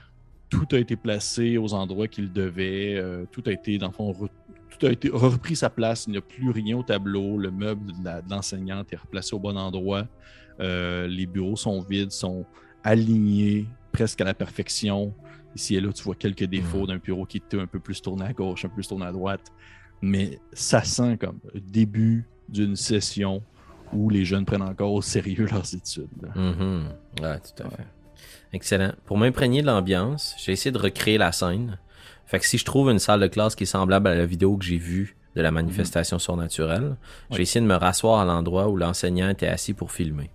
tout 0.54 0.76
a 0.76 0.78
été 0.78 0.96
placé 0.96 1.58
aux 1.58 1.74
endroits 1.74 2.08
qu'il 2.08 2.32
devait. 2.32 3.02
tout 3.32 3.42
a 3.46 3.52
été, 3.52 3.78
dans 3.78 3.88
le 3.88 3.92
fond, 3.92 4.12
tout 4.12 4.86
a 4.86 4.90
été 4.90 5.08
repris 5.10 5.56
sa 5.56 5.70
place. 5.70 6.06
Il 6.06 6.12
n'y 6.12 6.18
a 6.18 6.22
plus 6.22 6.50
rien 6.50 6.76
au 6.76 6.82
tableau. 6.82 7.38
Le 7.38 7.50
meuble 7.50 7.92
de 7.92 8.30
l'enseignante 8.30 8.92
est 8.92 8.96
replacé 8.96 9.34
au 9.34 9.38
bon 9.38 9.56
endroit. 9.56 10.06
les 10.58 11.26
bureaux 11.26 11.56
sont 11.56 11.80
vides, 11.80 12.12
sont 12.12 12.44
alignés 12.82 13.66
presque 13.92 14.20
à 14.20 14.24
la 14.24 14.34
perfection. 14.34 15.14
Ici 15.54 15.76
et 15.76 15.80
là, 15.80 15.92
tu 15.92 16.02
vois 16.02 16.16
quelques 16.16 16.44
défauts 16.44 16.86
d'un 16.86 16.98
bureau 16.98 17.24
qui 17.24 17.38
était 17.38 17.60
un 17.60 17.66
peu 17.66 17.78
plus 17.78 18.02
tourné 18.02 18.24
à 18.24 18.32
gauche, 18.32 18.64
un 18.64 18.68
peu 18.68 18.74
plus 18.74 18.88
tourné 18.88 19.06
à 19.06 19.12
droite. 19.12 19.52
Mais 20.02 20.38
ça 20.52 20.82
sent 20.82 21.16
comme 21.18 21.38
le 21.52 21.60
début 21.60 22.28
d'une 22.48 22.76
session 22.76 23.42
où 23.92 24.10
les 24.10 24.24
jeunes 24.24 24.44
prennent 24.44 24.62
encore 24.62 24.92
au 24.92 25.02
sérieux 25.02 25.46
leurs 25.46 25.74
études. 25.74 26.08
Mm-hmm. 26.34 26.84
tout 27.16 27.62
à 27.62 27.70
fait. 27.70 27.86
Excellent. 28.54 28.92
Pour 29.04 29.18
m'imprégner 29.18 29.60
de 29.60 29.66
l'ambiance, 29.66 30.34
j'ai 30.42 30.52
essayé 30.52 30.72
de 30.72 30.78
recréer 30.78 31.18
la 31.18 31.32
scène. 31.32 31.78
Fait 32.24 32.38
que 32.38 32.46
si 32.46 32.56
je 32.56 32.64
trouve 32.64 32.90
une 32.90 32.98
salle 32.98 33.20
de 33.20 33.26
classe 33.26 33.54
qui 33.54 33.64
est 33.64 33.66
semblable 33.66 34.08
à 34.08 34.14
la 34.14 34.24
vidéo 34.24 34.56
que 34.56 34.64
j'ai 34.64 34.78
vue 34.78 35.16
de 35.36 35.42
la 35.42 35.50
manifestation 35.50 36.18
surnaturelle, 36.18 36.96
j'ai 37.30 37.42
essayé 37.42 37.60
de 37.60 37.66
me 37.66 37.74
rasseoir 37.74 38.20
à 38.20 38.24
l'endroit 38.24 38.68
où 38.68 38.76
l'enseignant 38.76 39.28
était 39.28 39.48
assis 39.48 39.74
pour 39.74 39.92
filmer. 39.92 40.30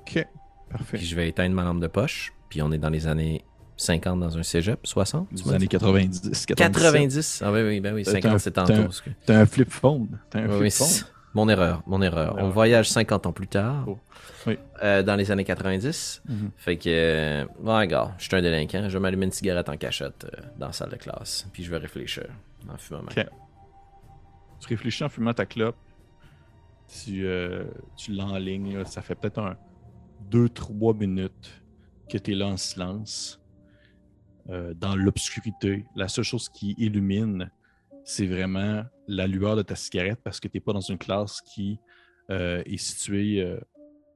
OK. 0.00 0.26
Parfait. 0.70 0.96
Puis 0.98 1.06
je 1.06 1.14
vais 1.14 1.28
éteindre 1.28 1.54
ma 1.54 1.62
lampe 1.64 1.80
de 1.80 1.86
poche. 1.86 2.32
Puis 2.48 2.62
on 2.62 2.72
est 2.72 2.78
dans 2.78 2.90
les 2.90 3.06
années 3.06 3.44
50 3.76 4.20
dans 4.20 4.38
un 4.38 4.42
cégep, 4.42 4.80
60 4.86 5.28
tu 5.30 5.44
Les 5.44 5.52
années 5.54 5.66
90, 5.68 6.46
97. 6.46 6.92
90 6.92 7.42
Ah 7.44 7.52
oui, 7.52 7.62
oui, 7.62 7.80
ben 7.80 7.94
oui, 7.94 8.02
T'as 8.04 8.12
50 8.12 8.32
un- 8.34 8.38
c'est 8.38 8.50
t'as 8.52 8.62
un- 8.62 8.66
tantôt. 8.66 8.88
que- 9.04 9.10
T'as 9.26 9.40
un 9.40 9.46
flip 9.46 9.70
phone. 9.70 10.18
T'as 10.30 10.40
un 10.40 10.48
Oui, 10.48 10.70
flip 10.70 10.72
phone. 10.72 11.08
Mon 11.34 11.48
erreur, 11.48 11.82
mon 11.86 12.00
erreur. 12.02 12.36
On 12.38 12.48
voyage 12.50 12.88
50 12.88 13.26
ans 13.26 13.32
plus 13.32 13.48
tard. 13.48 13.84
Oh. 13.86 13.98
Oui. 14.46 14.58
Euh, 14.82 15.02
dans 15.02 15.16
les 15.16 15.30
années 15.30 15.44
90. 15.44 16.22
Mhm. 16.28 16.50
Fait 16.56 16.76
que, 16.76 16.88
euh, 16.88 17.44
ouais, 17.60 17.86
gars, 17.88 18.14
je 18.18 18.24
suis 18.24 18.36
un 18.36 18.42
délinquant. 18.42 18.88
Je 18.88 18.94
vais 18.94 19.00
m'allumer 19.00 19.26
une 19.26 19.32
cigarette 19.32 19.68
en 19.68 19.76
cachette 19.76 20.24
euh, 20.26 20.42
dans 20.58 20.66
la 20.66 20.72
salle 20.72 20.90
de 20.90 20.96
classe. 20.96 21.46
Puis 21.52 21.64
je 21.64 21.70
vais 21.70 21.78
réfléchir 21.78 22.26
en 22.68 22.76
fumant 22.76 23.00
ma 23.02 23.08
Ok. 23.08 23.14
clope. 23.14 23.30
Tu 24.60 24.68
réfléchis 24.68 25.04
en 25.04 25.08
fumant 25.08 25.32
ta 25.34 25.46
clope. 25.46 25.76
Tu, 26.88 27.26
euh, 27.26 27.64
tu 27.96 28.12
l'enlignes. 28.12 28.84
Ça 28.84 29.02
fait 29.02 29.14
peut-être 29.14 29.38
un 29.40 29.56
2-3 30.30 30.96
minutes 30.96 31.62
que 32.08 32.18
tu 32.18 32.32
es 32.32 32.34
là 32.34 32.46
en 32.46 32.56
silence. 32.56 33.40
euh, 34.50 34.74
dans 34.74 34.94
l'obscurité. 34.94 35.86
La 35.96 36.06
seule 36.06 36.24
chose 36.24 36.50
qui 36.50 36.74
illumine, 36.76 37.50
c'est 38.04 38.26
vraiment 38.26 38.84
la 39.08 39.26
lueur 39.26 39.56
de 39.56 39.62
ta 39.62 39.74
cigarette 39.74 40.20
parce 40.22 40.40
que 40.40 40.48
tu 40.48 40.56
n'es 40.56 40.60
pas 40.60 40.72
dans 40.72 40.80
une 40.80 40.98
classe 40.98 41.40
qui 41.40 41.78
euh, 42.30 42.62
est 42.66 42.76
située 42.76 43.42
euh, 43.42 43.58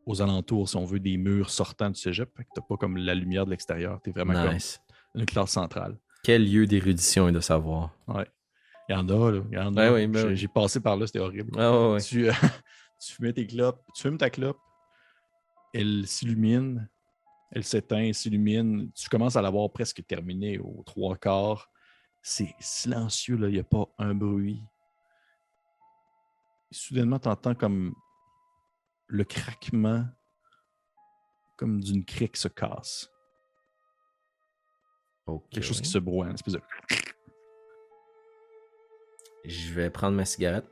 aux 0.07 0.22
alentours, 0.22 0.68
si 0.68 0.76
on 0.76 0.84
veut, 0.84 1.01
des 1.01 1.16
murs 1.16 1.51
sortants 1.51 1.91
du 1.91 1.99
cégep. 2.01 2.30
Tu 2.36 2.45
n'as 2.57 2.62
pas 2.66 2.76
comme 2.76 2.97
la 2.97 3.14
lumière 3.14 3.45
de 3.45 3.51
l'extérieur. 3.51 4.01
Tu 4.03 4.11
es 4.11 4.12
vraiment 4.12 4.53
Nice. 4.53 4.80
comme 5.12 5.20
une 5.20 5.26
classe 5.26 5.51
centrale. 5.51 5.97
Quel 6.22 6.51
lieu 6.51 6.66
d'érudition 6.66 7.28
et 7.28 7.32
de 7.32 7.41
savoir. 7.41 7.95
Il 8.89 8.95
y 8.95 8.95
en 8.95 9.09
a, 9.09 9.30
là. 9.32 9.43
Il 9.53 9.57
y 9.59 9.61
en 9.61 9.76
a. 9.76 9.91
Ouais, 9.91 10.07
oui, 10.07 10.07
ben 10.07 10.34
J'ai 10.34 10.49
passé 10.49 10.80
par 10.80 10.97
là, 10.97 11.07
c'était 11.07 11.18
horrible. 11.18 11.53
Ah 11.59 11.70
ouais, 11.72 11.93
ouais. 11.95 12.01
Tu, 12.01 12.28
euh, 12.28 12.32
tu 13.01 13.12
fumais 13.14 13.32
tes 13.32 13.47
clopes, 13.47 13.80
tu 13.95 14.03
fumes 14.03 14.18
ta 14.18 14.30
clope, 14.30 14.59
elle 15.74 16.07
s'illumine, 16.07 16.89
elle 17.53 17.64
s'éteint, 17.64 18.03
elle 18.05 18.14
s'illumine. 18.14 18.91
Tu 18.95 19.09
commences 19.09 19.36
à 19.36 19.43
l'avoir 19.43 19.70
presque 19.70 20.05
terminée 20.07 20.59
aux 20.59 20.82
trois 20.86 21.16
quarts. 21.16 21.70
C'est 22.23 22.55
silencieux, 22.61 23.37
là, 23.37 23.49
il 23.49 23.55
n'y 23.55 23.61
a 23.61 23.64
pas 23.64 23.87
un 23.99 24.14
bruit. 24.14 24.62
Et 26.71 26.75
soudainement, 26.75 27.19
tu 27.19 27.29
entends 27.29 27.55
comme 27.55 27.95
le 29.07 29.25
craquement, 29.25 30.05
comme 31.57 31.81
d'une 31.81 32.05
crique 32.05 32.37
se 32.37 32.49
casse. 32.49 33.11
Quelque 35.51 35.64
chose 35.64 35.81
qui 35.81 35.89
se 35.89 35.99
broie, 35.99 36.27
une 36.27 36.35
espèce 36.35 36.55
de. 36.55 36.62
Je 39.45 39.73
vais 39.75 39.91
prendre 39.91 40.16
ma 40.16 40.25
cigarette, 40.25 40.69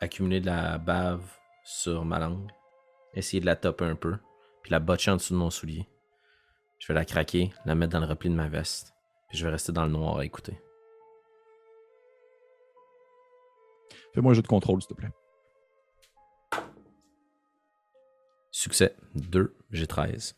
accumuler 0.00 0.40
de 0.40 0.46
la 0.46 0.78
bave 0.78 1.24
sur 1.64 2.04
ma 2.04 2.18
langue, 2.18 2.50
essayer 3.14 3.40
de 3.40 3.46
la 3.46 3.56
topper 3.56 3.84
un 3.84 3.96
peu, 3.96 4.16
puis 4.62 4.70
la 4.70 4.80
botcher 4.80 5.10
en 5.10 5.16
dessous 5.16 5.34
de 5.34 5.38
mon 5.38 5.50
soulier. 5.50 5.88
Je 6.78 6.88
vais 6.88 6.94
la 6.94 7.04
craquer, 7.04 7.52
la 7.64 7.74
mettre 7.74 7.92
dans 7.92 8.00
le 8.00 8.06
repli 8.06 8.28
de 8.28 8.34
ma 8.34 8.48
veste, 8.48 8.94
je 9.32 9.44
vais 9.44 9.50
rester 9.50 9.72
dans 9.72 9.84
le 9.84 9.92
noir 9.92 10.18
à 10.18 10.24
écouter. 10.24 10.58
Fais-moi 14.14 14.32
un 14.32 14.34
jeu 14.34 14.42
de 14.42 14.48
contrôle, 14.48 14.82
s'il 14.82 14.88
te 14.88 14.94
plaît. 14.94 15.12
Succès 18.50 18.94
2, 19.14 19.56
j'ai 19.70 19.86
13. 19.86 20.36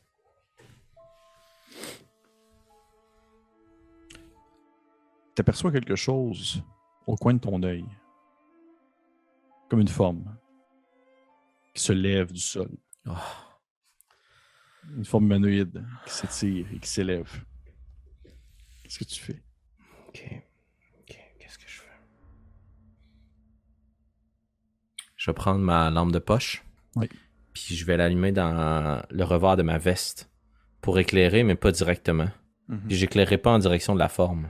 tu 5.34 5.40
aperçois 5.40 5.72
quelque 5.72 5.96
chose 5.96 6.62
au 7.06 7.16
coin 7.16 7.34
de 7.34 7.40
ton 7.40 7.62
œil, 7.62 7.84
comme 9.68 9.80
une 9.80 9.88
forme 9.88 10.36
qui 11.74 11.82
se 11.82 11.92
lève 11.92 12.32
du 12.32 12.40
sol, 12.40 12.70
Oh, 13.06 13.12
une 14.96 15.04
forme 15.04 15.26
humanoïde 15.26 15.84
qui 16.06 16.12
s'étire 16.12 16.66
et 16.72 16.78
qui 16.78 16.88
s'élève. 16.88 17.30
Qu'est-ce 18.84 18.98
que 18.98 19.04
tu 19.04 19.20
fais? 19.20 19.42
ok. 20.08 20.22
Ok, 21.00 21.18
qu'est-ce 21.40 21.58
que 21.58 21.64
je 21.66 21.80
fais? 21.80 21.88
Je 25.16 25.30
vais 25.30 25.34
prendre 25.34 25.60
ma 25.60 25.90
lampe 25.90 26.12
de 26.12 26.18
poche. 26.20 26.64
Oui. 26.96 27.08
Puis 27.52 27.74
je 27.74 27.84
vais 27.84 27.96
l'allumer 27.96 28.30
dans 28.32 29.02
le 29.10 29.24
revers 29.24 29.56
de 29.56 29.62
ma 29.62 29.78
veste 29.78 30.30
pour 30.80 30.98
éclairer, 30.98 31.42
mais 31.44 31.54
pas 31.56 31.72
directement. 31.72 32.28
Puis 32.88 32.96
j'éclairerai 32.96 33.38
pas 33.38 33.52
en 33.52 33.58
direction 33.58 33.94
de 33.94 33.98
la 33.98 34.08
forme. 34.08 34.48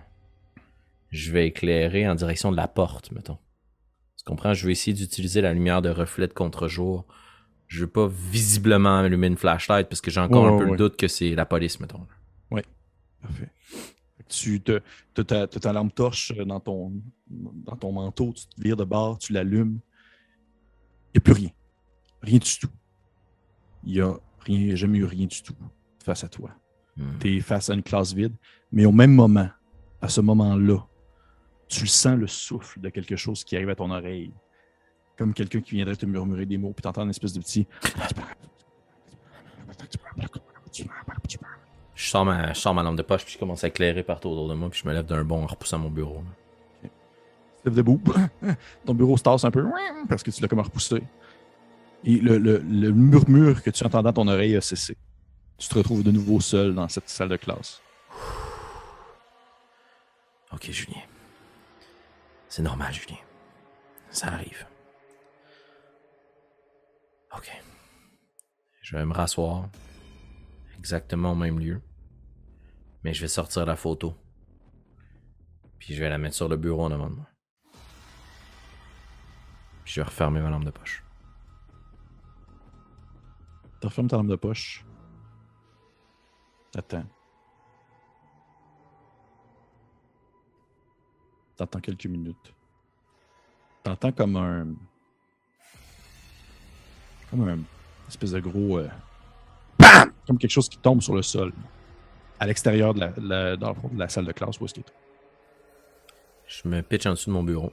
Je 1.11 1.31
vais 1.33 1.47
éclairer 1.49 2.09
en 2.09 2.15
direction 2.15 2.51
de 2.53 2.57
la 2.57 2.69
porte, 2.69 3.11
mettons. 3.13 3.39
Tu 4.17 4.25
comprends? 4.25 4.53
Je 4.55 4.67
vais 4.67 4.73
essayer 4.73 4.95
d'utiliser 4.95 5.41
la 5.41 5.53
lumière 5.53 5.81
de 5.83 5.91
reflet 5.91 6.27
de 6.27 6.33
contre-jour. 6.33 7.07
Je 7.69 7.81
veux 7.81 7.91
pas 7.91 8.09
visiblement 8.09 8.99
allumer 8.99 9.27
une 9.29 9.37
flashlight 9.37 9.89
parce 9.89 10.01
que 10.01 10.11
j'ai 10.11 10.21
encore 10.21 10.43
Ouais, 10.45 10.49
un 10.49 10.53
ouais, 10.53 10.59
peu 10.59 10.65
ouais. 10.65 10.71
le 10.73 10.77
doute 10.77 10.97
que 10.97 11.09
c'est 11.09 11.35
la 11.35 11.47
police, 11.47 11.79
mettons. 11.81 12.07
Parfait. 13.23 13.49
Tu 14.29 14.61
te, 14.61 14.81
ta, 15.15 15.47
ta 15.47 15.73
lampe 15.73 15.95
torche 15.95 16.35
dans 16.35 16.61
ton, 16.61 16.93
dans 17.29 17.77
ton 17.77 17.93
manteau, 17.93 18.33
tu 18.33 18.47
te 18.47 18.61
vires 18.61 18.77
de 18.77 18.85
bord, 18.85 19.19
tu 19.19 19.33
l'allumes. 19.33 19.79
Il 21.13 21.17
n'y 21.17 21.19
a 21.19 21.21
plus 21.21 21.33
rien. 21.33 21.51
Rien 22.23 22.39
du 22.39 22.59
tout. 22.59 22.71
Il 23.85 23.93
n'y 23.93 24.01
a 24.01 24.15
rien, 24.41 24.75
jamais 24.75 24.99
eu 24.99 25.05
rien 25.05 25.27
du 25.27 25.43
tout 25.43 25.55
face 26.03 26.25
à 26.25 26.29
toi. 26.29 26.51
Hmm. 26.97 27.19
tu 27.19 27.37
es 27.37 27.41
face 27.41 27.71
à 27.71 27.75
une 27.75 27.83
classe 27.83 28.13
vide, 28.13 28.35
mais 28.71 28.87
au 28.87 28.93
même 28.93 29.13
moment, 29.13 29.49
à 30.01 30.09
ce 30.09 30.21
moment-là, 30.21 30.79
tu 31.67 31.87
sens 31.87 32.17
le 32.17 32.29
souffle 32.29 32.81
de 32.81 32.89
quelque 32.89 33.17
chose 33.17 33.43
qui 33.43 33.57
arrive 33.57 33.71
à 33.71 33.75
ton 33.75 33.91
oreille. 33.91 34.33
Comme 35.17 35.33
quelqu'un 35.33 35.61
qui 35.61 35.77
viendrait 35.77 35.97
te 35.97 36.07
murmurer 36.07 36.47
des 36.47 36.59
mots, 36.59 36.73
puis 36.73 36.83
t'entends 36.83 37.03
une 37.03 37.11
espèce 37.11 37.33
de 37.33 37.41
petit. 37.41 37.67
Je 41.95 42.09
sors, 42.09 42.25
ma, 42.25 42.53
je 42.53 42.59
sors 42.59 42.75
ma 42.75 42.83
lampe 42.83 42.97
de 42.97 43.03
poche, 43.03 43.25
puis 43.25 43.35
je 43.35 43.39
commence 43.39 43.63
à 43.65 43.69
éclairer 43.69 44.03
partout 44.03 44.29
autour 44.29 44.49
de 44.49 44.55
moi, 44.55 44.69
puis 44.69 44.81
je 44.83 44.89
me 44.89 44.93
lève 44.95 45.07
d'un 45.07 45.23
bond 45.25 45.43
en 45.45 45.47
repoussant 45.47 45.79
mon 45.79 45.91
bureau. 45.91 46.23
Tu 46.83 46.89
te 46.91 47.69
lèves 47.69 47.75
debout. 47.77 48.01
Ton 48.85 48.95
bureau 48.95 49.17
se 49.17 49.23
tasse 49.23 49.45
un 49.45 49.51
peu 49.51 49.65
parce 50.09 50.23
que 50.23 50.31
tu 50.31 50.43
l'as 50.43 50.49
comme 50.49 50.61
repoussé. 50.61 51.03
Et 52.05 52.17
le, 52.17 52.37
le- 52.39 52.59
le 52.59 52.91
murmure 52.93 53.63
que 53.63 53.71
tu 53.71 53.85
entends 53.85 54.03
dans 54.03 54.13
ton 54.13 54.29
oreille 54.29 54.57
a 54.57 54.61
cessé. 54.61 54.97
Tu 55.57 55.69
te 55.69 55.75
retrouves 55.79 56.03
de 56.03 56.11
nouveau 56.11 56.41
seul 56.41 56.75
dans 56.75 56.87
cette 56.89 57.09
salle 57.09 57.29
de 57.31 57.37
classe. 57.37 57.81
Ok, 60.53 60.71
Julien. 60.71 61.01
C'est 62.49 62.63
normal, 62.63 62.93
Julien. 62.93 63.17
Ça 64.11 64.27
arrive. 64.29 64.67
Ok. 67.37 67.51
Je 68.83 68.97
vais 68.97 69.05
me 69.07 69.15
rasseoir. 69.15 69.69
Exactement 70.85 71.33
au 71.33 71.35
même 71.35 71.59
lieu. 71.59 71.81
Mais 73.05 73.15
je 73.15 73.23
vais 73.23 73.29
sortir 73.29 73.65
la 73.65 73.75
photo. 73.75 74.15
Puis 75.79 75.95
je 75.95 76.01
vais 76.05 76.11
la 76.11 76.19
mettre 76.19 76.37
sur 76.37 76.47
le 76.47 76.59
bureau 76.59 76.85
en 76.85 76.93
avant 76.93 77.09
de 77.09 77.15
moi. 77.15 77.27
Puis 79.83 79.95
je 79.95 80.01
vais 80.03 80.05
refermer 80.05 80.43
ma 80.43 80.51
lampe 80.51 80.67
de 80.67 80.71
poche. 80.71 81.03
Tu 83.81 83.87
refermes 83.87 84.09
ta 84.09 84.19
lampe 84.19 84.27
de 84.27 84.37
poche? 84.37 84.85
T'attends. 86.71 87.07
T'entends 91.57 91.81
quelques 91.81 92.05
minutes. 92.05 92.55
T'entends 93.85 94.13
comme 94.13 94.37
un. 94.37 94.67
Comme 97.31 97.49
un 97.49 97.59
espèce 98.07 98.33
de 98.33 98.41
gros. 98.41 98.81
euh! 98.81 98.91
Comme 100.27 100.39
quelque 100.39 100.51
chose 100.51 100.69
qui 100.69 100.79
tombe 100.79 101.01
sur 101.03 101.15
le 101.15 101.23
sol. 101.23 101.53
À 102.41 102.47
l'extérieur 102.47 102.95
de 102.95 103.01
la, 103.01 103.13
la- 103.21 103.57
dans 103.57 103.69
le 103.71 103.75
fond 103.75 103.89
de 103.89 103.99
la 103.99 104.09
salle 104.09 104.25
de 104.27 104.33
classe 104.33 104.59
où 104.61 104.65
est-ce 104.65 104.75
qu'il 104.75 104.83
est. 104.83 104.93
Je 106.47 106.69
me 106.69 106.83
pitch 106.83 107.07
en 107.07 107.11
dessous 107.11 107.31
de 107.31 107.35
mon 107.35 107.43
bureau. 107.43 107.73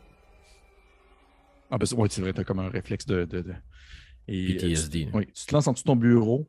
Ah, 1.70 1.78
ben, 1.78 1.86
ouais, 1.98 2.08
c'est 2.10 2.22
vrai, 2.22 2.34
t'as 2.34 2.44
comme 2.44 2.60
un 2.60 2.70
réflexe 2.70 3.06
de. 3.06 3.26
de, 3.26 3.42
de- 3.42 3.54
et, 4.28 4.52
euh, 4.52 4.54
PTSD. 4.56 5.06
là. 5.06 5.12
Oui, 5.14 5.26
tu 5.34 5.46
te 5.46 5.54
lances 5.54 5.68
en 5.68 5.72
dessous 5.74 5.84
de 5.84 5.88
ton 5.88 5.96
bureau. 5.96 6.48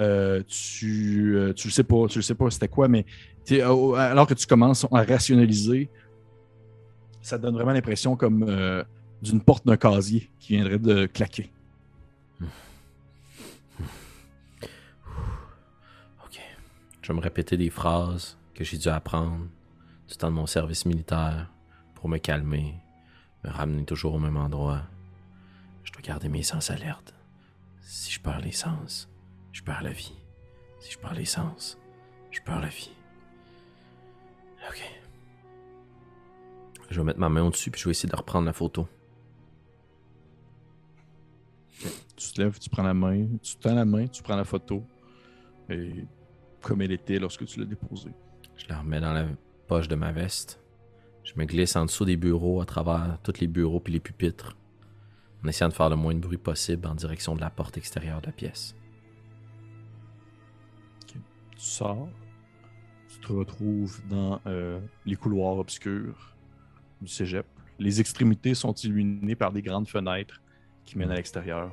euh, 0.00 0.42
tu, 0.46 1.34
euh, 1.36 1.52
tu 1.52 1.68
le 1.68 1.72
sais 1.72 1.84
pas, 1.84 2.06
tu 2.08 2.18
le 2.18 2.22
sais 2.22 2.34
pas 2.34 2.48
c'était 2.50 2.68
quoi, 2.68 2.88
mais 2.88 3.04
tu 3.44 3.60
alors 3.60 4.26
que 4.26 4.32
tu 4.34 4.46
commences 4.46 4.86
à 4.90 5.02
rationaliser, 5.02 5.90
ça 7.20 7.36
te 7.38 7.42
donne 7.42 7.54
vraiment 7.54 7.72
l'impression 7.72 8.16
comme 8.16 8.44
euh, 8.48 8.82
d'une 9.20 9.42
porte 9.42 9.66
d'un 9.66 9.76
casier 9.76 10.30
qui 10.38 10.54
viendrait 10.54 10.78
de 10.78 11.04
claquer. 11.06 11.50
Ok. 12.40 12.48
Je 17.10 17.12
vais 17.12 17.18
me 17.18 17.24
répéter 17.24 17.56
des 17.56 17.70
phrases 17.70 18.38
que 18.54 18.62
j'ai 18.62 18.78
dû 18.78 18.86
apprendre 18.86 19.48
du 20.06 20.16
temps 20.16 20.30
de 20.30 20.36
mon 20.36 20.46
service 20.46 20.86
militaire 20.86 21.50
pour 21.96 22.08
me 22.08 22.18
calmer, 22.18 22.76
me 23.42 23.50
ramener 23.50 23.84
toujours 23.84 24.14
au 24.14 24.20
même 24.20 24.36
endroit. 24.36 24.82
Je 25.82 25.90
dois 25.90 26.02
garder 26.02 26.28
mes 26.28 26.44
sens 26.44 26.70
alertes. 26.70 27.12
Si 27.80 28.12
je 28.12 28.20
perds 28.20 28.42
les 28.42 28.52
sens, 28.52 29.08
je 29.50 29.60
perds 29.60 29.82
la 29.82 29.90
vie. 29.90 30.14
Si 30.78 30.92
je 30.92 30.98
perds 31.00 31.14
les 31.14 31.24
sens, 31.24 31.78
je 32.30 32.40
perds 32.42 32.60
la 32.60 32.68
vie. 32.68 32.92
Ok. 34.68 34.80
Je 36.90 37.00
vais 37.00 37.04
mettre 37.04 37.18
ma 37.18 37.28
main 37.28 37.42
au-dessus 37.42 37.72
puis 37.72 37.80
je 37.80 37.86
vais 37.86 37.90
essayer 37.90 38.08
de 38.08 38.14
reprendre 38.14 38.46
la 38.46 38.52
photo. 38.52 38.86
Tu 42.16 42.32
te 42.32 42.40
lèves, 42.40 42.60
tu 42.60 42.70
prends 42.70 42.84
la 42.84 42.94
main, 42.94 43.26
tu 43.42 43.56
tends 43.56 43.74
la 43.74 43.84
main, 43.84 44.06
tu 44.06 44.22
prends 44.22 44.36
la 44.36 44.44
photo. 44.44 44.84
Et 45.68 46.04
comme 46.62 46.82
elle 46.82 46.92
était 46.92 47.18
lorsque 47.18 47.44
tu 47.46 47.60
l'as 47.60 47.66
déposée. 47.66 48.12
Je 48.56 48.66
la 48.68 48.78
remets 48.78 49.00
dans 49.00 49.12
la 49.12 49.26
poche 49.66 49.88
de 49.88 49.94
ma 49.94 50.12
veste. 50.12 50.60
Je 51.24 51.32
me 51.36 51.44
glisse 51.44 51.76
en 51.76 51.84
dessous 51.84 52.04
des 52.04 52.16
bureaux, 52.16 52.60
à 52.60 52.66
travers 52.66 53.18
tous 53.22 53.40
les 53.40 53.46
bureaux 53.46 53.80
puis 53.80 53.92
les 53.92 54.00
pupitres, 54.00 54.56
en 55.44 55.48
essayant 55.48 55.68
de 55.68 55.74
faire 55.74 55.90
le 55.90 55.96
moins 55.96 56.14
de 56.14 56.20
bruit 56.20 56.38
possible 56.38 56.86
en 56.86 56.94
direction 56.94 57.34
de 57.34 57.40
la 57.40 57.50
porte 57.50 57.76
extérieure 57.76 58.20
de 58.20 58.26
la 58.26 58.32
pièce. 58.32 58.74
Tu 61.06 61.18
sors, 61.56 62.08
tu 63.08 63.18
te 63.20 63.32
retrouves 63.32 64.00
dans 64.08 64.40
euh, 64.46 64.80
les 65.04 65.16
couloirs 65.16 65.58
obscurs 65.58 66.34
du 67.00 67.08
cégep. 67.08 67.46
Les 67.78 68.00
extrémités 68.00 68.54
sont 68.54 68.72
illuminées 68.74 69.36
par 69.36 69.52
des 69.52 69.62
grandes 69.62 69.88
fenêtres 69.88 70.40
qui 70.84 70.98
mènent 70.98 71.10
à 71.10 71.16
l'extérieur, 71.16 71.70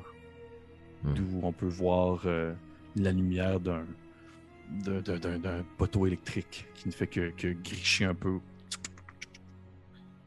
Hmm. 1.02 1.14
d'où 1.14 1.40
on 1.42 1.52
peut 1.52 1.66
voir 1.66 2.22
euh, 2.26 2.52
la 2.96 3.12
lumière 3.12 3.60
d'un 3.60 3.84
d'un- 4.70 5.64
poteau 5.76 6.06
électrique 6.06 6.66
qui 6.74 6.88
ne 6.88 6.92
fait 6.92 7.06
que, 7.06 7.30
que 7.30 7.48
gricher 7.48 8.04
un 8.04 8.14
peu. 8.14 8.38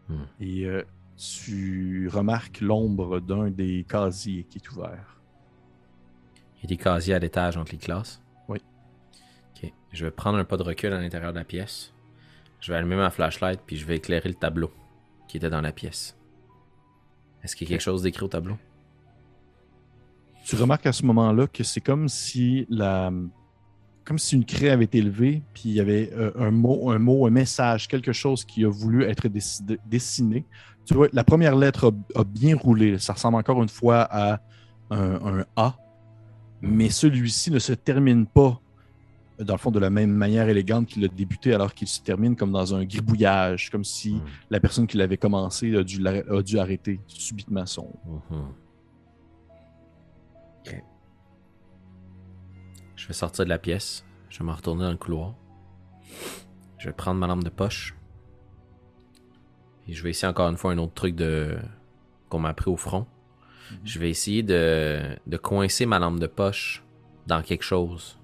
Hmm. 0.09 0.23
Et 0.39 0.65
euh, 0.65 0.83
tu 1.17 2.09
remarques 2.11 2.61
l'ombre 2.61 3.19
d'un 3.19 3.49
des 3.49 3.85
casiers 3.87 4.43
qui 4.49 4.57
est 4.57 4.71
ouvert. 4.71 5.19
Il 6.57 6.63
y 6.63 6.65
a 6.65 6.67
des 6.69 6.77
casiers 6.77 7.13
à 7.13 7.19
l'étage 7.19 7.57
entre 7.57 7.71
les 7.71 7.77
classes. 7.77 8.21
Oui. 8.47 8.59
Ok. 9.55 9.71
Je 9.93 10.05
vais 10.05 10.11
prendre 10.11 10.37
un 10.37 10.43
pas 10.43 10.57
de 10.57 10.63
recul 10.63 10.91
à 10.93 10.99
l'intérieur 10.99 11.31
de 11.33 11.37
la 11.39 11.45
pièce. 11.45 11.93
Je 12.59 12.71
vais 12.71 12.77
allumer 12.77 12.95
ma 12.95 13.09
flashlight 13.09 13.59
puis 13.65 13.77
je 13.77 13.85
vais 13.85 13.95
éclairer 13.97 14.29
le 14.29 14.35
tableau 14.35 14.71
qui 15.27 15.37
était 15.37 15.49
dans 15.49 15.61
la 15.61 15.71
pièce. 15.71 16.15
Est-ce 17.43 17.55
qu'il 17.55 17.67
y 17.67 17.71
a 17.71 17.77
quelque 17.77 17.81
chose 17.83 18.03
d'écrit 18.03 18.23
au 18.23 18.27
tableau? 18.27 18.57
Tu 20.45 20.55
remarques 20.55 20.85
à 20.85 20.91
ce 20.91 21.05
moment-là 21.05 21.47
que 21.47 21.63
c'est 21.63 21.81
comme 21.81 22.07
si 22.09 22.65
la 22.69 23.11
comme 24.11 24.19
si 24.19 24.35
une 24.35 24.43
craie 24.43 24.69
avait 24.71 24.83
été 24.83 25.01
levée, 25.01 25.41
puis 25.53 25.63
il 25.69 25.71
y 25.75 25.79
avait 25.79 26.11
euh, 26.13 26.31
un 26.37 26.51
mot, 26.51 26.91
un 26.91 26.99
mot, 26.99 27.25
un 27.27 27.29
message, 27.29 27.87
quelque 27.87 28.11
chose 28.11 28.43
qui 28.43 28.65
a 28.65 28.69
voulu 28.69 29.05
être 29.05 29.29
décidé- 29.29 29.79
dessiné. 29.85 30.43
Tu 30.85 30.93
vois, 30.95 31.07
la 31.13 31.23
première 31.23 31.55
lettre 31.55 31.93
a, 32.15 32.19
a 32.19 32.25
bien 32.25 32.57
roulé. 32.57 32.99
Ça 32.99 33.13
ressemble 33.13 33.37
encore 33.37 33.63
une 33.63 33.69
fois 33.69 34.01
à 34.11 34.41
un, 34.89 35.39
un 35.39 35.45
A, 35.55 35.77
mais 36.61 36.89
celui-ci 36.89 37.51
ne 37.51 37.59
se 37.59 37.71
termine 37.71 38.25
pas, 38.25 38.59
dans 39.39 39.53
le 39.53 39.57
fond, 39.59 39.71
de 39.71 39.79
la 39.79 39.89
même 39.89 40.11
manière 40.11 40.49
élégante 40.49 40.87
qu'il 40.87 41.05
a 41.05 41.07
débuté, 41.07 41.53
alors 41.53 41.73
qu'il 41.73 41.87
se 41.87 42.01
termine 42.01 42.35
comme 42.35 42.51
dans 42.51 42.75
un 42.75 42.83
gribouillage, 42.83 43.69
comme 43.69 43.85
si 43.85 44.15
Hmm. 44.15 44.21
la 44.49 44.59
personne 44.59 44.87
qui 44.87 44.97
l'avait 44.97 45.15
commencé 45.15 45.73
a 45.77 45.83
dû, 45.83 46.05
a 46.05 46.41
dû 46.41 46.59
arrêter 46.59 46.99
subitement 47.07 47.65
son. 47.65 47.87
Ok. 50.67 50.83
Je 53.01 53.07
vais 53.07 53.13
sortir 53.13 53.45
de 53.45 53.49
la 53.49 53.57
pièce. 53.57 54.05
Je 54.29 54.37
vais 54.37 54.45
me 54.45 54.51
retourner 54.51 54.83
dans 54.83 54.91
le 54.91 54.97
couloir. 54.97 55.33
Je 56.77 56.87
vais 56.87 56.93
prendre 56.93 57.19
ma 57.19 57.25
lampe 57.25 57.43
de 57.43 57.49
poche. 57.49 57.95
Et 59.87 59.93
je 59.93 60.03
vais 60.03 60.11
essayer 60.11 60.27
encore 60.27 60.47
une 60.49 60.57
fois 60.57 60.71
un 60.71 60.77
autre 60.77 60.93
truc 60.93 61.15
de 61.15 61.57
qu'on 62.29 62.37
m'a 62.37 62.49
appris 62.49 62.69
au 62.69 62.77
front. 62.77 63.07
Je 63.83 63.97
vais 63.97 64.11
essayer 64.11 64.43
de, 64.43 65.17
de 65.25 65.37
coincer 65.37 65.87
ma 65.87 65.97
lampe 65.97 66.19
de 66.19 66.27
poche 66.27 66.83
dans 67.25 67.41
quelque 67.41 67.63
chose. 67.63 68.19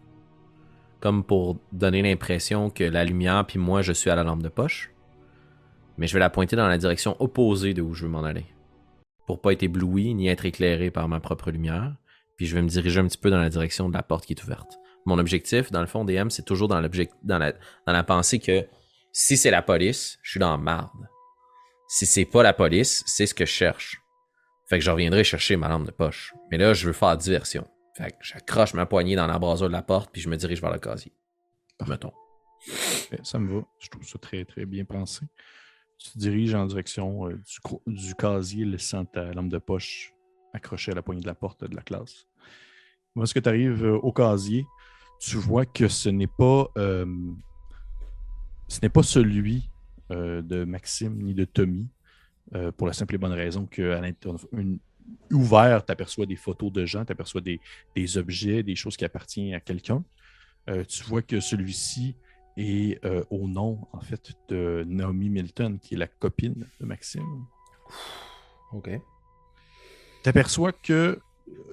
Comme 1.00 1.24
pour 1.24 1.58
donner 1.72 2.04
l'impression 2.04 2.70
que 2.70 2.84
la 2.84 3.04
lumière 3.04 3.48
puis 3.48 3.58
moi 3.58 3.82
je 3.82 3.94
suis 3.94 4.12
à 4.12 4.16
la 4.16 4.24
lampe 4.24 4.44
de 4.44 4.50
poche. 4.50 4.92
Mais 5.98 6.06
je 6.06 6.14
vais 6.14 6.20
la 6.20 6.30
pointer 6.30 6.56
dans 6.56 6.68
la 6.68 6.78
direction 6.78 7.18
opposée 7.20 7.74
de 7.74 7.82
où 7.82 7.96
je 7.96 8.06
veux 8.06 8.12
m'en 8.12 8.24
aller 8.24 8.46
pour 9.26 9.42
pas 9.42 9.52
être 9.52 9.64
ébloui 9.64 10.14
ni 10.14 10.30
être 10.30 10.46
éclairé 10.46 10.90
par 10.90 11.08
ma 11.10 11.20
propre 11.20 11.52
lumière. 11.52 11.96
Puis 12.38 12.46
je 12.46 12.56
vais 12.56 12.62
me 12.62 12.70
diriger 12.70 13.00
un 13.00 13.08
petit 13.08 13.18
peu 13.18 13.30
dans 13.30 13.40
la 13.40 13.50
direction 13.50 13.90
de 13.90 13.94
la 13.94 14.04
porte 14.04 14.26
qui 14.26 14.34
est 14.34 14.44
ouverte. 14.44 14.78
Mon 15.06 15.18
objectif, 15.20 15.72
dans 15.72 15.82
le 15.82 15.88
fond, 15.88 16.06
DM, 16.06 16.30
c'est 16.30 16.46
toujours 16.46 16.68
dans, 16.68 16.82
dans, 17.24 17.38
la, 17.38 17.52
dans 17.52 17.94
la 17.94 18.04
pensée 18.04 18.40
que 18.40 18.68
si 19.12 19.38
c'est 19.38 19.52
la 19.52 19.62
police, 19.62 20.20
je 20.22 20.32
suis 20.32 20.40
dans 20.40 20.52
la 20.52 20.58
marde. 20.58 21.08
Si 21.88 22.06
c'est 22.06 22.26
pas 22.26 22.44
la 22.44 22.54
police, 22.54 23.04
c'est 23.08 23.26
ce 23.26 23.34
que 23.34 23.46
je 23.46 23.52
cherche. 23.52 24.02
Fait 24.68 24.78
que 24.78 24.84
je 24.84 24.92
reviendrai 24.92 25.24
chercher 25.24 25.56
ma 25.56 25.70
lampe 25.70 25.86
de 25.86 25.92
poche. 25.92 26.34
Mais 26.52 26.58
là, 26.58 26.74
je 26.74 26.86
veux 26.86 26.94
faire 26.94 27.16
diversion. 27.18 27.66
Fait 27.96 28.12
que 28.12 28.18
j'accroche 28.22 28.74
ma 28.74 28.86
poignée 28.86 29.16
dans 29.16 29.26
l'embrasure 29.26 29.68
de 29.68 29.74
la 29.74 29.82
porte 29.82 30.12
puis 30.12 30.22
je 30.22 30.30
me 30.30 30.36
dirige 30.36 30.62
vers 30.62 30.72
le 30.72 30.80
casier. 30.80 31.14
Mettons. 31.88 32.14
Parfait, 32.68 33.20
Ça 33.24 33.40
me 33.40 33.56
va. 33.56 33.66
Je 33.80 33.90
trouve 33.90 34.06
ça 34.06 34.20
très, 34.20 34.44
très 34.46 34.66
bien 34.66 34.84
pensé. 34.84 35.26
Tu 35.98 36.12
te 36.12 36.18
diriges 36.20 36.54
en 36.54 36.66
direction 36.66 37.28
euh, 37.28 37.42
du, 37.88 38.06
du 38.06 38.14
casier, 38.16 38.66
laissant 38.66 39.06
ta 39.06 39.32
lampe 39.32 39.50
de 39.50 39.58
poche 39.58 40.14
accrochée 40.54 40.92
à 40.92 40.96
la 40.96 41.02
poignée 41.02 41.22
de 41.22 41.28
la 41.28 41.36
porte 41.36 41.64
de 41.64 41.76
la 41.76 41.82
classe. 41.82 42.27
Lorsque 43.18 43.42
tu 43.42 43.50
arrives 43.50 43.84
euh, 43.84 43.98
au 43.98 44.12
casier, 44.12 44.66
tu 45.20 45.38
vois 45.38 45.66
que 45.66 45.88
ce 45.88 46.10
n'est 46.10 46.28
pas, 46.28 46.68
euh, 46.78 47.06
ce 48.68 48.80
n'est 48.82 48.90
pas 48.90 49.04
celui 49.04 49.70
euh, 50.12 50.42
de 50.42 50.64
Maxime 50.64 51.18
ni 51.22 51.34
de 51.34 51.44
Tommy, 51.46 51.88
euh, 52.56 52.72
pour 52.72 52.88
la 52.88 52.94
simple 52.94 53.16
et 53.16 53.18
bonne 53.18 53.34
raison 53.34 53.66
qu'à 53.66 54.00
l'intérieur, 54.00 54.40
une- 54.54 54.80
ouvert, 55.32 55.86
tu 55.86 55.92
aperçois 55.92 56.26
des 56.26 56.36
photos 56.36 56.72
de 56.72 56.86
gens, 56.86 57.04
tu 57.06 57.12
aperçois 57.12 57.42
des, 57.42 57.60
des 57.96 58.18
objets, 58.18 58.62
des 58.62 58.76
choses 58.76 58.96
qui 58.98 59.06
appartiennent 59.06 59.54
à 59.54 59.60
quelqu'un. 59.62 60.04
Tu 60.90 61.04
vois 61.06 61.22
que 61.22 61.40
celui-ci 61.40 62.18
est 62.58 63.00
au 63.30 63.48
nom, 63.48 63.88
en 63.94 64.02
fait, 64.02 64.34
de 64.50 64.84
Naomi 64.86 65.30
Milton, 65.30 65.80
qui 65.80 65.94
est 65.94 65.98
la 65.98 66.08
copine 66.08 66.68
de 66.82 66.86
Maxime. 66.86 67.46
Ok. 68.74 68.90
Tu 70.24 70.30
aperçois 70.30 70.74
que 70.74 71.22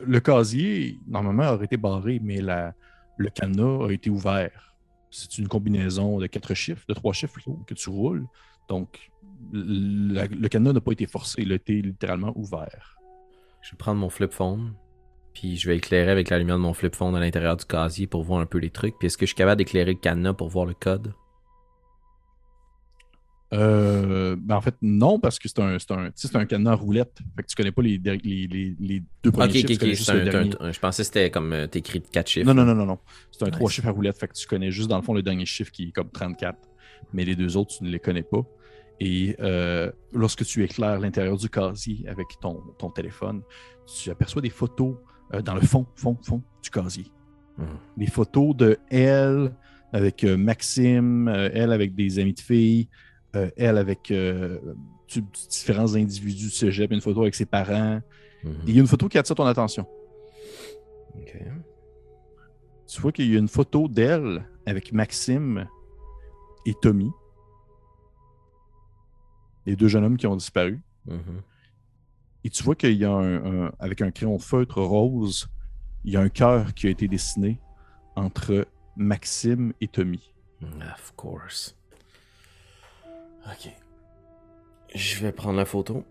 le 0.03 0.21
casier, 0.21 0.99
normalement, 1.07 1.51
aurait 1.53 1.65
été 1.65 1.77
barré, 1.77 2.21
mais 2.23 2.41
le 2.41 3.31
cadenas 3.31 3.87
a 3.87 3.91
été 3.91 4.11
ouvert. 4.11 4.75
C'est 5.11 5.39
une 5.39 5.49
combinaison 5.49 6.19
de 6.19 6.27
quatre 6.27 6.55
chiffres, 6.55 6.85
de 6.89 6.95
trois 6.95 7.13
chiffres 7.13 7.39
que 7.67 7.75
tu 7.75 7.89
roules. 7.91 8.27
Donc, 8.69 9.11
le 9.53 10.49
cadenas 10.49 10.73
n'a 10.73 10.81
pas 10.81 10.93
été 10.93 11.07
forcé, 11.07 11.43
il 11.43 11.53
a 11.53 11.57
été 11.57 11.81
littéralement 11.83 12.33
ouvert. 12.37 12.97
Je 13.63 13.71
vais 13.71 13.77
prendre 13.77 14.01
mon 14.01 14.11
flip 14.11 14.33
phone, 14.33 14.75
puis 15.33 15.57
je 15.57 15.69
vais 15.69 15.77
éclairer 15.77 16.11
avec 16.11 16.31
la 16.31 16.39
lumière 16.39 16.57
de 16.57 16.63
mon 16.63 16.75
flip 16.75 16.95
phone 16.95 17.15
à 17.15 17.21
l'intérieur 17.21 17.57
du 17.57 17.65
casier 17.65 18.07
pour 18.07 18.23
voir 18.25 18.41
un 18.41 18.47
peu 18.47 18.59
les 18.59 18.71
trucs. 18.71 18.99
Puis 18.99 19.07
est-ce 19.07 19.17
que 19.17 19.27
je 19.27 19.31
suis 19.31 19.37
capable 19.37 19.59
d'éclairer 19.59 19.93
le 19.93 19.99
cadenas 19.99 20.35
pour 20.35 20.49
voir 20.49 20.67
le 20.67 20.75
code? 20.75 21.15
Euh, 23.53 24.37
ben 24.39 24.57
en 24.57 24.61
fait, 24.61 24.75
non, 24.83 25.21
parce 25.21 25.39
que 25.39 25.49
c'est 25.49 25.61
un, 25.61 25.77
c'est 25.79 25.93
un, 25.93 26.41
un 26.41 26.47
cadenas 26.47 26.73
à 26.73 26.75
roulette. 26.75 27.19
Fait 27.37 27.43
que 27.43 27.49
tu 27.49 27.55
connais 27.55 27.71
pas 27.73 27.83
les, 27.83 27.99
les, 27.99 28.19
les, 28.49 28.77
les 28.81 29.03
deux 29.23 29.31
premiers 29.31 29.53
chiffres, 29.53 29.67
ok, 29.67 29.73
tu 29.73 29.79
connais 29.79 29.91
ok. 29.93 29.97
juste 29.97 30.11
c'est 30.11 30.15
le 30.15 30.21
un- 30.23 30.25
dernier. 30.25 30.51
un- 30.61 30.65
un- 30.67 30.73
je 30.73 30.81
pensais 30.81 31.03
que 31.03 31.07
c'était 31.07 31.31
comme 31.31 31.53
euh, 31.53 31.67
t'écris 31.67 32.01
de 32.01 32.07
4 32.09 32.29
chiffres. 32.29 32.47
Non, 32.47 32.55
non, 32.55 32.65
non, 32.65 32.75
non, 32.75 32.87
non. 32.87 32.99
C'est 33.31 33.43
un 33.45 33.47
Nice. 33.47 33.55
trois 33.57 33.71
chiffres 33.71 33.89
à 33.89 33.93
roulette, 33.93 34.19
fait 34.19 34.27
que 34.29 34.35
tu 34.35 34.47
connais 34.47 34.71
juste 34.73 34.89
dans 34.89 34.97
le 34.97 35.03
fond 35.03 35.15
le 35.15 35.23
dernier 35.23 35.47
chiffre 35.47 35.71
qui 35.71 35.89
est 35.89 35.93
comme 35.93 36.11
34. 36.11 36.59
Mais 37.13 37.25
les 37.25 37.37
deux 37.37 37.57
autres, 37.57 37.77
tu 37.79 37.85
ne 37.85 37.91
les 37.91 38.01
connais 38.01 38.23
pas. 38.23 38.43
Et 39.01 39.37
euh, 39.41 39.91
lorsque 40.13 40.45
tu 40.45 40.63
éclaires 40.65 40.99
l'intérieur 40.99 41.37
du 41.37 41.49
casier 41.49 42.09
avec 42.09 42.27
ton, 42.41 42.61
ton 42.79 42.91
téléphone, 42.91 43.43
tu 43.87 44.11
aperçois 44.11 44.41
des 44.43 44.51
photos 44.51 44.97
euh, 45.35 45.43
dans 45.43 45.55
le 45.55 45.61
fond, 45.61 45.87
fond, 45.97 46.17
fond 46.23 46.43
du 46.63 46.71
casier. 46.71 47.07
Mhm. 47.59 47.67
Des 47.99 48.07
photos 48.07 48.57
de 48.57 48.79
elle 48.91 49.53
avec 49.93 50.25
euh, 50.25 50.37
Maxime, 50.37 51.29
elle 51.29 51.71
avec 51.73 51.95
des 51.95 52.19
amis 52.19 52.35
de 52.35 52.41
filles, 52.41 52.89
euh, 53.35 53.51
elle 53.57 53.79
avec 53.79 54.11
euh, 54.11 54.59
différents 55.49 55.95
individus 55.95 56.45
du 56.45 56.51
cégep, 56.51 56.91
une 56.93 57.01
photo 57.01 57.23
avec 57.23 57.35
ses 57.35 57.47
parents. 57.47 58.01
Mhm. 58.43 58.53
Et 58.67 58.71
il 58.71 58.75
y 58.75 58.79
a 58.79 58.81
une 58.81 58.87
photo 58.87 59.09
qui 59.09 59.19
attire 59.19 59.37
ton 59.37 59.47
attention. 59.47 59.87
Tu 62.87 63.01
vois 63.01 63.13
qu'il 63.13 63.33
y 63.33 63.37
a 63.37 63.39
une 63.39 63.49
photo 63.49 63.89
d'elle 63.89 64.45
avec 64.67 64.93
Maxime 64.93 65.67
et 66.67 66.75
Tommy. 66.81 67.11
Les 69.67 69.77
deux 69.77 69.89
jeunes 69.89 70.05
hommes 70.05 70.17
qui 70.17 70.27
ont 70.27 70.37
disparu. 70.37 70.81
Mhm. 71.07 71.43
Et 72.45 72.51
tu 72.51 72.63
vois 72.63 72.75
qu'il 72.75 72.93
y 72.93 73.05
a 73.05 73.11
un, 73.11 73.65
un- 73.67 73.73
avec 73.79 74.03
un 74.03 74.11
crayon 74.11 74.39
feutre 74.39 74.81
rose, 74.83 75.49
il 76.05 76.13
y 76.13 76.17
a 76.17 76.21
un 76.21 76.29
cœur 76.29 76.75
qui 76.75 76.87
a 76.87 76.91
été 76.91 77.09
dessiné 77.09 77.59
entre 78.17 78.67
Maxime 78.97 79.73
et 79.81 79.89
Tommy. 79.89 80.35
Of 80.63 81.15
course. 81.17 81.77
Ok. 83.47 83.71
Je 84.95 85.19
vais 85.21 85.33
prendre 85.33 85.59
la 85.59 85.65
photo. 85.65 86.05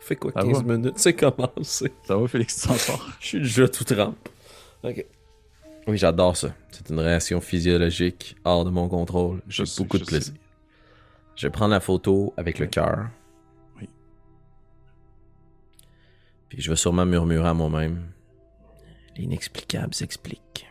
Fait 0.00 0.16
quoi, 0.16 0.32
Ça 0.32 0.42
15 0.42 0.62
va? 0.64 0.76
minutes, 0.76 0.98
c'est 0.98 1.14
commencé. 1.14 1.92
Ça 2.04 2.16
va, 2.16 2.28
Félix, 2.28 2.60
tu 2.60 2.68
t'en 2.68 2.74
sors? 2.74 3.06
Je 3.20 3.26
suis 3.26 3.38
déjà 3.40 3.68
tout 3.68 3.84
trempe. 3.84 4.28
Ok. 4.84 5.04
Oui, 5.88 5.98
j'adore 5.98 6.36
ça. 6.36 6.54
C'est 6.70 6.90
une 6.90 6.98
réaction 7.00 7.40
physiologique 7.40 8.36
hors 8.44 8.64
de 8.64 8.70
mon 8.70 8.88
contrôle. 8.88 9.42
J'ai 9.48 9.66
sais, 9.66 9.82
beaucoup 9.82 9.96
je 9.98 10.02
de 10.02 10.08
plaisir. 10.08 10.34
Je 11.36 11.46
vais 11.46 11.50
prendre 11.50 11.72
la 11.72 11.80
photo 11.80 12.32
avec 12.36 12.58
le 12.58 12.66
cœur. 12.66 13.08
Oui. 13.80 13.88
Puis 16.48 16.60
je 16.60 16.70
vais 16.70 16.76
sûrement 16.76 17.06
murmurer 17.06 17.48
à 17.48 17.54
moi-même. 17.54 18.10
L'inexplicable 19.16 19.94
s'explique. 19.94 20.66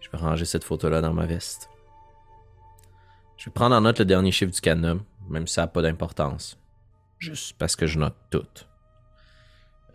Je 0.00 0.10
vais 0.10 0.18
ranger 0.18 0.44
cette 0.44 0.64
photo-là 0.64 1.00
dans 1.00 1.12
ma 1.12 1.26
veste. 1.26 1.68
Je 3.38 3.46
vais 3.46 3.52
prendre 3.52 3.74
en 3.74 3.80
note 3.80 3.98
le 3.98 4.04
dernier 4.04 4.32
chiffre 4.32 4.52
du 4.52 4.60
cadenas, 4.60 4.98
même 5.30 5.46
si 5.46 5.54
ça 5.54 5.62
n'a 5.62 5.68
pas 5.68 5.80
d'importance. 5.80 6.58
Juste 7.18 7.56
parce 7.56 7.74
que 7.76 7.86
je 7.86 7.98
note 7.98 8.16
tout. 8.30 8.46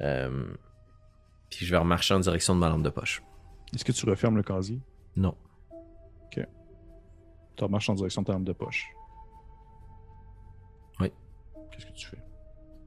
Euh, 0.01 0.45
puis 1.49 1.65
je 1.65 1.71
vais 1.71 1.77
remarcher 1.77 2.15
en 2.15 2.19
direction 2.19 2.55
de 2.55 2.59
ma 2.59 2.69
lampe 2.69 2.83
de 2.83 2.89
poche. 2.89 3.21
Est-ce 3.73 3.85
que 3.85 3.91
tu 3.91 4.09
refermes 4.09 4.37
le 4.37 4.43
casier? 4.43 4.79
Non. 5.15 5.35
Tu 7.55 7.67
marches 7.67 7.89
en 7.89 7.93
direction 7.93 8.21
de 8.21 8.27
ta 8.27 8.33
lampe 8.33 8.45
de 8.45 8.53
poche. 8.53 8.87
Oui. 10.99 11.11
Qu'est-ce 11.71 11.85
que 11.85 11.91
tu 11.91 12.07
fais? 12.07 12.23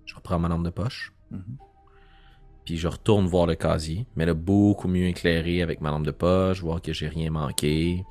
Je 0.05 0.15
reprends 0.15 0.39
ma 0.39 0.49
lampe 0.49 0.65
de 0.65 0.71
poche. 0.71 1.13
Mhm. 1.31 1.59
Puis 2.65 2.77
je 2.77 2.89
retourne 2.89 3.27
voir 3.27 3.47
le 3.47 3.55
casier, 3.55 4.07
mais 4.17 4.27
là, 4.27 4.35
beaucoup 4.35 4.89
mieux 4.89 5.07
éclairé 5.07 5.63
avec 5.63 5.81
ma 5.81 5.91
lampe 5.91 6.05
de 6.05 6.11
poche, 6.11 6.61
voir 6.61 6.83
que 6.83 6.93
j'ai 6.93 7.07
rien 7.07 7.31
manqué, 7.31 8.05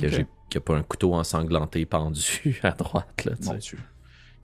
que 0.00 0.08
j'ai 0.08 0.26
qu'il 0.50 0.58
n'y 0.60 0.64
a 0.64 0.66
pas 0.66 0.76
un 0.76 0.82
couteau 0.82 1.14
ensanglanté 1.14 1.84
pendu 1.86 2.58
à 2.62 2.70
droite. 2.70 3.24
Là, 3.24 3.32
Mon 3.42 3.52
sais. 3.52 3.58
Dieu. 3.58 3.78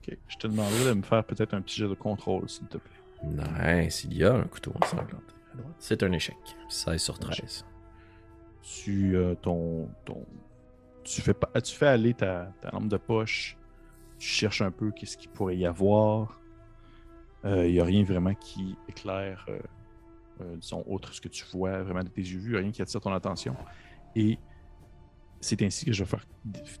Ok. 0.07 0.17
Je 0.27 0.35
te 0.37 0.47
demanderai 0.47 0.85
de 0.85 0.93
me 0.93 1.01
faire 1.01 1.23
peut-être 1.23 1.53
un 1.55 1.61
petit 1.61 1.77
jet 1.77 1.87
de 1.87 1.93
contrôle, 1.95 2.47
s'il 2.49 2.67
te 2.67 2.77
plaît. 2.77 2.91
Nice, 3.23 4.03
il 4.03 4.17
y 4.17 4.23
a 4.23 4.33
un 4.35 4.43
couteau 4.43 4.71
ensanglanté 4.81 5.15
à 5.53 5.57
droite. 5.57 5.75
C'est 5.79 6.03
un 6.03 6.11
échec. 6.11 6.35
16 6.69 7.01
sur 7.01 7.17
13. 7.17 7.65
Tu, 8.61 9.15
euh, 9.15 9.35
ton, 9.35 9.89
ton, 10.05 10.25
tu, 11.03 11.21
fais, 11.21 11.33
pas- 11.33 11.49
tu 11.61 11.75
fais 11.75 11.87
aller 11.87 12.13
ta, 12.13 12.51
ta 12.61 12.71
lampe 12.71 12.87
de 12.87 12.97
poche. 12.97 13.57
Tu 14.19 14.27
cherches 14.27 14.61
un 14.61 14.71
peu 14.71 14.91
qu'est-ce 14.91 15.17
qu'il 15.17 15.29
pourrait 15.29 15.57
y 15.57 15.65
avoir. 15.65 16.39
Il 17.43 17.71
n'y 17.73 17.79
a 17.79 17.83
rien 17.83 18.03
vraiment 18.03 18.33
qui 18.33 18.75
éclaire, 18.89 19.45
euh, 19.49 19.59
euh, 20.41 20.55
disons, 20.55 20.83
autre 20.87 21.13
ce 21.13 21.21
que 21.21 21.27
tu 21.27 21.45
vois 21.53 21.83
vraiment 21.83 22.03
de 22.03 22.09
tes 22.09 22.21
yeux 22.21 22.39
vus, 22.39 22.55
rien 22.57 22.71
qui 22.71 22.81
attire 22.81 22.99
ton 23.01 23.13
attention. 23.13 23.55
Et 24.15 24.39
c'est 25.41 25.61
ainsi 25.61 25.85
que 25.85 25.93
je 25.93 26.03
vais 26.03 26.09
faire 26.09 26.25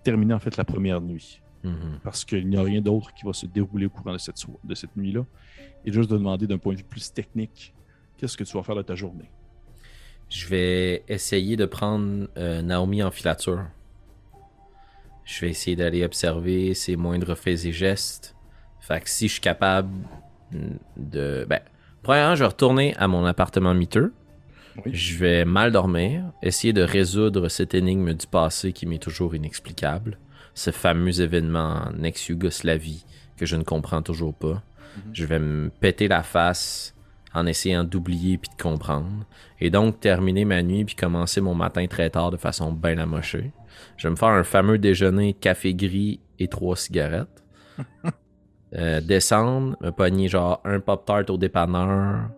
terminer 0.03 0.33
en 0.33 0.39
fait 0.39 0.57
la 0.57 0.63
première 0.65 1.01
nuit. 1.01 1.41
Mhm. 1.63 1.99
Parce 2.03 2.23
qu'il 2.25 2.47
n'y 2.47 2.57
a 2.57 2.61
rien 2.61 2.81
d'autre 2.81 3.13
qui 3.13 3.25
va 3.25 3.33
se 3.33 3.45
dérouler 3.47 3.87
au 3.87 3.89
courant 3.89 4.13
de 4.13 4.17
cette, 4.17 4.37
so- 4.37 4.59
de 4.63 4.75
cette 4.75 4.95
nuit-là. 4.95 5.25
Et 5.85 5.91
juste 5.91 6.09
de 6.09 6.17
demander 6.17 6.47
d'un 6.47 6.57
point 6.57 6.73
de 6.73 6.79
vue 6.79 6.83
plus 6.83 7.11
technique, 7.13 7.73
qu'est-ce 8.17 8.37
que 8.37 8.43
tu 8.43 8.55
vas 8.57 8.63
faire 8.63 8.75
de 8.75 8.81
ta 8.81 8.95
journée? 8.95 9.29
Je 10.29 10.47
vais 10.47 11.03
essayer 11.07 11.55
de 11.55 11.65
prendre 11.65 12.27
euh, 12.37 12.61
Naomi 12.61 13.03
en 13.03 13.11
filature. 13.11 13.65
Je 15.23 15.41
vais 15.41 15.49
essayer 15.49 15.75
d'aller 15.75 16.03
observer 16.03 16.73
ses 16.73 16.95
moindres 16.95 17.35
faits 17.37 17.65
et 17.65 17.71
gestes. 17.71 18.35
Fait 18.79 19.01
que 19.01 19.09
si 19.09 19.27
je 19.27 19.33
suis 19.33 19.41
capable 19.41 19.89
de. 20.97 21.45
Ben, 21.49 21.61
premièrement, 22.03 22.35
je 22.35 22.43
vais 22.43 22.47
retourner 22.47 22.95
à 22.97 23.07
mon 23.07 23.25
appartement 23.25 23.73
miteux. 23.73 24.13
Oui. 24.83 24.93
Je 24.93 25.17
vais 25.17 25.45
mal 25.45 25.71
dormir, 25.71 26.23
essayer 26.41 26.73
de 26.73 26.81
résoudre 26.81 27.47
cette 27.47 27.73
énigme 27.73 28.13
du 28.13 28.27
passé 28.27 28.73
qui 28.73 28.85
m'est 28.85 29.01
toujours 29.01 29.35
inexplicable. 29.35 30.17
Ce 30.53 30.71
fameux 30.71 31.21
événement 31.21 31.81
en 31.87 32.03
ex-Yougoslavie 32.03 33.05
que 33.37 33.45
je 33.45 33.55
ne 33.55 33.63
comprends 33.63 34.01
toujours 34.01 34.33
pas. 34.33 34.61
Je 35.13 35.25
vais 35.25 35.39
me 35.39 35.69
péter 35.69 36.07
la 36.07 36.23
face 36.23 36.95
en 37.33 37.45
essayant 37.45 37.83
d'oublier 37.83 38.37
puis 38.37 38.49
de 38.55 38.61
comprendre. 38.61 39.25
Et 39.59 39.69
donc 39.69 39.99
terminer 39.99 40.45
ma 40.45 40.63
nuit 40.63 40.85
puis 40.85 40.95
commencer 40.95 41.41
mon 41.41 41.53
matin 41.53 41.85
très 41.87 42.09
tard 42.09 42.31
de 42.31 42.37
façon 42.37 42.71
bien 42.71 42.97
amochée. 42.97 43.51
Je 43.97 44.07
vais 44.07 44.11
me 44.11 44.15
faire 44.15 44.29
un 44.29 44.43
fameux 44.43 44.77
déjeuner 44.77 45.33
café 45.33 45.73
gris 45.73 46.21
et 46.39 46.47
trois 46.47 46.75
cigarettes. 46.75 47.43
Euh, 48.73 48.99
descendre, 48.99 49.77
me 49.79 49.91
pogner 49.91 50.27
genre 50.27 50.59
un 50.65 50.81
pop-tart 50.81 51.23
au 51.29 51.37
dépanneur, 51.37 52.29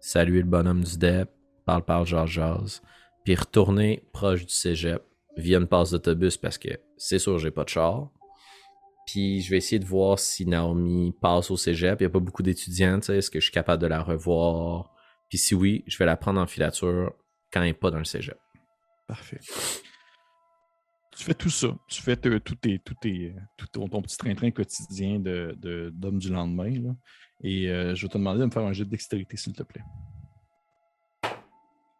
saluer 0.00 0.38
le 0.38 0.46
bonhomme 0.46 0.84
du 0.84 0.96
DEP, 0.96 1.28
parle 1.62 1.84
parle 1.84 2.06
jase 2.06 2.28
jase, 2.30 2.82
puis 3.24 3.34
retourner 3.34 4.02
proche 4.12 4.44
du 4.46 4.52
cégep 4.52 5.02
via 5.36 5.58
une 5.58 5.66
passe 5.66 5.90
d'autobus 5.92 6.36
parce 6.36 6.58
que 6.58 6.68
c'est 6.96 7.18
sûr 7.18 7.38
j'ai 7.38 7.50
pas 7.50 7.64
de 7.64 7.68
char. 7.70 8.10
Puis 9.06 9.40
je 9.42 9.50
vais 9.50 9.56
essayer 9.56 9.78
de 9.80 9.84
voir 9.84 10.18
si 10.18 10.46
Naomi 10.46 11.12
passe 11.20 11.50
au 11.50 11.56
cégep. 11.56 12.00
Il 12.00 12.04
n'y 12.04 12.06
a 12.06 12.10
pas 12.10 12.20
beaucoup 12.20 12.42
d'étudiants. 12.42 13.00
Est-ce 13.00 13.30
que 13.30 13.40
je 13.40 13.44
suis 13.44 13.52
capable 13.52 13.82
de 13.82 13.88
la 13.88 14.00
revoir? 14.00 14.90
Puis 15.28 15.38
si 15.38 15.54
oui, 15.54 15.82
je 15.88 15.98
vais 15.98 16.06
la 16.06 16.16
prendre 16.16 16.40
en 16.40 16.46
filature 16.46 17.12
quand 17.52 17.60
elle 17.62 17.68
n'est 17.68 17.74
pas 17.74 17.90
dans 17.90 17.98
le 17.98 18.04
cégep. 18.04 18.38
Parfait. 19.08 19.40
Tu 21.16 21.24
fais 21.24 21.34
tout 21.34 21.50
ça. 21.50 21.76
Tu 21.88 22.00
fais 22.00 22.16
tout, 22.16 22.54
tes, 22.54 22.78
tout, 22.78 22.94
tes- 22.94 23.34
tout 23.58 23.66
ton, 23.72 23.88
petit 23.88 24.16
train-train 24.16 24.50
quotidien 24.50 25.18
de, 25.18 25.54
de- 25.58 25.90
d'homme 25.92 26.18
du 26.18 26.30
lendemain. 26.30 26.94
Et 27.42 27.68
euh, 27.68 27.94
je 27.94 28.06
vais 28.06 28.08
te 28.08 28.16
demander 28.18 28.40
de 28.40 28.46
me 28.46 28.50
faire 28.50 28.62
un 28.62 28.72
jet 28.72 28.84
de 28.84 28.90
dextérité, 28.90 29.36
s'il 29.36 29.52
te 29.52 29.62
plaît. 29.64 29.82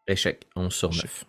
Échec, 0.07 0.47
11 0.57 0.73
sur 0.73 0.91
9. 0.91 0.99
Échec. 1.05 1.27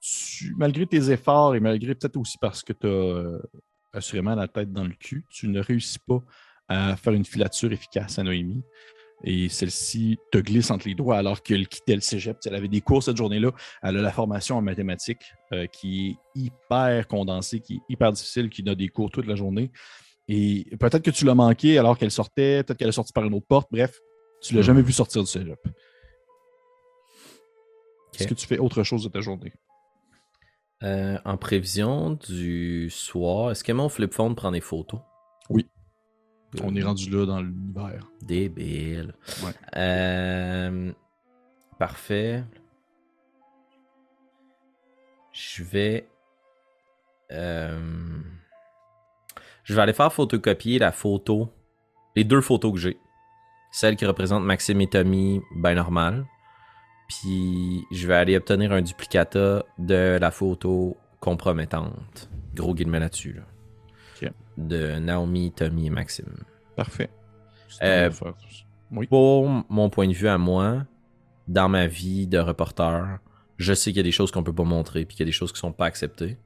Tu- 0.00 0.54
malgré 0.56 0.86
tes 0.86 1.10
efforts 1.10 1.54
et 1.56 1.60
malgré 1.60 1.94
peut-être 1.94 2.16
aussi 2.16 2.38
parce 2.40 2.62
que 2.62 2.72
tu 2.72 2.86
as 2.86 3.38
assurément 3.92 4.34
la 4.34 4.46
tête 4.46 4.72
dans 4.72 4.84
le 4.84 4.94
cul, 4.94 5.24
tu 5.28 5.48
ne 5.48 5.60
réussis 5.60 5.98
pas 5.98 6.20
à 6.68 6.96
faire 6.96 7.12
une 7.14 7.24
filature 7.24 7.72
efficace 7.72 8.18
à 8.18 8.22
Noémie. 8.22 8.62
Et 9.24 9.48
celle-ci 9.48 10.16
te 10.30 10.38
glisse 10.38 10.70
entre 10.70 10.86
les 10.86 10.94
doigts 10.94 11.18
alors 11.18 11.42
qu'elle 11.42 11.66
quittait 11.66 11.96
le 11.96 12.00
cégep. 12.00 12.36
Elle 12.46 12.54
avait 12.54 12.68
des 12.68 12.80
cours 12.80 13.02
cette 13.02 13.16
journée-là. 13.16 13.50
Elle 13.82 13.96
a 13.98 14.02
la 14.02 14.12
formation 14.12 14.56
en 14.56 14.62
mathématiques 14.62 15.24
euh, 15.52 15.66
qui 15.66 16.10
est 16.36 16.40
hyper 16.40 17.08
condensée, 17.08 17.58
qui 17.58 17.74
est 17.74 17.80
hyper 17.88 18.12
difficile, 18.12 18.48
qui 18.48 18.62
a 18.68 18.74
des 18.76 18.86
cours 18.88 19.10
toute 19.10 19.26
la 19.26 19.34
journée. 19.34 19.72
Et 20.28 20.66
peut-être 20.78 21.02
que 21.02 21.10
tu 21.10 21.24
l'as 21.24 21.34
manqué 21.34 21.78
alors 21.78 21.98
qu'elle 21.98 22.12
sortait, 22.12 22.62
peut-être 22.62 22.78
qu'elle 22.78 22.90
est 22.90 22.92
sortie 22.92 23.12
par 23.12 23.24
une 23.24 23.34
autre 23.34 23.46
porte. 23.48 23.66
Bref, 23.72 23.98
tu 24.40 24.54
l'as 24.54 24.60
Mhm. 24.60 24.66
jamais 24.66 24.82
vu 24.82 24.92
sortir 24.92 25.22
du 25.24 25.28
cégep. 25.28 25.58
Est-ce 28.18 28.28
que 28.28 28.34
tu 28.34 28.46
fais 28.46 28.58
autre 28.58 28.82
chose 28.82 29.04
de 29.04 29.08
ta 29.08 29.20
journée? 29.20 29.52
Euh, 30.82 31.18
en 31.24 31.36
prévision 31.36 32.10
du 32.28 32.88
soir, 32.90 33.50
est-ce 33.50 33.64
que 33.64 33.72
mon 33.72 33.88
flip 33.88 34.14
phone 34.14 34.34
prend 34.34 34.52
des 34.52 34.60
photos? 34.60 35.00
Oui. 35.50 35.66
On 36.62 36.74
est 36.74 36.82
rendu 36.82 37.10
là 37.10 37.26
dans 37.26 37.40
l'univers. 37.40 38.06
Débile. 38.22 39.14
Ouais. 39.44 39.52
Euh, 39.76 40.92
parfait. 41.78 42.44
Je 45.32 45.62
vais. 45.62 46.08
euh, 47.32 48.20
je 49.64 49.74
vais 49.74 49.82
aller 49.82 49.92
faire 49.92 50.12
photocopier 50.12 50.78
la 50.78 50.92
photo. 50.92 51.52
Les 52.16 52.24
deux 52.24 52.40
photos 52.40 52.72
que 52.72 52.78
j'ai. 52.78 52.98
Celle 53.70 53.96
qui 53.96 54.06
représente 54.06 54.42
Maxime 54.42 54.80
et 54.80 54.88
Tommy, 54.88 55.42
ben 55.56 55.74
normal. 55.74 56.24
Puis 57.08 57.86
je 57.90 58.06
vais 58.06 58.14
aller 58.14 58.36
obtenir 58.36 58.72
un 58.72 58.82
duplicata 58.82 59.64
de 59.78 60.18
la 60.20 60.30
photo 60.30 60.96
compromettante. 61.20 62.30
Gros 62.54 62.74
guillemets 62.74 63.00
là-dessus. 63.00 63.34
Là. 63.34 63.42
De 64.56 64.98
Naomi, 64.98 65.52
Tommy 65.52 65.86
et 65.86 65.90
Maxime. 65.90 66.34
Parfait. 66.74 67.10
Euh. 67.82 68.10
Oui. 68.90 69.06
Pour 69.06 69.48
mon 69.68 69.88
point 69.88 70.08
de 70.08 70.12
vue 70.12 70.26
à 70.26 70.36
moi, 70.36 70.84
dans 71.46 71.68
ma 71.68 71.86
vie 71.86 72.26
de 72.26 72.38
reporter, 72.38 73.18
je 73.56 73.72
sais 73.72 73.90
qu'il 73.90 73.98
y 73.98 74.00
a 74.00 74.04
des 74.04 74.10
choses 74.10 74.32
qu'on 74.32 74.42
peut 74.42 74.54
pas 74.54 74.64
montrer 74.64 75.04
puis 75.04 75.16
qu'il 75.16 75.24
y 75.24 75.28
a 75.28 75.30
des 75.30 75.32
choses 75.32 75.52
qui 75.52 75.60
sont 75.60 75.72
pas 75.72 75.86
acceptées. 75.86 76.38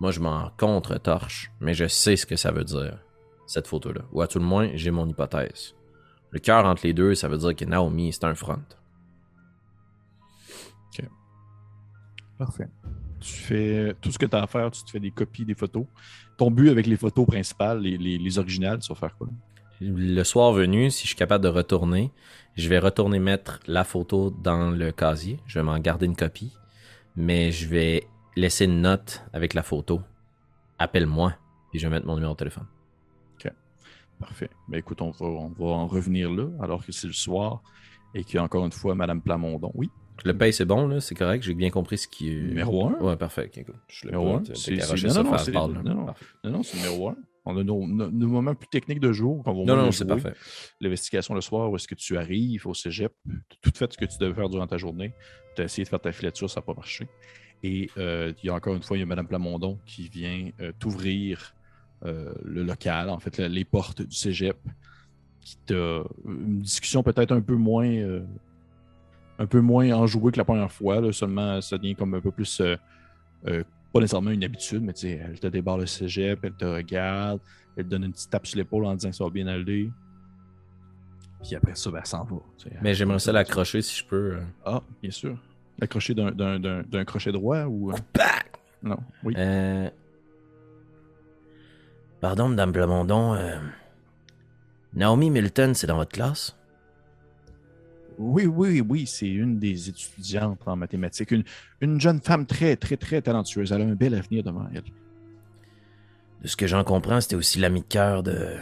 Moi, 0.00 0.12
je 0.12 0.20
m'en 0.20 0.50
contre-torche, 0.56 1.50
mais 1.60 1.74
je 1.74 1.86
sais 1.88 2.16
ce 2.16 2.24
que 2.24 2.36
ça 2.36 2.52
veut 2.52 2.64
dire, 2.64 2.98
cette 3.46 3.66
photo-là. 3.66 4.02
Ou 4.12 4.22
à 4.22 4.28
tout 4.28 4.38
le 4.38 4.44
moins, 4.44 4.70
j'ai 4.74 4.90
mon 4.90 5.06
hypothèse. 5.08 5.74
Le 6.30 6.38
cœur 6.38 6.64
entre 6.64 6.86
les 6.86 6.94
deux, 6.94 7.14
ça 7.14 7.28
veut 7.28 7.38
dire 7.38 7.54
que 7.56 7.64
Naomi, 7.64 8.12
c'est 8.12 8.24
un 8.24 8.34
front. 8.34 8.62
Parfait. 12.38 12.68
Tu 13.20 13.32
fais 13.32 13.94
tout 14.00 14.12
ce 14.12 14.18
que 14.18 14.26
tu 14.26 14.36
as 14.36 14.42
à 14.42 14.46
faire, 14.46 14.70
tu 14.70 14.82
te 14.84 14.90
fais 14.90 15.00
des 15.00 15.10
copies 15.10 15.44
des 15.44 15.54
photos. 15.54 15.84
Ton 16.36 16.50
but 16.50 16.68
avec 16.70 16.86
les 16.86 16.96
photos 16.96 17.26
principales, 17.26 17.80
les, 17.80 17.98
les- 17.98 18.18
les 18.18 18.38
originales, 18.38 18.78
tu 18.78 18.88
vas 18.88 18.94
faire 18.94 19.16
quoi? 19.16 19.28
Le 19.80 20.22
soir 20.24 20.52
venu, 20.52 20.90
si 20.90 21.02
je 21.02 21.08
suis 21.08 21.16
capable 21.16 21.42
de 21.44 21.48
retourner, 21.48 22.12
je 22.56 22.68
vais 22.68 22.78
retourner 22.78 23.18
mettre 23.18 23.60
la 23.66 23.84
photo 23.84 24.30
dans 24.30 24.70
le 24.70 24.90
casier. 24.92 25.40
Je 25.46 25.58
vais 25.58 25.64
m'en 25.64 25.78
garder 25.78 26.06
une 26.06 26.16
copie. 26.16 26.52
Mais 27.16 27.50
je 27.52 27.68
vais 27.68 28.04
laisser 28.36 28.64
une 28.66 28.80
note 28.80 29.22
avec 29.32 29.54
la 29.54 29.62
photo. 29.62 30.00
Appelle-moi. 30.78 31.34
Puis 31.70 31.80
je 31.80 31.86
vais 31.86 31.94
mettre 31.94 32.06
mon 32.06 32.14
numéro 32.14 32.32
de 32.34 32.38
téléphone. 32.38 32.66
Parfait. 34.18 34.50
Ben 34.66 34.78
écoute, 34.78 35.00
on 35.00 35.10
va, 35.12 35.26
on 35.26 35.48
va 35.50 35.66
en 35.66 35.86
revenir 35.86 36.28
là, 36.32 36.48
alors 36.60 36.84
que 36.84 36.90
c'est 36.90 37.06
le 37.06 37.12
soir 37.12 37.62
et 38.16 38.24
qu'il 38.24 38.34
y 38.34 38.38
a 38.38 38.42
encore 38.42 38.66
une 38.66 38.72
fois 38.72 38.96
Madame 38.96 39.22
Plamondon. 39.22 39.70
Oui? 39.74 39.90
Le 40.24 40.36
paye, 40.36 40.52
c'est 40.52 40.64
bon, 40.64 40.86
là. 40.88 41.00
C'est 41.00 41.14
correct. 41.14 41.42
J'ai 41.44 41.54
bien 41.54 41.70
compris 41.70 41.98
ce 41.98 42.08
qui 42.08 42.30
est. 42.30 42.40
Numéro 42.40 42.86
un. 42.88 42.92
Ouais, 43.00 43.16
parfait. 43.16 43.50
ok, 43.54 43.64
cool. 43.66 43.74
Je 43.88 44.04
l'ai 44.06 44.12
Numéro 44.12 44.32
pas, 44.32 44.38
un, 44.38 44.42
t'as- 44.42 44.52
t'as 44.52 44.58
c'est- 44.58 44.72
non, 44.72 45.22
non, 45.24 45.38
c'est- 45.38 45.52
non, 45.52 45.68
non. 46.44 46.62
Numéro 46.74 47.08
un. 47.10 47.16
On 47.44 47.56
a 47.56 47.62
nos, 47.64 47.86
nos- 47.86 48.10
nos 48.10 48.26
moments 48.28 48.54
plus 48.54 48.68
techniques 48.68 49.00
de 49.00 49.10
jour 49.12 49.42
va 49.42 49.52
Non, 49.52 49.64
non, 49.76 49.86
le 49.86 49.92
c'est 49.92 50.04
parfait. 50.06 50.34
L'investigation 50.80 51.34
le 51.34 51.40
soir, 51.40 51.70
où 51.70 51.76
est-ce 51.76 51.88
que 51.88 51.94
tu 51.94 52.16
arrives 52.18 52.66
au 52.66 52.74
cégep, 52.74 53.12
tout 53.62 53.70
fait 53.74 53.90
ce 53.92 53.96
que 53.96 54.04
tu 54.04 54.18
devais 54.20 54.34
faire 54.34 54.48
durant 54.50 54.66
ta 54.66 54.76
journée. 54.76 55.12
Tu 55.56 55.62
as 55.62 55.64
essayé 55.64 55.84
de 55.84 55.88
faire 55.88 56.00
ta 56.00 56.12
filature, 56.12 56.50
ça 56.50 56.60
n'a 56.60 56.66
pas 56.66 56.74
marché. 56.74 57.08
Et 57.62 57.88
euh, 57.96 58.32
il 58.42 58.46
y 58.48 58.50
a 58.50 58.54
encore 58.54 58.74
une 58.74 58.82
fois, 58.82 58.96
il 58.96 59.00
y 59.00 59.02
a 59.02 59.06
Mme 59.06 59.26
Plamondon 59.26 59.78
qui 59.86 60.08
vient 60.08 60.50
euh, 60.60 60.72
t'ouvrir 60.78 61.54
euh, 62.04 62.32
le 62.44 62.62
local, 62.64 63.08
en 63.08 63.18
fait, 63.18 63.38
le- 63.38 63.46
les 63.48 63.64
portes 63.64 64.02
du 64.02 64.14
cégep, 64.14 64.56
qui 65.40 65.56
t'a 65.66 66.02
une 66.26 66.60
discussion 66.60 67.02
peut-être 67.02 67.32
un 67.32 67.40
peu 67.40 67.54
moins 67.54 67.86
un 69.38 69.46
peu 69.46 69.60
moins 69.60 69.90
enjouée 69.92 70.32
que 70.32 70.38
la 70.38 70.44
première 70.44 70.70
fois. 70.72 71.00
là. 71.00 71.12
seulement, 71.12 71.60
ça 71.60 71.78
devient 71.78 71.94
comme 71.94 72.14
un 72.14 72.20
peu 72.20 72.30
plus 72.30 72.60
euh, 72.60 72.76
euh, 73.46 73.62
pas 73.92 74.00
nécessairement 74.00 74.30
une 74.30 74.44
habitude, 74.44 74.82
mais 74.82 74.92
tu 74.92 75.02
sais, 75.08 75.20
elle 75.24 75.38
te 75.40 75.46
débarre 75.46 75.78
le 75.78 75.86
cégep, 75.86 76.40
elle 76.44 76.54
te 76.54 76.64
regarde, 76.64 77.40
elle 77.76 77.84
te 77.84 77.88
donne 77.90 78.04
une 78.04 78.12
petite 78.12 78.30
tape 78.30 78.46
sur 78.46 78.58
l'épaule 78.58 78.84
en 78.84 78.94
disant 78.94 79.10
que 79.10 79.16
ça 79.16 79.24
va 79.24 79.30
bien 79.30 79.46
aller. 79.46 79.90
Puis 81.42 81.54
après 81.54 81.74
ça, 81.76 81.90
ben, 81.90 81.98
elle 82.00 82.06
s'en 82.06 82.24
va. 82.24 82.36
Mais 82.82 82.94
j'aimerais 82.94 83.20
ça 83.20 83.30
l'accrocher 83.32 83.80
si 83.80 83.96
je 84.00 84.04
peux. 84.04 84.32
euh. 84.34 84.40
Ah, 84.64 84.82
bien 85.00 85.12
sûr. 85.12 85.38
L'accrocher 85.78 86.12
d'un- 86.14 86.32
d'un 86.32 86.58
d'un- 86.58 86.82
d'un 86.82 87.04
crochet 87.04 87.30
droit 87.30 87.64
ou. 87.66 87.92
Non, 88.82 88.96
oui. 89.22 89.34
Pardon, 92.20 92.48
Madame 92.48 92.72
Plamondon. 92.72 93.38
Naomi 94.94 95.30
Milton, 95.30 95.74
c'est 95.74 95.86
dans 95.86 95.96
votre 95.96 96.10
classe? 96.10 96.57
Oui, 98.18 98.46
oui, 98.46 98.80
oui, 98.80 99.06
c'est 99.06 99.28
une 99.28 99.58
des 99.58 99.88
étudiantes 99.88 100.60
en 100.66 100.74
mathématiques. 100.76 101.30
Une, 101.30 101.44
une 101.80 102.00
jeune 102.00 102.20
femme 102.20 102.46
très, 102.46 102.74
très, 102.76 102.96
très 102.96 103.22
talentueuse. 103.22 103.70
Elle 103.72 103.82
a 103.82 103.84
un 103.84 103.94
bel 103.94 104.14
avenir 104.14 104.42
devant 104.42 104.66
elle. 104.74 104.82
De 106.42 106.48
ce 106.48 106.56
que 106.56 106.66
j'en 106.66 106.82
comprends, 106.84 107.20
c'était 107.20 107.36
aussi 107.36 107.58
l'ami 107.60 107.80
de 107.80 107.86
cœur 107.86 108.22
de 108.24 108.56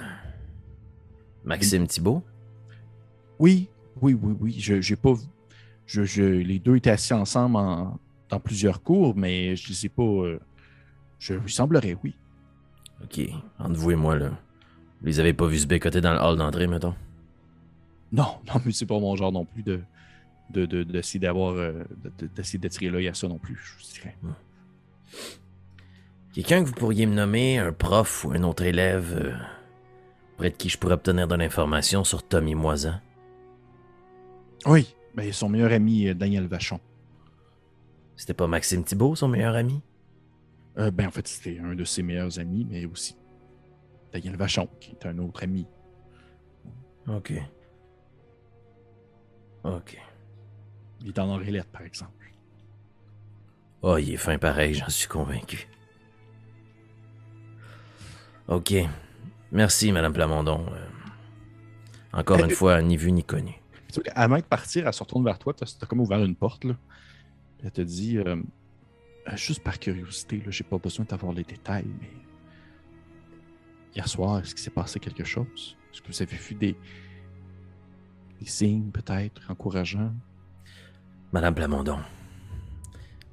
Maxime 1.44 1.86
Thibault. 1.86 2.22
Oui, 3.38 3.68
oui, 4.02 4.14
oui, 4.20 4.36
oui. 4.40 4.56
Je 4.58 4.80
j'ai 4.80 4.96
pas. 4.96 5.12
vu- 5.14 5.26
Je, 5.86 6.04
je- 6.04 6.22
les 6.22 6.58
deux 6.58 6.76
étaient 6.76 6.90
assis 6.90 7.14
ensemble 7.14 7.56
en- 7.56 7.98
dans 8.28 8.40
plusieurs 8.40 8.82
cours, 8.82 9.14
mais 9.16 9.56
je 9.56 9.70
ne 9.70 9.74
sais 9.74 9.88
pas. 9.88 10.02
euh, 10.02 10.38
je 11.18 11.34
il 11.34 11.50
semblerait, 11.50 11.96
oui. 12.02 12.14
Ok, 13.04 13.20
entre 13.58 13.74
vous 13.78 13.90
et 13.92 13.96
moi, 13.96 14.16
là. 14.16 14.30
Vous 15.00 15.06
les 15.06 15.20
avez 15.20 15.32
pas 15.32 15.46
vus 15.46 15.60
se 15.60 15.66
bécoter 15.66 16.00
dans 16.00 16.12
le 16.14 16.18
hall 16.20 16.36
d'entrée, 16.38 16.66
mettons? 16.66 16.94
Non, 18.12 18.38
non, 18.46 18.60
mais 18.64 18.72
c'est 18.72 18.86
pas 18.86 18.98
mon 18.98 19.16
genre 19.16 19.32
non 19.32 19.44
plus 19.44 19.62
de 19.62 19.80
de- 20.50 20.84
d'essayer 20.84 21.18
d'avoir 21.18 21.54
euh, 21.54 21.72
de- 22.04 22.12
de- 22.18 22.26
d'essayer 22.28 22.58
d'attirer 22.58 22.88
l'œil 22.88 23.08
à 23.08 23.14
ça 23.14 23.26
non 23.26 23.38
plus, 23.38 23.58
je 23.78 23.94
dirais. 23.94 24.16
Quelqu'un 26.32 26.62
que 26.62 26.68
vous 26.68 26.74
pourriez 26.74 27.06
me 27.06 27.14
nommer, 27.14 27.58
un 27.58 27.72
prof 27.72 28.24
ou 28.24 28.30
un 28.30 28.42
autre 28.44 28.62
élève, 28.62 29.18
euh, 29.20 29.34
près 30.36 30.50
de 30.50 30.54
qui 30.56 30.68
je 30.68 30.78
pourrais 30.78 30.94
obtenir 30.94 31.26
de 31.26 31.34
l'information 31.34 32.04
sur 32.04 32.22
Tommy 32.22 32.54
Moisan? 32.54 33.00
Oui, 34.66 34.94
ben, 35.14 35.32
son 35.32 35.48
meilleur 35.48 35.72
ami, 35.72 36.08
euh, 36.08 36.14
Daniel 36.14 36.46
Vachon. 36.46 36.78
C'était 38.16 38.34
pas 38.34 38.46
Maxime 38.46 38.84
Thibault, 38.84 39.16
son 39.16 39.28
meilleur 39.28 39.56
ami? 39.56 39.82
Euh, 40.78 40.90
ben, 40.90 41.08
en 41.08 41.10
fait, 41.10 41.26
c'était 41.26 41.58
un 41.58 41.74
de 41.74 41.84
ses 41.84 42.02
meilleurs 42.02 42.38
amis, 42.38 42.66
mais 42.70 42.84
aussi 42.84 43.16
Daniel 44.12 44.36
Vachon, 44.36 44.68
qui 44.80 44.92
est 44.92 45.06
un 45.06 45.18
autre 45.18 45.42
ami. 45.42 45.66
Ok. 47.08 47.32
Ok. 49.66 49.98
Il 51.02 51.08
est 51.08 51.18
en 51.18 51.28
Henriette, 51.28 51.70
par 51.70 51.82
exemple. 51.82 52.12
Oh, 53.82 53.96
il 53.98 54.14
est 54.14 54.16
fin 54.16 54.38
pareil, 54.38 54.74
j'en 54.74 54.88
suis 54.88 55.08
convaincu. 55.08 55.68
Ok. 58.48 58.74
Merci, 59.52 59.92
Madame 59.92 60.12
Plamondon. 60.12 60.66
Euh, 60.72 60.86
encore 62.12 62.38
une 62.38 62.50
fois, 62.50 62.80
ni 62.80 62.96
vu 62.96 63.12
ni 63.12 63.24
connu. 63.24 63.60
Avant 64.14 64.36
de 64.36 64.42
partir, 64.42 64.86
elle 64.86 64.92
se 64.92 65.02
retourne 65.02 65.24
vers 65.24 65.38
toi. 65.38 65.52
Tu 65.54 65.64
as, 65.64 65.86
comme 65.86 66.00
ouvert 66.00 66.22
une 66.22 66.36
porte. 66.36 66.64
Là. 66.64 66.76
Elle 67.62 67.72
te 67.72 67.80
dit 67.80 68.18
euh, 68.18 68.36
Euh, 69.28 69.36
Juste 69.36 69.62
par 69.62 69.78
curiosité, 69.78 70.38
là, 70.38 70.50
j'ai 70.50 70.64
pas 70.64 70.78
besoin 70.78 71.04
d'avoir 71.04 71.32
les 71.32 71.42
détails, 71.44 71.86
mais. 72.00 72.10
Hier 73.94 74.06
soir, 74.08 74.40
est-ce 74.40 74.54
qu'il 74.54 74.62
s'est 74.62 74.70
passé 74.70 75.00
quelque 75.00 75.24
chose? 75.24 75.76
Est-ce 75.92 76.02
que 76.02 76.08
vous 76.08 76.22
avez 76.22 76.36
vu 76.36 76.54
des. 76.54 76.76
Des 78.40 78.46
signes, 78.46 78.90
peut-être, 78.90 79.42
encourageants 79.48 80.12
Madame 81.32 81.54
Plamondon, 81.54 81.98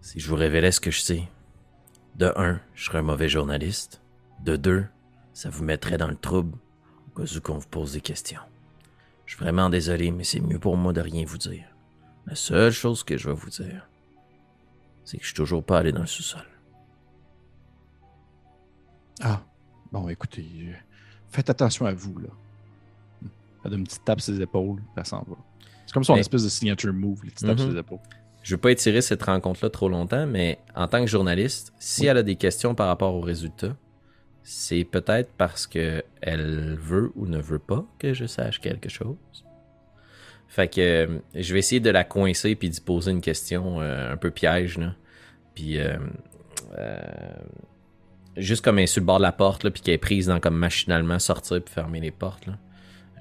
si 0.02 0.20
je 0.20 0.28
vous 0.28 0.36
révélais 0.36 0.72
ce 0.72 0.80
que 0.80 0.92
je 0.92 1.00
sais, 1.00 1.24
de 2.16 2.32
un, 2.36 2.60
je 2.76 2.86
serais 2.86 3.00
un 3.00 3.04
mauvais 3.04 3.30
journaliste. 3.30 4.02
De 4.44 4.56
deux, 4.56 4.86
ça 5.34 5.50
vous 5.50 5.64
mettrait 5.64 5.98
dans 5.98 6.10
le 6.10 6.16
trouble 6.16 6.58
au 7.08 7.22
cas 7.22 7.36
où 7.36 7.42
qu'on 7.42 7.58
vous 7.58 7.68
pose 7.68 7.94
des 7.94 8.02
questions. 8.02 8.42
Je 9.26 9.36
suis 9.36 9.44
vraiment 9.44 9.70
désolé, 9.70 10.12
mais 10.12 10.24
c'est 10.24 10.42
mieux 10.42 10.60
pour 10.60 10.76
moi 10.76 10.92
de 10.92 11.02
rien 11.02 11.24
vous 11.26 11.38
dire. 11.38 11.66
La 12.26 12.36
seule 12.36 12.72
chose 12.72 13.04
que 13.04 13.18
je 13.18 13.30
vais 13.30 13.36
vous 13.36 13.50
dire, 13.50 13.88
c'est 15.06 15.18
que 15.18 15.24
je 15.24 15.28
suis 15.28 15.36
toujours 15.36 15.64
pas 15.64 15.80
allé 15.80 15.92
dans 15.92 16.02
le 16.02 16.08
sous-sol. 16.08 16.46
Ah, 19.22 19.42
bon, 19.92 20.10
écoutez, 20.10 20.46
euh, 20.68 20.74
faites 21.30 21.50
attention 21.50 21.86
à 21.86 21.94
vous, 21.94 22.18
là. 22.20 22.30
Elle 23.64 23.72
donne 23.72 23.80
une 23.82 23.86
petite 23.86 24.04
tape 24.06 24.22
sur 24.22 24.34
ses 24.34 24.42
épaules, 24.42 24.82
elle 24.96 25.06
s'en 25.06 25.20
va. 25.24 25.36
C'est 25.86 25.94
comme 25.94 26.04
son 26.04 26.14
Mais- 26.16 26.20
espèce 26.22 26.44
de 26.44 26.50
signature 26.50 26.94
move, 26.94 27.24
les 27.24 27.32
petites 27.32 27.48
tapes 27.48 27.58
Mhm. 27.58 27.64
sur 27.66 27.74
les 27.74 27.80
épaules. 27.80 28.00
Je 28.42 28.56
veux 28.56 28.60
pas 28.62 28.72
étirer 28.72 29.02
cette 29.02 29.24
rencontre-là 29.24 29.70
trop 29.70 29.88
longtemps, 29.90 30.26
mais 30.28 30.60
en 30.76 30.88
tant 30.88 31.00
que 31.02 31.08
journaliste, 31.10 31.74
si 31.80 32.02
Oui. 32.02 32.08
elle 32.08 32.18
a 32.18 32.24
des 32.24 32.36
questions 32.36 32.76
par 32.76 32.88
rapport 32.88 33.14
aux 33.16 33.22
résultats, 33.22 33.76
c'est 34.44 34.84
peut-être 34.84 35.32
parce 35.38 35.66
que 35.68 36.04
elle 36.22 36.76
veut 36.78 37.12
ou 37.16 37.26
ne 37.28 37.38
veut 37.40 37.60
pas 37.60 37.86
que 38.00 38.14
je 38.14 38.26
sache 38.26 38.60
quelque 38.60 38.90
chose. 38.90 39.16
Fait 40.50 40.68
que 40.68 40.82
euh, 40.82 41.20
je 41.34 41.54
vais 41.54 41.60
essayer 41.60 41.80
de 41.80 41.90
la 41.90 42.04
coincer 42.04 42.56
puis 42.56 42.70
d'y 42.70 42.82
poser 42.82 43.12
une 43.12 43.22
question 43.22 43.82
euh, 43.82 44.12
un 44.14 44.18
peu 44.18 44.30
piège 44.30 44.78
là. 44.78 44.94
Puis 45.56 45.80
euh, 45.80 45.98
euh, 46.78 47.00
juste 48.38 48.64
comme 48.64 48.78
elle 48.78 48.84
est 48.84 48.88
sur 48.88 49.02
le 49.02 49.06
bord 49.06 49.18
de 49.18 49.24
la 49.24 49.32
porte 49.32 49.64
là, 49.64 49.72
puis 49.72 49.82
qu'elle 49.82 49.96
est 49.96 49.98
prise 50.00 50.28
dans 50.28 50.40
comme 50.40 50.56
machinalement 50.58 51.20
sortir 51.20 51.64
puis 51.64 51.74
fermer 51.74 52.00
les 52.02 52.12
portes 52.12 52.46
là. 52.48 52.58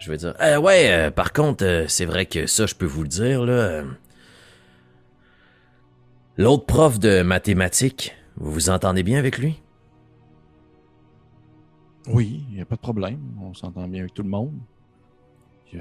Je 0.03 0.11
vais 0.11 0.17
dire 0.17 0.35
Euh, 0.41 0.59
ouais, 0.59 0.91
euh, 0.91 1.11
par 1.13 1.33
contre, 1.33 1.65
euh, 1.65 1.85
c'est 1.87 2.07
vrai 2.07 2.27
que 2.27 2.49
ça 2.49 2.67
je 2.67 2.75
peux 2.75 2.87
vous 2.87 3.03
le 3.05 3.09
dire 3.09 3.45
L'autre 6.37 6.67
prof 6.67 6.99
de 6.99 7.23
mathématiques, 7.23 8.13
vous 8.37 8.51
vous 8.51 8.71
entendez 8.71 9.05
bien 9.05 9.21
avec 9.21 9.39
lui? 9.39 9.63
Oui, 12.09 12.45
il 12.49 12.57
n'y 12.57 12.61
a 12.61 12.65
pas 12.65 12.75
de 12.75 12.81
problème. 12.81 13.21
On 13.41 13.55
s'entend 13.55 13.87
bien 13.87 14.01
avec 14.01 14.13
tout 14.13 14.25
le 14.25 14.29
monde. 14.29 14.59
Il 15.73 15.79
y 15.79 15.81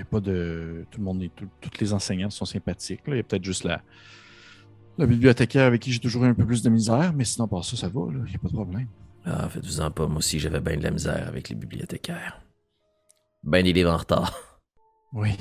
a, 0.00 0.04
pas 0.06 0.20
de. 0.20 0.86
Tout 0.90 1.00
le 1.00 1.04
monde 1.04 1.22
est. 1.22 1.30
tout- 1.36 1.50
toutes 1.60 1.80
les 1.80 1.92
enseignants 1.92 2.30
sont 2.30 2.46
sympathiques. 2.46 3.02
Il 3.08 3.16
y 3.16 3.18
a 3.18 3.22
peut-être 3.22 3.44
juste 3.44 3.64
la, 3.64 3.82
la 4.96 5.04
bibliothécaire 5.04 5.66
avec 5.66 5.82
qui 5.82 5.92
j'ai 5.92 6.00
toujours 6.00 6.24
eu 6.24 6.28
un 6.28 6.34
peu 6.34 6.46
plus 6.46 6.62
de 6.62 6.70
misère, 6.70 7.12
mais 7.12 7.24
sinon, 7.24 7.46
par 7.46 7.62
ça, 7.62 7.76
ça 7.76 7.88
va. 7.88 8.00
Il 8.10 8.22
n'y 8.22 8.36
a 8.36 8.38
pas 8.38 8.48
de 8.48 8.54
problème. 8.54 8.86
Ah, 9.24 9.48
faites-vous-en 9.48 9.90
pas, 9.90 10.06
moi 10.06 10.18
aussi 10.18 10.38
j'avais 10.38 10.60
bien 10.60 10.76
de 10.76 10.82
la 10.82 10.90
misère 10.90 11.28
avec 11.28 11.48
les 11.48 11.54
bibliothécaires. 11.54 12.40
Ben 13.42 13.64
des 13.64 13.72
livres 13.72 13.92
en 13.92 13.96
retard. 13.96 14.60
Oui. 15.12 15.36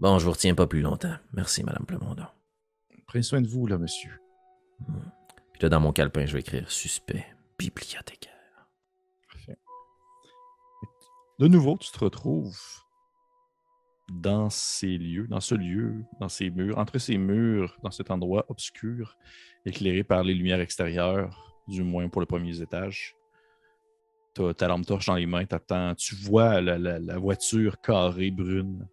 Bon, 0.00 0.18
je 0.18 0.24
vous 0.24 0.32
retiens 0.32 0.54
pas 0.54 0.66
plus 0.66 0.80
longtemps. 0.80 1.14
Merci, 1.32 1.62
Madame 1.62 1.86
Plemondon. 1.86 2.26
Prenez 3.06 3.22
soin 3.22 3.40
de 3.40 3.46
vous, 3.46 3.66
là, 3.66 3.78
monsieur. 3.78 4.20
Puis 5.52 5.62
là, 5.62 5.68
dans 5.68 5.80
mon 5.80 5.92
calepin, 5.92 6.26
je 6.26 6.32
vais 6.32 6.40
écrire 6.40 6.70
suspect 6.70 7.24
bibliothécaire. 7.58 8.32
Parfait. 9.30 9.58
De 11.38 11.46
nouveau, 11.46 11.78
tu 11.78 11.90
te 11.92 11.98
retrouves 11.98 12.58
dans 14.10 14.50
ces 14.50 14.98
lieux, 14.98 15.28
dans 15.28 15.40
ce 15.40 15.54
lieu, 15.54 16.04
dans 16.20 16.28
ces 16.28 16.50
murs, 16.50 16.78
entre 16.78 16.98
ces 16.98 17.16
murs, 17.16 17.78
dans 17.82 17.90
cet 17.90 18.10
endroit 18.10 18.44
obscur, 18.48 19.16
éclairé 19.64 20.04
par 20.04 20.24
les 20.24 20.34
lumières 20.34 20.60
extérieures, 20.60 21.53
du 21.68 21.82
moins 21.82 22.08
pour 22.08 22.20
le 22.20 22.26
premier 22.26 22.60
étage. 22.60 23.16
Tu 24.34 24.44
as 24.44 24.54
ta 24.54 24.68
lampe 24.68 24.84
torche 24.86 25.06
dans 25.06 25.14
les 25.14 25.26
mains, 25.26 25.44
t'attends, 25.44 25.94
tu 25.94 26.14
vois 26.16 26.60
la, 26.60 26.76
la- 26.78 26.98
la 26.98 27.18
voiture 27.18 27.80
carrée 27.80 28.30
brune 28.30 28.86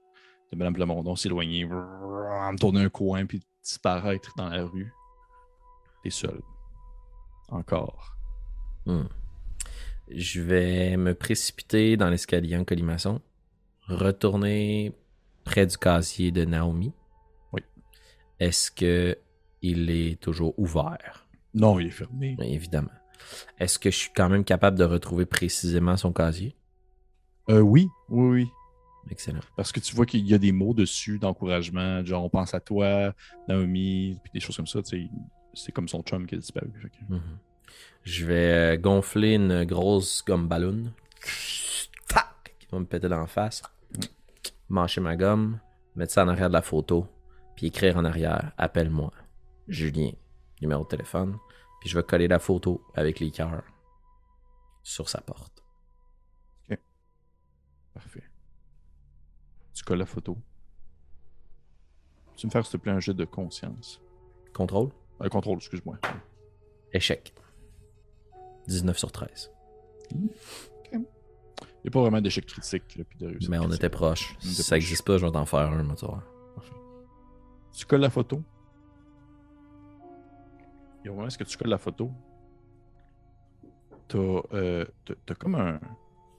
de 0.51 0.57
Mme 0.57 0.74
Plamondon 0.74 1.15
s'éloigner, 1.15 1.67
tourner 2.59 2.82
un 2.84 2.89
coin 2.89 3.26
puis 3.26 3.41
disparaître 3.63 4.34
dans 4.38 4.49
la 4.49 4.65
rue. 4.65 4.93
T'es 6.03 6.09
seul. 6.09 6.41
Encore. 7.49 8.15
Hmm. 8.86 9.05
Je 10.09 10.41
vais 10.41 10.97
me 10.97 11.13
précipiter 11.15 11.95
dans 11.97 12.09
l'escalier 12.09 12.57
en 12.57 12.63
colimaçon, 12.65 13.22
retourner 13.88 14.93
près 15.43 15.65
du 15.65 15.78
casier 15.78 16.32
de 16.32 16.43
Naomi. 16.45 16.93
Oui. 17.53 17.61
Est-ce 18.39 18.69
que 18.72 19.17
il 19.61 19.89
est 19.89 20.19
toujours 20.19 20.57
ouvert? 20.59 21.20
Non, 21.54 21.80
il 21.80 21.88
est 21.88 21.91
fermé. 21.91 22.36
Bien 22.36 22.47
évidemment. 22.47 22.91
Est-ce 23.60 23.78
que 23.80 23.91
je 23.91 23.97
suis 23.97 24.12
quand 24.16 24.30
même 24.30 24.43
capable 24.43 24.78
de 24.78 24.84
retrouver 24.84 25.26
précisément 25.26 25.97
son 25.97 26.12
casier? 26.12 26.56
Euh, 27.49 27.60
oui, 27.60 27.88
oui, 28.10 28.30
oui. 28.30 28.49
Excellent. 29.10 29.39
Parce 29.58 29.72
que 29.72 29.80
tu 29.80 29.95
vois 29.95 30.06
qu'il 30.06 30.26
y 30.28 30.34
a 30.34 30.38
des 30.38 30.52
mots 30.52 30.74
dessus 30.74 31.18
d'encouragement, 31.20 32.04
genre 32.06 32.24
on 32.24 32.30
pense 32.30 32.54
à 32.54 32.60
toi, 32.60 33.14
Naomi, 33.47 34.18
puis 34.24 34.32
des 34.34 34.39
choses 34.39 34.56
comme 34.56 34.68
ça. 34.68 34.80
C'est 35.54 35.72
comme 35.72 35.88
son 35.88 36.02
chum 36.04 36.26
qui 36.28 36.36
a 36.36 36.38
disparu. 36.38 36.72
Mhm. 37.10 37.22
Je 38.04 38.26
vais 38.26 38.52
euh, 38.52 38.78
gonfler 38.78 39.36
une 39.36 39.64
grosse 39.66 40.24
gomme 40.26 40.47
ballon. 40.47 40.91
Tac! 42.08 42.56
Qui 42.60 42.68
va 42.72 42.80
me 42.80 42.86
péter 42.86 43.10
dans 43.10 43.20
la 43.20 43.28
face. 43.28 43.62
Mâcher 44.70 45.02
ma 45.02 45.16
gomme, 45.16 45.60
mettre 45.95 46.14
ça 46.14 46.24
en 46.24 46.28
arrière 46.30 46.47
de 46.47 46.54
la 46.54 46.62
photo, 46.62 47.08
puis 47.56 47.68
écrire 47.68 47.97
en 47.97 48.06
arrière 48.06 48.54
Appelle-moi. 48.58 49.12
Julien. 49.68 50.12
Numéro 50.62 50.84
de 50.84 50.88
téléphone. 50.89 51.38
Puis 51.80 51.89
je 51.89 51.97
vais 51.97 52.03
coller 52.03 52.28
la 52.28 52.39
photo 52.39 52.84
avec 52.93 53.20
les 53.20 53.32
cœurs 53.32 53.64
sur 54.84 55.09
sa 55.09 55.22
porte. 55.22 55.64
Parfait. 57.93 58.24
Tu 59.74 59.84
colles 59.84 59.97
la 59.99 60.05
photo. 60.05 60.38
Tu 62.38 62.47
me 62.47 62.51
faire, 62.51 62.66
s'il 62.66 62.80
te 62.80 62.84
plaît, 62.84 62.93
un 62.93 62.99
jet 63.01 63.14
de 63.14 63.26
conscience. 63.26 64.01
Contrôle? 64.53 64.91
Un 65.20 65.28
contrôle, 65.28 65.57
excuse-moi. 65.57 65.97
Échec. 66.93 67.34
19 68.68 68.97
sur 68.97 69.12
13. 69.12 69.51
Il 70.14 70.99
n'y 71.86 71.88
a 71.88 71.91
pas 71.91 72.01
vraiment 72.01 72.22
d'échec 72.22 72.45
critique. 72.45 72.95
Là, 72.95 73.03
puis 73.03 73.18
de 73.20 73.28
Mais 73.49 73.57
on 73.57 73.64
critique. 73.64 73.76
était 73.80 73.89
proche. 73.89 74.36
Si 74.39 74.64
ça 74.64 74.76
n'existe 74.76 75.05
pas, 75.05 75.18
je 75.18 75.26
vais 75.26 75.32
t'en 75.32 75.45
faire 75.45 75.59
un, 75.59 75.84
moi, 75.84 75.95
tu 75.95 76.05
vois. 76.05 76.24
Tu 77.74 77.86
colles 77.86 78.01
la 78.01 78.09
photo. 78.09 78.41
Et 81.04 81.10
au 81.10 81.16
moment 81.16 81.28
où 81.28 81.43
tu 81.43 81.58
colles 81.58 81.70
la 81.70 81.78
photo, 81.78 82.12
t'as 84.08 84.18
euh, 84.54 84.86
t'as 85.26 85.36
comme 85.36 85.56
un. 85.56 85.80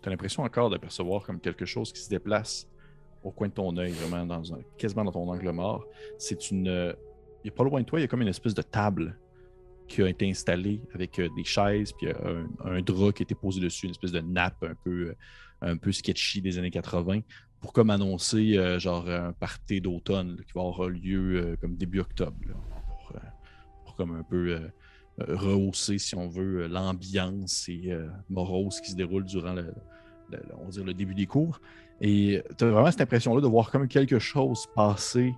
T'as 0.00 0.10
l'impression 0.10 0.42
encore 0.42 0.68
d'apercevoir 0.68 1.22
comme 1.22 1.40
quelque 1.40 1.64
chose 1.64 1.92
qui 1.92 2.00
se 2.00 2.08
déplace 2.08 2.68
au 3.22 3.30
coin 3.30 3.48
de 3.48 3.52
ton 3.52 3.76
œil, 3.76 3.92
vraiment 3.92 4.26
dans 4.26 4.52
un, 4.52 4.58
quasiment 4.76 5.04
dans 5.04 5.12
ton 5.12 5.28
angle 5.28 5.50
mort. 5.50 5.86
C'est 6.18 6.50
une. 6.50 6.68
euh, 6.68 6.92
a 7.46 7.50
pas 7.50 7.64
loin 7.64 7.80
de 7.80 7.86
toi, 7.86 7.98
il 7.98 8.02
y 8.02 8.04
a 8.04 8.08
comme 8.08 8.22
une 8.22 8.28
espèce 8.28 8.54
de 8.54 8.62
table 8.62 9.18
qui 9.88 10.02
a 10.02 10.08
été 10.08 10.28
installée 10.28 10.80
avec 10.94 11.18
euh, 11.18 11.28
des 11.36 11.44
chaises, 11.44 11.92
puis 11.92 12.08
un, 12.08 12.46
un 12.64 12.80
drap 12.82 13.12
qui 13.12 13.22
a 13.22 13.24
été 13.24 13.34
posé 13.34 13.60
dessus, 13.60 13.86
une 13.86 13.92
espèce 13.92 14.12
de 14.12 14.20
nappe 14.20 14.62
un 14.62 14.74
peu, 14.84 15.08
euh, 15.08 15.14
un 15.60 15.76
peu 15.76 15.92
sketchy 15.92 16.40
des 16.40 16.58
années 16.58 16.70
80 16.70 17.20
pour 17.60 17.72
comme 17.72 17.90
annoncer 17.90 18.78
genre 18.80 19.08
un 19.08 19.32
party 19.32 19.80
d'automne 19.80 20.40
qui 20.44 20.52
va 20.52 20.62
avoir 20.62 20.88
lieu 20.88 21.56
comme 21.60 21.76
début 21.76 22.00
octobre. 22.00 22.36
Comme 24.02 24.16
un 24.16 24.22
peu 24.22 24.48
euh, 24.48 24.58
euh, 25.20 25.36
rehausser, 25.36 25.98
si 25.98 26.16
on 26.16 26.28
veut, 26.28 26.62
euh, 26.62 26.68
l'ambiance 26.68 27.68
et 27.68 27.96
morose 28.28 28.80
qui 28.80 28.90
se 28.90 28.96
déroule 28.96 29.24
durant 29.24 29.52
le- 29.52 29.72
on 30.58 30.64
va 30.64 30.70
dire 30.70 30.84
le 30.84 30.94
début 30.94 31.14
des 31.14 31.26
cours. 31.26 31.60
Et 32.00 32.42
tu 32.58 32.64
as 32.64 32.70
vraiment 32.70 32.90
cette 32.90 33.02
impression-là 33.02 33.40
de 33.40 33.46
voir 33.46 33.70
comme 33.70 33.86
quelque 33.86 34.18
chose 34.18 34.66
passer 34.74 35.34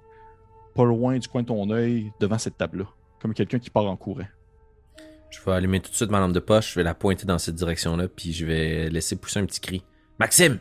pas 0.74 0.84
loin 0.84 1.18
du 1.18 1.28
coin 1.28 1.42
de 1.42 1.48
ton 1.48 1.68
œil 1.70 2.12
devant 2.20 2.38
cette 2.38 2.56
table-là. 2.56 2.86
Comme 3.20 3.34
quelqu'un 3.34 3.58
qui 3.58 3.70
part 3.70 3.86
en 3.86 3.96
courant. 3.96 4.26
Je 5.30 5.42
vais 5.44 5.52
allumer 5.52 5.80
tout 5.80 5.90
de 5.90 5.96
suite 5.96 6.10
ma 6.10 6.20
lampe 6.20 6.32
de 6.32 6.40
poche, 6.40 6.72
je 6.72 6.78
vais 6.78 6.84
la 6.84 6.94
pointer 6.94 7.26
dans 7.26 7.38
cette 7.38 7.56
direction-là, 7.56 8.08
puis 8.08 8.32
je 8.32 8.46
vais 8.46 8.88
laisser 8.88 9.16
pousser 9.16 9.40
un 9.40 9.46
petit 9.46 9.60
cri. 9.60 9.84
Maxime! 10.18 10.58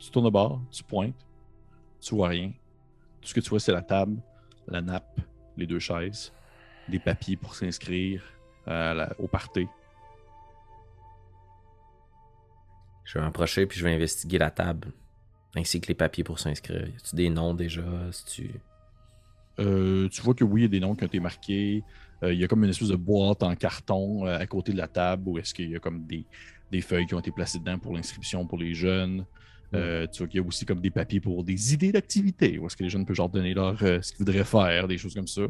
Tu 0.00 0.10
tournes 0.10 0.26
au 0.26 0.30
bord, 0.30 0.60
tu 0.70 0.82
pointes, 0.82 1.14
tu 2.00 2.14
vois 2.14 2.28
rien. 2.28 2.52
Tout 3.20 3.28
ce 3.28 3.34
que 3.34 3.40
tu 3.40 3.50
vois, 3.50 3.60
c'est 3.60 3.72
la 3.72 3.82
table, 3.82 4.20
la 4.66 4.82
nappe, 4.82 5.20
les 5.56 5.66
deux 5.66 5.78
chaises, 5.78 6.32
des 6.88 6.98
papiers 6.98 7.36
pour 7.36 7.54
s'inscrire 7.54 8.22
au 9.18 9.28
party. 9.28 9.66
Je 13.04 13.18
vais 13.18 13.24
m'approcher, 13.24 13.66
puis 13.66 13.78
je 13.78 13.84
vais 13.84 13.94
investiguer 13.94 14.38
la 14.38 14.50
table, 14.50 14.92
ainsi 15.54 15.80
que 15.80 15.88
les 15.88 15.94
papiers 15.94 16.24
pour 16.24 16.38
s'inscrire. 16.38 16.88
Y 16.88 16.96
a-tu 16.96 17.16
des 17.16 17.30
noms 17.30 17.54
déjà? 17.54 17.82
Si 18.10 18.24
tu... 18.24 18.50
Euh, 19.60 20.08
tu 20.08 20.22
vois 20.22 20.34
que 20.34 20.42
oui, 20.42 20.62
il 20.62 20.64
y 20.64 20.66
a 20.66 20.68
des 20.68 20.80
noms 20.80 20.94
qui 20.94 21.04
ont 21.04 21.06
été 21.06 21.20
marqués. 21.20 21.84
Euh, 22.22 22.32
il 22.32 22.40
y 22.40 22.44
a 22.44 22.48
comme 22.48 22.64
une 22.64 22.70
espèce 22.70 22.88
de 22.88 22.96
boîte 22.96 23.42
en 23.42 23.54
carton 23.54 24.26
euh, 24.26 24.38
à 24.38 24.46
côté 24.46 24.72
de 24.72 24.78
la 24.78 24.88
table 24.88 25.28
où 25.28 25.38
est-ce 25.38 25.54
qu'il 25.54 25.70
y 25.70 25.76
a 25.76 25.78
comme 25.78 26.06
des, 26.06 26.24
des 26.72 26.80
feuilles 26.80 27.06
qui 27.06 27.14
ont 27.14 27.20
été 27.20 27.30
placées 27.30 27.58
dedans 27.58 27.78
pour 27.78 27.94
l'inscription 27.94 28.46
pour 28.46 28.58
les 28.58 28.74
jeunes. 28.74 29.24
Euh, 29.74 30.06
tu 30.12 30.18
vois 30.18 30.28
qu'il 30.28 30.40
y 30.40 30.44
a 30.44 30.46
aussi 30.46 30.64
comme 30.66 30.80
des 30.80 30.90
papiers 30.90 31.20
pour 31.20 31.44
des 31.44 31.74
idées 31.74 31.92
d'activité, 31.92 32.58
où 32.58 32.66
est-ce 32.66 32.76
que 32.76 32.82
les 32.84 32.90
jeunes 32.90 33.04
peuvent 33.06 33.16
genre 33.16 33.28
donner 33.28 33.54
leur 33.54 33.82
euh, 33.82 34.00
ce 34.02 34.12
qu'ils 34.12 34.24
voudraient 34.24 34.44
faire, 34.44 34.88
des 34.88 34.98
choses 34.98 35.14
comme 35.14 35.26
ça. 35.28 35.42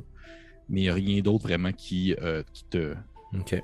Mais 0.69 0.81
il 0.81 0.85
n'y 0.85 0.89
a 0.89 0.95
rien 0.95 1.21
d'autre 1.21 1.45
vraiment 1.45 1.73
qui, 1.73 2.15
euh, 2.23 2.43
qui 2.53 2.65
te. 2.65 2.95
Ok. 3.39 3.63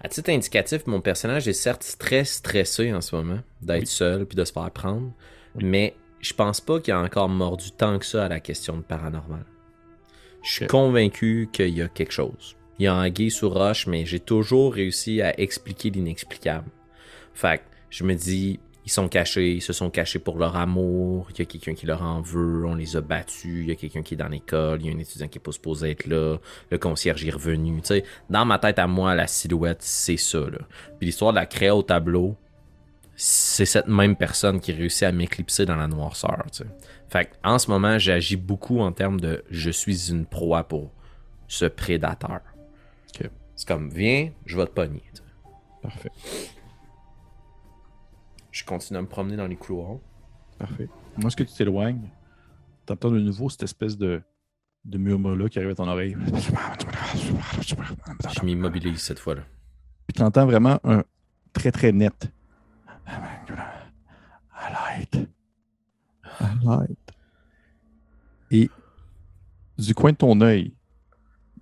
À 0.00 0.08
titre 0.08 0.30
indicatif, 0.30 0.86
mon 0.86 1.00
personnage 1.00 1.46
est 1.48 1.52
certes 1.52 1.96
très 1.98 2.24
stressé 2.24 2.92
en 2.92 3.00
ce 3.00 3.14
moment 3.14 3.38
d'être 3.60 3.80
Oui. 3.82 3.86
seul 3.86 4.26
puis 4.26 4.36
de 4.36 4.44
se 4.44 4.52
faire 4.52 4.70
prendre, 4.70 5.12
Oui. 5.54 5.64
mais 5.64 5.94
je 6.20 6.32
pense 6.34 6.60
pas 6.60 6.80
qu'il 6.80 6.92
a 6.94 7.00
encore 7.00 7.28
mordu 7.28 7.70
tant 7.72 7.98
que 7.98 8.06
ça 8.06 8.24
à 8.24 8.28
la 8.28 8.40
question 8.40 8.76
de 8.76 8.82
paranormal. 8.82 9.44
Je 10.42 10.50
suis 10.50 10.66
convaincu 10.66 11.48
qu'il 11.52 11.68
y 11.70 11.82
a 11.82 11.88
quelque 11.88 12.12
chose. 12.12 12.56
Il 12.78 12.84
y 12.84 12.88
a 12.88 12.94
anguille 12.96 13.30
sous 13.30 13.48
roche, 13.48 13.86
mais 13.86 14.04
j'ai 14.06 14.18
toujours 14.18 14.74
réussi 14.74 15.22
à 15.22 15.38
expliquer 15.38 15.90
l'inexplicable. 15.90 16.68
Fait 17.34 17.58
que 17.58 17.62
je 17.90 18.02
me 18.04 18.14
dis, 18.14 18.58
ils 18.84 18.90
sont 18.90 19.08
cachés, 19.08 19.52
ils 19.52 19.62
se 19.62 19.72
sont 19.72 19.90
cachés 19.90 20.18
pour 20.18 20.38
leur 20.38 20.56
amour, 20.56 21.28
il 21.30 21.38
y 21.38 21.42
a 21.42 21.44
quelqu'un 21.44 21.74
qui 21.74 21.86
leur 21.86 22.02
en 22.02 22.20
veut, 22.20 22.64
on 22.66 22.74
les 22.74 22.96
a 22.96 23.00
battus, 23.00 23.62
il 23.62 23.68
y 23.68 23.70
a 23.70 23.76
quelqu'un 23.76 24.02
qui 24.02 24.14
est 24.14 24.16
dans 24.16 24.28
l'école, 24.28 24.80
il 24.80 24.86
y 24.88 24.90
a 24.90 24.96
un 24.96 24.98
étudiant 24.98 25.28
qui 25.28 25.38
est 25.38 25.40
pas 25.40 25.52
supposé 25.52 25.92
être 25.92 26.06
là, 26.06 26.38
le 26.70 26.78
concierge 26.78 27.24
est 27.24 27.30
revenu, 27.30 27.80
tu 27.80 27.88
sais. 27.88 28.04
Dans 28.28 28.44
ma 28.44 28.58
tête 28.58 28.78
à 28.78 28.86
moi, 28.86 29.14
la 29.14 29.26
silhouette, 29.26 29.82
c'est 29.82 30.16
ça, 30.16 30.40
là. 30.40 30.58
Puis 30.98 31.06
l'histoire 31.06 31.32
de 31.32 31.38
la 31.38 31.46
créer 31.46 31.70
au 31.70 31.82
tableau, 31.82 32.36
c'est 33.14 33.66
cette 33.66 33.88
même 33.88 34.16
personne 34.16 34.60
qui 34.60 34.72
réussit 34.72 35.04
à 35.04 35.12
m'éclipser 35.12 35.64
dans 35.64 35.76
la 35.76 35.86
noirceur, 35.86 36.44
tu 36.50 36.64
sais. 36.64 36.70
Fait 37.08 37.30
en 37.44 37.58
ce 37.58 37.70
moment, 37.70 37.98
j'agis 37.98 38.36
beaucoup 38.36 38.80
en 38.80 38.90
termes 38.90 39.20
de 39.20 39.44
je 39.50 39.70
suis 39.70 40.10
une 40.10 40.26
proie 40.26 40.64
pour 40.64 40.90
ce 41.46 41.66
prédateur. 41.66 42.40
C'est 43.54 43.68
comme, 43.68 43.90
viens, 43.90 44.30
je 44.46 44.56
vais 44.56 44.66
te 44.66 44.70
pogner. 44.70 45.02
tu 45.14 45.16
sais. 45.16 45.22
Parfait. 45.82 46.10
Je 48.52 48.64
continue 48.64 48.98
à 48.98 49.02
me 49.02 49.08
promener 49.08 49.36
dans 49.36 49.46
les 49.46 49.56
couloirs. 49.56 49.98
Parfait. 50.58 50.88
Moi, 51.16 51.28
est-ce 51.28 51.36
que 51.36 51.42
tu 51.42 51.54
t'éloignes, 51.54 52.10
tu 52.86 52.92
entends 52.92 53.10
de 53.10 53.18
nouveau 53.18 53.48
cette 53.48 53.62
espèce 53.62 53.96
de, 53.96 54.22
de 54.84 54.98
murmure-là 54.98 55.48
qui 55.48 55.58
arrive 55.58 55.70
à 55.70 55.74
ton 55.74 55.88
oreille. 55.88 56.16
Je 57.62 58.44
m'immobilise 58.44 59.00
cette 59.00 59.18
fois-là. 59.18 59.42
Puis 60.06 60.14
tu 60.14 60.22
entends 60.22 60.44
vraiment 60.44 60.78
un 60.84 61.02
très 61.52 61.72
très 61.72 61.92
net. 61.92 62.30
Highlight. 66.38 66.98
Et 68.50 68.70
du 69.78 69.94
coin 69.94 70.12
de 70.12 70.16
ton 70.16 70.40
œil, 70.42 70.74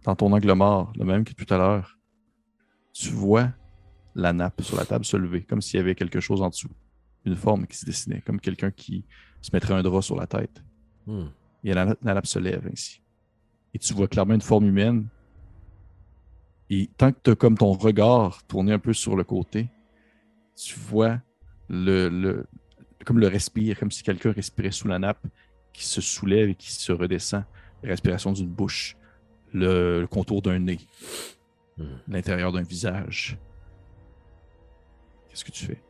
dans 0.04 0.16
ton 0.16 0.32
angle 0.32 0.52
mort, 0.54 0.92
le 0.96 1.04
même 1.04 1.24
que 1.24 1.32
tout 1.32 1.54
à 1.54 1.56
l'heure, 1.56 1.98
tu 2.92 3.10
vois 3.10 3.50
la 4.20 4.32
nappe 4.32 4.62
sur 4.62 4.76
la 4.76 4.84
table 4.84 5.04
se 5.04 5.16
lever, 5.16 5.42
comme 5.42 5.60
s'il 5.60 5.78
y 5.78 5.80
avait 5.80 5.94
quelque 5.94 6.20
chose 6.20 6.42
en 6.42 6.48
dessous. 6.50 6.70
Une 7.24 7.36
forme 7.36 7.66
qui 7.66 7.76
se 7.76 7.84
dessinait, 7.84 8.20
comme 8.22 8.40
quelqu'un 8.40 8.70
qui 8.70 9.04
se 9.42 9.50
mettrait 9.52 9.74
un 9.74 9.82
drap 9.82 10.02
sur 10.02 10.16
la 10.16 10.26
tête. 10.26 10.62
Hmm. 11.06 11.26
Et 11.64 11.74
la, 11.74 11.84
la 12.02 12.14
nappe 12.14 12.26
se 12.26 12.38
lève 12.38 12.66
ainsi. 12.72 13.02
Et 13.74 13.78
tu 13.78 13.92
vois 13.94 14.08
clairement 14.08 14.34
une 14.34 14.40
forme 14.40 14.66
humaine. 14.66 15.06
Et 16.70 16.88
tant 16.96 17.12
que 17.12 17.18
tu 17.22 17.30
as 17.30 17.34
comme 17.34 17.58
ton 17.58 17.72
regard 17.72 18.42
tourné 18.46 18.72
un 18.72 18.78
peu 18.78 18.92
sur 18.92 19.16
le 19.16 19.24
côté, 19.24 19.68
tu 20.56 20.78
vois 20.78 21.20
le, 21.68 22.08
le- 22.08 22.46
comme 23.04 23.18
le 23.18 23.26
respire, 23.28 23.78
comme 23.78 23.90
si 23.90 24.02
quelqu'un 24.02 24.32
respirait 24.32 24.70
sous 24.70 24.88
la 24.88 24.98
nappe, 24.98 25.24
qui 25.72 25.84
se 25.86 26.00
soulève 26.00 26.48
et 26.50 26.54
qui 26.54 26.70
se 26.72 26.92
redescend. 26.92 27.44
La 27.82 27.90
respiration 27.90 28.32
d'une 28.32 28.48
bouche, 28.50 28.96
le, 29.52 30.00
le 30.02 30.06
contour 30.06 30.42
d'un 30.42 30.58
nez, 30.58 30.78
Hmm. 31.78 31.96
l'intérieur 32.08 32.52
d'un 32.52 32.62
visage. 32.62 33.38
Qu'est-ce 35.30 35.44
que 35.44 35.50
tu 35.52 35.64
fais? 35.66 35.80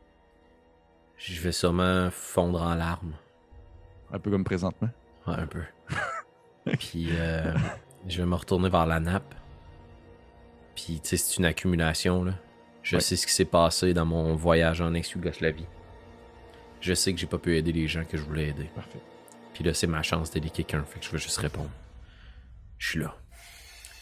Je 1.17 1.41
vais 1.41 1.53
sûrement 1.53 2.11
fondre 2.11 2.61
en 2.63 2.75
larmes. 2.75 3.15
Un 4.13 4.19
peu 4.19 4.31
comme 4.31 4.45
présentement? 4.45 4.91
Ouais, 5.27 5.35
un 5.35 5.47
peu. 5.47 5.63
Puis 6.79 7.09
euh, 7.13 7.55
je 8.07 8.19
vais 8.19 8.27
me 8.27 8.35
retourner 8.35 8.69
vers 8.69 8.87
la 8.87 9.01
nappe. 9.01 9.35
Puis 10.75 11.01
tu 11.03 11.09
sais, 11.11 11.17
c'est 11.17 11.37
une 11.39 11.45
accumulation 11.47 12.25
là. 12.25 12.35
Je 12.83 12.97
Ouais. 12.97 13.03
sais 13.03 13.17
ce 13.17 13.27
qui 13.27 13.33
s'est 13.35 13.45
passé 13.45 13.93
dans 13.93 14.07
mon 14.07 14.35
voyage 14.35 14.81
en 14.81 14.95
ex-Yougoslavie. 14.95 15.67
Je 16.81 16.95
sais 16.95 17.13
que 17.13 17.19
j'ai 17.21 17.27
pas 17.27 17.37
pu 17.39 17.57
aider 17.57 17.73
les 17.73 17.87
gens 17.89 18.05
que 18.05 18.17
je 18.17 18.23
voulais 18.23 18.49
aider. 18.49 18.71
Parfait. 18.75 19.01
Puis 19.53 19.63
là, 19.65 19.75
c'est 19.75 19.87
ma 19.87 20.03
chance 20.03 20.31
d'aider 20.31 20.49
quelqu'un, 20.49 20.83
fait 20.85 20.99
que 21.01 21.05
je 21.05 21.11
veux 21.11 21.19
juste 21.19 21.37
répondre. 21.37 21.69
Je 22.79 22.89
suis 22.89 22.99
là. 23.01 23.15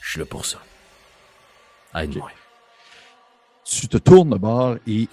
Je 0.00 0.10
suis 0.10 0.20
là 0.20 0.26
pour 0.26 0.44
ça. 0.46 0.58
Aide-moi. 1.96 2.30
Tu 3.68 3.86
te 3.86 3.98
tournes 3.98 4.30
de 4.30 4.38
bord 4.38 4.76
et 4.86 5.08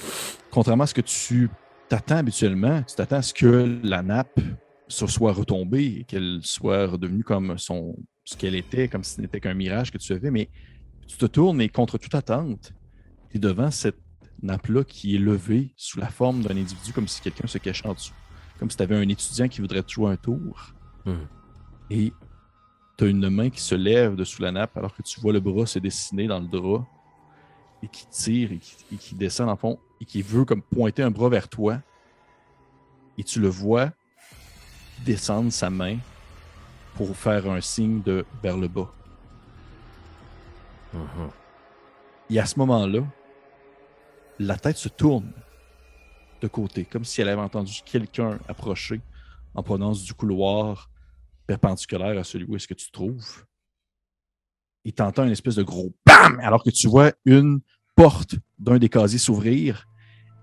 contrairement 0.50 0.86
à 0.86 0.88
ce 0.88 0.94
que 0.94 1.02
tu 1.02 1.50
t'attends 1.90 2.18
habituellement, 2.18 2.82
tu 2.84 2.96
t'attends 2.96 3.18
à 3.18 3.22
ce 3.22 3.34
que 3.34 3.80
la 3.84 4.02
nappe 4.02 4.40
se 4.88 5.06
soit 5.08 5.34
retombée 5.34 5.86
et 6.00 6.04
qu'elle 6.06 6.40
soit 6.42 6.88
redevenue 6.88 7.24
comme 7.24 7.58
son, 7.58 7.96
ce 8.24 8.38
qu'elle 8.38 8.56
était, 8.56 8.88
comme 8.88 9.04
si 9.04 9.16
ce 9.16 9.22
n'était 9.22 9.40
qu'un 9.40 9.54
mirage 9.54 9.92
que 9.92 9.98
tu 9.98 10.14
avais, 10.14 10.32
mais 10.32 10.50
tu 11.08 11.18
te 11.18 11.26
tournes 11.26 11.60
et 11.62 11.70
contre 11.70 11.98
toute 11.98 12.16
attente, 12.16 12.72
tu 13.30 13.38
es 13.38 13.40
devant 13.40 13.72
cette 13.72 14.00
nappe-là 14.42 14.84
qui 14.84 15.16
est 15.16 15.20
levée 15.20 15.74
sous 15.76 16.00
la 16.00 16.08
forme 16.08 16.42
d'un 16.42 16.56
individu 16.56 16.94
comme 16.94 17.08
si 17.08 17.22
quelqu'un 17.22 17.48
se 17.48 17.58
cachait 17.58 17.88
en 17.88 17.94
dessous. 17.94 18.14
Comme 18.60 18.70
si 18.70 18.78
tu 18.78 18.84
avais 18.84 18.96
un 18.96 19.10
étudiant 19.10 19.48
qui 19.50 19.60
voudrait 19.60 19.84
te 19.84 19.92
jouer 19.92 20.12
un 20.12 20.18
tour. 20.18 20.74
Mhm. 21.06 21.28
Et 21.90 22.14
tu 22.98 23.04
as 23.04 23.08
une 23.08 23.30
main 23.30 23.50
qui 23.50 23.60
se 23.60 23.76
lève 23.76 24.16
de 24.16 24.24
sous 24.24 24.42
la 24.42 24.52
nappe 24.52 24.78
alors 24.78 24.96
que 24.96 25.02
tu 25.02 25.20
vois 25.20 25.34
le 25.34 25.42
bras 25.42 25.66
se 25.66 25.80
dessiner 25.80 26.28
dans 26.28 26.40
le 26.40 26.48
drap 26.48 26.86
et 27.86 27.88
qui 27.88 28.08
tire 28.08 28.52
et 28.52 28.58
qui, 28.58 28.76
et 28.92 28.98
qui 28.98 29.16
descend 29.16 29.48
dans 29.48 29.54
le 29.54 29.58
fond 29.58 29.80
et 30.02 30.06
qui 30.06 30.22
veut 30.22 30.44
comme 30.44 30.62
pointer 30.62 31.04
un 31.04 31.12
bras 31.12 31.30
vers 31.30 31.48
toi. 31.48 31.80
Et 33.18 33.24
tu 33.24 33.40
le 33.40 33.48
vois 33.48 33.92
descendre 35.06 35.52
sa 35.52 35.70
main 35.70 35.98
pour 36.96 37.16
faire 37.16 37.50
un 37.50 37.62
signe 37.62 38.02
de 38.02 38.26
vers 38.42 38.58
le 38.58 38.68
bas. 38.68 38.92
Mhm. 40.94 41.30
Et 42.32 42.40
à 42.40 42.46
ce 42.46 42.58
moment-là, 42.60 43.04
la 44.40 44.58
tête 44.58 44.78
se 44.78 44.90
tourne 44.90 45.32
de 46.42 46.48
côté, 46.48 46.86
comme 46.86 47.06
si 47.06 47.22
elle 47.22 47.30
avait 47.30 47.42
entendu 47.42 47.82
quelqu'un 47.86 48.40
approcher 48.48 49.02
en 49.54 49.64
provenance 49.64 50.04
du 50.04 50.14
couloir 50.14 50.90
perpendiculaire 51.48 52.18
à 52.18 52.24
celui 52.24 52.46
où 52.46 52.56
est-ce 52.56 52.68
que 52.68 52.74
tu 52.74 52.88
te 52.88 52.92
trouves. 52.92 53.46
Et 54.84 54.92
tu 54.92 55.02
entends 55.02 55.24
une 55.24 55.32
espèce 55.32 55.56
de 55.56 55.64
gros 55.64 55.94
BAM! 56.06 56.40
Alors 56.42 56.64
que 56.64 56.70
tu 56.70 56.88
vois 56.88 57.14
une 57.26 57.62
porte 57.96 58.36
d'un 58.60 58.78
des 58.78 58.90
casiers 58.90 59.20
s'ouvrir 59.20 59.88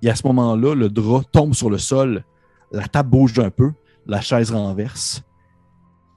Et 0.02 0.10
à 0.10 0.16
ce 0.16 0.26
moment-là, 0.26 0.74
le 0.74 0.88
drap 0.88 1.22
tombe 1.30 1.54
sur 1.54 1.70
le 1.70 1.78
sol, 1.78 2.24
la 2.72 2.88
table 2.88 3.10
bouge 3.10 3.38
un 3.38 3.50
peu, 3.50 3.72
la 4.06 4.20
chaise 4.20 4.50
renverse. 4.50 5.22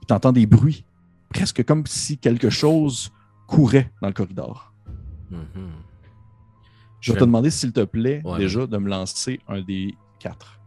Tu 0.08 0.12
entends 0.14 0.32
des 0.32 0.46
bruits, 0.46 0.84
presque 1.30 1.64
comme 1.64 1.86
si 1.86 2.18
quelque 2.18 2.50
chose 2.50 3.12
courait 3.46 3.92
dans 4.02 4.08
le 4.08 4.14
corridor. 4.14 4.72
Mhm. 5.30 5.72
Je 7.00 7.12
vais 7.12 7.18
te 7.18 7.24
demander, 7.24 7.50
s'il 7.50 7.72
te 7.72 7.84
plaît, 7.84 8.22
Ouais. 8.24 8.38
déjà 8.38 8.66
de 8.66 8.76
me 8.78 8.88
lancer 8.88 9.38
un 9.46 9.60
des 9.60 9.94
quatre. 10.18 10.58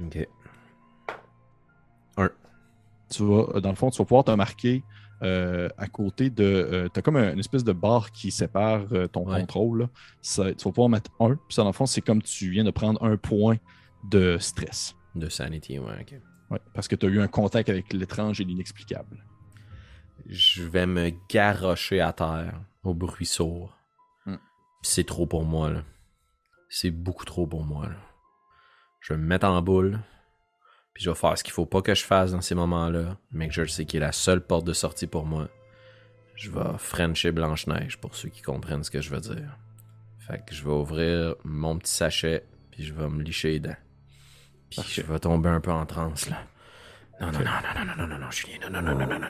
Ok. 0.00 0.26
Tu 3.10 3.24
vas, 3.24 3.46
euh, 3.54 3.60
dans 3.60 3.70
le 3.70 3.74
fond, 3.74 3.90
tu 3.90 3.98
vas 3.98 4.04
pouvoir 4.04 4.24
te 4.24 4.30
marquer 4.32 4.84
euh, 5.22 5.68
à 5.76 5.86
côté 5.88 6.30
de. 6.30 6.88
tu 6.92 6.98
as 6.98 7.02
comme 7.02 7.16
un- 7.16 7.32
une 7.32 7.38
espèce 7.40 7.64
de 7.64 7.72
barre 7.72 8.12
qui 8.12 8.30
sépare 8.30 8.86
euh, 8.92 9.06
ton 9.08 9.28
Ouais. 9.28 9.40
contrôle. 9.40 9.80
là. 9.82 9.88
Ça- 10.20 10.52
tu 10.54 10.64
vas 10.64 10.70
pouvoir 10.72 10.88
mettre 10.88 11.10
un. 11.20 11.34
Puis 11.34 11.54
ça, 11.54 11.62
dans 11.62 11.68
le 11.68 11.72
fond, 11.74 11.86
c'est 11.86 12.00
comme 12.00 12.22
tu 12.22 12.50
viens 12.50 12.64
de 12.64 12.70
prendre 12.70 13.02
un 13.04 13.16
point 13.16 13.56
de 14.10 14.38
stress. 14.38 14.94
De 15.14 15.28
sanity, 15.28 15.78
ouais, 15.78 16.00
ok. 16.00 16.20
Ouais, 16.50 16.60
parce 16.74 16.86
que 16.88 16.94
tu 16.96 17.06
as 17.06 17.08
eu 17.08 17.20
un 17.20 17.26
contact 17.28 17.68
avec 17.68 17.92
l'étrange 17.92 18.40
et 18.40 18.44
l'inexplicable. 18.44 19.24
Je 20.26 20.62
vais 20.62 20.86
me 20.86 21.10
garrocher 21.28 22.00
à 22.00 22.12
terre 22.12 22.60
au 22.84 22.94
bruit 22.94 23.26
sourd. 23.26 23.76
Hmm. 24.26 24.36
C'est 24.82 25.04
trop 25.06 25.26
pour 25.26 25.44
moi, 25.44 25.70
là. 25.70 25.82
C'est 26.68 26.90
beaucoup 26.90 27.24
trop 27.24 27.46
pour 27.46 27.64
moi, 27.64 27.88
là. 27.88 27.96
Je 29.00 29.12
vais 29.14 29.18
me 29.18 29.26
mettre 29.26 29.46
en 29.46 29.60
boule. 29.62 30.00
Puis 30.98 31.04
je 31.04 31.10
vais 31.10 31.16
faire 31.16 31.38
ce 31.38 31.44
qu'il 31.44 31.52
faut 31.52 31.64
pas 31.64 31.80
que 31.80 31.94
je 31.94 32.02
fasse 32.02 32.32
dans 32.32 32.40
ces 32.40 32.56
moments-là, 32.56 33.16
mais 33.30 33.46
que 33.46 33.54
je 33.54 33.60
le 33.60 33.68
sais 33.68 33.84
qui 33.84 33.98
est 33.98 34.00
la 34.00 34.10
seule 34.10 34.40
porte 34.40 34.66
de 34.66 34.72
sortie 34.72 35.06
pour 35.06 35.26
moi. 35.26 35.48
Je 36.34 36.50
vais 36.50 36.76
Frencher 36.76 37.30
Blanche-Neige 37.30 37.98
pour 37.98 38.16
ceux 38.16 38.30
qui 38.30 38.42
comprennent 38.42 38.82
ce 38.82 38.90
que 38.90 39.00
je 39.00 39.10
veux 39.10 39.20
dire. 39.20 39.56
Fait 40.18 40.44
que 40.44 40.52
je 40.52 40.64
vais 40.64 40.72
ouvrir 40.72 41.36
mon 41.44 41.78
petit 41.78 41.92
sachet, 41.92 42.44
puis 42.72 42.84
je 42.84 42.92
vais 42.92 43.08
me 43.08 43.22
licher 43.22 43.50
les 43.50 43.60
dents. 43.60 43.76
Puis 44.70 44.82
je 44.88 45.02
vais 45.02 45.20
tomber 45.20 45.50
un 45.50 45.60
peu 45.60 45.70
en 45.70 45.86
transe, 45.86 46.28
là. 46.28 46.38
Non, 47.20 47.30
non, 47.30 47.38
non, 47.38 47.44
non, 47.44 47.84
non, 47.84 47.94
non, 47.96 48.06
non, 48.08 48.18
non, 48.18 48.30
Julien, 48.32 48.58
non, 48.64 48.68
non, 48.68 48.82
non, 48.82 48.98
non, 48.98 49.06
non, 49.06 49.20
non. 49.20 49.28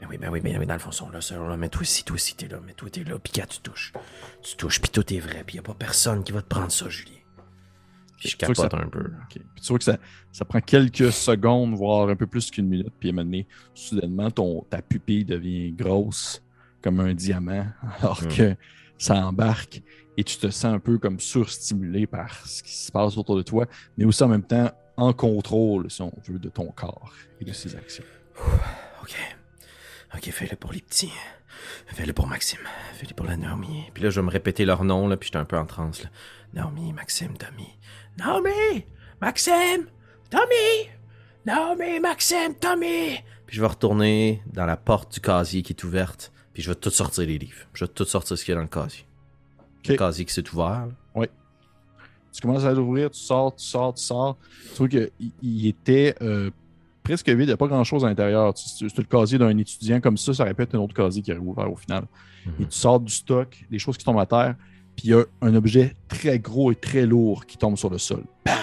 Mais 0.00 0.06
oui, 0.06 0.16
mais 0.18 0.28
oui, 0.28 0.40
mais, 0.42 0.58
mais 0.58 0.64
dans 0.64 0.72
le 0.72 0.80
fond, 0.80 1.10
là, 1.10 1.20
ça, 1.20 1.36
là, 1.36 1.58
mais 1.58 1.68
toi 1.68 1.82
aussi, 1.82 2.04
toi 2.04 2.14
aussi, 2.14 2.36
t'es 2.36 2.48
là, 2.48 2.58
mais 2.64 2.72
toi, 2.72 2.88
t'es 2.88 3.04
là, 3.04 3.18
puis 3.18 3.34
quand 3.36 3.46
tu 3.46 3.60
touches, 3.60 3.92
tu 4.42 4.56
touches, 4.56 4.80
puis 4.80 4.90
tout 4.90 5.12
est 5.12 5.20
vrai, 5.20 5.44
puis 5.46 5.56
y 5.56 5.58
a 5.58 5.62
pas 5.62 5.74
personne 5.74 6.24
qui 6.24 6.32
va 6.32 6.40
te 6.40 6.48
prendre 6.48 6.72
ça, 6.72 6.88
Julien. 6.88 7.21
Puis 8.22 8.30
je 8.30 8.36
Tu 8.36 8.44
vois 8.46 8.54
que 8.54 8.60
capote 8.60 8.80
ça- 8.80 8.86
un 8.86 8.88
peu. 8.88 9.10
Puis 9.28 9.40
tu 9.62 9.68
vois 9.68 9.78
que 9.78 9.84
ça, 9.84 9.98
ça 10.30 10.44
prend 10.44 10.60
quelques 10.60 11.12
secondes, 11.12 11.74
voire 11.74 12.08
un 12.08 12.16
peu 12.16 12.26
plus 12.26 12.50
qu'une 12.50 12.68
minute. 12.68 12.92
Puis 13.00 13.08
à 13.08 13.12
un 13.12 13.16
moment 13.16 13.24
donné, 13.24 13.46
soudainement, 13.74 14.30
ton, 14.30 14.62
ta 14.70 14.80
pupille 14.80 15.24
devient 15.24 15.72
grosse 15.72 16.42
comme 16.82 17.00
un 17.00 17.14
diamant, 17.14 17.66
alors 18.00 18.22
Hmm. 18.22 18.28
que 18.28 18.56
ça 18.98 19.26
embarque 19.26 19.82
et 20.16 20.22
tu 20.24 20.36
te 20.36 20.48
sens 20.50 20.66
un 20.74 20.78
peu 20.78 20.98
comme 20.98 21.18
surstimulé 21.18 22.06
par 22.06 22.46
ce 22.46 22.62
qui 22.62 22.72
se 22.72 22.92
passe 22.92 23.16
autour 23.16 23.36
de 23.36 23.42
toi, 23.42 23.66
mais 23.96 24.04
aussi 24.04 24.22
en 24.22 24.28
même 24.28 24.44
temps 24.44 24.70
en 24.96 25.12
contrôle, 25.12 25.90
si 25.90 26.02
on 26.02 26.12
veut, 26.28 26.38
de 26.38 26.48
ton 26.50 26.66
corps 26.70 27.12
et 27.40 27.44
de 27.44 27.52
ses 27.52 27.74
actions. 27.76 28.04
Ok. 29.02 29.14
Ok, 30.14 30.30
fais-le 30.30 30.56
pour 30.56 30.72
les 30.72 30.80
petits. 30.80 31.10
Fais-le 31.86 32.12
pour 32.12 32.26
Maxime. 32.26 32.58
Fais-le 32.94 33.14
pour 33.14 33.24
la 33.26 33.36
Naomi. 33.36 33.84
Puis 33.94 34.02
là, 34.02 34.10
je 34.10 34.20
vais 34.20 34.26
me 34.26 34.30
répéter 34.30 34.64
leur 34.64 34.84
nom, 34.84 35.08
là, 35.08 35.16
puis 35.16 35.28
j'étais 35.28 35.38
un 35.38 35.44
peu 35.46 35.56
en 35.56 35.64
transe, 35.66 36.02
là. 36.02 36.10
Naomi, 36.54 36.92
Maxime, 36.92 37.36
Tommy. 37.38 37.78
Naomi! 38.18 38.84
Maxime! 39.20 39.86
Tommy! 40.30 40.90
Naomi, 41.46 42.00
Maxime, 42.00 42.54
Tommy! 42.60 43.18
Puis 43.46 43.56
je 43.56 43.60
vais 43.60 43.66
retourner 43.66 44.42
dans 44.52 44.66
la 44.66 44.76
porte 44.76 45.14
du 45.14 45.20
casier 45.20 45.62
qui 45.62 45.72
est 45.72 45.84
ouverte, 45.84 46.32
puis 46.52 46.62
je 46.62 46.70
vais 46.70 46.74
tout 46.74 46.90
sortir 46.90 47.26
les 47.26 47.38
livres. 47.38 47.66
Je 47.72 47.84
vais 47.84 47.90
tout 47.90 48.04
sortir 48.04 48.36
ce 48.36 48.44
qu'il 48.44 48.52
y 48.52 48.54
a 48.54 48.56
dans 48.56 48.62
le 48.62 48.68
casier. 48.68 49.04
Le 49.88 49.96
casier 49.96 50.24
qui 50.24 50.32
s'est 50.32 50.48
ouvert, 50.52 50.86
là. 51.14 51.26
Tu 52.32 52.40
commences 52.40 52.64
à 52.64 52.72
l'ouvrir, 52.72 53.10
tu 53.10 53.20
sors, 53.20 53.54
tu 53.54 53.64
sors, 53.64 53.92
tu 53.92 54.02
sors. 54.02 54.38
Tu 54.70 54.78
vois 54.78 54.88
qu'il 54.88 55.10
il 55.42 55.66
était 55.66 56.14
euh, 56.22 56.50
presque 57.02 57.28
vide, 57.28 57.40
il 57.40 57.46
n'y 57.46 57.52
a 57.52 57.58
pas 57.58 57.66
grand-chose 57.66 58.06
à 58.06 58.08
l'intérieur. 58.08 58.54
C'est 58.56 58.96
le 58.96 59.04
casier 59.04 59.38
d'un 59.38 59.56
étudiant 59.58 60.00
comme 60.00 60.16
ça, 60.16 60.32
ça 60.32 60.44
aurait 60.44 60.54
pu 60.54 60.62
être 60.62 60.74
un 60.74 60.78
autre 60.78 60.94
casier 60.94 61.20
qui 61.20 61.30
aurait 61.30 61.40
ouvert 61.40 61.70
au 61.70 61.76
final. 61.76 62.04
Et 62.58 62.64
tu 62.64 62.70
sors 62.76 62.98
du 62.98 63.12
stock, 63.12 63.64
des 63.70 63.78
choses 63.78 63.98
qui 63.98 64.04
tombent 64.04 64.18
à 64.18 64.26
terre, 64.26 64.56
puis 64.96 65.08
il 65.08 65.10
y 65.10 65.14
a 65.14 65.24
un 65.40 65.54
objet 65.54 65.96
très 66.08 66.38
gros 66.38 66.72
et 66.72 66.76
très 66.76 67.06
lourd 67.06 67.46
qui 67.46 67.56
tombe 67.56 67.76
sur 67.76 67.90
le 67.90 67.98
sol. 67.98 68.24
Bam! 68.44 68.54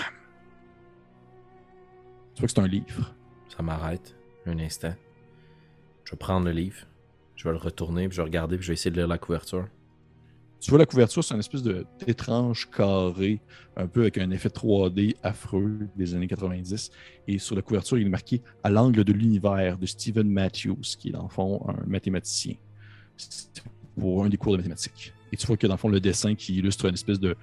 Tu 2.35 2.41
vois 2.41 2.47
que 2.47 2.53
c'est 2.53 2.59
un 2.59 2.67
livre. 2.67 3.15
Ça 3.49 3.63
m'arrête 3.63 4.15
un 4.45 4.59
instant. 4.59 4.93
Je 6.05 6.11
vais 6.11 6.17
prendre 6.17 6.45
le 6.45 6.51
livre, 6.51 6.87
je 7.35 7.43
vais 7.43 7.51
le 7.51 7.57
retourner, 7.57 8.07
puis 8.07 8.15
je 8.15 8.21
vais 8.21 8.25
regarder, 8.25 8.57
puis 8.57 8.63
je 8.63 8.71
vais 8.71 8.73
essayer 8.73 8.91
de 8.91 8.95
lire 8.95 9.07
la 9.07 9.17
couverture. 9.17 9.67
Tu 10.59 10.71
vois 10.71 10.79
la 10.79 10.85
couverture, 10.85 11.23
c'est 11.23 11.33
un 11.33 11.39
espèce 11.39 11.63
d'étrange 11.63 12.69
carré, 12.69 13.39
un 13.77 13.87
peu 13.87 14.01
avec 14.01 14.17
un 14.17 14.29
effet 14.31 14.49
3D 14.49 15.15
affreux 15.23 15.87
des 15.95 16.15
années 16.15 16.27
90. 16.27 16.91
Et 17.27 17.37
sur 17.37 17.55
la 17.55 17.61
couverture, 17.61 17.97
il 17.97 18.07
est 18.07 18.09
marqué 18.09 18.41
à 18.63 18.69
l'angle 18.69 19.03
de 19.05 19.13
l'univers 19.13 19.77
de 19.77 19.85
Stephen 19.85 20.29
Matthews, 20.29 20.81
qui 20.97 21.09
est 21.09 21.11
dans 21.11 21.23
le 21.23 21.29
fond 21.29 21.63
un 21.69 21.85
mathématicien. 21.87 22.55
C'est 23.15 23.63
pour 23.97 24.25
un 24.25 24.29
des 24.29 24.37
cours 24.37 24.53
de 24.53 24.57
mathématiques. 24.57 25.13
Et 25.31 25.37
tu 25.37 25.45
vois 25.47 25.57
que 25.57 25.67
dans 25.67 25.73
le 25.75 25.77
fond, 25.79 25.89
le 25.89 25.99
dessin 25.99 26.35
qui 26.35 26.55
illustre 26.57 26.85
une 26.85 26.93
espèce 26.93 27.19
de. 27.19 27.35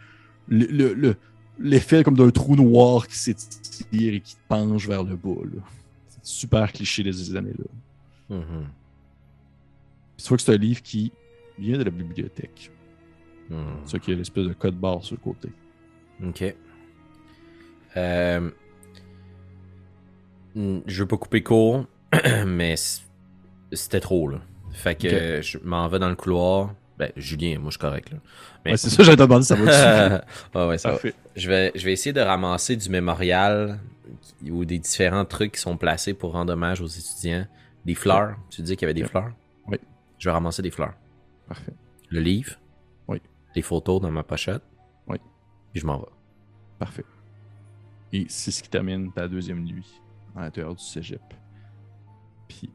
le- 0.49 0.67
le- 0.67 0.95
le- 0.95 1.17
L'effet 1.59 2.05
comme 2.05 2.17
d'un 2.19 2.29
trou 2.31 2.55
noir 2.55 3.07
qui 3.09 3.17
s'étire 3.17 4.13
et 4.15 4.21
qui 4.21 4.37
penche 4.47 4.87
vers 4.87 5.03
le 5.03 5.17
bas. 5.17 5.31
C'est 6.09 6.25
super 6.27 6.71
cliché 6.71 7.03
de 7.03 7.11
ces 7.13 7.35
années-là. 7.35 8.37
Mhm. 8.37 8.67
Puis 10.17 10.23
tu 10.25 10.29
vois 10.29 10.37
que 10.37 10.43
c'est 10.43 10.53
un 10.53 10.59
livre 10.59 10.83
qui 10.83 11.13
vient 11.59 11.79
de 11.79 11.85
la 11.85 11.91
bibliothèque. 11.91 12.71
Vois 13.49 13.99
qu'il 14.01 14.13
y 14.13 14.17
a 14.17 14.19
l'espèce 14.19 14.45
de 14.47 14.53
code 14.53 14.75
barre 14.79 15.03
sur 15.03 15.17
le 15.17 15.21
côté. 15.23 15.49
Ok. 16.23 16.55
Euh... 17.97 18.51
hmm, 20.55 20.79
Je 20.87 21.03
veux 21.03 21.09
pas 21.09 21.17
couper 21.17 21.43
court, 21.43 21.87
mais 22.47 22.75
c'était 23.73 24.01
trop, 24.01 24.29
là. 24.29 24.41
Fait 24.73 24.95
que 24.95 25.41
je 25.43 25.57
m'en 25.65 25.89
vais 25.89 25.99
dans 25.99 26.11
le 26.11 26.17
couloir. 26.17 26.75
Ben, 26.99 27.13
Julien, 27.17 27.59
moi, 27.59 27.67
je 27.69 27.73
suis 27.73 27.79
correct, 27.79 28.11
là. 28.11 28.19
Mais- 28.65 28.71
Ouais, 28.73 28.77
c'est 28.79 28.89
ça, 28.91 29.03
j'avais 29.03 29.17
demandé, 29.17 29.45
ça 29.45 29.55
va 29.55 29.65
ouais, 30.55 30.67
ouais, 30.69 30.79
ça 30.79 30.89
va. 30.89 30.95
Parfait. 30.95 31.15
Je 31.35 31.49
vais, 31.49 31.73
je 31.75 31.85
vais 31.85 31.93
essayer 31.93 32.13
de 32.15 32.21
ramasser 32.21 32.75
du 32.77 32.89
mémorial 32.89 33.79
ou 34.49 34.65
des 34.65 34.79
différents 34.79 35.25
trucs 35.27 35.53
qui 35.53 35.61
sont 35.61 35.77
placés 35.77 36.15
pour 36.15 36.33
rendre 36.33 36.53
hommage 36.55 36.81
aux 36.81 36.87
étudiants. 36.87 37.47
Des 37.85 37.95
fleurs. 37.95 38.37
Tu 38.51 38.63
dis 38.63 38.77
qu'il 38.77 38.83
y 38.83 38.91
avait 38.91 39.01
des 39.01 39.07
fleurs? 39.07 39.31
Oui. 39.69 39.77
Je 40.19 40.29
vais 40.29 40.33
ramasser 40.33 40.63
des 40.63 40.71
fleurs. 40.71 40.95
Parfait. 41.47 41.73
Le 42.09 42.21
livre. 42.21 42.55
Oui. 43.07 43.21
Les 43.55 43.63
photos 43.63 44.01
dans 44.01 44.11
ma 44.11 44.23
pochette. 44.25 44.63
Oui. 45.07 45.19
Puis 45.73 45.81
je 45.83 45.87
m'en 45.87 45.99
vais. 45.99 46.07
Parfait. 46.79 47.05
Et 48.13 48.25
c'est 48.29 48.51
ce 48.51 48.63
qui 48.63 48.69
termine 48.71 49.13
ta 49.13 49.29
deuxième 49.29 49.63
nuit 49.63 50.01
à 50.35 50.41
l'intérieur 50.43 50.75
du 50.75 50.83
cégep. 50.83 51.21
Puis, 52.49 52.71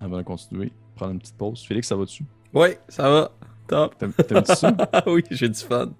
avant 0.00 0.16
de 0.18 0.22
continuer, 0.22 0.72
prendre 0.96 1.12
une 1.12 1.18
petite 1.20 1.36
pause. 1.36 1.64
Félix, 1.64 1.88
ça 1.88 1.96
va 1.96 2.04
dessus? 2.04 2.24
Oui, 2.52 2.70
ça 2.88 3.08
va. 3.08 3.30
Top. 3.70 3.94
Ça? 4.46 4.74
oui, 5.06 5.22
j'ai 5.30 5.48
du 5.48 5.58
fun. 5.60 5.90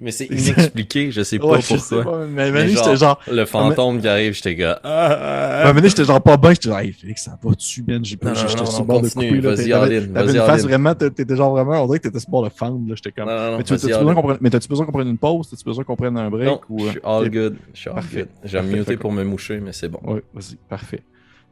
Mais 0.00 0.12
c'est 0.12 0.26
inexpliqué, 0.30 1.10
je 1.10 1.22
sais 1.22 1.38
pas 1.40 1.46
Ouais, 1.46 1.60
je 1.60 1.76
sais 1.76 1.96
pourquoi. 1.96 2.20
pas, 2.20 2.26
mais 2.26 2.68
genre- 2.68 2.94
genre. 2.94 3.20
Le 3.30 3.44
fantôme 3.44 4.00
qui 4.00 4.06
arrive, 4.06 4.32
j'étais 4.32 4.54
gars. 4.54 4.78
Ah, 4.84 5.64
Ouais, 5.66 5.74
mais 5.80 5.88
j'étais 5.88 6.04
genre 6.04 6.20
pas 6.22 6.36
bien, 6.36 6.50
j'étais 6.50 6.68
genre, 6.68 6.78
hey, 6.78 6.92
Félix, 6.92 7.24
ça 7.24 7.36
va 7.42 7.50
dessus, 7.52 7.82
Ben? 7.82 8.04
J'ai 8.04 8.16
pas, 8.16 8.32
j'étais 8.34 8.64
sur 8.66 8.80
le 8.80 8.86
bord 8.86 9.00
de 9.02 9.08
couper, 9.08 9.40
T'avais- 9.42 10.04
une 10.04 10.34
face 10.46 10.62
vraiment, 10.62 10.94
t'étais 10.94 11.36
genre 11.36 11.50
vraiment, 11.50 11.82
on 11.82 11.86
dirait 11.86 11.98
que 11.98 12.04
t'étais 12.04 12.20
sur 12.20 12.28
le 12.28 12.32
bord 12.32 12.44
de 12.44 12.48
fendre, 12.50 12.88
là. 12.88 12.94
J'étais 12.94 13.10
comme. 13.12 13.28
Non, 13.28 13.36
non, 13.36 13.50
non, 13.52 13.58
mais 13.58 13.64
t'as-tu 13.64 13.86
besoin 13.88 14.12
in. 14.12 14.14
qu'on 14.14 14.22
prenne- 14.22 14.38
mais 14.40 14.50
t'as-tu 14.50 14.68
besoin 14.68 14.86
qu'on 14.86 14.92
prenne 14.92 15.08
une 15.08 15.18
pause? 15.18 15.50
T'as-tu 15.50 15.64
besoin 15.64 15.84
qu'on 15.84 15.96
prenne 15.96 16.16
un 16.16 16.30
break? 16.30 16.46
Non, 16.46 16.60
ou... 16.68 16.78
je 16.80 16.84
euh, 16.86 16.90
suis 16.92 17.00
all 17.02 17.30
good. 17.30 17.56
Je 17.74 17.80
suis 17.80 17.90
all 17.90 18.04
good. 18.14 18.28
J'ai 18.44 18.62
muté 18.62 18.96
pour 18.96 19.10
me 19.12 19.24
moucher, 19.24 19.58
mais 19.60 19.72
c'est 19.72 19.88
bon. 19.88 20.00
Ouais, 20.04 20.22
vas-y, 20.32 20.56
parfait. 20.68 21.02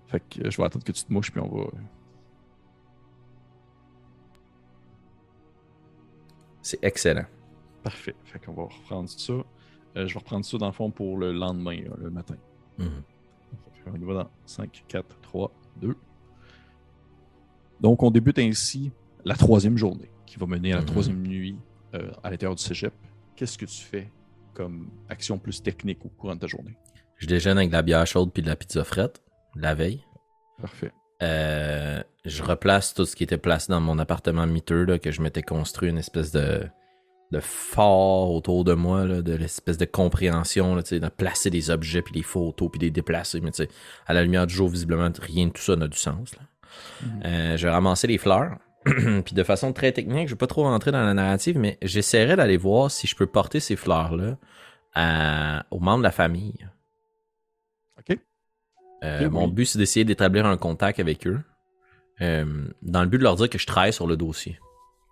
Fait 0.07 0.21
que 0.21 0.47
euh, 0.47 0.51
je 0.51 0.57
vais 0.57 0.65
attendre 0.65 0.85
que 0.85 0.93
tu 0.93 1.03
te 1.05 1.13
mouches, 1.13 1.33
puis 1.33 1.41
on 1.41 1.49
va. 1.55 1.65
C'est 6.69 6.85
excellent. 6.85 7.25
Parfait. 7.83 8.15
Fait 8.25 8.39
qu'on 8.45 8.53
va 8.53 8.65
reprendre 8.65 9.09
ça. 9.09 9.33
Euh, 9.33 10.07
je 10.07 10.13
vais 10.13 10.19
reprendre 10.19 10.45
ça 10.45 10.59
dans 10.59 10.67
le 10.67 10.73
fond 10.73 10.91
pour 10.91 11.17
le 11.17 11.33
lendemain, 11.33 11.81
là, 11.81 11.93
le 11.99 12.11
matin. 12.11 12.37
Mhm. 12.77 13.03
Qu'on 13.87 13.95
y 13.99 14.05
va 14.05 14.15
dans 14.25 14.31
5, 14.45 14.85
4, 14.87 15.19
3, 15.23 15.51
2. 15.81 15.97
Donc, 17.81 18.03
on 18.03 18.11
débute 18.11 18.39
ainsi 18.39 18.93
la 19.25 19.35
troisième 19.35 19.79
journée 19.79 20.11
qui 20.27 20.37
va 20.39 20.45
mener 20.45 20.73
à 20.73 20.77
la 20.77 20.83
Mhm. 20.83 20.87
troisième 20.89 21.23
nuit 21.27 21.57
euh, 21.95 22.11
à 22.23 22.29
l'intérieur 22.31 22.55
du 22.55 22.63
cégep. 22.63 22.93
Qu'est-ce 23.35 23.57
que 23.57 23.65
tu 23.65 23.81
fais 23.83 24.13
comme 24.53 24.91
action 25.09 25.39
plus 25.39 25.63
technique 25.63 26.05
au 26.05 26.11
courant 26.11 26.35
de 26.35 26.41
ta 26.41 26.47
journée? 26.49 26.77
Je 27.17 27.27
déjeune 27.27 27.57
avec 27.57 27.71
de 27.71 27.75
la 27.77 27.81
bière 27.83 28.07
chaude 28.07 28.31
puis 28.31 28.43
de 28.43 28.49
la 28.49 28.57
pizza 28.57 28.85
frette 28.85 29.23
la 29.55 29.75
veille. 29.75 30.05
Parfait. 30.61 30.93
Euh, 31.23 32.03
je 32.25 32.43
replace 32.43 32.95
tout 32.95 33.05
ce 33.05 33.17
qui 33.17 33.25
était 33.25 33.39
placé 33.39 33.73
dans 33.73 33.81
mon 33.81 33.99
appartement 33.99 34.47
miteux, 34.47 34.85
là, 34.85 34.99
que 34.99 35.11
je 35.11 35.23
m'étais 35.23 35.43
construit 35.43 35.91
une 35.91 35.99
espèce 35.99 36.31
de, 36.31 36.63
de 37.33 37.41
fort 37.41 38.31
autour 38.33 38.65
de 38.65 38.75
moi, 38.75 39.05
là, 39.05 39.23
de 39.23 39.35
l'espèce 39.35 39.79
de 39.79 39.85
compréhension, 39.85 40.75
là, 40.77 40.83
de 40.83 41.09
placer 41.09 41.51
des 41.51 41.71
objets, 41.71 42.03
puis 42.03 42.13
des 42.13 42.23
photos, 42.23 42.71
puis 42.71 42.79
des 42.79 42.91
déplacer. 42.91 43.41
Mais 43.41 43.51
à 44.07 44.15
la 44.15 44.23
lumière 44.23 44.47
du 44.47 44.55
jour, 44.55 44.69
visiblement, 44.69 45.11
rien 45.21 45.47
de 45.47 45.53
tout 45.53 45.63
ça 45.63 45.77
n'a 45.77 45.89
du 45.89 45.99
sens. 45.99 46.35
là. 46.37 46.43
Mhm. 47.03 47.23
Euh, 47.25 47.57
je 47.57 47.67
ramasser 47.67 48.07
les 48.07 48.19
fleurs. 48.19 48.59
puis 48.85 49.35
de 49.35 49.43
façon 49.43 49.73
très 49.73 49.93
technique, 49.93 50.29
je 50.29 50.35
vais 50.35 50.39
pas 50.39 50.47
trop 50.47 50.63
rentrer 50.63 50.93
dans 50.93 51.05
la 51.05 51.13
narrative, 51.13 51.59
mais 51.59 51.79
j'essaierai 51.83 52.37
d'aller 52.37 52.57
voir 52.57 52.91
si 52.91 53.07
je 53.07 53.17
peux 53.17 53.27
porter 53.27 53.61
ces 53.61 53.77
fleurs-là 53.77 54.37
aux 55.71 55.81
membres 55.81 55.99
de 55.99 56.05
la 56.05 56.11
famille. 56.11 56.67
Euh, 59.05 59.27
Ok, 59.27 59.33
mon 59.33 59.49
but, 59.49 59.65
c'est 59.67 59.79
d'essayer 59.79 60.05
d'établir 60.05 60.47
un 60.47 60.57
contact 60.57 60.99
avec 61.01 61.27
eux, 61.27 61.41
euh, 62.21 62.65
dans 62.83 63.03
le 63.03 63.09
but 63.09 63.19
de 63.19 63.23
leur 63.23 63.37
dire 63.37 63.49
que 63.49 63.59
je 63.59 63.67
travaille 63.67 63.93
sur 63.93 64.07
le 64.07 64.17
dossier. 64.17 64.59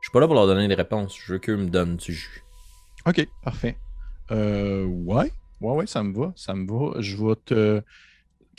Je 0.01 0.09
suis 0.09 0.13
pas 0.13 0.21
là 0.21 0.27
pour 0.27 0.35
leur 0.35 0.47
donner 0.47 0.67
des 0.69 0.75
réponses, 0.75 1.17
je 1.25 1.33
veux 1.35 1.39
qu'eux 1.39 1.57
me 1.57 1.69
donnent 1.69 1.97
du 1.97 2.13
jus. 2.13 2.43
OK, 3.07 3.27
parfait. 3.43 3.77
Euh, 4.33 4.85
ouais, 4.85 5.33
ouais, 5.61 5.73
ouais, 5.75 5.87
ça 5.87 6.03
me 6.03 6.13
va, 6.17 6.33
ça 6.37 6.55
me 6.55 6.67
va. 6.67 7.01
Je 7.01 7.17
vais 7.17 7.35
te... 7.45 7.79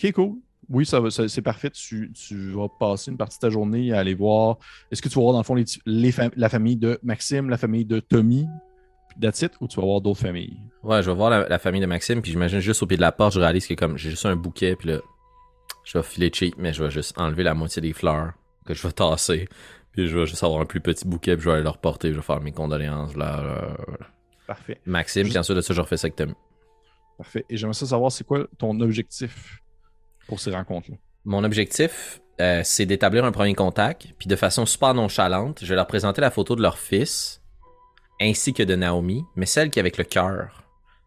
OK, 0.03 0.11
cool. 0.13 0.36
Oui, 0.69 0.86
ça 0.86 0.99
va, 0.99 1.09
ça- 1.09 1.28
c'est 1.28 1.41
parfait. 1.41 1.69
Tu, 1.69 2.11
tu 2.13 2.51
vas 2.51 2.67
passer 2.80 3.11
une 3.11 3.17
partie 3.17 3.38
de 3.38 3.41
ta 3.41 3.49
journée 3.49 3.91
à 3.93 3.99
aller 3.99 4.13
voir... 4.13 4.57
Est-ce 4.91 5.01
que 5.01 5.09
tu 5.09 5.15
vas 5.15 5.21
voir, 5.21 5.34
dans 5.34 5.39
le 5.39 5.43
fond, 5.45 5.55
les, 5.55 5.65
les 5.86 6.11
fam- 6.11 6.32
la 6.36 6.49
famille 6.49 6.75
de 6.78 6.99
Maxime, 7.03 7.49
la 7.49 7.57
famille 7.57 7.86
de 7.86 7.99
Tommy, 7.99 8.47
that's 9.21 9.41
it, 9.41 9.51
ou 9.61 9.67
tu 9.67 9.80
vas 9.80 9.86
voir 9.86 10.01
d'autres 10.01 10.19
familles? 10.21 10.57
Ouais, 10.84 11.01
je 11.03 11.09
vais 11.09 11.15
voir 11.15 11.30
la, 11.30 11.47
la 11.47 11.59
famille 11.59 11.82
de 11.82 11.86
Maxime, 11.86 12.21
puis 12.21 12.32
j'imagine 12.32 12.59
juste 12.59 12.82
au 12.84 12.86
pied 12.88 12.97
de 12.97 13.01
la 13.01 13.11
porte, 13.11 13.34
je 13.34 13.39
réalise 13.39 13.67
que 13.67 13.73
comme 13.73 13.97
j'ai 13.97 14.09
juste 14.09 14.25
un 14.25 14.36
bouquet, 14.36 14.75
puis 14.75 14.89
là, 14.89 14.99
je 15.88 15.97
vais 15.97 16.03
filer 16.03 16.29
cheap, 16.33 16.55
mais 16.57 16.73
je 16.73 16.83
vais 16.83 16.91
juste 16.91 17.17
enlever 17.17 17.43
la 17.43 17.53
moitié 17.53 17.81
des 17.81 17.93
fleurs 17.93 18.33
que 18.65 18.73
je 18.73 18.85
vais 18.85 18.91
tasser, 18.91 19.47
puis 19.93 20.07
je 20.07 20.17
vais 20.17 20.25
juste 20.25 20.43
avoir 20.43 20.59
un 20.59 20.65
plus 20.65 20.81
petit 20.81 21.07
bouquet, 21.07 21.35
puis 21.35 21.45
je 21.45 21.49
vais 21.49 21.55
aller 21.55 21.63
leur 21.63 21.77
porter, 21.77 22.11
je 22.11 22.17
vais 22.17 22.21
faire 22.21 22.41
mes 22.41 22.51
condoléances 22.51 23.15
là. 23.15 23.38
là, 23.38 23.61
là. 23.88 24.07
Parfait, 24.45 24.81
Maxime, 24.85 25.27
puis 25.29 25.38
ensuite 25.38 25.55
de 25.55 25.61
ça, 25.61 25.73
je 25.73 25.79
refais 25.79 25.95
ça 25.95 26.07
avec 26.07 26.17
Tommy. 26.17 26.33
parfait. 27.17 27.45
Et 27.49 27.55
j'aimerais 27.55 27.73
ça 27.73 27.85
savoir, 27.85 28.11
c'est 28.11 28.25
quoi 28.25 28.47
ton 28.57 28.77
objectif 28.81 29.61
pour 30.27 30.41
ces 30.41 30.51
rencontres-là? 30.51 30.97
Mon 31.23 31.45
objectif, 31.45 32.19
euh, 32.41 32.61
c'est 32.65 32.85
d'établir 32.85 33.23
un 33.23 33.31
premier 33.31 33.55
contact, 33.55 34.07
puis 34.19 34.27
de 34.27 34.35
façon 34.35 34.65
super 34.65 34.93
nonchalante, 34.93 35.59
je 35.61 35.67
vais 35.67 35.75
leur 35.75 35.88
présenter 35.88 36.19
la 36.19 36.31
photo 36.31 36.57
de 36.57 36.61
leur 36.61 36.77
fils, 36.77 37.41
ainsi 38.19 38.53
que 38.53 38.63
de 38.63 38.75
Naomi, 38.75 39.23
mais 39.38 39.45
celle 39.45 39.69
qui 39.69 39.79
est 39.79 39.81
avec 39.81 39.97
le 39.97 40.03
cœur. 40.03 40.63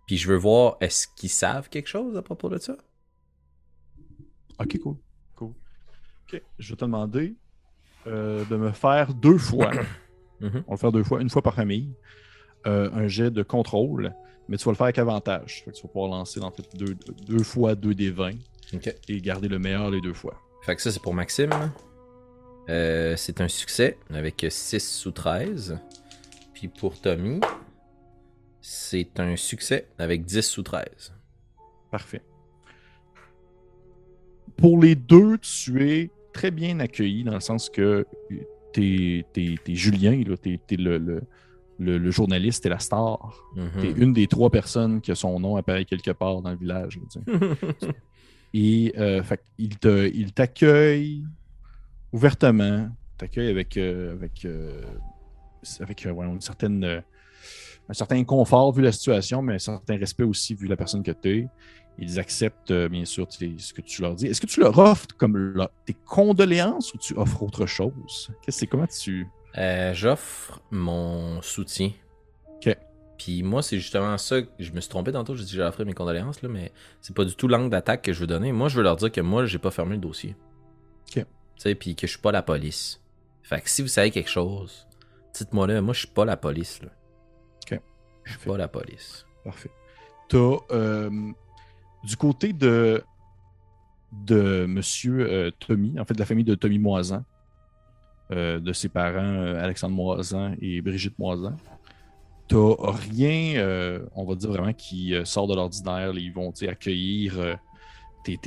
Puis 0.07 0.17
je 0.17 0.27
veux 0.27 0.37
voir, 0.37 0.79
est-ce 0.81 1.07
qu'ils 1.17 1.29
savent 1.29 1.69
quelque 1.69 1.89
chose 1.89 2.17
à 2.17 2.23
propos 2.23 2.49
de 2.49 2.57
ça? 2.59 2.77
OK, 4.61 4.79
cool. 4.79 4.97
Cool. 5.37 5.53
OK, 6.29 6.43
je 6.59 6.71
vais 6.71 6.77
te 6.77 6.85
demander 6.85 7.35
euh, 8.07 8.45
de 8.45 8.57
me 8.57 8.73
faire 8.73 9.15
deux 9.15 9.39
fois, 9.39 9.71
Mhm. 10.41 10.65
on 10.67 10.71
va 10.71 10.75
le 10.75 10.77
faire 10.79 10.93
deux 10.93 11.05
fois, 11.05 11.21
une 11.21 11.29
fois 11.31 11.43
par 11.43 11.55
famille, 11.55 11.93
euh, 12.67 12.91
un 12.95 13.09
jet 13.09 13.31
de 13.31 13.43
contrôle, 13.43 14.15
mais 14.49 14.57
tu 14.57 14.65
vas 14.65 14.71
le 14.73 14.77
faire 14.77 14.85
avec 14.85 14.99
avantage. 14.99 15.63
Fait 15.65 15.71
que 15.71 15.77
tu 15.77 15.83
vas 15.83 15.89
pouvoir 15.89 16.11
lancer 16.11 16.41
fait 16.51 16.75
deux, 16.77 16.97
deux 17.27 17.43
fois 17.43 17.75
deux 17.75 17.95
des 17.95 18.11
20 18.11 18.33
Ok. 18.75 18.95
et 19.09 19.21
garder 19.21 19.49
le 19.49 19.59
meilleur 19.59 19.91
les 19.91 20.01
deux 20.01 20.15
fois. 20.15 20.41
Fait 20.63 20.77
que 20.77 20.83
ça, 20.83 20.91
c'est 20.91 21.03
pour 21.03 21.13
Maxime. 21.15 21.51
Euh, 22.69 23.17
c'est 23.17 23.41
un 23.41 23.49
succès 23.49 23.99
avec 24.11 24.47
6 24.49 24.81
sous 24.81 25.11
13. 25.11 25.79
Puis 26.55 26.69
pour 26.69 27.01
Tommy, 27.01 27.41
c'est 28.61 29.19
un 29.21 29.37
succès 29.37 29.89
avec 29.99 30.25
10 30.25 30.43
sous 30.43 30.63
13. 30.63 31.15
Parfait. 31.91 32.23
Pour 34.61 34.81
les 34.81 34.95
deux, 34.95 35.39
tu 35.39 35.83
es 35.83 36.11
très 36.33 36.51
bien 36.51 36.79
accueilli 36.81 37.25
dans 37.25 37.35
le 37.35 37.41
sens 37.41 37.71
que 37.71 38.07
t'es 38.73 39.25
es, 39.37 39.75
Julien, 39.75 40.23
t'es 40.43 40.61
es 40.71 40.77
le, 40.77 40.99
le, 40.99 41.23
le- 41.79 41.99
le 41.99 42.11
journaliste, 42.11 42.63
t'es 42.63 42.69
la 42.69 42.79
star. 42.79 43.35
Mhm. 43.57 43.71
T'es 43.81 43.91
une 43.91 44.13
des 44.13 44.27
trois 44.27 44.51
personnes 44.51 45.01
que 45.01 45.15
son 45.15 45.41
nom 45.41 45.57
apparaît 45.57 45.85
quelque 45.85 46.11
part 46.13 46.43
dans 46.43 46.51
le 46.51 46.57
village. 46.57 46.99
là, 46.99 47.03
tu 47.11 47.87
sais. 47.87 47.93
Et 48.53 48.93
euh, 48.99 49.23
fait, 49.23 49.43
il 49.59 49.79
te- 49.79 50.11
il 50.13 50.33
t'accueille 50.33 51.25
ouvertement, 52.13 52.89
t'accueille 53.17 53.49
avec, 53.49 53.77
euh, 53.77 54.13
avec, 54.15 54.45
euh, 54.45 54.83
avec 55.81 56.07
voilà, 56.07 56.33
une 56.33 56.41
certaine, 56.41 57.03
un 57.89 57.93
certain 57.93 58.23
confort 58.25 58.73
vu 58.73 58.83
la 58.83 58.93
situation, 58.93 59.41
mais 59.43 59.55
un 59.55 59.59
certain 59.59 59.97
respect 59.97 60.25
aussi 60.25 60.55
vu 60.55 60.67
la 60.67 60.77
personne 60.77 61.03
que 61.03 61.13
tu 61.13 61.29
es. 61.31 61.49
Ils 61.99 62.19
acceptent 62.19 62.71
euh, 62.71 62.89
bien 62.89 63.05
sûr 63.05 63.27
ce 63.31 63.73
que 63.75 63.81
tu 63.83 64.01
leur 64.03 64.15
dis. 64.15 64.27
Est-ce 64.27 64.41
que 64.41 64.47
tu 64.47 64.61
leur 64.61 64.79
offres 64.79 65.07
comme 65.19 65.37
leur- 65.37 65.71
tes 65.85 65.95
condoléances 65.95 66.95
ou 66.95 66.99
tu 66.99 67.15
offres 67.17 67.43
autre 67.43 67.67
chose? 67.67 68.31
Qu'est-ce 68.43 68.47
que 68.47 68.53
c'est 68.61 68.67
comment 68.67 68.87
tu. 68.87 69.27
Euh, 69.59 69.93
J'offre 69.93 70.61
mon 70.71 71.43
soutien. 71.43 71.91
Ok. 72.57 72.75
Puis 73.19 73.43
moi, 73.43 73.63
c'est 73.63 73.79
justement 73.79 74.17
ça. 74.17 74.41
que 74.41 74.49
Je 74.59 74.73
me 74.73 74.81
suis 74.81 74.89
trompé 74.89 75.13
tantôt, 75.13 75.35
je 75.35 75.43
dis 75.43 75.51
que 75.51 75.57
j'offrais 75.63 75.85
mes 75.85 75.93
condoléances, 75.93 76.41
là, 76.41 76.49
mais 76.49 76.73
c'est 77.03 77.15
pas 77.15 77.25
du 77.27 77.35
tout 77.37 77.49
l'angle 77.49 77.69
d'attaque 77.69 78.03
que 78.03 78.13
je 78.15 78.21
veux 78.21 78.27
donner. 78.27 78.53
Moi, 78.53 78.69
je 78.69 78.77
veux 78.77 78.83
leur 78.83 78.97
dire 78.97 79.13
que 79.13 79.21
moi, 79.21 79.45
j'ai 79.45 79.59
pas 79.59 79.71
fermé 79.71 79.97
le 79.97 80.01
dossier. 80.01 80.37
Ok. 81.09 81.17
Tu 81.17 81.25
sais, 81.57 81.75
puis 81.75 81.95
que 81.97 82.07
je 82.07 82.13
suis 82.13 82.21
pas 82.21 82.33
la 82.33 82.43
police. 82.43 83.03
Fait 83.43 83.61
que 83.61 83.69
si 83.69 83.83
vous 83.83 83.89
savez 83.89 84.11
quelque 84.11 84.31
chose, 84.31 84.87
dites-moi 85.35 85.67
là, 85.67 85.83
moi, 85.83 85.93
je 85.93 85.99
suis 86.01 86.09
pas 86.09 86.25
la 86.25 86.37
police, 86.39 86.81
là. 86.83 86.89
Ok. 87.71 87.79
Je 88.25 88.31
suis 88.39 88.49
pas 88.49 88.57
la 88.57 88.69
police. 88.69 89.27
Parfait. 89.45 89.71
T'as 90.29 90.57
euh, 90.71 91.11
du 92.05 92.17
côté 92.17 92.53
de 92.53 93.03
de 94.13 94.67
Monsieur 94.67 95.21
euh, 95.21 95.51
Tommy, 95.59 95.99
en 95.99 96.05
fait 96.05 96.15
de 96.15 96.19
la 96.19 96.27
famille 96.27 96.45
de 96.45 96.55
Tommy 96.55 96.79
Moisan, 96.79 97.25
euh, 98.33 98.61
de 98.61 98.73
ses 98.73 98.89
parents 98.89 99.19
euh, 99.19 99.63
Alexandre 99.63 99.95
Moisan 99.95 100.55
et 100.61 100.81
Brigitte 100.81 101.19
Moisan. 101.19 101.57
T'as 102.49 102.93
rien, 103.13 104.01
on 104.17 104.25
va 104.25 104.35
dire 104.35 104.51
vraiment, 104.51 104.73
qui 104.73 105.15
sort 105.23 105.47
de 105.47 105.55
l'ordinaire. 105.55 106.13
Ils 106.17 106.33
vont 106.33 106.53
accueillir 106.69 107.57
tes, 108.25 108.41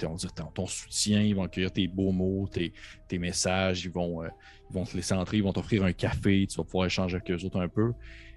ton, 0.00 0.66
soutien, 0.66 1.22
ils 1.22 1.32
vont 1.32 1.44
accueillir 1.44 1.70
tes 1.70 1.86
beaux 1.86 2.10
mots, 2.10 2.48
tes, 2.50 2.72
tes 3.06 3.20
messages, 3.20 3.84
ils 3.84 3.90
vont, 3.92 4.24
ils 4.24 4.74
vont 4.74 4.82
te 4.82 4.96
laisser 4.96 5.14
entrer, 5.14 5.36
ils 5.36 5.44
vont 5.44 5.52
t'offrir 5.52 5.84
un 5.84 5.92
café, 5.92 6.44
tu 6.50 6.56
vas 6.56 6.64
pouvoir 6.64 6.86
échanger 6.86 7.18
avec 7.18 7.30
eux 7.30 7.44
autres 7.44 7.60
un 7.60 7.68
peu. 7.68 7.92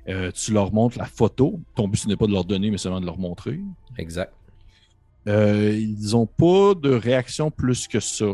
Tu 0.06 0.54
leur 0.54 0.72
montres 0.72 1.00
la 1.00 1.06
photo. 1.06 1.60
Ton 1.74 1.88
but, 1.88 1.98
ce 1.98 2.08
n'est 2.08 2.16
pas 2.16 2.28
de 2.28 2.32
leur 2.32 2.46
donner, 2.46 2.70
mais 2.70 2.78
seulement 2.78 3.02
de 3.02 3.08
leur 3.08 3.18
montrer. 3.18 3.60
Exact. 3.98 4.32
Euh, 5.28 5.72
ils 5.72 6.12
n'ont 6.12 6.26
pas 6.26 6.74
de 6.76 6.94
réaction 6.94 7.52
plus 7.52 7.88
que 7.88 8.00
ça. 8.00 8.26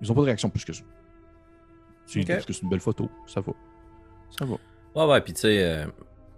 Ils 0.00 0.08
n'ont 0.08 0.14
pas 0.14 0.20
de 0.20 0.26
réaction 0.26 0.48
plus 0.50 0.64
que 0.64 0.72
ça. 0.72 0.82
C'est 2.06 2.24
que 2.24 2.52
c'est 2.52 2.62
une 2.62 2.70
belle 2.70 2.80
photo. 2.80 3.08
Ça 3.26 3.40
va. 3.40 3.52
Ça 4.36 4.44
va. 4.44 4.56
Ouais, 4.96 5.12
ouais, 5.12 5.20
puis 5.20 5.32
tu 5.32 5.42
sais, 5.42 5.62
euh, 5.62 5.86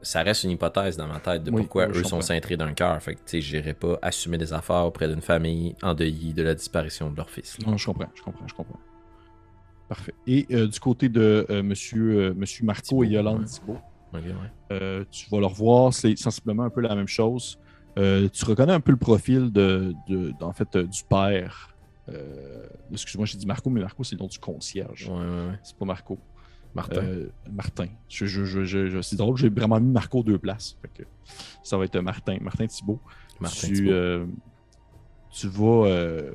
ça 0.03 0.23
reste 0.23 0.45
une 0.45 0.51
hypothèse 0.51 0.97
dans 0.97 1.07
ma 1.07 1.21
tête 1.21 1.45
de 1.45 1.51
Oui, 1.51 1.63
pourquoi 1.63 1.89
eux 1.89 2.05
sont 2.05 2.21
cintrés 2.21 2.57
d'un 2.57 2.75
cœur. 2.75 3.01
Fait 3.03 3.15
que 3.15 3.21
tu 3.21 3.25
sais, 3.27 3.41
j'irai 3.41 3.73
pas 3.73 3.99
assumer 4.03 4.37
des 4.37 4.53
affaires 4.53 4.85
auprès 4.85 5.09
d'une 5.09 5.23
famille 5.23 5.75
endeuillée 5.83 6.33
de 6.33 6.43
la 6.43 6.55
disparition 6.55 7.11
de 7.11 7.17
leur 7.17 7.31
fils. 7.31 7.59
là. 7.61 7.71
Non, 7.71 7.77
je 7.79 7.87
comprends, 7.87 8.11
je 8.15 8.23
comprends, 8.23 8.49
je 8.49 8.55
comprends. 8.55 8.81
Parfait. 9.89 10.15
Et 10.27 10.47
euh, 10.51 10.67
du 10.67 10.81
côté 10.81 11.09
de 11.09 11.47
euh, 11.49 11.63
monsieur, 11.63 12.19
euh, 12.31 12.35
monsieur 12.35 12.65
Marco 12.65 13.05
et 13.05 13.09
Yolande 13.09 13.41
ouais. 13.41 13.47
Thibault, 13.47 13.79
ouais. 14.15 14.21
euh, 14.73 15.05
tu 15.11 15.29
vas 15.31 15.41
leur 15.41 15.53
voir, 15.55 15.95
c'est 15.95 16.17
sensiblement 16.17 16.65
un 16.65 16.71
peu 16.71 16.81
la 16.81 16.95
même 16.95 17.09
chose. 17.09 17.59
Euh, 17.99 18.29
tu 18.33 18.45
reconnais 18.45 18.73
un 18.73 18.81
peu 18.81 18.93
le 18.93 18.97
profil 18.99 19.53
de, 19.53 19.93
de- 20.09 20.33
en 20.41 20.53
fait, 20.53 20.75
euh, 20.77 20.85
du 20.85 21.03
père. 21.05 21.75
Euh, 22.09 22.67
Excuse-moi, 22.91 23.27
j'ai 23.27 23.39
dit 23.39 23.47
Marco, 23.47 23.69
mais 23.71 23.81
Marco, 23.81 24.03
c'est 24.05 24.17
le 24.17 24.21
nom 24.21 24.29
du 24.29 24.39
concierge. 24.39 25.09
Ouais, 25.09 25.15
ouais, 25.15 25.21
ouais. 25.51 25.59
C'est 25.63 25.77
pas 25.77 25.85
Marco. 25.85 26.19
Martin. 26.75 27.03
Martin. 27.53 27.87
Je, 28.09 28.25
je- 28.25 28.65
je- 28.65 29.03
c'est 29.03 29.17
drôle, 29.17 29.37
j'ai 29.37 29.51
vraiment 29.51 29.79
mis 29.79 29.93
Marco 29.93 30.23
deux 30.23 30.39
places. 30.39 30.77
Fait 30.81 30.89
que 30.89 31.03
ça 31.63 31.77
va 31.77 31.85
être 31.85 31.99
Martin. 32.01 32.39
Martin 32.41 32.67
Thibault. 32.67 32.99
Martin 33.41 33.67
tu, 33.69 33.75
Thibault. 33.75 34.27
tu 35.31 35.49
vas. 35.49 36.33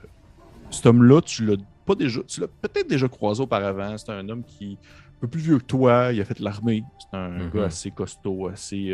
cet 0.69 0.85
homme-là, 0.85 1.21
tu 1.21 1.43
l'as 1.45 1.55
pas 1.85 1.95
déjà. 1.95 2.21
Tu 2.27 2.39
l'as 2.41 2.47
peut-être 2.47 2.88
déjà 2.88 3.07
croisé 3.07 3.41
auparavant. 3.41 3.97
C'est 3.97 4.11
un 4.11 4.27
homme 4.29 4.43
qui 4.43 4.73
est 4.73 4.75
un 4.75 5.19
peu 5.21 5.27
plus 5.27 5.41
vieux 5.41 5.57
que 5.57 5.63
toi. 5.63 6.13
Il 6.13 6.21
a 6.21 6.25
fait 6.25 6.39
l'armée. 6.39 6.84
C'est 6.99 7.17
un 7.17 7.29
Mhm. 7.29 7.49
gars 7.51 7.63
assez 7.65 7.89
costaud, 7.89 8.47
assez, 8.47 8.93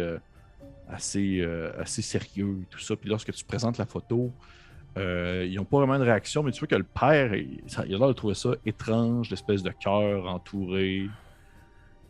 assez, 0.94 1.40
euh, 1.42 1.72
assez 1.80 2.02
sérieux 2.02 2.60
et 2.62 2.66
tout 2.70 2.80
ça. 2.80 2.96
Puis 2.96 3.10
lorsque 3.10 3.32
tu 3.34 3.44
présentes 3.46 3.78
la 3.78 3.86
photo, 3.86 4.32
euh, 4.98 5.48
ils 5.50 5.56
n'ont 5.56 5.66
pas 5.66 5.78
vraiment 5.78 5.98
de 5.98 6.04
réaction, 6.04 6.44
mais 6.44 6.52
tu 6.52 6.60
vois 6.60 6.68
que 6.68 6.76
le 6.76 6.84
père, 6.84 7.34
il, 7.34 7.62
a 7.78 7.84
l'air 7.86 8.08
de 8.08 8.14
trouver 8.14 8.36
ça 8.36 8.52
étrange, 8.66 9.30
l'espèce 9.30 9.64
de 9.64 9.72
cœur 9.72 10.28
entouré. 10.28 11.10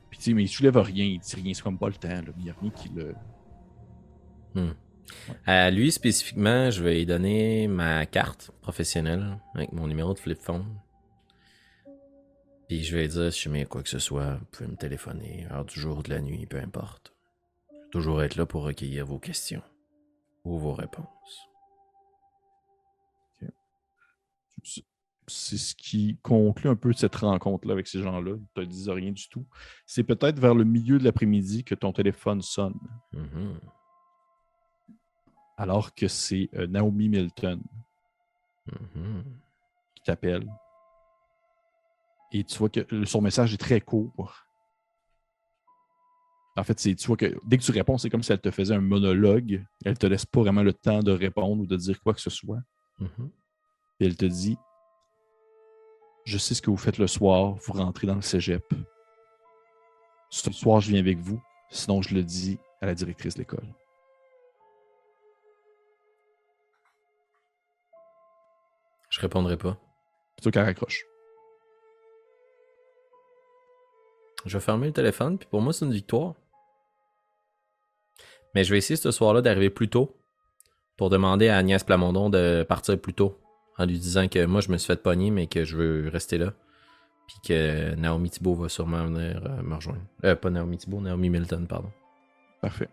Puis 0.09 0.19
tu 0.19 0.25
sais, 0.25 0.33
mais 0.33 0.43
il 0.43 0.47
soulève 0.47 0.77
rien, 0.77 1.05
il 1.05 1.19
dit 1.19 1.35
rien, 1.35 1.53
c'est 1.53 1.63
comme 1.63 1.77
pas 1.77 1.87
le 1.87 1.95
temps. 1.95 2.09
là. 2.09 2.33
Il 2.37 2.43
n'y 2.43 2.49
a 2.49 2.55
rien 2.59 2.71
qui 2.71 2.89
le. 2.89 3.15
À 5.45 5.71
lui 5.71 5.91
spécifiquement, 5.91 6.69
je 6.69 6.83
vais 6.83 6.95
lui 6.95 7.05
donner 7.05 7.67
ma 7.67 8.05
carte 8.05 8.51
professionnelle 8.61 9.39
avec 9.55 9.71
mon 9.71 9.87
numéro 9.87 10.13
de 10.13 10.19
flip 10.19 10.39
phone. 10.39 10.65
Puis 12.67 12.83
je 12.83 12.95
vais 12.95 13.03
lui 13.03 13.09
dire 13.09 13.33
si 13.33 13.41
jamais 13.43 13.65
quoi 13.65 13.81
que 13.81 13.89
ce 13.89 13.99
soit, 13.99 14.35
vous 14.35 14.45
pouvez 14.51 14.69
me 14.69 14.75
téléphoner, 14.75 15.47
heure 15.51 15.65
du 15.65 15.79
jour 15.79 15.99
ou 15.99 16.03
de 16.03 16.09
la 16.09 16.21
nuit, 16.21 16.45
peu 16.45 16.57
importe. 16.57 17.12
Toujours 17.93 18.23
être 18.23 18.37
là 18.37 18.47
pour 18.47 18.63
recueillir 18.63 19.05
vos 19.05 19.19
questions 19.19 19.61
ou 20.43 20.57
vos 20.57 20.73
réponses. 20.73 21.47
C'est 25.27 25.57
ce 25.57 25.75
qui 25.75 26.17
conclut 26.23 26.71
un 26.71 26.75
peu 26.75 26.91
cette 26.91 27.15
rencontre-là 27.17 27.73
avec 27.73 27.87
ces 27.87 28.01
gens-là. 28.01 28.31
Ils 28.35 28.61
ne 28.61 28.65
te 28.65 28.67
disent 28.67 28.89
rien 28.89 29.11
du 29.11 29.29
tout. 29.29 29.45
C'est 29.85 30.03
peut-être 30.03 30.39
vers 30.39 30.55
le 30.55 30.63
milieu 30.63 30.97
de 30.97 31.03
l'après-midi 31.03 31.63
que 31.63 31.75
ton 31.75 31.93
téléphone 31.93 32.41
sonne, 32.41 32.73
Mhm. 33.13 33.59
alors 35.57 35.93
que 35.93 36.07
c'est 36.07 36.49
euh, 36.55 36.65
Naomi 36.65 37.09
Milton 37.09 37.61
Mhm. 38.65 39.23
qui 39.93 40.03
t'appelle. 40.03 40.51
Et 42.31 42.43
tu 42.43 42.57
vois 42.57 42.69
que 42.69 43.05
son 43.05 43.21
message 43.21 43.53
est 43.53 43.57
très 43.57 43.81
court. 43.81 44.42
En 46.55 46.63
fait, 46.63 46.79
c'est, 46.79 46.93
tu 46.95 47.07
vois 47.07 47.17
que 47.17 47.35
dès 47.45 47.57
que 47.57 47.63
tu 47.63 47.71
réponds, 47.71 47.97
c'est 47.97 48.09
comme 48.09 48.21
si 48.21 48.31
elle 48.31 48.39
te 48.39 48.51
faisait 48.51 48.75
un 48.75 48.81
monologue. 48.81 49.65
Elle 49.85 49.97
te 49.97 50.05
laisse 50.05 50.25
pas 50.25 50.41
vraiment 50.41 50.61
le 50.61 50.73
temps 50.73 50.99
de 50.99 51.11
répondre 51.11 51.63
ou 51.63 51.65
de 51.65 51.75
dire 51.75 51.99
quoi 52.01 52.13
que 52.13 52.21
ce 52.21 52.29
soit. 52.29 52.61
Et 53.99 54.05
elle 54.05 54.15
te 54.15 54.25
dit 54.25 54.57
Je 56.25 56.37
sais 56.37 56.53
ce 56.53 56.61
que 56.61 56.69
vous 56.69 56.77
faites 56.77 56.99
le 56.99 57.07
soir, 57.07 57.55
vous 57.55 57.73
rentrez 57.73 58.05
dans 58.05 58.15
le 58.15 58.21
cégep. 58.21 58.63
Ce 60.29 60.51
soir, 60.51 60.79
je 60.79 60.89
viens 60.89 60.99
avec 60.99 61.17
vous. 61.19 61.41
Sinon, 61.69 62.01
je 62.01 62.13
le 62.13 62.23
dis 62.23 62.59
à 62.81 62.85
la 62.85 62.93
directrice 62.93 63.33
de 63.33 63.39
l'école. 63.39 63.67
Je 69.09 69.19
répondrai 69.19 69.57
pas. 69.57 69.77
Plutôt 70.35 70.51
qu'elle 70.51 70.65
raccroche. 70.65 71.05
Je 74.45 74.57
vais 74.57 74.63
fermer 74.63 74.87
le 74.87 74.93
téléphone, 74.93 75.37
puis 75.37 75.47
pour 75.49 75.61
moi, 75.61 75.71
c'est 75.71 75.85
une 75.85 75.93
victoire. 75.93 76.33
Mais 78.53 78.63
je 78.63 78.71
vais 78.71 78.77
essayer 78.77 78.97
ce 78.97 79.11
soir-là 79.11 79.41
d'arriver 79.41 79.69
plus 79.69 79.89
tôt 79.89 80.17
pour 80.97 81.09
demander 81.09 81.49
à 81.49 81.57
Agnès 81.57 81.83
Plamondon 81.83 82.29
de 82.29 82.65
partir 82.67 82.99
plus 82.99 83.13
tôt 83.13 83.39
en 83.77 83.85
lui 83.85 83.97
disant 83.97 84.27
que 84.27 84.45
moi, 84.45 84.61
je 84.61 84.71
me 84.71 84.77
suis 84.77 84.87
fait 84.87 85.01
pogner, 85.01 85.31
mais 85.31 85.47
que 85.47 85.63
je 85.63 85.77
veux 85.77 86.09
rester 86.09 86.37
là. 86.37 86.53
Puis 87.27 87.37
que 87.47 87.95
Naomi 87.95 88.29
Thibault 88.29 88.55
va 88.55 88.69
sûrement 88.69 89.05
venir 89.05 89.41
euh, 89.45 89.61
me 89.63 89.75
rejoindre. 89.75 90.01
Euh, 90.25 90.35
pas 90.35 90.49
Naomi 90.49 90.77
Thibault, 90.77 91.01
Naomi 91.01 91.29
Milton, 91.29 91.65
pardon. 91.67 91.91
Parfait. 92.61 92.89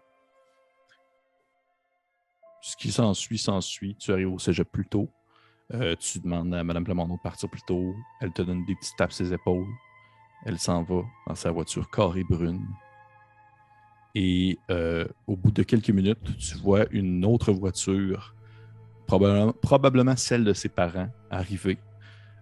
Ce 2.63 2.77
qui 2.77 2.93
s'ensuit, 2.93 3.39
s'ensuit. 3.39 3.97
Tu 3.97 4.13
arrives 4.13 4.33
au 4.33 4.39
cégep 4.39 4.71
plus 4.71 4.87
tôt. 4.87 5.11
Euh, 5.75 5.95
tu 5.97 6.21
demandes 6.21 6.55
à 6.55 6.65
Mme 6.65 6.85
Plamondon 6.85 7.17
de 7.17 7.21
partir 7.21 7.49
plus 7.51 7.63
tôt. 7.67 7.95
Elle 8.21 8.33
te 8.33 8.43
donne 8.43 8.65
des 8.65 8.75
petits 8.77 8.95
tapes 8.97 9.13
ses 9.13 9.33
épaules. 9.33 9.67
Elle 10.47 10.59
s'en 10.59 10.83
va 10.83 11.03
dans 11.27 11.35
sa 11.35 11.51
voiture 11.51 11.91
carrée 11.91 12.25
brune. 12.25 12.67
Et 14.15 14.59
euh, 14.71 15.07
au 15.27 15.37
bout 15.37 15.51
de 15.51 15.63
quelques 15.63 15.91
minutes, 15.91 16.19
tu 16.39 16.57
vois 16.57 16.87
une 16.91 17.25
autre 17.25 17.53
voiture, 17.53 18.35
probablement, 19.07 19.53
probablement 19.53 20.17
celle 20.17 20.45
de 20.45 20.53
ses 20.53 20.69
parents, 20.69 21.09
arriver, 21.31 21.79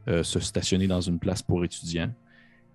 euh, 0.08 0.22
se 0.22 0.40
stationner 0.40 0.86
dans 0.86 1.00
une 1.00 1.18
place 1.18 1.42
pour 1.42 1.64
étudiants. 1.64 2.12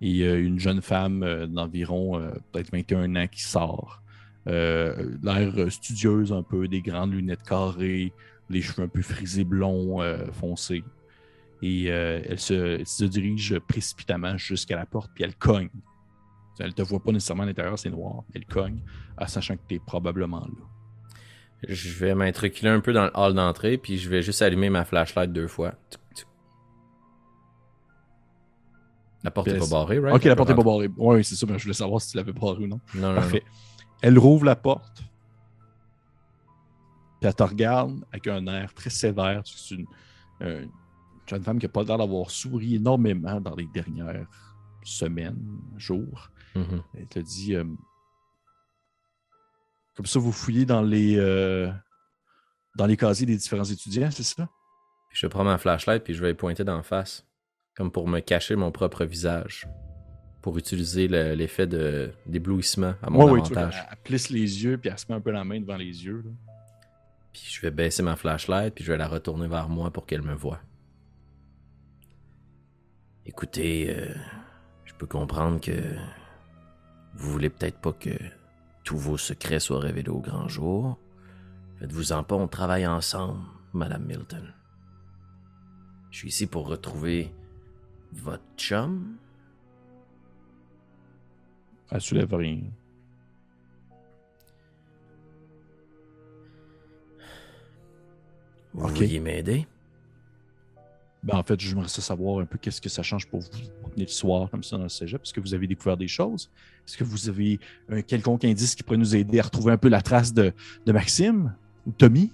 Et 0.00 0.22
euh, 0.22 0.40
une 0.40 0.58
jeune 0.58 0.82
femme 0.82 1.46
d'environ 1.46 2.20
peut-être 2.52 2.70
21 2.72 3.16
ans 3.16 3.26
qui 3.26 3.42
sort. 3.42 4.02
L'air 4.46 5.52
studieuse 5.70 6.32
un 6.32 6.42
peu, 6.42 6.68
des 6.68 6.82
grandes 6.82 7.12
lunettes 7.12 7.42
carrées, 7.42 8.12
les 8.50 8.60
cheveux 8.60 8.84
un 8.84 8.88
peu 8.88 9.02
frisés 9.02 9.44
blonds, 9.44 10.00
foncés. 10.32 10.84
Et 11.62 11.84
elle, 11.86 12.38
se, 12.38 12.78
elle 12.80 12.86
se 12.86 13.04
dirige 13.04 13.58
précipitamment 13.60 14.36
jusqu'à 14.36 14.76
la 14.76 14.84
porte, 14.84 15.10
puis 15.14 15.24
elle 15.24 15.34
cogne. 15.34 15.70
Elle 16.58 16.74
te 16.74 16.82
voit 16.82 17.00
pas 17.00 17.12
nécessairement 17.12 17.42
à 17.42 17.46
l'intérieur, 17.46 17.78
c'est 17.78 17.90
noir. 17.90 18.22
Elle 18.34 18.46
cogne, 18.46 18.80
en 19.18 19.26
sachant 19.26 19.56
que 19.56 19.62
tu 19.68 19.74
es 19.76 19.78
probablement 19.78 20.40
là. 20.40 20.66
Je 21.68 21.92
vais 21.94 22.14
m'intreculer 22.14 22.68
un 22.70 22.80
peu 22.80 22.92
dans 22.92 23.04
le 23.04 23.10
hall 23.14 23.34
d'entrée, 23.34 23.78
puis 23.78 23.98
je 23.98 24.08
vais 24.08 24.22
juste 24.22 24.42
allumer 24.42 24.70
ma 24.70 24.84
flashlight 24.84 25.32
deux 25.32 25.48
fois. 25.48 25.74
La 29.22 29.30
porte 29.30 29.48
est 29.48 29.52
Puis 29.52 29.60
pas 29.60 29.66
barrée, 29.66 29.98
right? 29.98 30.14
ok, 30.14 30.24
la 30.24 30.36
porte 30.36 30.50
est 30.50 30.54
peut 30.54 30.62
pas 30.62 30.70
barrée. 30.70 30.90
Oui, 30.98 31.24
c'est 31.24 31.34
ça, 31.34 31.46
mais 31.48 31.58
je 31.58 31.64
voulais 31.64 31.74
savoir 31.74 32.00
si 32.00 32.10
tu 32.10 32.16
l'avais 32.18 32.32
barrée 32.32 32.64
ou 32.64 32.66
non. 32.66 32.80
Non, 32.94 33.08
non, 33.08 33.14
Parfait. 33.14 33.42
Elle 34.02 34.18
rouvre 34.18 34.44
la 34.44 34.54
porte. 34.54 35.02
Puis 37.20 37.28
elle 37.28 37.34
te 37.34 37.42
regarde 37.42 38.04
avec 38.12 38.26
un 38.26 38.46
air 38.48 38.74
très 38.74 38.90
sévère. 38.90 39.40
C'est 39.46 39.76
une, 39.76 39.86
euh, 40.42 40.62
une 40.64 40.70
jeune 41.26 41.42
femme 41.42 41.58
qui 41.58 41.64
n'a 41.64 41.72
pas 41.72 41.84
l'air 41.84 41.96
d'avoir 41.96 42.30
souri 42.30 42.74
énormément 42.74 43.40
dans 43.40 43.54
les 43.56 43.66
dernières 43.72 44.26
semaines, 44.84 45.58
jours. 45.78 46.30
Mhm. 46.54 46.82
Elle 46.96 47.06
te 47.08 47.18
dit 47.18 47.54
euh, 47.56 47.64
Comme 49.96 50.06
ça, 50.06 50.18
vous 50.18 50.32
fouillez 50.32 50.64
dans 50.66 50.82
les, 50.82 51.16
euh, 51.18 51.70
dans 52.76 52.86
les 52.86 52.96
casiers 52.96 53.26
des 53.26 53.36
différents 53.36 53.64
étudiants, 53.64 54.10
c'est 54.10 54.22
ça? 54.24 54.48
Puis 55.08 55.18
je 55.20 55.26
prends 55.26 55.44
ma 55.44 55.58
flashlight, 55.58 56.02
puis 56.04 56.14
je 56.14 56.20
vais 56.22 56.34
pointer 56.34 56.64
d'en 56.64 56.82
face. 56.82 57.26
Comme 57.76 57.90
pour 57.90 58.06
me 58.08 58.20
cacher 58.20 58.54
mon 58.56 58.70
propre 58.72 59.04
visage. 59.04 59.66
Pour 60.42 60.58
utiliser 60.58 61.08
le- 61.08 61.34
l'effet 61.34 61.66
d'éblouissement 62.26 62.94
à 63.02 63.08
mon 63.10 63.24
Oui, 63.24 63.40
oui, 63.40 63.42
tu 63.42 63.56
avantage. 63.56 63.78
elle, 63.80 63.88
elle 63.92 64.02
plisse 64.04 64.28
les 64.30 64.64
yeux, 64.64 64.76
puis 64.78 64.90
elle 64.90 64.98
se 64.98 65.06
met 65.08 65.14
un 65.14 65.20
peu 65.20 65.30
la 65.30 65.42
main 65.44 65.58
devant 65.60 65.76
les 65.76 66.04
yeux. 66.04 66.22
là. 66.24 66.30
Puis 67.32 67.46
je 67.50 67.60
vais 67.62 67.70
baisser 67.70 68.02
ma 68.02 68.14
flashlight, 68.14 68.74
puis 68.74 68.84
je 68.84 68.92
vais 68.92 68.98
la 68.98 69.08
retourner 69.08 69.48
vers 69.48 69.68
moi 69.68 69.90
pour 69.90 70.06
qu'elle 70.06 70.22
me 70.22 70.34
voie. 70.34 70.60
Écoutez, 73.26 73.88
euh, 73.96 74.14
je 74.84 74.92
peux 74.94 75.06
comprendre 75.06 75.60
que 75.60 75.72
vous 77.14 77.30
voulez 77.30 77.50
peut-être 77.50 77.78
pas 77.78 77.92
que 77.92 78.10
tous 78.82 78.98
vos 78.98 79.16
secrets 79.16 79.60
soient 79.60 79.80
révélés 79.80 80.10
au 80.10 80.20
grand 80.20 80.48
jour. 80.48 80.98
Faites-vous-en 81.78 82.22
pas, 82.24 82.36
on 82.36 82.48
travaille 82.48 82.86
ensemble, 82.86 83.40
Madame 83.72 84.04
Milton. 84.04 84.52
Je 86.10 86.18
suis 86.18 86.28
ici 86.28 86.46
pour 86.46 86.68
retrouver 86.68 87.32
votre 88.12 88.44
chum. 88.56 89.16
Elle 91.90 92.00
soulève 92.00 92.32
rien. 92.34 92.60
Vous 98.72 98.86
Ok. 98.86 98.96
vouliez 98.96 99.20
m'aider? 99.20 99.66
Ben, 101.22 101.36
en 101.38 101.42
fait, 101.42 101.58
j'aimerais 101.58 101.88
ça 101.88 102.02
savoir 102.02 102.40
un 102.40 102.44
peu 102.44 102.58
qu'est-ce 102.58 102.80
que 102.80 102.88
ça 102.88 103.02
change 103.02 103.26
pour 103.28 103.40
vous 103.40 103.48
promener 103.94 104.06
le 104.06 104.12
soir 104.12 104.50
comme 104.50 104.62
ça 104.62 104.76
dans 104.76 104.84
le 104.84 104.88
cégep? 104.88 105.22
Est-ce 105.22 105.32
que 105.32 105.40
vous 105.40 105.54
avez 105.54 105.66
découvert 105.66 105.96
des 105.96 106.08
choses? 106.08 106.50
Est-ce 106.86 106.96
que 106.96 107.04
vous 107.04 107.28
avez 107.28 107.60
un 107.88 108.02
quelconque 108.02 108.44
indice 108.44 108.74
qui 108.74 108.82
pourrait 108.82 108.98
nous 108.98 109.14
aider 109.16 109.40
à 109.40 109.44
retrouver 109.44 109.72
un 109.72 109.78
peu 109.78 109.88
la 109.88 110.02
trace 110.02 110.32
de, 110.32 110.52
de 110.84 110.92
Maxime 110.92 111.54
ou 111.86 111.92
Tommy? 111.92 112.30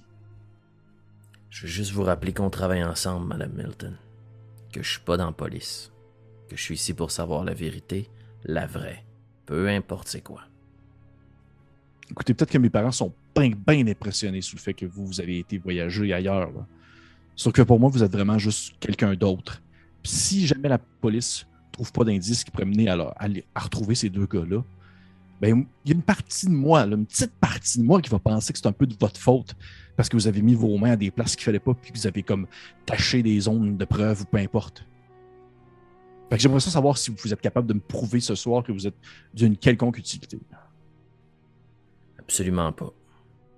Je 1.50 1.62
veux 1.62 1.68
juste 1.68 1.92
vous 1.92 2.02
rappeler 2.02 2.32
qu'on 2.32 2.50
travaille 2.50 2.84
ensemble, 2.84 3.26
Madame 3.26 3.52
Milton. 3.52 3.96
Que 4.72 4.82
je 4.82 4.90
suis 4.90 5.00
pas 5.00 5.16
dans 5.16 5.26
la 5.26 5.32
police. 5.32 5.92
Que 6.48 6.56
je 6.56 6.62
suis 6.62 6.74
ici 6.74 6.94
pour 6.94 7.10
savoir 7.10 7.44
la 7.44 7.54
vérité, 7.54 8.08
la 8.44 8.66
vraie. 8.66 9.04
Peu 9.46 9.68
importe 9.68 10.08
c'est 10.08 10.20
quoi. 10.20 10.42
Écoutez, 12.10 12.34
peut-être 12.34 12.50
que 12.50 12.58
mes 12.58 12.70
parents 12.70 12.90
sont 12.90 13.12
bien, 13.36 13.52
bien 13.66 13.86
impressionnés 13.86 14.40
sur 14.40 14.56
le 14.56 14.62
fait 14.62 14.74
que 14.74 14.86
vous, 14.86 15.06
vous 15.06 15.20
avez 15.20 15.38
été 15.38 15.58
voyager 15.58 16.12
ailleurs. 16.12 16.50
là. 16.50 16.66
Sauf 17.36 17.52
que 17.52 17.62
pour 17.62 17.78
moi, 17.78 17.88
vous 17.88 18.02
êtes 18.02 18.12
vraiment 18.12 18.38
juste 18.38 18.74
quelqu'un 18.80 19.14
d'autre. 19.14 19.62
Si 20.02 20.46
jamais 20.46 20.68
la 20.68 20.78
police 20.78 21.46
trouve 21.80 21.92
pas 21.92 22.04
d'indice 22.04 22.44
qui 22.44 22.50
pourrait 22.50 22.66
mener 22.66 22.88
à, 22.90 23.14
retrouver 23.56 23.94
ces 23.94 24.10
deux 24.10 24.26
gars-là, 24.26 24.62
ben, 25.40 25.64
il 25.84 25.88
y 25.88 25.92
a 25.92 25.96
une 25.96 26.02
partie 26.02 26.44
de 26.44 26.52
moi, 26.52 26.82
une 26.82 27.06
petite 27.06 27.32
partie 27.32 27.78
de 27.78 27.84
moi 27.84 28.02
qui 28.02 28.10
va 28.10 28.18
penser 28.18 28.52
que 28.52 28.58
c'est 28.58 28.66
un 28.66 28.72
peu 28.72 28.86
de 28.86 28.94
votre 29.00 29.18
faute 29.18 29.54
parce 29.96 30.10
que 30.10 30.16
vous 30.16 30.26
avez 30.26 30.42
mis 30.42 30.54
vos 30.54 30.76
mains 30.76 30.92
à 30.92 30.96
des 30.96 31.10
places 31.10 31.34
qu'il 31.36 31.44
fallait 31.44 31.58
pas 31.58 31.72
puis 31.72 31.90
que 31.90 31.96
vous 31.96 32.06
avez 32.06 32.22
comme 32.22 32.46
taché 32.84 33.22
des 33.22 33.40
zones 33.40 33.78
de 33.78 33.84
preuve 33.86 34.20
ou 34.20 34.24
peu 34.26 34.36
importe. 34.36 34.84
J'aimerais 36.32 36.60
savoir 36.60 36.98
si 36.98 37.10
vous 37.10 37.32
êtes 37.32 37.40
capable 37.40 37.66
de 37.66 37.74
me 37.74 37.80
prouver 37.80 38.20
ce 38.20 38.34
soir 38.34 38.62
que 38.62 38.72
vous 38.72 38.86
êtes 38.86 38.94
d'une 39.32 39.56
quelconque 39.56 39.96
utilité. 39.96 40.38
Absolument 42.18 42.72
pas. 42.72 42.92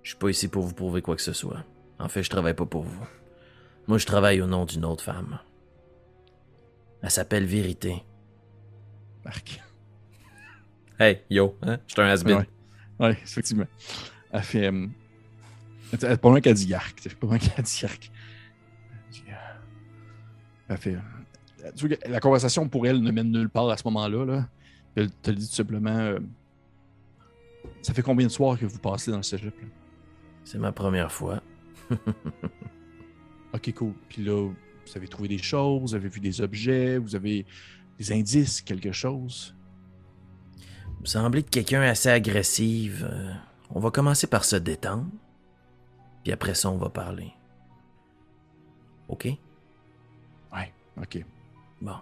Je 0.04 0.10
suis 0.10 0.18
pas 0.18 0.30
ici 0.30 0.46
pour 0.46 0.62
vous 0.62 0.74
prouver 0.74 1.02
quoi 1.02 1.16
que 1.16 1.22
ce 1.22 1.32
soit. 1.32 1.64
En 1.98 2.08
fait, 2.08 2.22
je 2.22 2.30
travaille 2.30 2.54
pas 2.54 2.66
pour 2.66 2.84
vous. 2.84 3.06
Moi, 3.88 3.98
je 3.98 4.06
travaille 4.06 4.40
au 4.40 4.46
nom 4.46 4.64
d'une 4.64 4.84
autre 4.84 5.02
femme. 5.02 5.40
Elle 7.02 7.10
s'appelle 7.10 7.44
Vérité. 7.44 8.04
Marc. 9.24 9.60
Hey, 10.98 11.22
yo, 11.30 11.56
hein? 11.62 11.78
Je 11.86 11.92
suis 11.92 12.02
un 12.02 12.06
has 12.06 12.22
Ouais. 12.24 12.48
Oui, 13.00 13.10
effectivement. 13.10 13.66
Elle 14.32 14.42
fait. 14.42 14.66
euh, 14.66 14.86
elle 15.92 16.12
est 16.12 16.16
pas 16.16 16.28
loin 16.28 16.40
qu'elle 16.40 16.54
dit 16.54 16.66
Yark. 16.68 16.98
C'est 17.00 17.14
pas 17.14 17.26
loin 17.26 17.38
qu'elle 17.38 17.64
dit 17.64 17.80
Yark. 17.82 18.10
Elle 20.68 20.76
fait. 20.76 20.94
euh, 20.94 21.70
tu 21.76 21.86
vois 21.86 21.96
que 21.96 22.08
la 22.08 22.20
conversation 22.20 22.68
pour 22.68 22.86
elle 22.86 23.00
ne 23.02 23.10
mène 23.10 23.30
nulle 23.30 23.48
part 23.50 23.68
à 23.68 23.76
ce 23.76 23.82
moment-là. 23.88 24.24
Là. 24.24 24.48
Elle 24.94 25.10
te 25.10 25.30
dit 25.30 25.46
tout 25.48 25.54
simplement 25.54 25.96
euh, 25.98 26.18
Ça 27.82 27.92
fait 27.94 28.02
combien 28.02 28.26
de 28.26 28.32
soirs 28.32 28.58
que 28.58 28.66
vous 28.66 28.78
passez 28.78 29.10
dans 29.10 29.16
le 29.18 29.22
cégep 29.22 29.58
là? 29.60 29.66
C'est 30.44 30.58
ma 30.58 30.72
première 30.72 31.10
fois. 31.12 31.42
Ok, 33.54 33.70
cool. 33.74 33.92
Puis 34.08 34.24
là, 34.24 34.48
vous 34.48 34.96
avez 34.96 35.06
trouvé 35.08 35.28
des 35.28 35.36
choses, 35.36 35.82
vous 35.82 35.94
avez 35.94 36.08
vu 36.08 36.20
des 36.20 36.40
objets, 36.40 36.96
vous 36.96 37.14
avez 37.14 37.44
des 38.02 38.12
indices, 38.12 38.60
quelque 38.60 38.92
chose. 38.92 39.54
Vous 41.00 41.06
semblez 41.06 41.40
être 41.40 41.50
quelqu'un 41.50 41.82
assez 41.82 42.08
agressive. 42.08 43.08
Euh, 43.10 43.32
on 43.70 43.80
va 43.80 43.90
commencer 43.90 44.26
par 44.26 44.44
se 44.44 44.56
détendre. 44.56 45.06
Puis 46.22 46.32
après 46.32 46.54
ça, 46.54 46.70
on 46.70 46.78
va 46.78 46.88
parler. 46.88 47.32
OK? 49.08 49.26
Ouais, 50.52 50.72
ok. 51.00 51.24
Bon. 51.80 51.96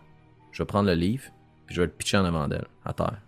Je 0.53 0.63
vais 0.63 0.67
prendre 0.67 0.89
le 0.89 0.95
livre, 0.95 1.25
puis 1.67 1.75
je 1.75 1.81
vais 1.81 1.87
le 1.87 1.93
pitcher 1.93 2.19
en 2.19 2.25
avant 2.25 2.49
d'elle, 2.49 2.67
à 2.85 2.93
terre. 2.93 3.21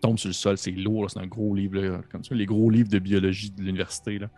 tombe 0.00 0.18
sur 0.18 0.28
le 0.28 0.34
sol, 0.34 0.58
c'est 0.58 0.70
lourd, 0.70 1.10
c'est 1.10 1.20
un 1.20 1.26
gros 1.26 1.54
livre, 1.54 1.80
là, 1.80 2.00
comme 2.10 2.24
ça, 2.24 2.34
les 2.34 2.46
gros 2.46 2.70
livres 2.70 2.88
de 2.88 2.98
biologie 2.98 3.50
de 3.50 3.62
l'université. 3.62 4.18
là. 4.18 4.28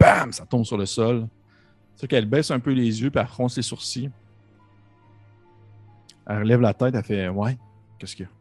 Bam! 0.00 0.32
Ça 0.32 0.46
tombe 0.46 0.64
sur 0.64 0.78
le 0.78 0.86
sol. 0.86 1.28
C'est 1.96 2.08
qu'elle 2.08 2.26
baisse 2.26 2.50
un 2.50 2.58
peu 2.58 2.72
les 2.72 3.02
yeux, 3.02 3.10
puis 3.10 3.20
elle 3.20 3.26
fronce 3.26 3.56
les 3.56 3.62
sourcils. 3.62 4.10
Elle 6.26 6.38
relève 6.38 6.60
la 6.60 6.74
tête, 6.74 6.94
elle 6.94 7.04
fait 7.04 7.28
Ouais, 7.28 7.58
qu'est-ce 7.98 8.16
qu'il 8.16 8.26
y 8.26 8.28
a? 8.28 8.32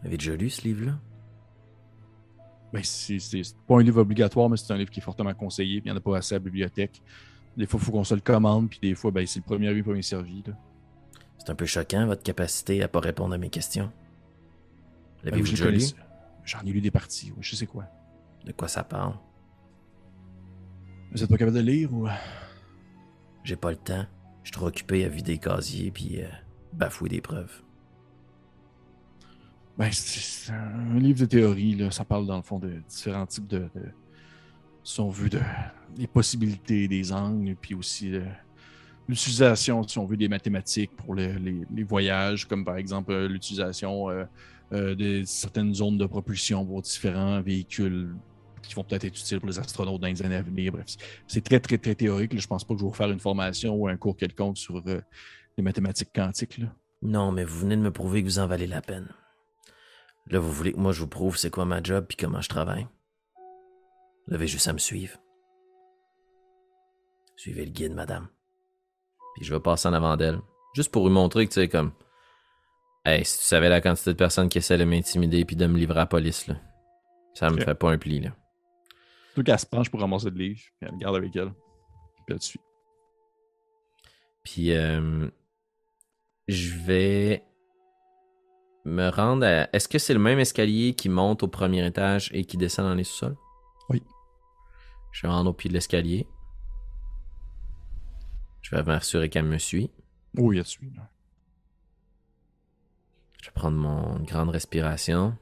Vous 0.00 0.06
avez 0.06 0.16
déjà 0.16 0.36
lu 0.36 0.50
ce 0.50 0.62
livre-là? 0.62 0.98
Ben, 2.72 2.82
c'est 2.84 3.18
pas 3.66 3.76
un 3.76 3.82
livre 3.82 4.00
obligatoire, 4.00 4.48
mais 4.48 4.56
c'est 4.56 4.72
un 4.72 4.76
livre 4.76 4.90
qui 4.90 5.00
est 5.00 5.02
fortement 5.02 5.32
conseillé, 5.34 5.80
puis 5.80 5.88
il 5.88 5.92
n'y 5.92 5.96
en 5.96 6.00
a 6.00 6.02
pas 6.02 6.18
assez 6.18 6.34
à 6.34 6.38
la 6.38 6.44
bibliothèque. 6.44 7.02
Des 7.56 7.66
fois, 7.66 7.80
il 7.80 7.84
faut 7.86 7.92
qu'on 7.92 8.04
se 8.04 8.14
le 8.14 8.20
commande, 8.20 8.68
puis 8.68 8.78
des 8.80 8.94
fois, 8.94 9.10
ben, 9.10 9.26
c'est 9.26 9.40
le 9.40 9.44
premier 9.44 9.66
arrivé, 9.66 9.82
premier 9.82 10.02
servi. 10.02 10.44
C'est 11.38 11.50
un 11.50 11.54
peu 11.54 11.66
choquant, 11.66 12.06
votre 12.06 12.22
capacité 12.22 12.82
à 12.82 12.88
pas 12.88 13.00
répondre 13.00 13.34
à 13.34 13.38
mes 13.38 13.48
questions. 13.48 13.90
Ben, 15.24 15.30
L'avez-vous 15.30 15.50
déjà 15.50 15.70
lu? 15.70 15.82
J'en 16.44 16.60
ai 16.60 16.70
lu 16.72 16.80
des 16.80 16.90
parties, 16.90 17.32
oui, 17.32 17.42
je 17.42 17.56
sais 17.56 17.66
quoi. 17.66 17.84
De 18.44 18.52
quoi 18.52 18.68
ça 18.68 18.84
parle? 18.84 19.14
Vous 21.10 21.22
êtes 21.22 21.28
pas 21.28 21.36
capable 21.36 21.56
de 21.56 21.62
lire 21.62 21.92
ou? 21.92 22.06
J'ai 23.44 23.56
pas 23.56 23.70
le 23.70 23.76
temps. 23.76 24.04
Je 24.42 24.48
suis 24.48 24.52
trop 24.52 24.66
occupé 24.66 25.04
à 25.04 25.08
vider 25.08 25.32
les 25.32 25.38
casiers 25.38 25.90
puis 25.90 26.22
euh, 26.22 26.28
bafouer 26.78 27.08
des 27.08 27.20
preuves. 27.20 27.62
Ben, 29.76 29.90
c'est 29.92 30.52
un 30.52 30.98
livre 30.98 31.20
de 31.20 31.26
théorie, 31.26 31.74
là. 31.74 31.90
Ça 31.90 32.04
parle, 32.04 32.26
dans 32.26 32.36
le 32.36 32.42
fond, 32.42 32.58
de 32.58 32.82
différents 32.88 33.26
types 33.26 33.46
de. 33.46 33.68
de 33.74 35.10
veut, 35.10 35.28
de, 35.28 35.40
des 35.96 36.06
possibilités, 36.06 36.88
des 36.88 37.12
angles, 37.12 37.54
puis 37.60 37.74
aussi 37.74 38.10
de 38.10 38.24
l'utilisation, 39.08 39.82
si 39.86 39.98
on 39.98 40.06
veut, 40.06 40.16
des 40.16 40.28
mathématiques 40.28 40.90
pour 40.96 41.14
le- 41.14 41.38
les, 41.70 41.82
voyages, 41.84 42.46
comme 42.46 42.64
par 42.64 42.76
exemple 42.76 43.12
euh, 43.12 43.28
l'utilisation 43.28 44.10
euh, 44.10 44.24
euh, 44.72 44.94
de 44.94 45.22
certaines 45.24 45.74
zones 45.74 45.96
de 45.98 46.06
propulsion 46.06 46.64
pour 46.64 46.82
différents 46.82 47.40
véhicules 47.40 48.14
qui 48.62 48.74
vont 48.74 48.84
peut-être 48.84 49.04
être 49.04 49.18
utiles 49.18 49.40
pour 49.40 49.48
les 49.48 49.58
astronautes 49.58 50.00
dans 50.00 50.08
les 50.08 50.22
années 50.22 50.36
à 50.36 50.42
venir. 50.42 50.72
Bref, 50.72 50.86
c'est 51.26 51.42
très, 51.42 51.60
très, 51.60 51.78
très 51.78 51.94
théorique. 51.94 52.38
Je 52.38 52.46
pense 52.46 52.64
pas 52.64 52.74
que 52.74 52.80
je 52.80 52.84
vais 52.84 52.90
vous 52.90 52.94
faire 52.94 53.10
une 53.10 53.20
formation 53.20 53.74
ou 53.74 53.88
un 53.88 53.96
cours 53.96 54.16
quelconque 54.16 54.58
sur 54.58 54.82
euh, 54.86 55.00
les 55.58 55.64
mathématiques 55.64 56.12
quantiques. 56.14 56.58
Là. 56.58 56.68
Non, 57.02 57.32
mais 57.32 57.44
vous 57.44 57.58
venez 57.60 57.76
de 57.76 57.82
me 57.82 57.92
prouver 57.92 58.22
que 58.22 58.28
vous 58.28 58.38
en 58.38 58.46
valez 58.46 58.66
la 58.66 58.80
peine. 58.80 59.08
Là, 60.28 60.38
vous 60.38 60.52
voulez 60.52 60.72
que 60.72 60.78
moi 60.78 60.92
je 60.92 61.00
vous 61.00 61.08
prouve 61.08 61.36
c'est 61.36 61.50
quoi 61.50 61.64
ma 61.64 61.82
job 61.82 62.06
puis 62.06 62.16
comment 62.16 62.40
je 62.40 62.48
travaille? 62.48 62.86
Vous 64.26 64.34
avez 64.34 64.46
juste 64.46 64.68
à 64.68 64.72
me 64.72 64.78
suivre. 64.78 65.18
Suivez 67.36 67.64
le 67.64 67.70
guide, 67.70 67.94
madame. 67.94 68.28
Puis 69.34 69.44
je 69.44 69.54
vais 69.54 69.60
passer 69.60 69.88
en 69.88 69.92
avant 69.92 70.16
d'elle. 70.16 70.40
Juste 70.74 70.90
pour 70.92 71.06
lui 71.06 71.14
montrer 71.14 71.46
que 71.46 71.52
tu 71.52 71.60
sais, 71.60 71.68
comme. 71.68 71.92
Hey, 73.04 73.24
si 73.24 73.38
tu 73.38 73.44
savais 73.44 73.68
la 73.68 73.80
quantité 73.80 74.10
de 74.10 74.16
personnes 74.16 74.48
qui 74.48 74.58
essaient 74.58 74.76
de 74.76 74.84
m'intimider 74.84 75.44
puis 75.44 75.56
de 75.56 75.66
me 75.66 75.78
livrer 75.78 76.00
à 76.00 76.02
la 76.02 76.06
police, 76.06 76.46
là. 76.46 76.56
Ça 77.34 77.48
me 77.48 77.60
fait 77.60 77.74
pas 77.74 77.90
un 77.90 77.98
pli, 77.98 78.20
là. 78.20 78.30
Surtout 79.28 79.44
qu'elle 79.44 79.58
se 79.58 79.66
penche 79.66 79.90
pour 79.90 80.00
ramasser 80.00 80.30
livre, 80.30 80.58
puis 80.58 80.88
elle 80.88 80.90
le 80.90 80.98
garde 80.98 81.16
avec 81.16 81.36
elle. 81.36 81.52
Puis 81.52 82.24
elle 82.28 82.38
te 82.38 82.44
suit. 82.44 82.60
Puis 84.42 84.72
euh, 84.72 85.30
je 86.48 86.74
vais 86.78 87.44
me 88.84 89.08
rendre 89.10 89.46
à. 89.46 89.68
Est-ce 89.72 89.86
que 89.86 89.98
c'est 89.98 90.14
le 90.14 90.18
même 90.18 90.38
escalier 90.38 90.94
qui 90.94 91.08
monte 91.08 91.42
au 91.42 91.48
premier 91.48 91.86
étage 91.86 92.30
et 92.32 92.44
qui 92.44 92.56
descend 92.56 92.86
dans 92.86 92.94
les 92.94 93.04
sous-sols? 93.04 93.36
Oui. 93.90 94.02
Je 95.12 95.22
vais 95.22 95.28
me 95.28 95.34
rendre 95.34 95.50
au 95.50 95.52
pied 95.52 95.68
de 95.68 95.74
l'escalier. 95.74 96.26
Je 98.62 98.74
vais 98.74 98.82
m'assurer 98.82 99.28
qu'elle 99.28 99.44
me 99.44 99.58
suit. 99.58 99.90
Il 100.36 100.58
a 100.58 100.64
suit. 100.64 100.92
Je 103.40 103.46
vais 103.46 103.52
prendre 103.54 103.76
mon 103.76 104.20
grande 104.20 104.50
respiration. 104.50 105.36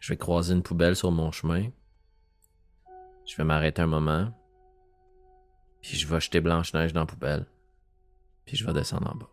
Je 0.00 0.12
vais 0.12 0.16
croiser 0.16 0.54
une 0.54 0.62
poubelle 0.62 0.96
sur 0.96 1.10
mon 1.10 1.32
chemin. 1.32 1.68
Je 3.26 3.36
vais 3.36 3.44
m'arrêter 3.44 3.82
un 3.82 3.86
moment. 3.86 4.32
Puis 5.82 5.96
je 5.96 6.06
vais 6.06 6.20
jeter 6.20 6.40
Blanche-Neige 6.40 6.92
dans 6.92 7.00
la 7.00 7.06
poubelle. 7.06 7.46
Puis 8.46 8.56
je 8.56 8.64
vais 8.64 8.72
descendre 8.72 9.10
en 9.12 9.16
bas. 9.16 9.28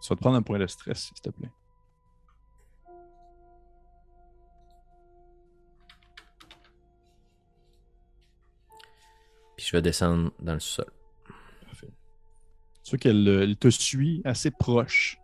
Ça 0.00 0.08
va 0.10 0.16
te 0.16 0.20
prendre 0.20 0.36
un 0.36 0.42
point 0.42 0.58
de 0.58 0.66
stress, 0.66 1.06
s'il 1.06 1.20
te 1.20 1.30
plaît. 1.30 1.50
Puis 9.56 9.66
je 9.66 9.72
vais 9.72 9.82
descendre 9.82 10.30
dans 10.38 10.54
le 10.54 10.60
sol. 10.60 10.86
Tu 12.84 12.90
vois 12.92 12.98
qu'elle 12.98 13.28
euh, 13.28 13.54
te 13.54 13.68
suit 13.68 14.22
assez 14.24 14.50
proche. 14.50 15.18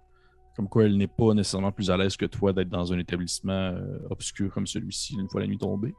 Comme 0.56 0.68
quoi, 0.68 0.84
elle 0.84 0.96
n'est 0.98 1.08
pas 1.08 1.32
nécessairement 1.34 1.72
plus 1.72 1.90
à 1.90 1.96
l'aise 1.96 2.16
que 2.16 2.26
toi 2.26 2.52
d'être 2.52 2.68
dans 2.68 2.92
un 2.92 2.98
établissement 2.98 3.52
euh, 3.52 3.98
obscur 4.10 4.52
comme 4.52 4.66
celui-ci, 4.66 5.14
une 5.14 5.28
fois 5.28 5.40
la 5.40 5.46
nuit 5.46 5.58
tombée. 5.58 5.94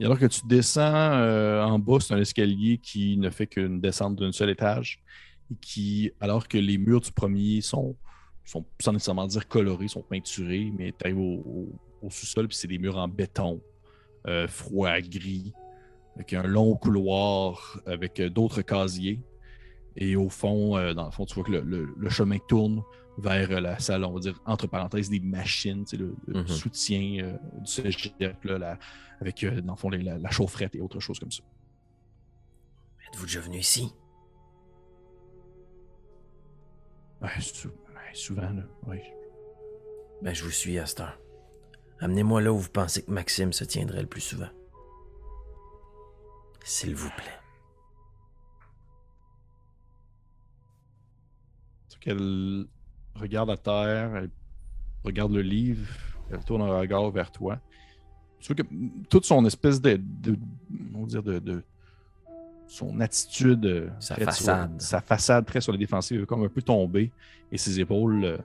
Et 0.00 0.04
alors 0.04 0.18
que 0.18 0.26
tu 0.26 0.40
descends 0.46 0.82
euh, 0.82 1.62
en 1.62 1.78
bas, 1.78 1.98
c'est 2.00 2.14
un 2.14 2.18
escalier 2.18 2.78
qui 2.78 3.16
ne 3.16 3.30
fait 3.30 3.46
qu'une 3.46 3.80
descente 3.80 4.16
d'un 4.16 4.32
seul 4.32 4.50
étage. 4.50 5.00
Et 5.50 5.56
qui, 5.60 6.10
alors 6.20 6.48
que 6.48 6.58
les 6.58 6.78
murs 6.78 7.00
du 7.00 7.12
premier 7.12 7.60
sont, 7.60 7.96
sans 8.44 8.92
nécessairement 8.92 9.26
dire 9.26 9.46
colorés, 9.46 9.88
sont 9.88 10.02
peinturés, 10.02 10.72
mais 10.76 10.92
tu 10.92 11.04
arrives 11.04 11.20
au, 11.20 11.68
sous-sol, 12.10 12.48
puis 12.48 12.56
c'est 12.56 12.68
des 12.68 12.78
murs 12.78 12.98
en 12.98 13.08
béton, 13.08 13.62
euh, 14.26 14.48
froid, 14.48 15.00
gris, 15.00 15.52
avec 16.16 16.32
un 16.32 16.42
long 16.42 16.74
couloir 16.76 17.80
avec 17.86 18.20
euh, 18.20 18.28
d'autres 18.28 18.62
casiers. 18.62 19.20
Et 19.96 20.16
au 20.16 20.28
fond, 20.28 20.72
dans 20.92 21.04
le 21.04 21.10
fond, 21.12 21.24
tu 21.24 21.36
vois 21.36 21.44
que 21.44 21.52
le 21.52 22.10
chemin 22.10 22.38
tourne 22.48 22.82
vers 23.18 23.50
euh, 23.50 23.60
la 23.60 23.78
salle, 23.78 24.04
on 24.04 24.12
va 24.12 24.20
dire, 24.20 24.40
entre 24.44 24.66
parenthèses, 24.66 25.08
des 25.10 25.20
machines, 25.20 25.84
tu 25.84 25.96
sais, 25.96 26.02
le, 26.02 26.14
le 26.26 26.40
Mhm. 26.40 26.48
soutien 26.48 27.24
euh, 27.24 27.38
du 27.60 27.66
cégep, 27.66 28.44
là, 28.44 28.58
la- 28.58 28.78
avec, 29.20 29.42
euh, 29.44 29.60
dans 29.60 29.74
le 29.74 29.78
fond, 29.78 29.88
les- 29.90 30.02
la, 30.02 30.18
la 30.18 30.30
chaufferette 30.30 30.74
et 30.74 30.80
autre 30.80 31.00
chose 31.00 31.18
comme 31.18 31.30
ça. 31.30 31.42
Êtes-vous 33.08 33.26
déjà 33.26 33.40
venu 33.40 33.58
ici? 33.58 33.92
Ouais, 37.22 37.40
sou- 37.40 37.68
ouais, 37.68 38.14
souvent, 38.14 38.50
là, 38.50 38.62
oui. 38.86 38.98
Ben, 40.22 40.34
je 40.34 40.44
vous 40.44 40.50
suis 40.50 40.78
à 40.78 40.86
cette 40.86 41.00
heure. 41.00 41.18
Amenez-moi 42.00 42.40
là 42.42 42.52
où 42.52 42.58
vous 42.58 42.70
pensez 42.70 43.02
que 43.04 43.10
Maxime 43.10 43.52
se 43.52 43.64
tiendrait 43.64 44.02
le 44.02 44.08
plus 44.08 44.20
souvent. 44.20 44.48
S'il 46.64 46.94
vous 46.96 47.10
plaît. 47.10 47.38
Qu'elle 52.00 52.66
regarde 53.16 53.50
à 53.50 53.56
terre, 53.56 54.16
elle 54.16 54.30
regarde 55.04 55.32
le 55.32 55.42
livre, 55.42 55.86
elle 56.30 56.44
tourne 56.44 56.62
un 56.62 56.78
regard 56.78 57.10
vers 57.10 57.30
toi. 57.30 57.58
Tu 58.40 58.52
vois 58.52 58.56
que 58.62 58.68
toute 59.08 59.24
son 59.24 59.44
espèce 59.46 59.80
de, 59.80 59.98
de- 60.00 60.38
on 60.94 61.06
dire 61.06 61.22
de, 61.22 61.38
de- 61.38 61.62
son 62.66 62.98
attitude, 63.00 63.66
euh, 63.66 63.90
Sa 64.00 64.16
façade. 64.16 64.80
sur- 64.80 64.88
sa 64.88 65.00
façade 65.00 65.46
très 65.46 65.60
sur 65.60 65.72
la 65.72 65.78
défensive, 65.78 66.22
est 66.22 66.26
comme 66.26 66.44
un 66.44 66.48
peu 66.48 66.62
tombée 66.62 67.12
et 67.52 67.58
ses 67.58 67.78
épaules 67.80 68.24
euh, 68.24 68.38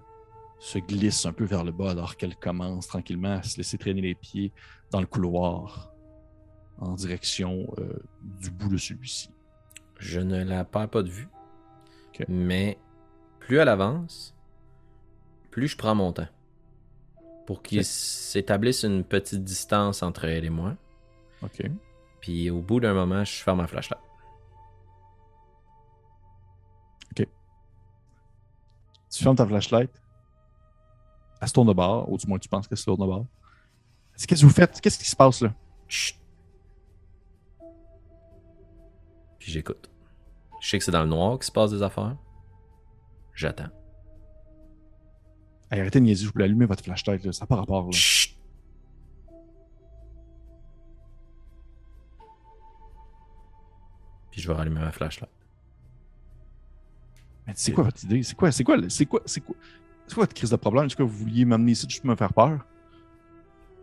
se 0.60 0.78
glissent 0.78 1.26
un 1.26 1.32
peu 1.34 1.46
vers 1.46 1.64
le 1.64 1.72
bas 1.72 1.92
alors 1.92 2.18
qu'elle 2.18 2.36
commence 2.36 2.88
tranquillement 2.88 3.36
à 3.38 3.44
se 3.44 3.58
laisser 3.58 3.78
traîner 3.78 4.02
les 4.02 4.16
pieds 4.16 4.52
dans 4.92 5.00
le 5.00 5.06
couloir 5.08 5.92
en 6.80 6.94
direction 6.96 7.74
euh, 7.80 7.94
du 8.40 8.52
bout 8.52 8.70
de 8.70 8.78
celui-ci. 8.78 9.30
Je 9.98 10.20
ne 10.20 10.44
la 10.44 10.64
perds 10.66 10.90
pas 10.90 11.04
de 11.04 11.10
vue. 11.10 11.28
Mais 12.28 12.78
plus 13.40 13.58
elle 13.58 13.70
avance, 13.70 14.36
plus 15.60 15.68
je 15.68 15.78
prends 15.78 15.94
mon 15.96 16.14
temps. 16.14 16.28
Pour 17.46 17.62
qu'il 17.62 17.80
Ok. 17.80 17.86
s'établisse 17.86 18.84
une 18.84 19.04
petite 19.04 19.44
distance 19.44 20.04
entre 20.04 20.26
elle 20.26 20.46
et 20.46 20.50
moi. 20.50 20.76
OK. 21.42 21.64
Puis 22.22 22.50
au 22.50 22.62
bout 22.62 22.80
d'un 22.80 22.94
moment, 22.94 23.24
je 23.26 23.32
ferme 23.44 23.58
ma 23.58 23.68
flashlight. 23.68 24.02
Tu 29.12 29.24
fermes 29.24 29.36
ta 29.36 29.46
flashlight. 29.48 29.90
Elle 31.42 31.48
se 31.48 31.54
tourne 31.54 31.68
de 31.68 31.74
bord, 31.74 32.10
ou 32.12 32.18
du 32.18 32.28
moins 32.28 32.38
tu 32.38 32.48
penses 32.48 32.68
qu'elle 32.68 32.78
se 32.78 32.86
tourne 32.86 33.02
de 33.02 33.06
bord. 33.06 33.26
Qu'est-ce 34.16 34.28
que 34.42 34.46
vous 34.46 34.54
faites? 34.54 34.80
Qu'est-ce 34.80 35.00
qui 35.00 35.10
se 35.10 35.16
passe 35.16 35.42
là? 35.42 35.52
Chut. 35.88 36.16
Puis 39.40 39.52
j'écoute. 39.52 39.90
Je 40.62 40.70
sais 40.70 40.78
que 40.78 40.84
c'est 40.86 40.92
dans 40.92 41.02
le 41.02 41.10
noir 41.10 41.34
qu'il 41.40 41.46
se 41.46 41.52
passe 41.52 41.72
des 41.72 41.82
affaires. 41.82 42.16
J'attends. 43.34 43.70
Hey, 45.72 45.82
arrêtez 45.82 46.00
de 46.00 46.06
niaiser, 46.06 46.26
je 46.26 46.32
voulais 46.32 46.46
allumer 46.46 46.66
votre 46.66 46.84
flashlight, 46.84 47.24
là. 47.24 47.32
ça 47.32 47.44
n'a 47.44 47.48
pas 47.48 47.58
rapport. 47.58 47.86
Là. 47.86 47.92
Chut. 47.92 48.36
Puis 54.32 54.42
je 54.42 54.48
vais 54.48 54.54
rallumer 54.54 54.80
ma 54.80 54.92
flashlight. 54.92 55.30
Mais 57.46 57.54
c'est 57.56 57.72
quoi 57.72 57.84
votre 57.84 58.04
idée? 58.04 58.24
C'est 58.24 58.36
quoi? 58.36 58.52
C'est 58.52 58.64
quoi? 58.64 58.78
C'est 58.90 59.06
quoi? 59.06 59.22
C'est 59.26 59.42
quoi? 59.42 59.56
C'est 60.08 60.16
quoi 60.16 60.24
votre 60.24 60.34
crise 60.34 60.50
de 60.50 60.56
problème? 60.56 60.86
Est-ce 60.86 60.96
que 60.96 61.04
vous 61.04 61.18
vouliez 61.18 61.46
m'amener 61.46 61.74
ici 61.74 61.88
juste 61.88 62.02
pour 62.02 62.10
me 62.10 62.16
faire 62.16 62.34
peur? 62.34 62.66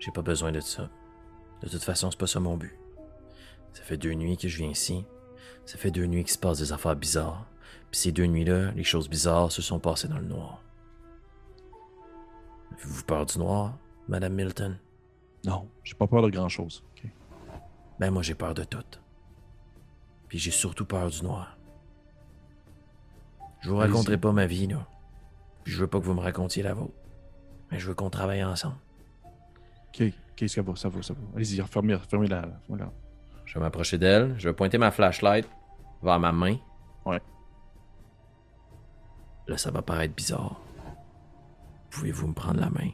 J'ai 0.01 0.11
pas 0.11 0.23
besoin 0.23 0.51
de 0.51 0.61
ça. 0.61 0.91
De 1.63 1.69
toute 1.69 1.85
façon, 1.85 2.11
c'est 2.11 2.19
pas 2.19 2.27
ça 2.27 2.41
mon 2.41 2.57
but. 2.57 2.75
Ça 3.73 3.83
fait 3.83 3.97
deux 3.97 4.13
nuits 4.15 4.37
que 4.37 4.49
je 4.49 4.59
viens 4.59 4.71
ici. 4.71 5.05
Ça 5.65 5.79
fait 5.79 5.91
deux 5.91 6.07
nuits 6.07 6.25
qu'il 6.25 6.33
se 6.33 6.39
passe 6.39 6.59
des 6.59 6.73
affaires 6.73 6.97
bizarres. 6.97 7.47
Puis 7.91 8.01
ces 8.01 8.13
deux 8.13 8.27
nuits-là, 8.27 8.73
les 8.73 8.85
choses 8.85 9.09
bizarres 9.09 9.53
se 9.53 9.63
sont 9.63 9.79
passées 9.79 10.09
dans 10.09 10.19
le 10.19 10.27
noir. 10.27 10.63
Avez-vous 12.77 13.05
peur 13.05 13.27
du 13.27 13.39
noir, 13.39 13.77
Madame 14.09 14.35
Milton? 14.35 14.79
Non, 15.45 15.69
j'ai 15.85 15.95
pas 15.95 16.07
peur 16.07 16.23
de 16.23 16.31
grand 16.31 16.49
chose. 16.49 16.85
OK. 16.93 17.09
Ben 17.99 18.11
moi 18.11 18.23
j'ai 18.23 18.35
peur 18.35 18.55
de 18.55 18.65
tout. 18.65 18.85
Puis 20.29 20.39
j'ai 20.39 20.51
surtout 20.51 20.85
peur 20.85 21.09
du 21.09 21.23
noir. 21.23 21.57
Je 23.61 23.71
vous 23.71 23.77
raconterai 23.77 24.19
pas 24.19 24.33
ma 24.33 24.47
vie, 24.47 24.67
là. 24.67 24.87
Puis 25.65 25.73
je 25.73 25.81
veux 25.81 25.87
pas 25.87 25.99
que 25.99 26.05
vous 26.05 26.15
me 26.15 26.21
racontiez 26.21 26.63
la 26.63 26.75
vôtre. 26.75 26.95
Mais 27.71 27.79
je 27.79 27.89
veux 27.89 27.95
qu'on 27.95 28.11
travaille 28.11 28.45
ensemble. 28.45 28.77
Ok, 29.89 30.03
ok, 30.33 30.49
ça 30.49 30.63
va, 30.63 30.77
ça 30.77 30.89
va, 30.89 31.03
ça 31.03 31.15
va. 31.15 31.21
Allez-y, 31.35 31.61
fermez, 31.67 31.99
fermez 32.09 32.29
la. 32.29 32.45
Voilà. 32.69 32.93
Je 33.45 33.55
vais 33.55 33.61
m'approcher 33.61 33.99
d'elle. 33.99 34.35
Je 34.39 34.49
vais 34.49 34.55
pointer 34.55 34.79
ma 34.79 34.91
flashlight 34.91 35.49
vers 36.03 36.21
ma 36.21 36.33
main. 36.33 36.57
Ouais. 37.05 37.21
Là, 39.47 39.57
ça 39.57 39.71
va 39.71 39.83
paraître 39.83 40.15
bizarre. 40.15 40.61
Pouvez-vous 41.97 42.27
me 42.27 42.35
prendre 42.35 42.61
la 42.61 42.69
main? 42.69 42.91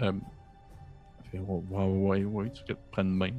Euh, 0.00 0.12
ouais, 1.34 1.40
ouais, 1.40 1.84
ouais, 1.84 2.24
ouais, 2.24 2.50
tu 2.50 2.64
peux 2.64 2.72
te 2.72 2.90
prendre 2.90 3.10
main. 3.10 3.32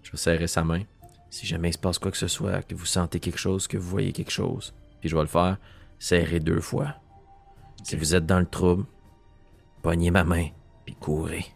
Je 0.00 0.12
vais 0.12 0.16
serrer 0.16 0.46
sa 0.46 0.62
main. 0.62 0.84
Si 1.28 1.44
jamais 1.44 1.70
il 1.70 1.72
se 1.72 1.78
passe 1.78 1.98
quoi 1.98 2.12
que 2.12 2.16
ce 2.16 2.28
soit, 2.28 2.62
que 2.62 2.76
vous 2.76 2.86
sentez 2.86 3.18
quelque 3.18 3.40
chose, 3.40 3.66
que 3.66 3.76
vous 3.76 3.88
voyez 3.88 4.12
quelque 4.12 4.30
chose, 4.30 4.72
puis 5.00 5.08
je 5.08 5.16
vais 5.16 5.22
le 5.22 5.26
faire, 5.26 5.58
serrer 5.98 6.38
deux 6.38 6.60
fois. 6.60 6.94
Si 7.82 7.96
vous 7.96 8.14
êtes 8.14 8.24
dans 8.24 8.38
le 8.38 8.46
trouble, 8.46 8.84
pognez 9.82 10.12
ma 10.12 10.22
main, 10.22 10.50
puis 10.84 10.94
courez. 10.94 11.46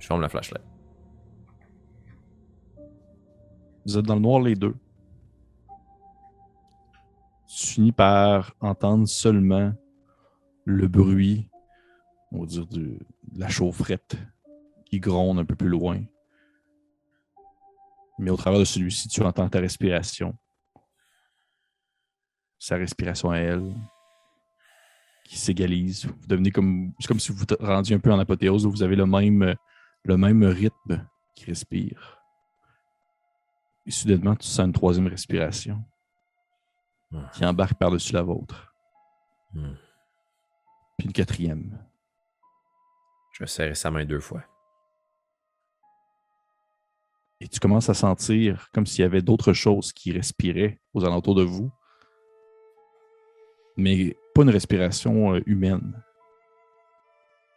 Je 0.00 0.08
ferme 0.08 0.22
la 0.22 0.28
flashlight. 0.28 0.64
Vous 3.86 3.96
êtes 3.96 4.06
dans 4.06 4.16
le 4.16 4.20
noir 4.20 4.40
les 4.40 4.56
deux. 4.56 4.74
Tu 7.56 7.68
finis 7.68 7.92
par 7.92 8.52
entendre 8.58 9.06
seulement 9.06 9.72
le 10.64 10.88
bruit, 10.88 11.48
on 12.32 12.40
va 12.40 12.46
dire, 12.46 12.66
de 12.66 12.98
la 13.36 13.48
chaufferette 13.48 14.16
qui 14.86 14.98
gronde 14.98 15.38
un 15.38 15.44
peu 15.44 15.54
plus 15.54 15.68
loin. 15.68 16.02
Mais 18.18 18.30
au 18.30 18.36
travers 18.36 18.58
de 18.58 18.64
celui-ci, 18.64 19.06
tu 19.06 19.22
entends 19.22 19.48
ta 19.48 19.60
respiration. 19.60 20.36
Sa 22.58 22.74
respiration 22.74 23.30
à 23.30 23.38
elle 23.38 23.72
qui 25.24 25.38
s'égalise. 25.38 26.06
Vous 26.06 26.26
devenez 26.26 26.50
comme. 26.50 26.92
C'est 26.98 27.06
comme 27.06 27.20
si 27.20 27.30
vous 27.30 27.38
vous 27.38 27.64
rendiez 27.64 27.94
un 27.94 28.00
peu 28.00 28.12
en 28.12 28.18
apothéose 28.18 28.66
où 28.66 28.70
vous 28.72 28.82
avez 28.82 28.96
le 28.96 29.06
même, 29.06 29.54
le 30.02 30.16
même 30.16 30.42
rythme 30.42 31.06
qui 31.36 31.44
respire. 31.44 32.20
Et 33.86 33.92
soudainement, 33.92 34.34
tu 34.34 34.48
sens 34.48 34.66
une 34.66 34.72
troisième 34.72 35.06
respiration 35.06 35.84
Qui 37.32 37.44
embarque 37.44 37.78
par-dessus 37.78 38.12
la 38.12 38.22
vôtre. 38.22 38.74
Hmm. 39.52 39.74
Puis 40.98 41.06
une 41.06 41.12
quatrième. 41.12 41.78
Je 43.32 43.40
vais 43.40 43.46
serrer 43.46 43.74
sa 43.74 43.90
main 43.90 44.04
deux 44.04 44.20
fois. 44.20 44.44
Et 47.40 47.48
tu 47.48 47.60
commences 47.60 47.88
à 47.88 47.94
sentir 47.94 48.70
comme 48.72 48.86
s'il 48.86 49.02
y 49.02 49.04
avait 49.04 49.22
d'autres 49.22 49.52
choses 49.52 49.92
qui 49.92 50.12
respiraient 50.12 50.80
aux 50.92 51.04
alentours 51.04 51.34
de 51.34 51.42
vous. 51.42 51.70
Mais 53.76 54.16
pas 54.34 54.42
une 54.42 54.50
respiration 54.50 55.34
euh, 55.34 55.42
humaine. 55.46 56.02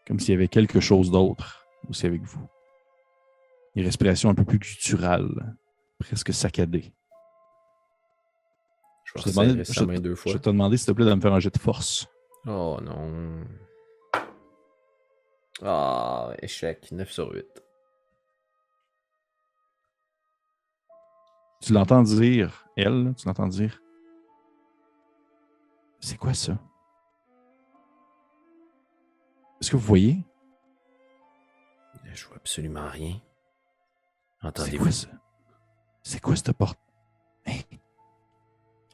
Comme 0.05 0.19
s'il 0.19 0.31
y 0.33 0.37
avait 0.37 0.47
quelque 0.47 0.79
chose 0.79 1.11
d'autre 1.11 1.65
aussi 1.89 2.05
avec 2.05 2.21
vous. 2.23 2.47
Une 3.75 3.85
respiration 3.85 4.29
un 4.29 4.35
peu 4.35 4.45
plus 4.45 4.59
gutturale, 4.59 5.55
presque 5.99 6.33
saccadée. 6.33 6.91
Je 9.15 9.23
te 9.23 9.29
je 9.29 9.99
deux 9.99 10.15
fois. 10.15 10.33
te 10.33 10.49
demander, 10.49 10.77
s'il 10.77 10.87
te 10.87 10.91
plaît, 10.91 11.05
de 11.05 11.13
me 11.13 11.21
faire 11.21 11.33
un 11.33 11.39
jet 11.39 11.53
de 11.53 11.59
force. 11.59 12.07
Oh 12.45 12.77
non. 12.81 13.45
Ah, 15.63 16.33
échec. 16.41 16.91
9 16.91 17.11
sur 17.11 17.31
8. 17.33 17.45
Tu 21.61 21.73
l'entends 21.73 22.03
dire, 22.03 22.65
elle, 22.75 23.13
tu 23.17 23.27
l'entends 23.27 23.47
dire? 23.47 23.81
C'est 25.99 26.17
quoi 26.17 26.33
ça? 26.33 26.57
Est-ce 29.59 29.71
que 29.71 29.75
vous 29.77 29.87
voyez? 29.87 30.17
Je 32.13 32.25
vois 32.27 32.37
absolument 32.37 32.87
rien. 32.87 33.19
C'est 34.41 34.47
Entendez-vous? 34.47 34.83
quoi 34.83 34.91
ça? 34.91 35.07
C'est 36.03 36.21
quoi 36.21 36.35
cette 36.35 36.53
porte? 36.53 36.79
Hein? 37.47 37.59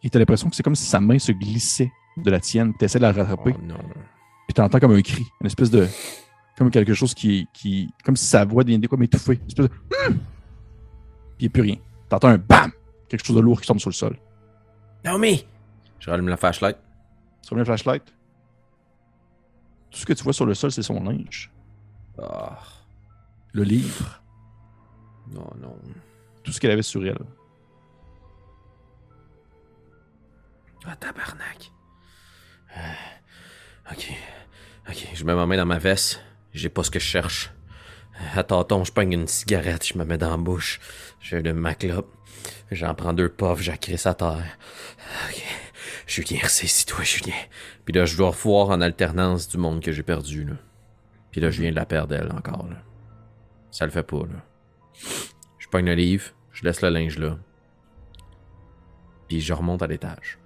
Et 0.04 0.10
t'as 0.10 0.20
l'impression 0.20 0.50
que 0.50 0.56
c'est 0.56 0.64
comme 0.64 0.76
si 0.76 0.86
sa 0.86 1.00
main 1.00 1.18
se 1.20 1.32
glissait 1.32 1.92
de 2.18 2.30
la 2.30 2.40
tienne, 2.40 2.72
puis 2.72 2.80
t'essaies 2.80 3.00
de 3.00 3.04
la 3.04 3.12
rattraper, 3.12 3.56
Oh 3.58 3.62
non. 3.64 3.78
puis 4.48 4.54
t'entends 4.54 4.80
comme 4.80 4.92
un 4.94 5.02
cri, 5.02 5.26
une 5.42 5.48
espèce 5.48 5.72
de. 5.72 5.88
Comme 6.58 6.70
quelque 6.70 6.94
chose 6.94 7.14
qui. 7.14 7.48
qui 7.54 7.90
comme 8.04 8.16
si 8.16 8.26
sa 8.26 8.46
voix 8.46 8.64
devient 8.64 8.82
comme 8.88 9.02
étouffée. 9.04 9.40
Une 9.42 9.48
espèce 9.48 9.66
de. 9.68 9.72
Hum! 10.08 10.18
Puis 11.38 11.46
il 11.46 11.48
a 11.48 11.50
plus 11.50 11.62
rien. 11.64 11.78
T'entends 12.10 12.28
un 12.28 12.38
BAM! 12.38 12.72
Quelque 13.10 13.26
chose 13.26 13.36
de 13.36 13.42
lourd 13.42 13.60
qui 13.62 13.68
tombe 13.68 13.80
sur 13.80 13.90
le 13.90 13.96
sol. 13.96 14.18
Naomi! 15.04 15.46
Je 16.00 16.10
rallume 16.10 16.28
la 16.30 16.38
flashlight. 16.38 16.78
Sur 17.42 17.56
le 17.56 17.64
flashlight? 17.66 18.04
Tout 19.90 20.00
ce 20.00 20.06
que 20.06 20.14
tu 20.14 20.24
vois 20.24 20.34
sur 20.34 20.46
le 20.46 20.54
sol, 20.54 20.72
c'est 20.72 20.82
son 20.84 21.02
linge. 21.04 21.52
Ah, 22.22 22.60
Le 23.54 23.64
livre. 23.64 24.22
non, 25.32 25.50
non. 25.62 25.76
Tout 26.44 26.52
ce 26.52 26.60
qu'elle 26.60 26.72
avait 26.72 26.82
sur 26.84 27.06
elle. 27.06 27.18
Ah, 30.86 30.96
tabarnak. 30.96 31.72
Euh, 32.78 33.92
ok. 33.92 34.12
Ok, 34.90 35.08
je 35.14 35.24
mets 35.24 35.36
ma 35.36 35.46
main 35.46 35.58
dans 35.58 35.66
ma 35.66 35.80
veste. 35.80 36.22
J'ai 36.54 36.70
pas 36.70 36.84
ce 36.84 36.92
que 36.92 37.00
je 37.00 37.06
cherche. 37.06 37.52
À 38.36 38.44
tâton, 38.44 38.84
je 38.84 38.92
pogne 38.92 39.14
une 39.14 39.28
cigarette, 39.28 39.88
je 39.88 39.98
me 39.98 40.06
mets 40.06 40.18
dans 40.18 40.30
la 40.30 40.38
bouche. 40.38 40.80
Je 41.20 41.38
de 41.38 41.52
ma 41.52 41.74
clope. 41.74 42.14
J'en 42.72 42.94
prends 42.94 43.14
deux 43.14 43.30
puffs, 43.30 43.62
j'accrisse 43.62 44.06
à 44.06 44.14
terre. 44.14 44.58
Ok. 45.30 45.44
Julien, 46.06 46.40
ressaisis-toi, 46.44 47.04
Julien. 47.04 47.34
Puis 47.86 47.94
là, 47.94 48.06
je 48.06 48.18
dois 48.18 48.30
revoir 48.30 48.70
en 48.70 48.82
alternance 48.82 49.48
du 49.48 49.58
monde 49.58 49.82
que 49.82 49.92
j'ai 49.92 50.04
perdu, 50.04 50.44
là. 50.44 50.56
Puis 51.32 51.42
là, 51.42 51.50
je 51.50 51.62
viens 51.62 51.72
de 51.72 51.76
la 51.76 51.86
perdre, 51.86 52.16
elle, 52.16 52.32
encore, 52.32 52.68
là. 52.68 52.78
Ça 53.72 53.86
le 53.86 53.92
fait 53.92 54.04
pas, 54.04 54.20
là. 54.20 54.44
Je 55.58 55.68
pogne 55.68 55.86
le 55.86 55.96
livre, 55.96 56.26
je 56.52 56.64
laisse 56.64 56.82
le 56.82 56.90
linge 56.90 57.18
là. 57.18 57.38
Puis 59.28 59.42
je 59.42 59.54
remonte 59.54 59.82
à 59.82 59.88
l'étage. 59.88 60.38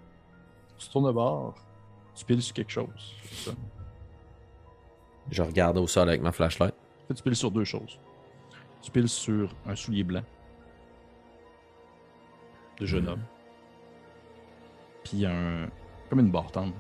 Tu 0.78 0.90
tournes 0.90 1.08
de 1.08 1.12
bord. 1.12 1.56
Tu 2.16 2.26
piles 2.26 2.41
sur 2.41 2.54
quelque 2.54 2.72
chose. 2.72 3.16
Ça. 3.32 3.52
Je 5.32 5.41
regarde 5.44 5.78
au 5.78 5.88
sol 5.88 6.08
avec 6.10 6.22
ma 6.22 6.32
flashlight. 6.32 6.74
Tu 7.16 7.22
piles 7.24 7.36
sur 7.36 7.52
deux 7.52 7.64
choses. 7.64 7.99
Tu 8.82 8.91
piles 8.91 9.10
sur 9.10 9.49
un 9.66 9.76
soulier 9.76 10.04
blanc 10.04 10.24
de 12.80 12.86
jeune 12.86 13.04
Mhm. 13.04 13.10
homme. 13.10 13.24
Puis 15.04 15.26
un. 15.26 15.70
comme 16.10 16.20
une 16.20 16.32
barre 16.32 16.52
tendre. 16.52 16.74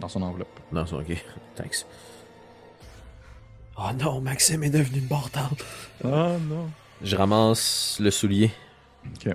Dans 0.00 0.08
son 0.08 0.22
enveloppe. 0.22 0.60
Non, 0.72 0.84
c'est 0.86 0.94
ok. 0.94 1.24
Thanks. 1.54 1.86
Oh 3.78 3.90
non, 3.98 4.20
Maxime 4.20 4.62
est 4.64 4.70
devenu 4.70 4.98
une 5.00 5.06
bâtarde. 5.06 5.60
Ah 6.04 6.36
non. 6.40 6.70
Je 7.02 7.14
ramasse 7.16 7.98
le 8.00 8.10
soulier. 8.10 8.50
Ok. 9.06 9.34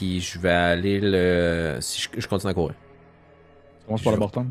Puis 0.00 0.18
je 0.22 0.38
vais 0.38 0.48
aller 0.48 0.98
le. 0.98 1.76
Si 1.82 2.00
je, 2.00 2.08
je 2.22 2.26
continue 2.26 2.50
à 2.52 2.54
courir. 2.54 2.74
Tu 3.80 3.84
commences 3.86 4.02
par 4.02 4.16
la 4.16 4.26
Je- 4.26 4.32
tendre? 4.32 4.50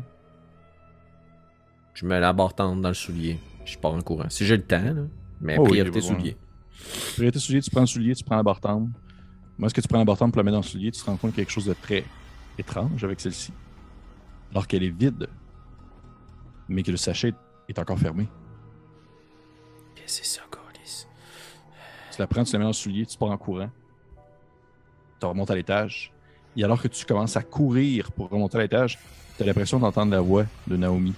Je 1.92 2.06
mets 2.06 2.20
la 2.20 2.32
barre 2.32 2.54
tendre 2.54 2.80
dans 2.80 2.88
le 2.88 2.94
soulier. 2.94 3.36
Je 3.64 3.76
pars 3.76 3.92
en 3.92 4.00
courant. 4.00 4.28
Si 4.28 4.46
j'ai 4.46 4.56
le 4.56 4.62
temps, 4.62 4.80
là. 4.80 5.02
Mais 5.40 5.56
Oh 5.58 5.62
oui, 5.62 5.70
priorité 5.70 5.96
ouais. 5.96 6.02
soulier. 6.02 6.36
Priorité 7.14 7.40
soulier, 7.40 7.60
tu 7.62 7.70
prends 7.70 7.80
le 7.80 7.86
soulier, 7.88 8.14
tu 8.14 8.22
prends 8.22 8.36
la 8.36 8.44
barre 8.44 8.60
tendre. 8.60 8.90
Moi, 9.58 9.66
est-ce 9.66 9.74
que 9.74 9.80
tu 9.80 9.88
prends 9.88 9.98
la 9.98 10.04
barre 10.04 10.18
tendre 10.18 10.30
pour 10.32 10.38
la 10.38 10.44
mettre 10.44 10.52
dans 10.54 10.60
le 10.62 10.66
soulier, 10.66 10.92
tu 10.92 11.00
te 11.00 11.06
rends 11.06 11.16
compte 11.16 11.32
qu'il 11.32 11.40
y 11.40 11.42
a 11.42 11.44
quelque 11.46 11.52
chose 11.52 11.66
de 11.66 11.74
très 11.74 12.04
étrange 12.56 13.02
avec 13.02 13.18
celle-ci? 13.20 13.52
Alors 14.52 14.68
qu'elle 14.68 14.84
est 14.84 14.90
vide, 14.96 15.26
mais 16.68 16.84
que 16.84 16.92
le 16.92 16.96
sachet 16.96 17.32
est 17.68 17.78
encore 17.80 17.98
fermé. 17.98 18.28
Qu'est-ce 19.96 20.20
que 20.20 20.26
c'est 20.26 20.38
ça, 20.38 20.42
Colis? 20.48 21.06
Tu 22.12 22.20
la 22.20 22.28
prends, 22.28 22.44
tu 22.44 22.52
la 22.52 22.58
mets 22.60 22.64
dans 22.64 22.68
le 22.70 22.72
soulier, 22.74 23.04
tu 23.04 23.18
pars 23.18 23.30
en 23.30 23.36
courant. 23.36 23.70
Tu 25.20 25.26
remontes 25.26 25.50
à 25.50 25.54
l'étage. 25.54 26.12
Et 26.56 26.64
alors 26.64 26.80
que 26.82 26.88
tu 26.88 27.04
commences 27.04 27.36
à 27.36 27.42
courir 27.42 28.10
pour 28.12 28.28
remonter 28.28 28.58
à 28.58 28.62
l'étage, 28.62 28.98
tu 29.36 29.42
as 29.42 29.46
l'impression 29.46 29.78
d'entendre 29.78 30.10
la 30.10 30.20
voix 30.20 30.46
de 30.66 30.76
Naomi 30.76 31.14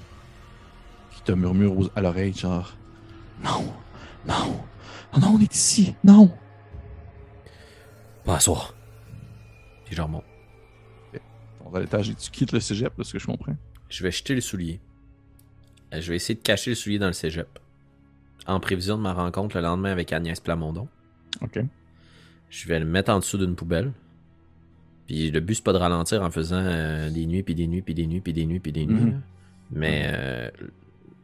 qui 1.13 1.23
te 1.23 1.33
murmure 1.33 1.91
à 1.97 2.01
l'oreille, 2.03 2.35
genre 2.35 2.75
Non, 3.43 3.73
non, 4.27 4.61
oh 5.15 5.19
non, 5.21 5.35
on 5.37 5.41
est 5.41 5.55
ici, 5.55 5.95
non. 6.05 6.31
Pas 8.25 8.37
à 8.37 8.41
soir. 8.41 8.75
Puis 9.85 9.97
je 9.97 10.03
remonte. 10.03 10.25
Tu 11.13 11.21
remontes 11.61 11.77
à 11.77 11.81
l'étage 11.81 12.11
et 12.11 12.15
tu 12.15 12.31
quittes 12.31 12.53
le 12.53 12.61
cégep, 12.61 12.93
de 12.99 13.03
ce 13.05 13.13
que 13.13 13.19
je 13.19 13.27
comprends. 13.27 13.57
Je 13.89 14.03
vais 14.03 14.11
jeter 14.11 14.35
le 14.35 14.41
soulier. 14.41 14.81
Euh, 15.95 16.01
Je 16.01 16.11
vais 16.11 16.17
essayer 16.17 16.35
de 16.35 16.43
cacher 16.43 16.71
le 16.71 16.77
soulier 16.77 16.99
dans 16.99 17.07
le 17.07 17.13
cégep. 17.13 17.59
En 18.47 18.59
prévision 18.61 18.97
de 18.97 19.03
ma 19.03 19.13
rencontre 19.13 19.57
le 19.57 19.63
lendemain 19.63 19.91
avec 19.93 20.13
Agnès 20.13 20.41
Plamondon. 20.41 20.89
Ok. 21.41 21.61
Je 22.53 22.69
vais 22.69 22.79
le 22.79 22.85
mettre 22.85 23.11
en 23.11 23.19
dessous 23.19 23.39
d'une 23.39 23.57
poubelle. 23.57 23.93
Puis 25.07 25.31
le 25.31 25.41
but, 25.41 25.55
c'est 25.55 25.65
pas 25.65 25.73
de 25.73 25.79
ralentir 25.79 26.21
en 26.21 26.31
faisant 26.31 26.61
euh, 26.63 27.09
des 27.09 27.25
nuits, 27.25 27.43
puis 27.43 27.55
des 27.55 27.67
nuits, 27.67 27.81
puis 27.81 27.95
des 27.95 28.07
nuits, 28.07 28.21
puis 28.21 28.35
des 28.35 28.45
nuits, 28.45 28.61
puis 28.61 28.73
des 28.73 28.85
nuits. 28.85 29.13
Mhm. 29.13 29.23
Mais 29.71 30.05
euh, 30.13 30.51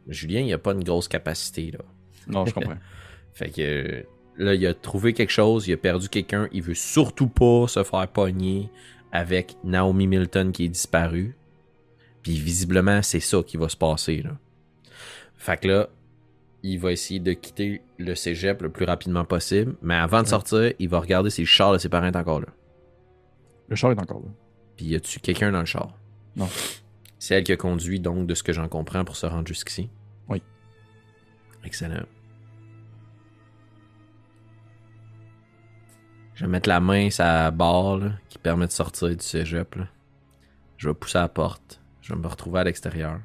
Julien, 0.07 0.41
il 0.41 0.51
a 0.51 0.57
pas 0.57 0.71
une 0.71 0.83
grosse 0.83 1.07
capacité, 1.07 1.69
là. 1.69 1.79
Non, 2.27 2.47
je 2.47 2.53
comprends. 2.55 2.79
Fait 3.33 3.51
que 3.51 4.05
là, 4.37 4.55
il 4.55 4.65
a 4.65 4.73
trouvé 4.73 5.13
quelque 5.13 5.31
chose, 5.31 5.67
il 5.67 5.73
a 5.73 5.77
perdu 5.77 6.09
quelqu'un, 6.09 6.49
il 6.51 6.63
veut 6.63 6.73
surtout 6.73 7.27
pas 7.27 7.67
se 7.67 7.83
faire 7.83 8.07
pogner 8.07 8.71
avec 9.11 9.55
Naomi 9.63 10.07
Milton 10.07 10.51
qui 10.51 10.65
est 10.65 10.69
disparue. 10.69 11.35
Puis 12.23 12.39
visiblement, 12.39 13.03
c'est 13.03 13.19
ça 13.19 13.43
qui 13.43 13.55
va 13.55 13.69
se 13.69 13.77
passer. 13.77 14.23
Là. 14.23 14.31
Fait 15.37 15.61
que 15.61 15.67
là, 15.67 15.89
il 16.63 16.79
va 16.79 16.91
essayer 16.91 17.19
de 17.19 17.33
quitter 17.33 17.81
le 17.97 18.15
cégep 18.15 18.61
le 18.61 18.69
plus 18.69 18.85
rapidement 18.85 19.25
possible. 19.25 19.75
Mais 19.81 19.95
avant 19.95 20.21
de 20.21 20.27
sortir, 20.27 20.73
il 20.79 20.89
va 20.89 20.99
regarder 20.99 21.29
si 21.29 21.41
le 21.41 21.47
char 21.47 21.73
de 21.73 21.77
ses 21.77 21.89
parents 21.89 22.07
est 22.07 22.15
encore 22.15 22.41
là. 22.41 22.47
Le 23.69 23.75
char 23.75 23.91
est 23.91 23.99
encore 23.99 24.19
là. 24.19 24.29
Puis 24.75 24.87
y 24.87 24.95
a-tu 24.95 25.19
quelqu'un 25.19 25.51
dans 25.51 25.59
le 25.59 25.65
char? 25.65 25.93
Non. 26.35 26.49
C'est 27.17 27.35
elle 27.35 27.43
qui 27.43 27.51
a 27.51 27.57
conduit, 27.57 27.99
donc, 27.99 28.27
de 28.27 28.33
ce 28.33 28.43
que 28.43 28.53
j'en 28.53 28.67
comprends, 28.67 29.03
pour 29.03 29.15
se 29.15 29.25
rendre 29.25 29.47
jusqu'ici. 29.47 29.89
Oui. 30.27 30.41
Excellent. 31.63 32.05
Je 36.33 36.45
vais 36.45 36.51
mettre 36.51 36.69
la 36.69 36.79
main 36.79 37.09
sur 37.09 37.25
la 37.25 37.51
barre 37.51 37.97
là, 37.97 38.11
qui 38.29 38.37
permet 38.37 38.65
de 38.65 38.71
sortir 38.71 39.09
du 39.09 39.19
cégep. 39.19 39.75
là. 39.75 39.87
Je 40.77 40.87
vais 40.87 40.95
pousser 40.95 41.17
la 41.17 41.27
porte. 41.27 41.81
Je 42.01 42.13
vais 42.13 42.19
me 42.19 42.27
retrouver 42.27 42.61
à 42.61 42.63
l'extérieur. 42.63 43.19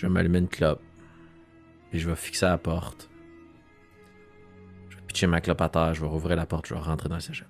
Je 0.00 0.06
vais 0.06 0.12
m'allumer 0.12 0.38
une 0.38 0.48
clope. 0.48 0.80
Puis 1.90 2.00
je 2.00 2.08
vais 2.08 2.16
fixer 2.16 2.46
la 2.46 2.56
porte. 2.56 3.10
Je 4.88 4.96
vais 4.96 5.02
pitcher 5.02 5.26
ma 5.26 5.42
clope 5.42 5.60
à 5.60 5.68
terre. 5.68 5.92
Je 5.92 6.00
vais 6.00 6.06
rouvrir 6.06 6.36
la 6.36 6.46
porte. 6.46 6.66
Je 6.66 6.72
vais 6.72 6.80
rentrer 6.80 7.10
dans 7.10 7.16
le 7.16 7.20
cégep. 7.20 7.46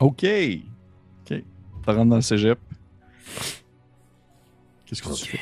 OK. 0.00 0.24
OK. 0.24 1.28
Tu 1.28 1.44
rentres 1.84 2.06
dans 2.06 2.16
le 2.16 2.22
cégep. 2.22 2.58
Qu'est-ce 4.86 5.02
que 5.02 5.08
tu 5.08 5.12
Ok. 5.12 5.28
fais? 5.28 5.40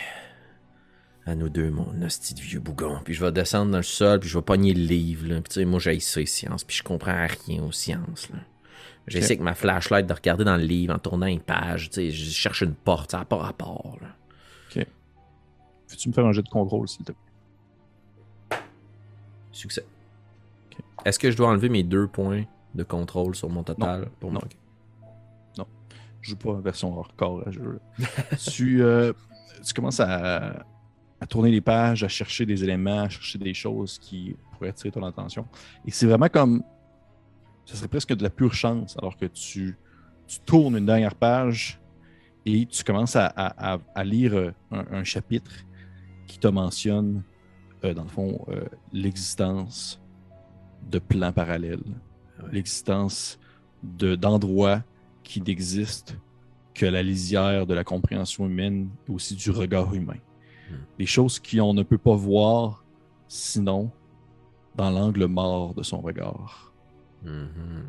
À 1.27 1.37
nous 1.37 1.49
deux, 1.49 1.71
mon 1.71 2.03
hostie 2.03 2.35
de 2.35 2.41
vieux 2.41 2.59
bougon. 2.59 2.99
Puis 3.05 3.15
je 3.15 3.25
vais 3.25 3.31
descendre 3.31 3.71
dans 3.71 3.77
le 3.77 3.85
sol, 3.85 4.19
puis 4.19 4.29
je 4.29 4.37
vais 4.37 4.43
pogner 4.43 4.75
le 4.75 4.83
livre. 4.83 5.29
Là. 5.29 5.37
Puis 5.37 5.51
tu 5.51 5.55
sais, 5.61 5.65
moi, 5.65 5.79
j'ai 5.79 6.01
ça, 6.01 6.19
les 6.19 6.27
sciences, 6.27 6.65
puis 6.65 6.77
je 6.77 6.83
comprends 6.83 7.25
rien 7.47 7.63
aux 7.63 7.71
sciences. 7.71 8.29
Là. 8.31 8.39
J'essaie 9.07 9.35
avec 9.35 9.41
ma 9.43 9.55
flashlight 9.55 10.07
de 10.09 10.13
regarder 10.13 10.43
dans 10.43 10.57
le 10.57 10.65
livre 10.65 10.93
en 10.93 10.99
tournant 10.99 11.27
une 11.27 11.41
page. 11.41 11.91
Tu 11.91 11.95
sais, 11.95 12.11
je 12.11 12.31
cherche 12.33 12.63
une 12.63 12.75
porte, 12.75 13.13
ça 13.13 13.19
n'a 13.19 13.25
pas 13.25 13.37
rapport. 13.37 13.97
Là. 14.03 14.09
Peux-tu 15.95 16.09
me 16.09 16.13
faire 16.15 16.27
un 16.27 16.33
jet 16.33 16.43
de 16.43 16.49
contrôle, 16.49 16.89
s'il 16.89 17.05
te 17.05 17.13
plaît? 17.13 18.59
Succès. 19.53 19.87
Est-ce 21.05 21.21
que 21.21 21.31
je 21.31 21.37
dois 21.37 21.49
enlever 21.51 21.69
mes 21.69 21.85
deux 21.85 22.09
points 22.09 22.43
de 22.75 22.83
contrôle 22.83 23.37
sur 23.37 23.49
mon 23.49 23.63
total? 23.63 24.09
Pour 24.19 24.33
Non. 24.33 24.41
Ok. 24.41 24.57
Je 26.21 26.31
joue 26.31 26.37
pas 26.37 26.51
en 26.53 26.61
version 26.61 26.99
hardcore 26.99 27.47
à 27.47 27.51
jeu. 27.53 27.79
tu, 28.51 28.83
euh, 28.83 29.13
tu 29.65 29.73
commences 29.75 30.01
à, 30.01 30.65
à 31.21 31.27
tourner 31.29 31.51
les 31.53 31.61
pages, 31.61 32.03
à 32.03 32.09
chercher 32.09 32.45
des 32.47 32.65
éléments, 32.65 33.03
à 33.03 33.09
chercher 33.11 33.39
des 33.39 33.53
choses 33.55 33.99
qui 33.99 34.35
pourraient 34.53 34.71
attirer 34.71 34.91
ton 34.91 35.05
attention. 35.05 35.47
Et 35.87 35.91
c'est 35.93 36.07
vraiment 36.07 36.29
comme. 36.31 36.65
Ce 37.67 37.77
serait 37.77 37.89
presque 37.89 38.15
de 38.15 38.23
la 38.23 38.31
pure 38.31 38.55
chance, 38.55 38.97
alors 38.99 39.17
que 39.19 39.27
tu, 39.27 39.77
tu 40.27 40.41
tournes 40.41 40.77
une 40.79 40.87
dernière 40.87 41.15
page 41.15 41.79
et 42.47 42.67
tu 42.67 42.83
commences 42.85 43.17
à, 43.17 43.27
à- 43.27 43.75
à- 43.75 43.81
à 43.95 44.05
lire 44.05 44.35
un, 44.71 44.85
un 44.93 45.05
chapitre 45.05 45.51
qui 46.27 46.39
te 46.39 46.49
mentionne, 46.49 47.23
euh, 47.85 47.95
dans 47.95 48.03
le 48.05 48.09
fond, 48.09 48.45
euh, 48.49 48.65
l'existence 48.93 50.01
de 50.91 50.99
plans 50.99 51.33
parallèles, 51.33 51.83
Ouais. 52.43 52.49
l'existence 52.53 53.39
de- 53.83 54.17
d'endroits 54.17 54.83
qui 55.23 55.41
n'existent 55.41 56.15
que 56.75 56.87
la 56.87 57.03
lisière 57.03 57.67
de 57.67 57.75
la 57.75 57.85
compréhension 57.85 58.47
humaine 58.47 58.89
et 59.09 59.13
aussi 59.13 59.37
du 59.37 59.51
regard 59.51 59.95
humain. 59.95 60.19
Hmm. 60.71 60.75
Des 60.99 61.07
choses 61.07 61.39
qu'on 61.39 61.73
ne 61.75 61.83
peut 61.83 61.99
pas 61.99 62.17
voir 62.17 62.85
sinon 63.29 63.91
dans 64.75 64.91
l'angle 64.91 65.27
mort 65.27 65.75
de 65.75 65.83
son 65.85 66.01
regard. 66.01 66.73
Mhm. 67.23 67.85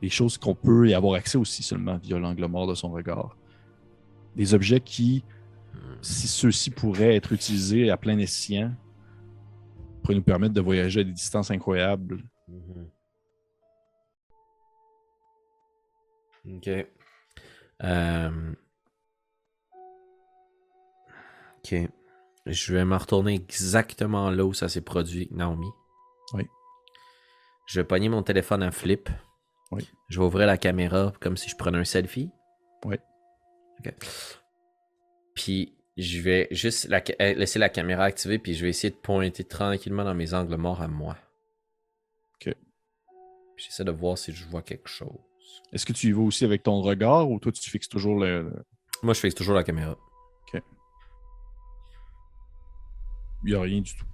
Des 0.00 0.08
choses 0.08 0.38
qu'on 0.38 0.54
peut 0.54 0.88
y 0.88 0.94
avoir 0.94 1.14
accès 1.14 1.36
aussi 1.36 1.62
seulement 1.62 1.96
via 1.98 2.18
l'angle 2.18 2.46
mort 2.46 2.66
de 2.68 2.74
son 2.74 2.90
regard. 2.90 3.36
Des 4.36 4.54
objets 4.54 4.80
qui, 4.80 5.24
si 6.02 6.28
ceux-ci 6.28 6.70
pourraient 6.70 7.16
être 7.16 7.32
utilisés 7.32 7.90
à 7.90 7.96
plein 7.96 8.18
escient, 8.18 8.72
pourraient 10.02 10.14
nous 10.14 10.22
permettre 10.22 10.54
de 10.54 10.60
voyager 10.60 11.00
à 11.00 11.04
des 11.04 11.12
distances 11.12 11.50
incroyables. 11.50 12.22
Mhm. 12.48 12.90
Ok. 16.56 16.68
Euh, 17.82 18.54
Ok. 21.62 21.74
Je 22.46 22.72
vais 22.74 22.84
me 22.86 22.96
retourner 22.96 23.34
exactement 23.34 24.30
là 24.30 24.44
où 24.46 24.54
ça 24.54 24.68
s'est 24.68 24.80
produit 24.80 25.18
avec 25.22 25.32
Naomi. 25.32 25.68
Oui. 26.32 26.46
Je 27.66 27.80
vais 27.80 27.84
pogner 27.86 28.08
mon 28.08 28.22
téléphone 28.22 28.62
à 28.62 28.70
flip. 28.70 29.10
Oui. 29.70 29.86
Je 30.08 30.18
vais 30.18 30.24
ouvrir 30.24 30.46
la 30.46 30.56
caméra 30.56 31.12
comme 31.20 31.36
si 31.36 31.48
je 31.50 31.56
prenais 31.56 31.78
un 31.78 31.84
selfie. 31.84 32.30
Oui. 32.86 32.96
Ok. 33.80 33.94
Puis 35.34 35.76
je 36.00 36.20
vais 36.20 36.48
juste 36.50 36.88
la 36.88 37.02
euh, 37.20 37.34
laisser 37.34 37.58
la 37.58 37.68
caméra 37.68 38.04
activée, 38.04 38.38
puis 38.38 38.54
je 38.54 38.62
vais 38.62 38.70
essayer 38.70 38.90
de 38.90 38.96
pointer 38.96 39.44
tranquillement 39.44 40.04
dans 40.04 40.14
mes 40.14 40.34
angles 40.34 40.56
morts 40.56 40.80
à 40.80 40.88
moi. 40.88 41.16
Ok. 42.34 42.54
J'essaie 43.56 43.84
de 43.84 43.90
voir 43.90 44.16
si 44.16 44.32
je 44.32 44.44
vois 44.46 44.62
quelque 44.62 44.88
chose. 44.88 45.18
Est-ce 45.72 45.84
que 45.84 45.92
tu 45.92 46.08
y 46.08 46.12
vas 46.12 46.22
aussi 46.22 46.44
avec 46.44 46.62
ton 46.62 46.80
regard 46.80 47.30
ou 47.30 47.38
toi 47.38 47.52
tu 47.52 47.70
fixes 47.70 47.88
toujours 47.88 48.18
le. 48.18 48.50
Moi, 49.02 49.14
je 49.14 49.20
fixe 49.20 49.34
toujours 49.34 49.54
la 49.54 49.64
caméra. 49.64 49.96
Il 53.42 53.52
n'y 53.52 53.54
a 53.54 53.60
rien 53.62 53.80
du 53.80 53.94
tout. 53.94 54.04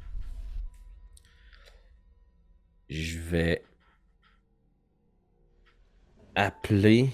Je 2.88 3.18
vais 3.18 3.64
appeler. 6.36 7.10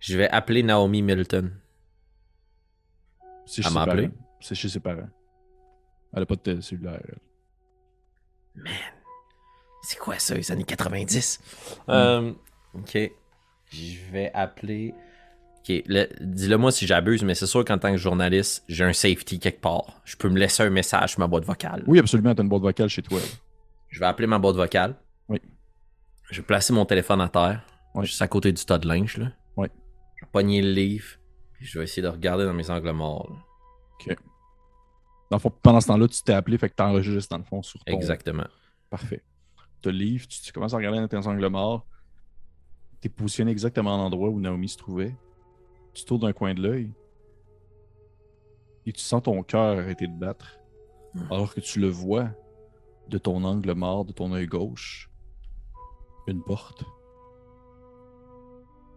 Je 0.00 0.16
vais 0.16 0.28
appeler 0.28 0.62
Naomi 0.62 1.02
Milton. 1.02 1.60
C'est 3.46 3.62
Elle 3.64 3.72
chez. 3.72 4.10
C'est 4.40 4.54
chez 4.54 4.68
ses 4.68 4.80
parents. 4.80 5.08
Elle 6.12 6.20
n'a 6.20 6.26
pas 6.26 6.34
de 6.36 6.60
cellulaire. 6.60 7.00
elle. 7.08 7.18
C'est 9.82 9.98
quoi 9.98 10.18
ça, 10.18 10.34
les 10.34 10.50
années 10.50 10.64
90? 10.64 11.40
Euh, 11.88 12.32
ok. 12.74 12.98
Je 13.70 14.10
vais 14.12 14.30
appeler. 14.34 14.94
Ok, 15.58 15.82
le- 15.86 16.08
dis-le 16.20 16.56
moi 16.56 16.70
si 16.72 16.86
j'abuse, 16.86 17.22
mais 17.22 17.34
c'est 17.34 17.46
sûr 17.46 17.64
qu'en 17.64 17.78
tant 17.78 17.90
que 17.90 17.96
journaliste, 17.96 18.64
j'ai 18.68 18.84
un 18.84 18.92
safety 18.92 19.38
quelque 19.38 19.60
part. 19.60 20.00
Je 20.04 20.16
peux 20.16 20.28
me 20.28 20.38
laisser 20.38 20.62
un 20.62 20.70
message 20.70 21.10
sur 21.12 21.20
ma 21.20 21.26
boîte 21.26 21.44
vocale. 21.44 21.82
Oui, 21.86 21.98
absolument, 21.98 22.34
tu 22.34 22.40
as 22.40 22.44
une 22.44 22.48
boîte 22.48 22.62
vocale 22.62 22.88
chez 22.88 23.02
toi. 23.02 23.20
Je 23.88 24.00
vais 24.00 24.06
appeler 24.06 24.26
ma 24.26 24.38
boîte 24.38 24.56
vocale. 24.56 24.94
Oui. 25.28 25.40
Je 26.30 26.40
vais 26.40 26.46
placer 26.46 26.72
mon 26.72 26.84
téléphone 26.86 27.20
à 27.20 27.28
terre. 27.28 27.62
Oui. 27.94 28.06
Juste 28.06 28.22
à 28.22 28.28
côté 28.28 28.52
du 28.52 28.64
tas 28.64 28.78
de 28.78 28.86
linge, 28.88 29.16
là. 29.18 29.26
Oui. 29.56 29.68
Je 30.16 30.24
vais 30.24 30.30
pogner 30.32 30.62
le 30.62 30.72
livre. 30.72 31.06
Puis 31.56 31.66
je 31.66 31.78
vais 31.78 31.84
essayer 31.84 32.02
de 32.02 32.08
regarder 32.08 32.44
dans 32.44 32.54
mes 32.54 32.68
angles 32.70 32.90
morts. 32.92 33.30
là. 33.30 34.14
Dans 35.30 35.38
le 35.38 35.40
fond, 35.40 35.50
pendant 35.62 35.80
ce 35.80 35.88
temps-là, 35.88 36.06
tu 36.06 36.22
t'es 36.22 36.32
appelé, 36.32 36.56
fait 36.56 36.70
que 36.70 36.76
tu 36.76 36.82
enregistres 36.82 37.30
dans 37.30 37.38
le 37.38 37.44
fond 37.44 37.62
sur 37.62 37.82
ton. 37.82 37.92
Exactement. 37.92 38.46
Parfait. 38.90 39.24
Tu 39.56 39.80
te 39.80 39.88
livres, 39.88 40.26
tu, 40.28 40.40
tu 40.40 40.52
commences 40.52 40.74
à 40.74 40.76
regarder 40.76 41.00
dans 41.00 41.08
tes 41.08 41.16
angles 41.16 41.48
morts. 41.48 41.84
Tu 43.00 43.08
es 43.08 43.10
positionné 43.10 43.50
exactement 43.50 43.94
à 43.94 43.96
l'endroit 43.96 44.28
où 44.28 44.38
Naomi 44.38 44.68
se 44.68 44.76
trouvait. 44.76 45.16
Tu 45.94 46.04
tournes 46.04 46.20
d'un 46.20 46.32
coin 46.32 46.54
de 46.54 46.62
l'œil. 46.62 46.92
Et 48.84 48.92
tu 48.92 49.00
sens 49.00 49.22
ton 49.22 49.42
cœur 49.42 49.78
arrêter 49.78 50.06
de 50.06 50.16
battre. 50.16 50.58
Hmm. 51.14 51.32
Alors 51.32 51.54
que 51.54 51.60
tu 51.60 51.80
le 51.80 51.88
vois 51.88 52.30
de 53.08 53.18
ton 53.18 53.42
angle 53.42 53.72
mort, 53.72 54.04
de 54.04 54.12
ton 54.12 54.32
œil 54.32 54.46
gauche. 54.46 55.10
Une 56.28 56.42
porte. 56.42 56.84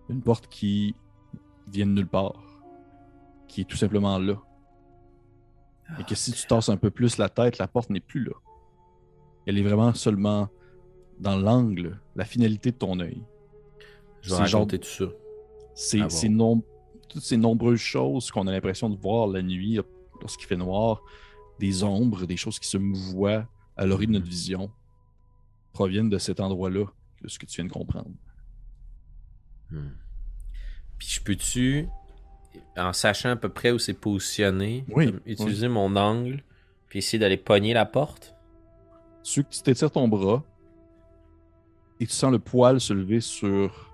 Une 0.10 0.22
porte 0.22 0.48
qui 0.48 0.96
vient 1.68 1.86
de 1.88 1.92
nulle 1.92 2.08
part. 2.08 2.49
Qui 3.50 3.62
est 3.62 3.66
tout 3.66 3.76
simplement 3.78 4.18
là. 4.20 4.36
Et 6.00 6.04
que 6.04 6.16
si 6.16 6.32
tu 6.32 6.46
tasses 6.48 6.70
un 6.70 6.78
peu 6.78 6.92
plus 6.92 7.18
la 7.18 7.28
tête, 7.30 7.58
la 7.58 7.68
porte 7.68 7.90
n'est 7.90 8.00
plus 8.00 8.24
là. 8.24 8.34
Elle 9.46 9.58
est 9.58 9.64
vraiment 9.64 9.94
seulement 9.94 10.48
dans 11.20 11.36
l'angle, 11.36 12.00
la 12.16 12.24
finalité 12.26 12.72
de 12.72 12.78
ton 12.78 13.00
œil. 13.02 13.22
Je 14.22 14.30
vais 14.30 14.36
C'est 14.36 14.46
genre- 14.46 14.62
raconter 14.62 14.80
tout 14.80 14.88
ça. 14.88 15.06
C'est 15.74 16.00
Ah 16.02 16.08
bon. 16.30 16.64
toutes 17.10 17.24
ces 17.24 17.38
nombreuses 17.38 17.80
choses 17.80 18.30
qu'on 18.32 18.46
a 18.48 18.52
l'impression 18.52 18.90
de 18.90 18.98
voir 18.98 19.28
la 19.28 19.42
nuit 19.42 19.80
lorsqu'il 20.22 20.48
fait 20.48 20.56
noir, 20.58 21.02
des 21.60 21.84
ombres, 21.84 22.26
des 22.26 22.38
choses 22.38 22.60
qui 22.60 22.68
se 22.70 22.78
mouvoient 22.78 23.48
à 23.76 23.86
l'origine 23.86 24.14
de 24.14 24.20
notre 24.20 24.30
vision, 24.30 24.70
proviennent 25.74 26.10
de 26.10 26.18
cet 26.20 26.40
endroit-là, 26.40 26.86
de 27.22 27.28
ce 27.28 27.40
que 27.40 27.46
tu 27.48 27.56
viens 27.56 27.66
de 27.66 27.72
comprendre. 27.74 28.12
Hmm. 29.72 29.90
Puis 30.98 31.08
je 31.10 31.22
peux-tu, 31.24 31.88
en 32.80 32.94
sachant 32.94 33.30
à 33.30 33.36
peu 33.36 33.50
près 33.50 33.72
où 33.72 33.80
c'est 33.80 33.94
positionné, 33.94 34.86
Oui, 34.90 35.14
utiliser 35.26 35.68
mon 35.68 35.96
angle, 35.96 36.44
puis 36.88 37.00
essayer 37.00 37.20
d'aller 37.20 37.38
pogner 37.38 37.74
la 37.74 37.86
porte? 37.86 38.36
Tu 39.24 39.44
tu 39.46 39.62
t'étires 39.62 39.92
ton 39.92 40.08
bras 40.08 40.44
et 42.00 42.08
tu 42.08 42.14
sens 42.14 42.32
le 42.32 42.40
poil 42.40 42.80
se 42.80 42.94
lever 42.94 43.20
sur 43.22 43.92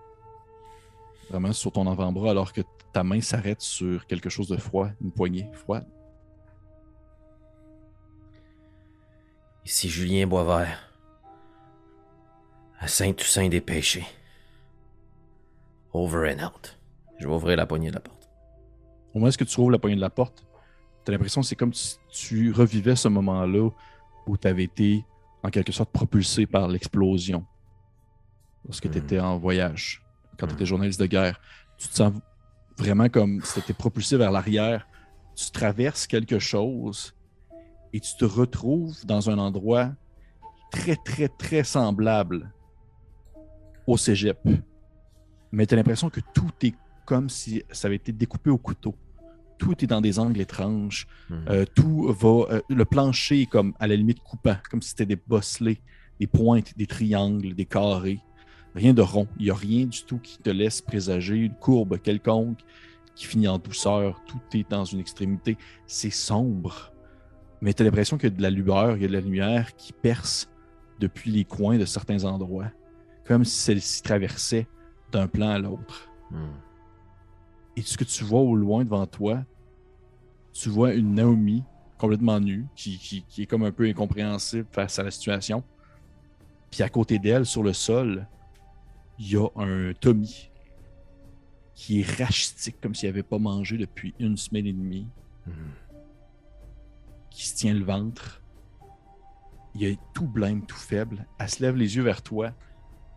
vraiment 1.29 1.51
sur 1.51 1.71
ton 1.71 1.89
avant-bras 1.89 2.29
alors 2.31 2.53
que 2.53 2.61
ta 2.93 3.03
main 3.03 3.19
s'arrête 3.21 3.61
sur 3.61 4.05
quelque 4.07 4.29
chose 4.29 4.47
de 4.47 4.57
froid, 4.57 4.89
une 5.01 5.11
poignée 5.11 5.49
froide. 5.53 5.87
Ici 9.65 9.89
Julien 9.89 10.27
Boisvert. 10.27 10.91
À 12.79 12.87
Saint-Toussaint 12.87 13.49
des 13.49 13.61
Péchés. 13.61 14.05
Over 15.91 16.33
and 16.33 16.45
out. 16.45 16.77
Je 17.19 17.27
vais 17.27 17.33
ouvrir 17.33 17.57
la 17.57 17.65
poignée 17.65 17.89
de 17.89 17.95
la 17.95 17.99
porte. 17.99 18.14
Au 19.15 19.19
moment 19.19 19.29
où 19.29 19.45
tu 19.45 19.59
ouvres 19.61 19.71
la 19.71 19.79
poignée 19.79 19.95
de 19.95 20.01
la 20.01 20.09
porte, 20.09 20.45
tu 21.05 21.09
as 21.09 21.13
l'impression 21.13 21.39
que 21.41 21.47
c'est 21.47 21.55
comme 21.55 21.73
si 21.73 21.97
tu 22.09 22.51
revivais 22.51 22.97
ce 22.97 23.07
moment-là 23.07 23.69
où 24.27 24.37
tu 24.37 24.47
avais 24.47 24.63
été 24.65 25.05
en 25.41 25.49
quelque 25.49 25.71
sorte 25.71 25.89
propulsé 25.91 26.45
par 26.45 26.67
l'explosion 26.67 27.45
lorsque 28.65 28.87
Hmm. 28.87 28.91
tu 28.91 28.97
étais 28.97 29.19
en 29.19 29.37
voyage, 29.37 30.03
quand 30.37 30.47
tu 30.47 30.53
Hmm. 30.53 30.55
étais 30.57 30.65
journaliste 30.65 30.99
de 30.99 31.05
guerre. 31.05 31.39
Tu 31.77 31.87
te 31.87 31.93
sens 31.95 32.13
vraiment 32.77 33.07
comme 33.09 33.41
si 33.41 33.53
tu 33.53 33.59
étais 33.59 33.73
propulsé 33.73 34.17
vers 34.17 34.31
l'arrière. 34.31 34.85
Tu 35.35 35.49
traverses 35.51 36.07
quelque 36.07 36.39
chose 36.39 37.15
et 37.93 37.99
tu 38.01 38.15
te 38.17 38.25
retrouves 38.25 39.05
dans 39.05 39.29
un 39.29 39.37
endroit 39.37 39.91
très, 40.71 40.95
très, 40.97 41.29
très 41.29 41.63
semblable 41.63 42.51
au 43.87 43.95
cégep. 43.97 44.39
Mais 45.51 45.65
tu 45.65 45.73
as 45.73 45.77
l'impression 45.77 46.09
que 46.09 46.19
tout 46.33 46.49
est 46.63 46.73
comme 47.05 47.29
si 47.29 47.63
ça 47.71 47.87
avait 47.87 47.95
été 47.97 48.11
découpé 48.11 48.49
au 48.49 48.57
couteau. 48.57 48.95
Tout 49.57 49.83
est 49.83 49.87
dans 49.87 50.01
des 50.01 50.19
angles 50.19 50.41
étranges. 50.41 51.07
Hmm. 51.29 51.35
Euh, 51.49 51.65
tout 51.75 52.13
va. 52.13 52.53
euh, 52.53 52.61
le 52.69 52.85
plancher 52.85 53.41
est 53.41 53.45
comme 53.45 53.73
à 53.79 53.87
la 53.87 53.95
limite 53.95 54.19
coupant, 54.19 54.57
comme 54.69 54.81
si 54.81 54.89
c'était 54.89 55.05
des 55.05 55.15
bosselets, 55.15 55.81
des 56.19 56.27
pointes, 56.27 56.77
des 56.77 56.87
triangles, 56.87 57.53
des 57.53 57.65
carrés. 57.65 58.19
Rien 58.75 58.93
de 58.93 59.01
rond. 59.01 59.27
Il 59.39 59.45
n'y 59.45 59.51
a 59.51 59.55
rien 59.55 59.85
du 59.85 60.03
tout 60.03 60.19
qui 60.19 60.37
te 60.37 60.49
laisse 60.49 60.81
présager 60.81 61.35
une 61.35 61.53
courbe 61.53 61.97
quelconque 62.01 62.59
qui 63.15 63.25
finit 63.25 63.47
en 63.47 63.57
douceur. 63.57 64.21
Tout 64.27 64.39
est 64.53 64.69
dans 64.69 64.83
une 64.83 64.99
extrémité. 64.99 65.57
C'est 65.87 66.09
sombre. 66.09 66.91
Mais 67.61 67.73
tu 67.73 67.81
as 67.81 67.85
l'impression 67.85 68.17
qu'il 68.17 68.29
y 68.29 68.33
a 68.33 68.35
de 68.35 68.41
la 68.41 68.49
lueur, 68.49 68.97
il 68.97 69.01
y 69.01 69.05
a 69.05 69.07
de 69.07 69.13
la 69.13 69.21
lumière 69.21 69.75
qui 69.75 69.93
perce 69.93 70.49
depuis 70.99 71.31
les 71.31 71.45
coins 71.45 71.77
de 71.77 71.85
certains 71.85 72.25
endroits. 72.25 72.71
Comme 73.25 73.45
si 73.45 73.57
celle-ci 73.57 74.01
traversait 74.03 74.67
d'un 75.11 75.27
plan 75.27 75.49
à 75.49 75.57
l'autre. 75.59 76.09
Hmm. 76.31 76.53
Et 77.75 77.81
ce 77.81 77.97
que 77.97 78.03
tu 78.03 78.23
vois 78.23 78.39
au 78.41 78.55
loin 78.55 78.83
devant 78.83 79.05
toi, 79.05 79.43
tu 80.53 80.69
vois 80.69 80.93
une 80.93 81.15
Naomi 81.15 81.63
complètement 81.97 82.39
nue, 82.39 82.65
qui, 82.75 82.97
qui- 82.97 83.23
qui 83.23 83.43
est 83.43 83.45
comme 83.45 83.63
un 83.63 83.71
peu 83.71 83.85
incompréhensible 83.85 84.67
face 84.71 84.99
à 84.99 85.03
la 85.03 85.11
situation. 85.11 85.63
Puis 86.71 86.83
à 86.83 86.89
côté 86.89 87.19
d'elle, 87.19 87.45
sur 87.45 87.63
le 87.63 87.73
sol, 87.73 88.27
il 89.19 89.31
y 89.31 89.37
a 89.37 89.47
un 89.55 89.93
Tommy 89.93 90.49
qui 91.73 92.01
est 92.01 92.09
rachitique, 92.17 92.79
comme 92.81 92.95
s'il 92.95 93.09
n'avait 93.09 93.23
pas 93.23 93.37
mangé 93.39 93.77
depuis 93.77 94.13
une 94.19 94.37
semaine 94.37 94.65
et 94.67 94.73
demie, 94.73 95.07
Hmm. 95.45 95.51
qui 97.29 97.45
se 97.47 97.55
tient 97.55 97.73
le 97.75 97.83
ventre. 97.85 98.41
Il 99.75 99.83
est 99.83 99.99
tout 100.13 100.25
blême, 100.25 100.65
tout 100.65 100.75
faible. 100.77 101.27
Elle 101.37 101.49
se 101.49 101.61
lève 101.61 101.75
les 101.75 101.95
yeux 101.97 102.01
vers 102.01 102.21
toi, 102.23 102.51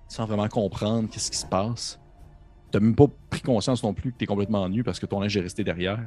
sans 0.09 0.27
vraiment 0.27 0.49
comprendre 0.49 1.09
qu'est-ce 1.09 1.31
qui 1.31 1.39
se 1.39 1.47
passe. 1.47 1.99
T'as 2.71 2.81
même 2.81 2.95
pas 2.95 3.07
pris 3.31 3.41
conscience 3.41 3.83
non 3.83 3.95
plus 3.95 4.13
que 4.13 4.19
t'es 4.19 4.27
complètement 4.27 4.69
nu 4.69 4.85
parce 4.85 5.01
que 5.01 5.07
ton 5.07 5.21
linge 5.21 5.37
est 5.37 5.41
resté 5.41 5.65
derrière. 5.65 5.99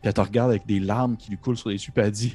Puis 0.00 0.08
elle 0.08 0.14
te 0.14 0.20
regarde 0.20 0.50
avec 0.50 0.66
des 0.66 0.80
larmes 0.80 1.16
qui 1.16 1.30
lui 1.30 1.38
coulent 1.38 1.56
sur 1.56 1.70
les 1.70 1.76
yeux, 1.76 1.92
puis 1.94 2.04
elle 2.04 2.10
dit, 2.10 2.34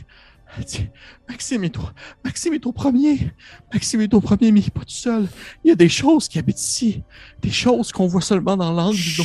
elle 0.57 0.65
dit 0.65 0.89
Maxime 1.27 1.63
est 1.63 1.69
ton, 1.69 1.83
Maxime 2.23 2.53
est 2.53 2.59
ton 2.59 2.71
premier. 2.71 3.31
Maxime 3.73 4.01
est 4.01 4.09
ton 4.09 4.21
premier, 4.21 4.51
mais 4.51 4.59
il 4.59 4.71
pas 4.71 4.81
tout 4.81 4.89
seul. 4.89 5.27
Il 5.63 5.69
y 5.69 5.71
a 5.71 5.75
des 5.75 5.89
choses 5.89 6.27
qui 6.27 6.39
habitent 6.39 6.59
ici. 6.59 7.03
Des 7.41 7.51
choses 7.51 7.91
qu'on 7.91 8.07
voit 8.07 8.21
seulement 8.21 8.57
dans 8.57 8.71
l'angle 8.71 8.97
du 8.97 9.17
dos. 9.17 9.23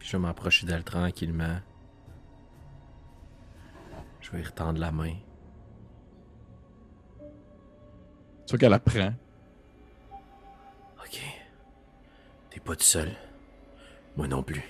Je 0.00 0.12
vais 0.12 0.18
m'approcher 0.18 0.66
d'elle 0.66 0.84
tranquillement. 0.84 1.58
Je 4.20 4.30
vais 4.30 4.40
y 4.40 4.44
retendre 4.44 4.78
la 4.78 4.92
main. 4.92 5.14
Tu 8.46 8.50
vois 8.50 8.58
qu'elle 8.58 8.72
apprend. 8.72 9.12
Pas 12.64 12.76
tout 12.76 12.82
seul. 12.84 13.10
Moi 14.16 14.28
non 14.28 14.42
plus. 14.42 14.62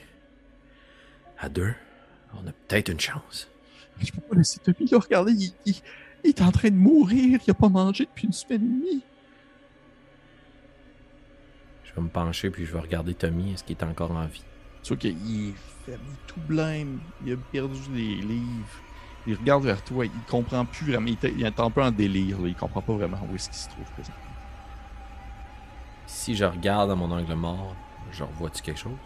À 1.38 1.48
deux, 1.48 1.74
on 2.34 2.46
a 2.46 2.52
peut-être 2.52 2.88
une 2.90 3.00
chance. 3.00 3.48
Mais 3.98 4.04
je 4.06 4.12
peux 4.12 4.20
pas 4.20 4.36
laisser 4.36 4.58
Tommy 4.60 4.88
là. 4.90 4.98
Regardez, 4.98 5.32
il, 5.32 5.52
il- 5.66 5.82
il 6.24 6.28
est 6.30 6.40
en 6.42 6.52
train 6.52 6.70
de 6.70 6.76
mourir. 6.76 7.40
Il 7.46 7.50
a 7.50 7.54
pas 7.54 7.68
mangé 7.68 8.04
depuis 8.04 8.26
une 8.28 8.32
semaine 8.32 8.62
et 8.62 8.68
demie. 8.90 9.02
Je 11.84 11.92
vais 11.94 12.00
me 12.02 12.08
pencher 12.08 12.50
puis 12.50 12.64
je 12.64 12.72
vais 12.72 12.80
regarder 12.80 13.14
Tommy. 13.14 13.52
Est-ce 13.52 13.64
qu'il 13.64 13.76
est 13.76 13.82
encore 13.84 14.12
en 14.12 14.26
vie? 14.26 14.42
Tu 14.82 14.88
vois 14.88 14.96
qu'il 14.96 15.48
est 15.88 15.98
tout 16.26 16.40
blême. 16.40 17.00
Il 17.24 17.32
a 17.32 17.36
perdu 17.36 17.80
les 17.92 18.16
livres. 18.16 18.82
Il 19.26 19.34
regarde 19.34 19.64
vers 19.64 19.82
toi. 19.84 20.06
Il 20.06 20.12
comprend 20.28 20.64
plus 20.64 20.86
vraiment. 20.92 21.08
Il, 21.08 21.44
est- 21.44 21.60
un 21.60 21.70
peu 21.70 21.82
en 21.82 21.90
délire. 21.90 22.40
Là. 22.40 22.48
Il 22.48 22.56
comprend 22.56 22.82
pas 22.82 22.94
vraiment 22.94 23.20
où 23.30 23.34
est-ce 23.34 23.48
qu'il 23.50 23.58
se 23.58 23.68
trouve 23.68 23.90
présentement. 23.92 24.21
Si 26.06 26.36
je 26.36 26.44
regarde 26.44 26.90
à 26.90 26.94
mon 26.94 27.10
angle 27.10 27.34
mort, 27.34 27.74
je 28.10 28.22
revois-tu 28.24 28.62
quelque 28.62 28.78
chose? 28.78 28.98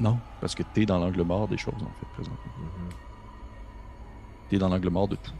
Non, 0.00 0.18
parce 0.40 0.54
que 0.54 0.62
t'es 0.62 0.86
dans 0.86 0.98
l'angle 0.98 1.22
mort 1.22 1.48
des 1.48 1.58
choses, 1.58 1.82
en 1.82 1.92
fait, 1.98 2.06
présentement. 2.14 2.52
Mhm. 2.58 2.88
T'es 4.48 4.58
dans 4.58 4.68
l'angle 4.68 4.90
mort 4.90 5.08
de 5.08 5.16
tout. 5.16 5.32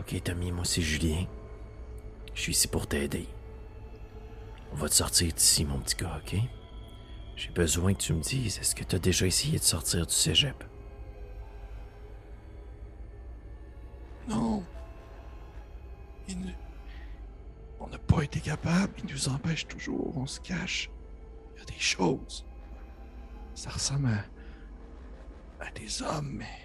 Ok, 0.00 0.22
Tommy, 0.22 0.52
moi 0.52 0.64
c'est 0.64 0.82
Julien. 0.82 1.24
Je 2.34 2.40
suis 2.42 2.52
ici 2.52 2.68
pour 2.68 2.86
t'aider. 2.86 3.28
On 4.72 4.76
va 4.76 4.88
te 4.88 4.94
sortir 4.94 5.32
d'ici, 5.32 5.64
mon 5.64 5.78
petit 5.78 5.96
gars, 5.96 6.20
ok? 6.22 6.38
J'ai 7.36 7.50
besoin 7.50 7.94
que 7.94 8.00
tu 8.00 8.12
me 8.12 8.20
dises, 8.20 8.58
est-ce 8.58 8.74
que 8.74 8.84
t'as 8.84 8.98
déjà 8.98 9.26
essayé 9.26 9.58
de 9.58 9.64
sortir 9.64 10.06
du 10.06 10.12
cégep? 10.12 10.64
Non. 14.28 14.62
Il 16.28 16.40
ne- 16.40 16.52
On 17.80 17.88
n'a 17.88 17.98
pas 17.98 18.22
été 18.22 18.40
capable. 18.40 18.92
Il 19.04 19.12
nous 19.12 19.28
empêche 19.28 19.66
toujours. 19.66 20.16
On 20.16 20.26
se 20.26 20.40
cache. 20.40 20.90
Il 21.54 21.58
y 21.58 21.62
a 21.62 21.64
des 21.66 21.78
choses. 21.78 22.46
Ça 23.54 23.70
ressemble 23.70 24.08
à, 24.08 25.64
à 25.64 25.70
des 25.72 26.02
hommes, 26.02 26.32
mais 26.38 26.58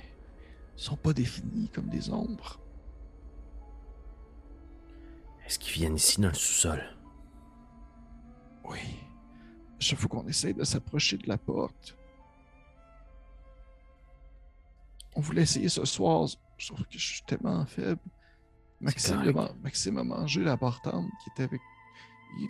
ils 0.78 0.82
sont 0.84 0.98
pas 0.98 1.14
définis 1.14 1.70
comme 1.70 1.90
des 1.90 2.10
ombres. 2.10 2.60
Est-ce 5.46 5.60
qu'ils 5.60 5.74
viennent 5.74 5.96
ici 5.96 6.20
dans 6.22 6.30
le 6.30 6.34
sous-sol? 6.34 6.82
Oui. 8.64 8.80
Chaque 9.80 10.00
fois 10.00 10.10
qu'on 10.10 10.28
essaye 10.28 10.54
de 10.54 10.64
s'approcher 10.64 11.18
de 11.18 11.28
la 11.28 11.38
porte. 11.38 11.98
On 15.16 15.20
voulait 15.22 15.42
essayer 15.42 15.68
ce 15.70 15.84
soir, 15.84 16.28
sauf 16.58 16.80
que 16.84 16.98
je 16.98 17.06
suis 17.16 17.22
tellement 17.24 17.66
faible. 17.66 18.00
Maxime, 18.82 19.38
a, 19.38 19.52
Maxime 19.62 19.98
a 20.00 20.04
mangé 20.04 20.44
la 20.44 20.58
partante 20.58 21.10
qui 21.24 21.30
était 21.30 21.44
avec. 21.44 21.62
Il, 22.40 22.50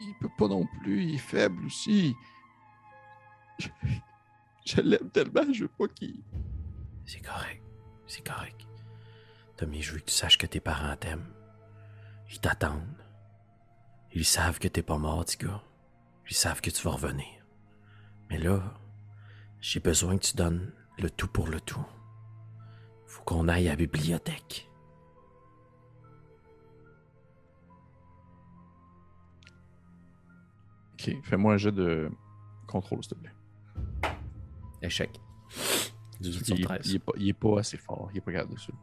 il 0.00 0.14
peut 0.20 0.30
pas 0.38 0.48
non 0.48 0.66
plus, 0.80 1.02
il 1.04 1.14
est 1.16 1.18
faible 1.18 1.64
aussi. 1.66 2.14
Je, 3.58 3.68
je 4.64 4.80
l'aime 4.80 5.10
tellement, 5.10 5.52
je 5.52 5.64
veux 5.64 5.68
pas 5.68 5.88
qu'il. 5.88 6.22
C'est 7.04 7.20
correct. 7.20 7.62
C'est 8.06 8.26
correct. 8.26 8.66
Tommy, 9.56 9.82
je 9.82 9.92
veux 9.92 9.98
que 9.98 10.06
tu 10.06 10.14
saches 10.14 10.38
que 10.38 10.46
tes 10.46 10.60
parents 10.60 10.96
t'aiment. 10.96 11.32
Ils 12.30 12.40
t'attendent. 12.40 13.04
Ils 14.14 14.24
savent 14.24 14.58
que 14.58 14.68
t'es 14.68 14.82
pas 14.82 14.98
mort, 14.98 15.24
petit 15.24 15.38
gars. 15.38 15.62
Ils 16.28 16.36
savent 16.36 16.60
que 16.60 16.70
tu 16.70 16.82
vas 16.82 16.92
revenir. 16.92 17.26
Mais 18.30 18.38
là, 18.38 18.62
j'ai 19.60 19.80
besoin 19.80 20.16
que 20.16 20.24
tu 20.24 20.36
donnes 20.36 20.72
le 20.98 21.10
tout 21.10 21.28
pour 21.28 21.48
le 21.48 21.60
tout. 21.60 21.84
Faut 23.06 23.22
qu'on 23.24 23.48
aille 23.48 23.68
à 23.68 23.72
la 23.72 23.76
bibliothèque. 23.76 24.68
Ok, 31.08 31.16
fais-moi 31.24 31.54
un 31.54 31.56
jet 31.56 31.72
de 31.72 32.10
contrôle, 32.66 33.02
s'il 33.02 33.16
te 33.16 33.20
plaît. 33.22 33.32
Échec. 34.82 35.10
18 36.20 36.40
Il, 36.40 36.44
sur 36.46 36.56
est- 36.58 36.62
13. 36.62 36.86
il 36.90 36.94
est 36.96 36.98
pas, 36.98 37.12
il 37.16 37.28
est 37.28 37.32
pas 37.32 37.58
assez 37.58 37.76
fort, 37.76 38.08
il 38.12 38.18
est 38.18 38.20
pas 38.20 38.32
capable 38.32 38.54
de 38.54 38.58
soulever. 38.58 38.82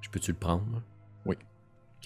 Je 0.00 0.10
peux-tu 0.10 0.32
le 0.32 0.38
prendre? 0.38 0.82
Oui. 1.24 1.36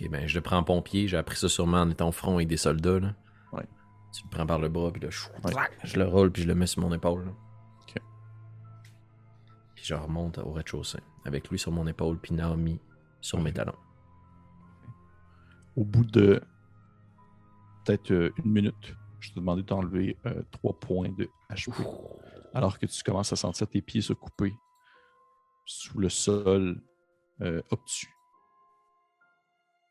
Ok, 0.00 0.08
ben 0.10 0.26
je 0.26 0.34
le 0.34 0.40
prends 0.42 0.58
en 0.58 0.64
pompier. 0.64 1.08
J'ai 1.08 1.16
appris 1.16 1.36
ça 1.36 1.48
sûrement 1.48 1.78
en 1.82 1.90
étant 1.90 2.08
au 2.08 2.12
front 2.12 2.34
avec 2.34 2.48
des 2.48 2.56
soldats. 2.56 3.00
Là. 3.00 3.14
Ouais. 3.52 3.66
Tu 4.12 4.24
le 4.24 4.30
prends 4.30 4.46
par 4.46 4.58
le 4.58 4.68
bras, 4.68 4.90
puis 4.92 5.00
là, 5.02 5.08
je, 5.10 5.24
Ouais. 5.44 5.54
je 5.84 5.98
le 5.98 6.04
roule, 6.06 6.30
puis 6.30 6.42
je 6.42 6.48
le 6.48 6.54
mets 6.54 6.66
sur 6.66 6.82
mon 6.82 6.92
épaule. 6.92 7.24
là. 7.26 7.32
Ok. 7.82 8.02
Puis 9.76 9.84
je 9.84 9.94
remonte 9.94 10.38
au 10.38 10.52
rez-de-chaussée. 10.52 11.00
Avec 11.24 11.48
lui 11.48 11.58
sur 11.58 11.72
mon 11.72 11.86
épaule, 11.86 12.18
puis 12.18 12.34
Naomi 12.34 12.78
sur 13.20 13.40
mes 13.40 13.52
talons. 13.52 13.74
Au 15.76 15.84
bout 15.84 16.04
de 16.04 16.42
peut-être 17.84 18.10
euh, 18.12 18.30
une 18.44 18.50
minute, 18.52 18.94
je 19.24 19.30
te 19.30 19.36
demandais 19.36 19.62
d'enlever 19.62 20.16
euh, 20.26 20.42
trois 20.50 20.78
points 20.78 21.10
de 21.10 21.28
HP. 21.50 21.72
Alors 22.52 22.78
que 22.78 22.86
tu 22.86 23.02
commences 23.02 23.32
à 23.32 23.36
sentir 23.36 23.66
tes 23.68 23.80
pieds 23.82 24.02
se 24.02 24.12
couper 24.12 24.52
sous 25.66 25.98
le 25.98 26.08
sol 26.08 26.82
euh, 27.40 27.62
obtus 27.70 28.08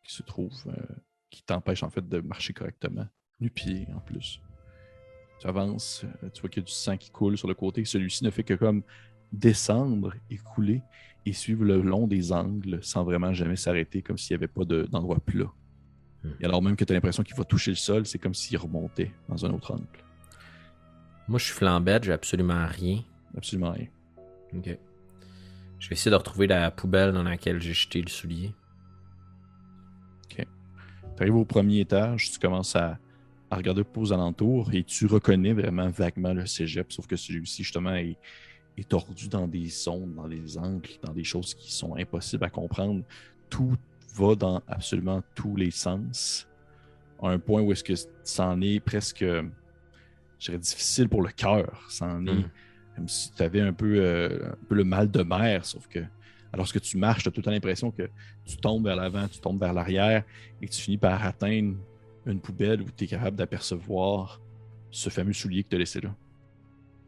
qui 0.04 0.14
se 0.14 0.24
trouve, 0.24 0.54
euh, 0.68 0.96
qui 1.30 1.44
t'empêche 1.44 1.82
en 1.84 1.90
fait 1.90 2.08
de 2.08 2.20
marcher 2.20 2.54
correctement. 2.54 3.08
Nu-pied 3.40 3.88
en 3.96 4.00
plus. 4.00 4.40
Tu 5.40 5.48
avances, 5.48 6.06
tu 6.34 6.42
vois 6.42 6.50
qu'il 6.50 6.62
y 6.62 6.66
a 6.66 6.68
du 6.68 6.72
sang 6.72 6.98
qui 6.98 7.10
coule 7.10 7.38
sur 7.38 7.48
le 7.48 7.54
côté. 7.56 7.84
Celui-ci 7.86 8.24
ne 8.24 8.30
fait 8.30 8.44
que 8.44 8.54
comme 8.54 8.84
descendre 9.32 10.14
et 10.30 10.38
couler 10.38 10.82
et 11.26 11.34
suivre 11.34 11.64
le 11.66 11.82
long 11.82 12.06
des 12.06 12.32
angles 12.32 12.84
sans 12.84 13.04
vraiment 13.04 13.34
jamais 13.34 13.56
s'arrêter, 13.56 14.02
comme 14.02 14.18
s'il 14.18 14.36
n'y 14.38 14.44
avait 14.44 14.54
pas 14.54 14.66
de- 14.66 14.84
d'endroit 14.84 15.20
plat. 15.20 15.52
Hmm. 16.24 16.30
Et 16.40 16.46
alors 16.46 16.62
même 16.62 16.76
que 16.76 16.86
tu 16.86 16.94
as 16.94 16.96
l'impression 16.96 17.24
qu'il 17.24 17.36
va 17.36 17.44
toucher 17.44 17.72
le 17.72 17.78
sol, 17.78 18.06
c'est 18.06 18.20
comme 18.20 18.34
s'il 18.34 18.58
remontait 18.58 19.12
dans 19.30 19.46
un 19.46 19.52
autre 19.52 19.74
angle. 19.74 19.88
Moi, 21.28 21.40
je 21.40 21.46
suis 21.46 21.54
flambette, 21.54 22.04
j'ai 22.04 22.12
absolument 22.12 22.66
rien. 22.68 23.02
Absolument 23.38 23.72
rien. 23.72 23.88
Ok. 24.56 24.78
Je 25.80 25.90
vais 25.90 25.94
essayer 25.94 26.12
de 26.12 26.16
retrouver 26.16 26.48
la 26.48 26.70
poubelle 26.72 27.14
dans 27.14 27.24
laquelle 27.24 27.62
j'ai 27.62 27.74
jeté 27.74 28.02
le 28.02 28.10
soulier. 28.10 28.54
Tu 31.16 31.22
arrives 31.22 31.36
au 31.36 31.46
premier 31.46 31.82
étage, 31.82 32.32
tu 32.32 32.40
commences 32.40 32.76
à, 32.76 32.98
à 33.52 33.56
regarder 33.56 33.84
aux 33.96 34.14
alentours 34.14 34.74
et 34.74 34.84
tu 34.84 35.06
reconnais 35.06 35.54
vraiment 35.54 35.88
vaguement 35.90 36.34
le 36.34 36.48
cégep, 36.48 36.92
sauf 36.92 37.06
que 37.06 37.16
celui-ci, 37.16 37.64
justement, 37.64 37.94
est, 37.94 38.18
est 38.78 38.90
tordu 38.90 39.28
dans 39.28 39.48
des 39.48 39.68
zones, 39.68 40.16
dans 40.16 40.28
des 40.28 40.58
angles, 40.58 40.90
dans 41.04 41.14
des 41.14 41.24
choses 41.24 41.54
qui 41.54 41.72
sont 41.72 41.96
impossibles 41.96 42.44
à 42.46 42.50
comprendre. 42.50 43.04
Tout 43.50 43.76
va 44.14 44.36
dans 44.36 44.62
absolument 44.68 45.22
tous 45.36 45.56
les 45.56 45.72
sens, 45.72 46.48
à 47.22 47.30
un 47.30 47.40
point 47.40 47.62
où 47.62 47.72
est-ce 47.72 47.84
que 47.84 47.94
ça 48.24 48.48
en 48.48 48.62
est 48.62 48.80
presque, 48.80 49.24
je 49.24 49.44
dirais, 50.40 50.58
difficile 50.58 51.10
pour 51.10 51.22
le 51.22 51.30
cœur. 51.30 51.86
Ça 51.90 52.06
en 52.06 52.26
est 52.28 52.34
Mm. 52.34 52.50
comme 52.96 53.08
si 53.08 53.32
tu 53.32 53.44
avais 53.44 53.62
un 53.62 53.74
peu, 53.74 53.96
euh, 53.98 54.52
un 54.52 54.66
peu 54.68 54.76
le 54.76 54.84
mal 54.84 55.10
de 55.10 55.24
mer, 55.24 55.66
sauf 55.66 55.88
que 55.88 56.00
lorsque 56.56 56.80
tu 56.82 56.98
marches, 56.98 57.24
tu 57.24 57.30
as 57.30 57.32
tout 57.32 57.42
l'impression 57.46 57.92
que 57.92 58.10
tu 58.46 58.58
tombes 58.58 58.86
vers 58.86 58.96
l'avant, 58.96 59.28
tu 59.28 59.40
tombes 59.40 59.60
vers 59.60 59.74
l'arrière 59.74 60.24
et 60.62 60.68
que 60.68 60.72
tu 60.72 60.82
finis 60.82 60.98
par 60.98 61.24
atteindre 61.26 61.76
une 62.26 62.40
poubelle 62.40 62.82
où 62.82 62.86
tu 62.96 63.06
es 63.06 63.08
capable 63.08 63.36
d'apercevoir 63.36 64.40
ce 64.92 65.10
fameux 65.10 65.34
soulier 65.34 65.64
que 65.64 65.70
tu 65.70 65.76
as 65.76 65.80
laissé 65.80 66.02
là. 66.02 66.16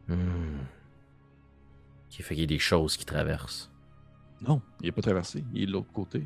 Hmm. 0.08 0.58
Qui 2.10 2.22
fait 2.22 2.34
qu'il 2.34 2.42
y 2.42 2.44
a 2.44 2.48
des 2.48 2.58
choses 2.58 2.96
qui 2.96 3.04
traversent. 3.04 3.70
Non, 4.46 4.60
il 4.80 4.86
n'est 4.86 4.92
pas 4.92 5.02
traversé, 5.02 5.44
il 5.54 5.62
est 5.62 5.66
de 5.66 5.72
l'autre 5.72 5.92
côté. 5.92 6.24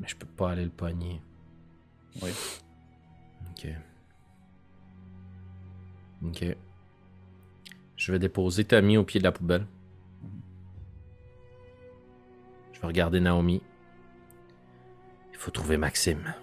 Mais 0.00 0.08
je 0.08 0.16
peux 0.16 0.26
pas 0.26 0.52
aller 0.52 0.64
le 0.64 0.70
pogner. 0.70 1.20
Oui. 2.22 2.30
Ok. 3.50 3.68
Ok. 6.24 6.56
Je 7.96 8.12
vais 8.12 8.18
déposer 8.18 8.64
Tommy 8.64 8.96
au 8.96 9.04
pied 9.04 9.18
de 9.18 9.24
la 9.24 9.32
poubelle. 9.32 9.66
Je 12.72 12.80
vais 12.80 12.86
regarder 12.86 13.18
Naomi. 13.18 13.60
Il 15.32 15.36
faut 15.36 15.50
trouver 15.50 15.76
Maxime. 15.76 16.34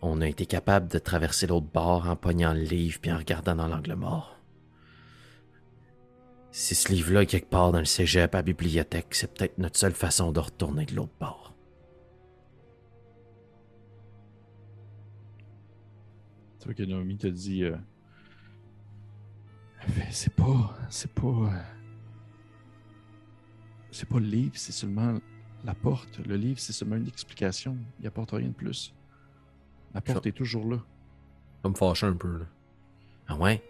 On 0.00 0.20
a 0.20 0.28
été 0.28 0.46
capable 0.46 0.88
de 0.88 0.98
traverser 0.98 1.46
l'autre 1.46 1.66
bord 1.66 2.08
en 2.08 2.16
pognant 2.16 2.54
le 2.54 2.62
livre 2.62 3.00
puis 3.00 3.12
en 3.12 3.18
regardant 3.18 3.54
dans 3.54 3.68
l'angle 3.68 3.94
mort. 3.94 4.37
Si 6.60 6.74
ce 6.74 6.90
livre-là 6.90 7.22
est 7.22 7.26
quelque 7.26 7.48
part 7.48 7.70
dans 7.70 7.78
le 7.78 7.84
cégep 7.84 8.34
à 8.34 8.38
la 8.38 8.42
bibliothèque, 8.42 9.14
c'est 9.14 9.32
peut-être 9.32 9.58
notre 9.58 9.78
seule 9.78 9.92
façon 9.92 10.32
de 10.32 10.40
retourner 10.40 10.86
de 10.86 10.96
l'autre 10.96 11.12
bord. 11.20 11.54
Tu 16.58 16.64
vois 16.64 16.74
que 16.74 16.82
Naomi 16.82 17.16
te 17.16 17.28
dit 17.28 17.62
euh, 17.62 17.76
C'est 20.10 20.34
pas. 20.34 20.76
C'est 20.90 21.12
pas. 21.12 21.28
euh, 21.28 21.62
C'est 23.92 24.08
pas 24.08 24.18
le 24.18 24.26
livre, 24.26 24.54
c'est 24.56 24.72
seulement 24.72 25.16
la 25.64 25.74
porte. 25.74 26.18
Le 26.26 26.34
livre, 26.34 26.58
c'est 26.58 26.72
seulement 26.72 26.96
une 26.96 27.06
explication. 27.06 27.76
Il 28.00 28.08
apporte 28.08 28.32
rien 28.32 28.48
de 28.48 28.52
plus. 28.52 28.92
La 29.94 30.00
porte 30.00 30.26
est 30.26 30.32
toujours 30.32 30.68
là. 30.68 30.78
Ça 31.62 31.68
me 31.68 31.74
fâche 31.76 32.02
un 32.02 32.14
peu, 32.14 32.38
là. 32.38 32.46
Ah 33.28 33.36
ouais? 33.36 33.62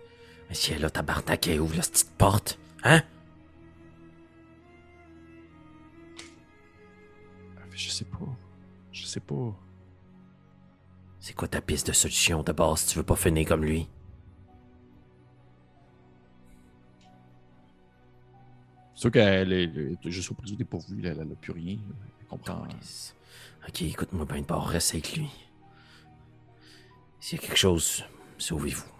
Mais 0.49 0.55
si 0.55 0.73
elle 0.73 0.87
a 0.87 0.91
tabarnak, 0.91 1.47
elle 1.49 1.61
ouvre 1.61 1.77
la 1.77 1.83
petite 1.83 2.13
porte. 2.17 2.59
Hein? 2.85 3.03
Je 7.75 7.91
sais 7.91 8.05
pas. 8.05 8.19
Je 8.91 9.07
sais 9.07 9.21
pas. 9.21 9.55
C'est 11.21 11.33
quoi 11.33 11.47
ta 11.47 11.61
piste 11.61 11.87
de 11.87 11.93
solution 11.93 12.43
de 12.43 12.51
base 12.51 12.81
si 12.81 12.89
tu 12.89 12.99
veux 12.99 13.05
pas 13.05 13.15
finir 13.15 13.47
comme 13.47 13.65
lui? 13.65 13.89
C'est 18.95 19.03
sûr 19.03 19.11
qu'elle 19.13 19.53
est, 19.53 19.65
est 20.05 20.11
juste 20.11 20.33
au 20.33 20.35
produit 20.35 20.57
dépourvu, 20.57 21.07
elle 21.07 21.19
n'a 21.19 21.37
plus 21.37 21.53
rien. 21.53 21.79
Elle 22.21 22.27
comprend. 22.27 22.67
Ok, 23.69 23.83
écoute-moi 23.83 24.25
bien 24.25 24.41
de 24.41 24.47
bord, 24.47 24.67
reste 24.67 24.95
avec 24.95 25.17
lui. 25.17 25.31
S'il 27.21 27.41
y 27.41 27.45
a 27.45 27.47
quelque 27.47 27.57
chose, 27.57 28.05
sauvez-vous. 28.39 28.91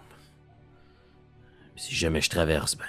Si 1.75 1.93
jamais 1.95 2.21
je 2.21 2.29
traverse, 2.29 2.77
ben. 2.77 2.85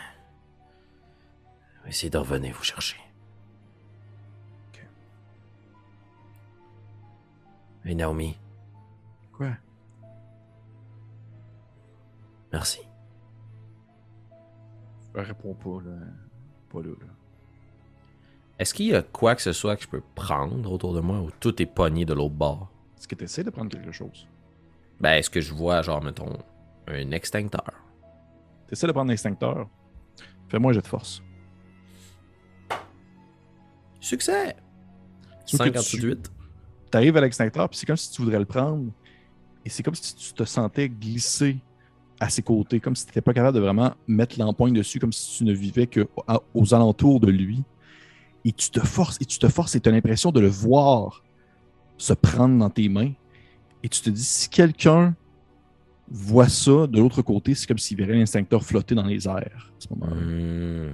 Je 1.80 1.84
vais 1.84 1.90
essayer 1.90 2.10
de 2.10 2.18
revenir 2.18 2.54
vous 2.54 2.62
chercher. 2.64 2.96
Ok. 4.72 4.80
Et 7.84 7.94
Naomi, 7.94 8.36
Quoi? 9.32 9.50
merci. 12.52 12.80
Elle 15.14 15.22
répond 15.22 15.54
pas, 15.54 15.82
là. 15.84 15.96
Pas 16.70 16.80
là, 16.82 16.90
là. 17.00 17.06
Est-ce 18.58 18.74
qu'il 18.74 18.86
y 18.86 18.94
a 18.94 19.02
quoi 19.02 19.34
que 19.34 19.42
ce 19.42 19.52
soit 19.52 19.74
que 19.76 19.82
je 19.82 19.88
peux 19.88 20.02
prendre 20.14 20.70
autour 20.70 20.92
de 20.94 21.00
moi 21.00 21.18
ou 21.20 21.30
tout 21.40 21.60
est 21.62 21.66
pogné 21.66 22.04
de 22.04 22.12
l'autre 22.12 22.34
bord? 22.34 22.68
Est-ce 22.98 23.08
que 23.08 23.14
tu 23.14 23.24
essaies 23.24 23.42
de 23.42 23.50
prendre 23.50 23.70
quelque 23.70 23.90
chose? 23.92 24.28
Ben, 25.00 25.12
est-ce 25.14 25.30
que 25.30 25.40
je 25.40 25.54
vois, 25.54 25.80
genre, 25.80 26.02
mettons, 26.02 26.38
un 26.86 27.10
extincteur? 27.12 27.72
Tu 28.68 28.74
essaies 28.74 28.86
de 28.86 28.92
prendre 28.92 29.08
l'extincteur. 29.08 29.66
Fais-moi 30.48 30.70
un 30.70 30.74
jet 30.74 30.82
de 30.82 30.86
force. 30.86 31.22
Succès! 34.10 34.56
Sauf 35.46 35.60
que 35.60 35.78
58. 35.78 36.30
Tu 36.90 36.96
arrives 36.98 37.16
à 37.16 37.20
l'extincteur, 37.20 37.68
puis 37.68 37.78
c'est 37.78 37.86
comme 37.86 37.96
si 37.96 38.10
tu 38.10 38.22
voudrais 38.22 38.40
le 38.40 38.44
prendre. 38.44 38.90
Et 39.64 39.68
c'est 39.70 39.82
comme 39.84 39.94
si 39.94 40.14
tu 40.16 40.32
te 40.32 40.44
sentais 40.44 40.88
glisser 40.88 41.58
à 42.18 42.28
ses 42.28 42.42
côtés, 42.42 42.80
comme 42.80 42.96
si 42.96 43.04
tu 43.04 43.10
n'étais 43.10 43.20
pas 43.20 43.32
capable 43.32 43.54
de 43.56 43.60
vraiment 43.62 43.94
mettre 44.08 44.38
l'empoigne 44.38 44.74
dessus, 44.74 44.98
comme 44.98 45.12
si 45.12 45.38
tu 45.38 45.44
ne 45.44 45.52
vivais 45.52 45.86
que 45.86 46.08
à- 46.26 46.40
aux 46.54 46.74
alentours 46.74 47.20
de 47.20 47.30
lui. 47.30 47.62
Et 48.44 48.52
tu 48.52 48.70
te 48.70 48.80
forces, 48.80 49.16
et 49.20 49.24
tu 49.24 49.38
te 49.38 49.48
forces, 49.48 49.74
et 49.76 49.80
tu 49.80 49.88
as 49.88 49.92
l'impression 49.92 50.32
de 50.32 50.40
le 50.40 50.48
voir 50.48 51.22
se 51.96 52.12
prendre 52.14 52.58
dans 52.58 52.70
tes 52.70 52.88
mains. 52.88 53.12
Et 53.82 53.88
tu 53.88 54.00
te 54.00 54.10
dis, 54.10 54.24
si 54.24 54.48
quelqu'un 54.48 55.14
voit 56.10 56.48
ça 56.48 56.86
de 56.88 56.98
l'autre 56.98 57.22
côté, 57.22 57.54
c'est 57.54 57.66
comme 57.66 57.78
s'il 57.78 57.96
verrait 57.98 58.14
l'instincteur 58.14 58.64
flotter 58.64 58.94
dans 58.96 59.06
les 59.06 59.28
airs 59.28 59.70
à 59.70 59.78
ce 59.78 59.86
moment-là. 59.94 60.20
Hmm. 60.20 60.92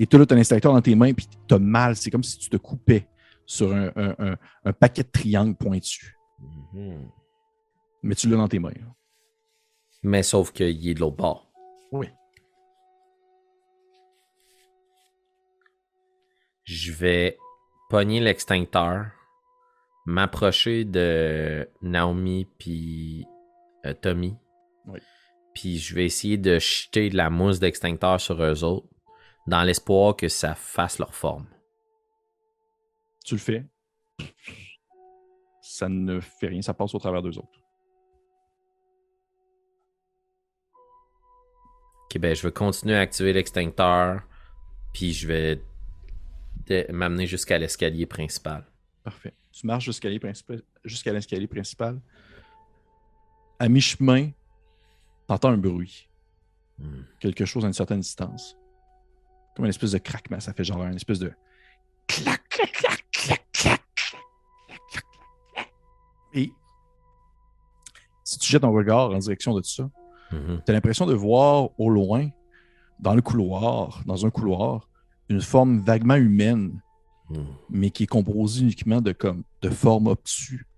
Et 0.00 0.06
tu 0.06 0.16
as 0.16 0.26
t'as 0.26 0.34
l'instincteur 0.36 0.72
dans 0.72 0.80
tes 0.82 0.94
mains, 0.94 1.12
puis 1.12 1.26
tu 1.48 1.54
as 1.54 1.58
mal. 1.58 1.96
C'est 1.96 2.10
comme 2.10 2.22
si 2.22 2.38
tu 2.38 2.48
te 2.48 2.56
coupais 2.56 3.08
sur 3.46 3.72
un, 3.74 3.90
un- 3.96 4.14
un- 4.18 4.36
un 4.64 4.72
paquet 4.72 5.02
de 5.02 5.08
triangles 5.10 5.56
pointus. 5.56 6.14
Mhm. 6.72 7.10
Mais 8.02 8.14
tu 8.14 8.28
l'as 8.28 8.36
dans 8.36 8.48
tes 8.48 8.58
mains. 8.58 8.70
là. 8.70 8.86
Mais 10.02 10.22
sauf 10.22 10.52
qu'il 10.52 10.88
est 10.88 10.94
de 10.94 11.00
l'autre 11.00 11.16
bord. 11.16 11.50
Oui. 11.90 12.06
Je 16.64 16.92
vais 16.92 17.38
pogner 17.88 18.20
l'extincteur, 18.20 19.06
m'approcher 20.06 20.84
de 20.84 21.68
Naomi 21.82 22.46
puis 22.58 23.26
euh, 23.86 23.94
Tommy. 23.94 24.36
Oui. 24.86 25.00
Puis 25.54 25.78
je 25.78 25.94
vais 25.94 26.04
essayer 26.04 26.36
de 26.36 26.58
jeter 26.58 27.08
de 27.10 27.16
la 27.16 27.30
mousse 27.30 27.58
d'extincteur 27.58 28.20
sur 28.20 28.42
eux 28.42 28.62
autres 28.64 28.86
dans 29.48 29.62
l'espoir 29.62 30.14
que 30.14 30.28
ça 30.28 30.54
fasse 30.54 30.98
leur 30.98 31.14
forme. 31.14 31.46
Tu 33.24 33.34
le 33.34 33.40
fais. 33.40 33.66
Ça 35.62 35.88
ne 35.88 36.20
fait 36.20 36.48
rien, 36.48 36.62
ça 36.62 36.74
passe 36.74 36.94
au 36.94 36.98
travers 36.98 37.22
d'eux 37.22 37.38
autres. 37.38 37.62
Ok, 42.04 42.18
ben 42.18 42.34
je 42.34 42.42
vais 42.46 42.52
continuer 42.52 42.96
à 42.96 43.00
activer 43.00 43.32
l'extincteur, 43.32 44.22
puis 44.92 45.12
je 45.12 45.26
vais 45.26 45.62
m'amener 46.90 47.26
jusqu'à 47.26 47.58
l'escalier 47.58 48.06
principal. 48.06 48.66
Parfait. 49.02 49.34
Tu 49.52 49.66
marches 49.66 49.86
jusqu'à 49.86 50.08
l'escalier 50.08 50.32
principal. 50.32 50.62
Jusqu'à 50.84 51.12
l'escalier 51.12 51.46
principal. 51.46 52.00
À 53.58 53.68
mi-chemin, 53.68 54.30
t'entends 55.26 55.50
un 55.50 55.58
bruit. 55.58 56.08
Hmm. 56.78 57.02
Quelque 57.18 57.44
chose 57.44 57.64
à 57.64 57.68
une 57.68 57.74
certaine 57.74 58.00
distance 58.00 58.56
comme 59.58 59.64
une 59.64 59.70
espèce 59.70 59.90
de 59.90 59.98
craquement. 59.98 60.38
Ça 60.38 60.52
fait 60.52 60.62
genre 60.62 60.84
une 60.84 60.94
espèce 60.94 61.18
de 61.18 61.32
clac, 62.06 62.48
clac, 62.48 62.70
clac, 62.70 63.04
clac, 63.10 63.44
clac, 63.52 63.80
clac, 63.90 64.82
clac, 65.52 65.74
Et 66.32 66.52
si 68.22 68.38
tu 68.38 68.52
jettes 68.52 68.62
ton 68.62 68.70
regard 68.70 69.10
en 69.10 69.18
direction 69.18 69.52
de 69.54 69.60
tout 69.60 69.68
ça, 69.68 69.90
mm-hmm. 70.30 70.62
tu 70.64 70.70
as 70.70 70.72
l'impression 70.72 71.06
de 71.06 71.14
voir 71.14 71.70
au 71.76 71.90
loin, 71.90 72.28
dans 73.00 73.16
le 73.16 73.20
couloir, 73.20 74.00
dans 74.06 74.24
un 74.24 74.30
couloir, 74.30 74.88
une 75.28 75.40
forme 75.40 75.80
vaguement 75.80 76.14
humaine, 76.14 76.80
mm. 77.30 77.40
mais 77.68 77.90
qui 77.90 78.04
est 78.04 78.06
composée 78.06 78.62
uniquement 78.62 79.00
de, 79.00 79.10
comme, 79.10 79.42
de 79.62 79.70
formes 79.70 80.06
obtues 80.06 80.68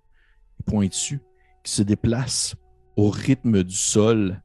et 0.59 0.63
pointues 0.63 1.21
qui 1.65 1.73
se 1.73 1.83
déplacent 1.83 2.55
au 2.97 3.11
rythme 3.11 3.63
du 3.63 3.77
sol 3.77 4.41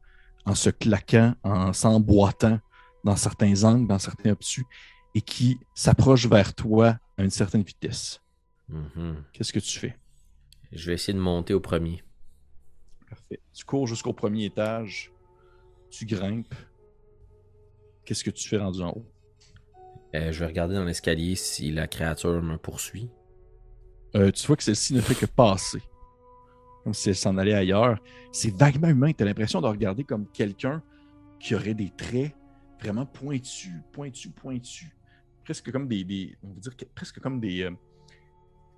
en 0.45 0.55
se 0.55 0.69
claquant, 0.69 1.35
en 1.43 1.71
s'emboîtant 1.71 2.59
dans 3.05 3.15
certains 3.15 3.63
angles, 3.63 3.87
dans 3.87 3.99
certains 3.99 4.31
obtus, 4.31 4.65
et 5.13 5.21
qui 5.21 5.59
s'approche 5.73 6.27
vers 6.27 6.53
toi 6.53 6.99
à 7.17 7.23
une 7.23 7.29
certaine 7.29 7.63
vitesse. 7.63 8.19
Mhm. 8.67 9.23
Qu'est-ce 9.31 9.53
que 9.53 9.59
tu 9.59 9.79
fais? 9.79 9.97
Je 10.71 10.87
vais 10.87 10.95
essayer 10.95 11.13
de 11.13 11.19
monter 11.19 11.53
au 11.53 11.61
premier. 11.61 12.03
Parfait. 13.09 13.39
Tu 13.53 13.63
cours 13.63 13.87
jusqu'au 13.87 14.11
premier 14.11 14.45
étage, 14.45 15.13
tu 15.89 16.05
grimpes. 16.05 16.53
Qu'est-ce 18.03 18.23
que 18.23 18.31
tu 18.31 18.49
fais 18.49 18.57
rendu 18.57 18.81
en 18.81 18.91
haut? 18.91 19.05
Euh, 20.15 20.31
je 20.31 20.39
vais 20.39 20.47
regarder 20.47 20.75
dans 20.75 20.83
l'escalier 20.83 21.35
si 21.35 21.71
la 21.71 21.87
créature 21.87 22.41
me 22.41 22.57
poursuit. 22.57 23.09
Euh, 24.15 24.31
tu 24.31 24.47
vois 24.47 24.55
que 24.55 24.63
celle-ci 24.63 24.93
ne 24.93 25.01
fait 25.01 25.15
que 25.15 25.25
passer. 25.25 25.81
Comme 26.83 26.93
si 26.93 27.09
elle 27.09 27.15
s'en 27.15 27.37
allait 27.37 27.53
ailleurs. 27.53 27.99
C'est 28.31 28.55
vaguement 28.55 28.87
humain. 28.87 29.11
Tu 29.13 29.23
as 29.23 29.25
l'impression 29.25 29.61
de 29.61 29.67
regarder 29.67 30.03
comme 30.03 30.27
quelqu'un 30.31 30.81
qui 31.39 31.53
aurait 31.55 31.73
des 31.73 31.91
traits 31.95 32.33
vraiment 32.85 33.05
pointus, 33.05 33.71
pointus, 33.91 34.31
pointus. 34.35 34.89
Presque 35.43 35.71
comme 35.71 35.87
des. 35.87 36.03
des- 36.03 36.35
on 36.43 36.49
va 36.53 36.59
dire 36.59 36.75
que- 36.75 36.85
presque 36.85 37.19
comme 37.19 37.39
des. 37.39 37.61
euh, 37.63 37.71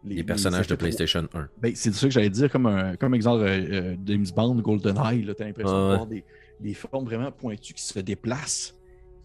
les- 0.03 0.15
Les 0.15 0.23
personnages 0.23 0.67
de 0.67 0.75
PlayStation 0.75 1.27
1. 1.33 1.49
Ben, 1.57 1.75
c'est 1.75 1.91
ça 1.93 2.07
que 2.07 2.11
j'allais 2.13 2.29
dire, 2.29 2.51
comme, 2.51 2.65
un, 2.67 2.95
comme 2.95 3.13
exemple 3.15 3.43
euh, 3.43 3.47
euh, 3.93 3.97
James 4.05 4.25
Bond, 4.35 4.55
GoldenEye. 4.61 5.23
Tu 5.35 5.41
as 5.41 5.45
l'impression 5.45 5.75
Ouais, 5.75 5.89
de 5.91 5.95
voir 5.95 6.07
des, 6.07 6.25
des 6.59 6.73
formes 6.73 7.05
vraiment 7.05 7.31
pointues 7.31 7.73
qui 7.73 7.83
se 7.83 7.99
déplacent 7.99 8.75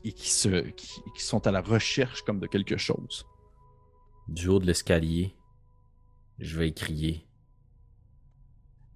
et 0.04 0.12
qui, 0.12 0.30
se, 0.30 0.60
qui, 0.70 0.88
qui 1.14 1.22
sont 1.22 1.46
à 1.46 1.52
la 1.52 1.60
recherche 1.60 2.22
comme 2.22 2.40
de 2.40 2.46
quelque 2.46 2.76
chose. 2.76 3.26
Du 4.28 4.48
haut 4.48 4.58
de 4.58 4.66
l'escalier, 4.66 5.34
je 6.38 6.58
vais 6.58 6.72
crier. 6.72 7.26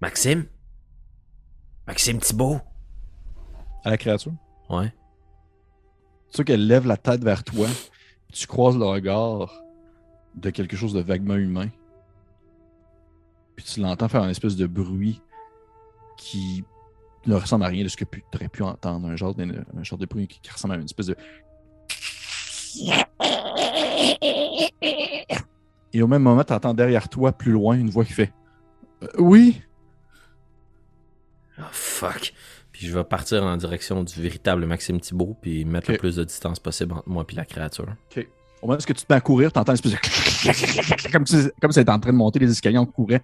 Maxime? 0.01 0.45
Maxime 1.85 2.19
Thibault? 2.19 2.59
À 3.83 3.89
la 3.91 3.97
créature? 3.97 4.33
Ouais. 4.69 4.93
Sais 6.37 6.43
qu'elle 6.43 6.67
lève 6.67 6.85
la 6.85 6.97
tête 6.97 7.23
vers 7.23 7.43
toi, 7.43 7.65
tu 8.31 8.45
croises 8.45 8.77
le 8.77 8.85
regard 8.85 9.51
de 10.35 10.51
quelque 10.51 10.77
chose 10.77 10.93
de 10.93 10.99
vaguement 11.01 11.33
humain. 11.33 11.69
Puis 13.55 13.65
tu 13.65 13.79
l'entends 13.79 14.07
faire 14.07 14.21
un 14.21 14.29
espèce 14.29 14.55
de 14.55 14.67
bruit 14.67 15.19
qui 16.15 16.63
ne 17.25 17.33
ressemble 17.33 17.65
à 17.65 17.69
rien 17.69 17.83
de 17.83 17.89
ce 17.89 17.97
que 17.97 18.05
tu 18.05 18.23
aurais 18.35 18.49
pu 18.49 18.61
entendre. 18.61 19.07
Un 19.07 19.15
genre 19.15 19.33
de, 19.33 19.51
genre 19.81 19.97
de 19.97 20.05
bruit 20.05 20.27
qui, 20.27 20.39
qui 20.39 20.51
ressemble 20.51 20.75
à 20.75 20.77
une 20.77 20.83
espèce 20.83 21.07
de. 21.07 21.15
Et 25.91 26.03
au 26.03 26.07
même 26.07 26.21
moment, 26.21 26.43
tu 26.43 26.53
entends 26.53 26.75
derrière 26.75 27.09
toi, 27.09 27.31
plus 27.31 27.51
loin, 27.51 27.75
une 27.79 27.89
voix 27.89 28.05
qui 28.05 28.13
fait 28.13 28.31
Euh, 29.01 29.07
Oui. 29.17 29.59
Oh 31.57 31.63
fuck. 31.71 32.31
Puis 32.77 32.85
je 32.85 32.95
vais 32.95 33.03
partir 33.03 33.43
en 33.43 33.57
direction 33.57 34.03
du 34.03 34.21
véritable 34.21 34.63
Maxime 34.67 34.99
Thibault 34.99 35.35
puis 35.41 35.65
mettre 35.65 35.89
Ok. 35.89 35.93
le 35.93 35.97
plus 35.97 36.15
de 36.17 36.23
distance 36.23 36.59
possible 36.59 36.93
entre 36.93 37.09
moi 37.09 37.25
et 37.27 37.33
la 37.33 37.43
créature. 37.43 37.87
Au 38.61 38.67
moment 38.67 38.77
où 38.77 38.85
tu 38.85 38.93
te 38.93 39.03
mets 39.09 39.15
à 39.15 39.21
courir, 39.21 39.51
tu 39.51 39.57
entends 39.57 39.73
une 39.73 39.79
espèce 39.83 39.93
de. 39.93 41.11
comme 41.11 41.25
si, 41.25 41.37
comme 41.59 41.71
si 41.71 41.79
en 41.79 41.83
train 41.99 42.11
de 42.11 42.17
monter 42.17 42.37
les 42.37 42.51
escaliers 42.51 42.77
en 42.77 42.85
courant. 42.85 43.17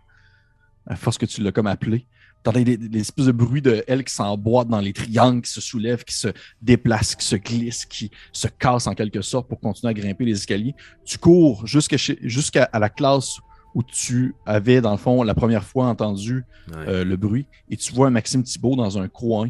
À 0.88 0.96
force 0.96 1.20
que 1.20 1.28
tu 1.28 1.42
l'as 1.42 1.52
comme 1.52 1.68
appelé. 1.68 2.08
Tu 2.44 2.50
entends 2.50 2.64
des, 2.64 2.78
des 2.78 3.00
espèces 3.00 3.28
de 3.28 3.32
bruits 3.32 3.62
de 3.62 3.84
elle 3.88 4.04
qui 4.04 4.12
s'emboîte 4.12 4.70
dans 4.70 4.80
les 4.80 4.92
triangles, 4.92 5.44
qui 5.44 5.52
se 5.52 5.62
soulève, 5.62 6.04
qui 6.04 6.16
se 6.16 6.30
déplace, 6.60 7.14
qui 7.14 7.24
se 7.26 7.36
glisse, 7.36 7.86
qui 7.86 8.10
se 8.32 8.48
casse 8.48 8.88
en 8.88 8.96
quelque 8.96 9.22
sorte 9.22 9.48
pour 9.48 9.60
continuer 9.60 9.92
à 9.92 9.94
grimper 9.94 10.26
les 10.26 10.32
escaliers. 10.34 10.74
Tu 11.06 11.20
cours 11.20 11.68
jusqu'à 11.68 12.70
la 12.74 12.90
classe 12.90 13.38
où 13.76 13.84
tu 13.84 14.36
avais, 14.45 14.82
dans 14.82 14.91
le 14.91 14.98
fond, 14.98 15.24
la 15.24 15.34
première 15.36 15.64
fois 15.64 15.88
entendu 15.88 16.45
Ouais. 16.70 16.76
euh, 16.88 17.04
le 17.04 17.18
bruit 17.18 17.45
et 17.70 17.76
tu 17.76 17.91
vois 17.94 18.08
un 18.08 18.12
Maxime 18.12 18.41
Thibault 18.44 18.76
dans 18.78 18.98
un 18.98 19.10
coin, 19.10 19.50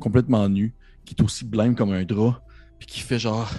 complètement 0.00 0.48
nu, 0.48 0.72
qui 1.04 1.14
est 1.14 1.22
aussi 1.22 1.44
blême 1.44 1.74
comme 1.76 1.92
un 1.92 2.04
drap, 2.04 2.40
puis 2.78 2.86
qui 2.86 3.00
fait 3.00 3.18
genre 3.18 3.50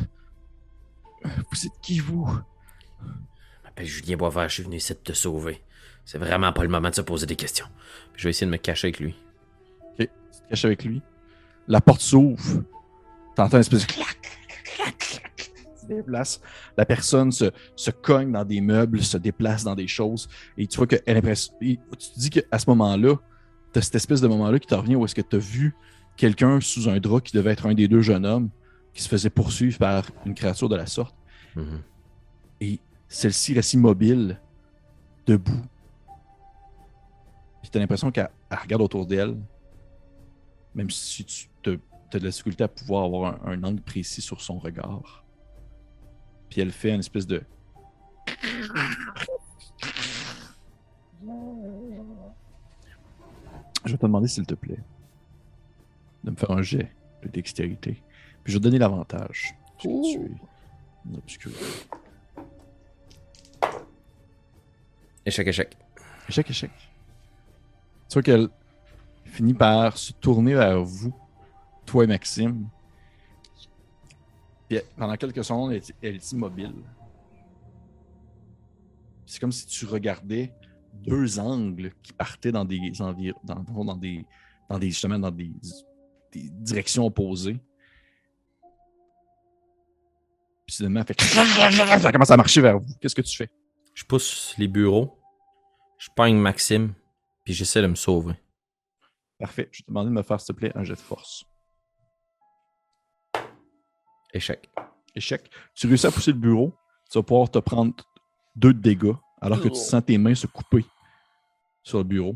Vous 1.23 1.65
êtes 1.65 1.79
qui 1.81 1.99
vous 1.99 2.27
Je 3.01 3.07
m'appelle 3.63 3.85
Julien 3.85 4.17
Boisvert, 4.17 4.49
je 4.49 4.55
suis 4.55 4.63
venu 4.63 4.77
ici 4.77 4.93
de 4.93 4.99
te 4.99 5.13
sauver. 5.13 5.61
C'est 6.03 6.17
vraiment 6.17 6.51
pas 6.53 6.63
le 6.63 6.69
moment 6.69 6.89
de 6.89 6.95
se 6.95 7.01
poser 7.01 7.25
des 7.25 7.35
questions. 7.35 7.65
Puis 8.13 8.21
je 8.21 8.23
vais 8.25 8.29
essayer 8.31 8.45
de 8.47 8.51
me 8.51 8.57
cacher 8.57 8.87
avec 8.87 8.99
lui. 8.99 9.15
Ok, 9.99 10.07
tu 10.07 10.07
te 10.07 10.49
caches 10.49 10.65
avec 10.65 10.83
lui. 10.83 11.01
La 11.67 11.81
porte 11.81 12.01
s'ouvre. 12.01 12.63
T'entends 13.35 13.57
une 13.57 13.61
espèce 13.61 13.85
de 13.87 13.91
clac, 13.91 14.14
se 15.89 15.93
déplace. 15.95 16.41
La 16.77 16.85
personne 16.85 17.31
se, 17.31 17.51
se 17.75 17.91
cogne 17.91 18.31
dans 18.31 18.45
des 18.45 18.61
meubles, 18.61 19.01
se 19.03 19.17
déplace 19.17 19.63
dans 19.63 19.75
des 19.75 19.87
choses. 19.87 20.27
Et 20.57 20.67
tu 20.67 20.77
vois 20.77 20.87
impress- 20.87 21.51
et 21.61 21.77
Tu 21.97 22.09
te 22.13 22.19
dis 22.19 22.29
qu'à 22.29 22.59
ce 22.59 22.69
moment-là, 22.69 23.15
t'as 23.73 23.81
cette 23.81 23.95
espèce 23.95 24.21
de 24.21 24.27
moment-là 24.27 24.59
qui 24.59 24.67
te 24.67 24.75
revient 24.75 24.95
où 24.95 25.05
est-ce 25.05 25.15
que 25.15 25.21
tu 25.21 25.35
as 25.35 25.39
vu 25.39 25.75
quelqu'un 26.17 26.59
sous 26.61 26.87
un 26.89 26.99
drap 26.99 27.21
qui 27.21 27.35
devait 27.35 27.51
être 27.51 27.65
un 27.65 27.73
des 27.73 27.87
deux 27.87 28.01
jeunes 28.01 28.25
hommes 28.25 28.49
qui 28.93 29.03
se 29.03 29.09
faisait 29.09 29.29
poursuivre 29.29 29.77
par 29.77 30.05
une 30.25 30.33
créature 30.33 30.69
de 30.69 30.75
la 30.75 30.85
sorte. 30.85 31.15
Mhm. 31.55 31.81
Et 32.61 32.79
celle-ci 33.09 33.53
reste 33.53 33.73
immobile, 33.73 34.39
debout. 35.27 35.61
Puis 37.61 37.69
t'as 37.71 37.79
l'impression 37.79 38.11
qu'elle 38.11 38.29
elle 38.49 38.57
regarde 38.59 38.81
autour 38.81 39.05
d'elle, 39.05 39.35
même 40.73 40.89
si 40.89 41.25
tu 41.25 41.49
as 41.65 41.71
de 42.19 42.23
la 42.23 42.29
difficulté 42.29 42.63
à 42.63 42.67
pouvoir 42.69 43.03
avoir 43.05 43.47
un, 43.47 43.51
un 43.51 43.63
angle 43.63 43.81
précis 43.81 44.21
sur 44.21 44.39
son 44.39 44.57
regard. 44.59 45.24
Puis 46.55 46.61
elle 46.61 46.71
fait 46.71 46.93
une 46.93 47.01
espèce 47.01 47.27
de. 47.27 47.43
Je 53.83 53.91
vais 53.91 53.97
te 53.97 54.05
demander, 54.05 54.29
s'il 54.29 54.45
te 54.45 54.53
plaît, 54.53 54.79
de 56.23 56.31
me 56.31 56.35
faire 56.37 56.51
un 56.51 56.61
jet 56.61 56.95
de 57.23 57.27
dextérité. 57.27 58.01
Puis 58.41 58.53
je 58.53 58.57
vais 58.57 58.59
te 58.59 58.63
donner 58.63 58.77
l'avantage. 58.77 59.53
Tu 59.79 59.89
es. 59.89 60.31
Échec, 65.25 65.45
échec. 65.45 65.77
Échec, 66.29 66.49
échec. 66.49 66.71
Tu 68.07 68.13
vois 68.13 68.23
qu'elle 68.23 68.47
finit 69.25 69.55
par 69.55 69.97
se 69.97 70.13
tourner 70.13 70.53
vers 70.53 70.81
vous, 70.81 71.13
toi 71.85 72.05
et 72.05 72.07
Maxime. 72.07 72.69
Puis 74.69 74.79
pendant 74.97 75.15
quelques 75.15 75.43
secondes, 75.43 75.71
elle, 75.71 75.77
est- 75.77 75.95
elle 76.01 76.15
est 76.15 76.31
immobile. 76.31 76.73
C'est 79.25 79.39
comme 79.39 79.51
si 79.51 79.65
tu 79.67 79.85
regardais 79.85 80.53
deux 80.93 81.39
angles 81.39 81.91
qui 82.01 82.13
partaient 82.13 82.51
dans 82.51 82.65
des 82.65 82.79
dans, 82.95 83.13
dans 83.83 83.95
des 83.95 84.25
dans 84.69 84.79
des 84.79 84.89
justement 84.89 85.19
dans 85.19 85.31
des, 85.31 85.51
des 86.31 86.49
directions 86.49 87.05
opposées. 87.05 87.59
Puis 90.65 90.75
soudainement, 90.75 91.01
elle 91.07 91.15
fait 91.15 91.21
ça 91.99 92.11
commence 92.11 92.31
à 92.31 92.37
marcher 92.37 92.61
vers 92.61 92.79
vous. 92.79 92.87
Qu'est-ce 92.99 93.15
que 93.15 93.21
tu 93.21 93.35
fais? 93.37 93.49
Je 93.93 94.03
pousse 94.03 94.55
les 94.57 94.67
bureaux, 94.67 95.19
je 95.97 96.09
pogne 96.15 96.37
Maxime, 96.37 96.93
puis 97.43 97.53
j'essaie 97.53 97.81
de 97.81 97.87
me 97.87 97.95
sauver. 97.95 98.33
Parfait. 99.39 99.69
Je 99.71 99.81
te 99.83 99.87
demander 99.87 100.09
de 100.09 100.15
me 100.15 100.23
faire, 100.23 100.39
s'il 100.39 100.53
te 100.55 100.59
plaît, 100.59 100.71
un 100.75 100.83
jet 100.83 100.93
de 100.95 100.99
force. 100.99 101.45
Échec. 104.35 104.69
échec. 105.15 105.49
Tu 105.73 105.87
réussis 105.87 106.07
à 106.07 106.11
pousser 106.11 106.31
le 106.33 106.37
bureau, 106.37 106.73
tu 107.09 107.17
vas 107.17 107.23
pouvoir 107.23 107.49
te 107.49 107.57
prendre 107.59 107.93
deux 108.55 108.73
de 108.73 108.79
dégâts 108.79 109.13
alors 109.41 109.61
que 109.61 109.69
tu 109.69 109.75
sens 109.79 110.03
tes 110.05 110.17
mains 110.17 110.35
se 110.35 110.45
couper 110.47 110.83
sur 111.83 111.99
le 111.99 112.03
bureau 112.03 112.35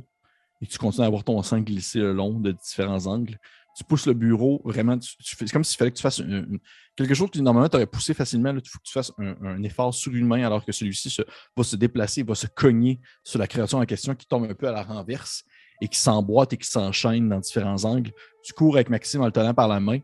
et 0.61 0.65
tu 0.65 0.77
continues 0.77 1.05
à 1.05 1.09
voir 1.09 1.23
ton 1.23 1.41
sang 1.43 1.59
glisser 1.59 1.99
le 1.99 2.13
long 2.13 2.39
de 2.39 2.51
différents 2.53 3.05
angles. 3.05 3.37
Tu 3.75 3.83
pousses 3.83 4.07
le 4.07 4.13
bureau, 4.13 4.61
vraiment, 4.65 4.97
tu, 4.97 5.15
tu 5.17 5.35
fais- 5.35 5.45
c'est 5.47 5.53
comme 5.53 5.63
s'il 5.63 5.77
fallait 5.77 5.91
que 5.91 5.97
tu 5.97 6.01
fasses 6.01 6.19
une- 6.19 6.31
une- 6.51 6.59
quelque 6.95 7.13
chose 7.13 7.29
que 7.31 7.39
normalement 7.39 7.69
tu 7.69 7.75
aurais 7.77 7.85
poussé 7.85 8.13
facilement. 8.13 8.49
Il 8.51 8.55
faut 8.67 8.79
que 8.79 8.83
tu 8.83 8.91
fasses 8.93 9.11
un, 9.17 9.35
un 9.41 9.63
effort 9.63 9.93
surhumain 9.93 10.45
alors 10.45 10.63
que 10.65 10.71
celui-ci 10.71 11.09
se- 11.09 11.21
va 11.55 11.63
se 11.63 11.75
déplacer, 11.75 12.23
va 12.23 12.35
se 12.35 12.47
cogner 12.47 12.99
sur 13.23 13.39
la 13.39 13.47
créature 13.47 13.77
en 13.77 13.85
question 13.85 14.15
qui 14.15 14.25
tombe 14.25 14.45
un 14.49 14.53
peu 14.53 14.67
à 14.67 14.71
la 14.71 14.83
renverse 14.83 15.43
et 15.81 15.87
qui 15.87 15.97
s'emboîte 15.99 16.53
et 16.53 16.57
qui 16.57 16.67
s'enchaîne 16.67 17.27
dans 17.29 17.39
différents 17.39 17.83
angles. 17.85 18.11
Tu 18.43 18.53
cours 18.53 18.75
avec 18.75 18.89
Maxime 18.89 19.21
en 19.21 19.25
le 19.25 19.31
tenant 19.31 19.53
par 19.53 19.67
la 19.67 19.79
main. 19.79 19.99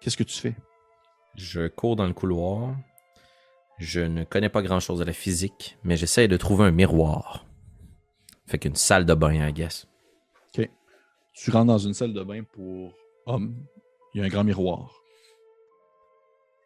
Qu'est-ce 0.00 0.16
que 0.16 0.22
tu 0.24 0.36
fais? 0.38 0.54
Je 1.38 1.68
cours 1.68 1.94
dans 1.94 2.06
le 2.06 2.12
couloir. 2.12 2.74
Je 3.78 4.00
ne 4.00 4.24
connais 4.24 4.48
pas 4.48 4.60
grand-chose 4.60 5.00
à 5.00 5.04
la 5.04 5.12
physique, 5.12 5.78
mais 5.84 5.96
j'essaie 5.96 6.26
de 6.26 6.36
trouver 6.36 6.64
un 6.64 6.72
miroir. 6.72 7.46
Fait 8.46 8.58
qu'une 8.58 8.74
salle 8.74 9.06
de 9.06 9.14
bain, 9.14 9.48
I 9.48 9.52
guess. 9.52 9.86
Tu 11.34 11.52
rentres 11.52 11.66
dans 11.66 11.78
une 11.78 11.94
salle 11.94 12.12
de 12.12 12.24
bain 12.24 12.42
pour 12.42 12.92
hommes. 13.26 13.54
Il 14.12 14.20
y 14.20 14.24
a 14.24 14.26
un 14.26 14.28
grand 14.28 14.42
miroir. 14.42 14.90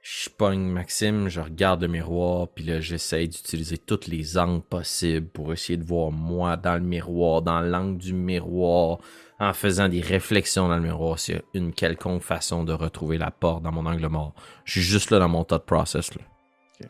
Je 0.00 0.30
pogne 0.30 0.62
Maxime, 0.62 1.28
je 1.28 1.42
regarde 1.42 1.82
le 1.82 1.88
miroir, 1.88 2.48
puis 2.48 2.64
là, 2.64 2.80
j'essaie 2.80 3.28
d'utiliser 3.28 3.76
tous 3.76 4.08
les 4.08 4.38
angles 4.38 4.62
possibles 4.62 5.28
pour 5.28 5.52
essayer 5.52 5.76
de 5.76 5.84
voir 5.84 6.10
moi 6.10 6.56
dans 6.56 6.74
le 6.74 6.80
miroir, 6.80 7.42
dans 7.42 7.60
l'angle 7.60 7.98
du 7.98 8.14
miroir, 8.14 9.00
en 9.42 9.52
faisant 9.52 9.88
des 9.88 10.00
réflexions 10.00 10.68
dans 10.68 10.76
le 10.76 10.82
miroir, 10.82 11.18
s'il 11.18 11.34
y 11.34 11.38
a 11.38 11.42
une 11.54 11.72
quelconque 11.72 12.22
façon 12.22 12.62
de 12.62 12.72
retrouver 12.72 13.18
la 13.18 13.32
porte 13.32 13.64
dans 13.64 13.72
mon 13.72 13.86
angle 13.86 14.06
mort. 14.06 14.34
Je 14.64 14.72
suis 14.72 14.82
juste 14.82 15.10
là 15.10 15.18
dans 15.18 15.28
mon 15.28 15.42
thought 15.42 15.66
process. 15.66 16.10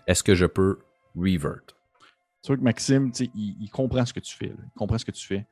Est-ce 0.07 0.23
que 0.23 0.35
je 0.35 0.45
peux 0.45 0.79
revert? 1.17 1.63
Tu 2.43 2.49
vois 2.49 2.57
que 2.59 2.63
Maxime, 2.63 3.11
il, 3.21 3.57
il 3.59 3.71
comprend 3.71 4.05
ce 4.05 4.13
que 4.13 4.21
tu 4.21 4.37
fais. 4.37 4.49
là. 4.49 4.55
Il 4.67 4.79
comprend 4.79 4.99
ce 4.99 5.05
que 5.07 5.13
tu 5.13 5.27
fais. 5.27 5.47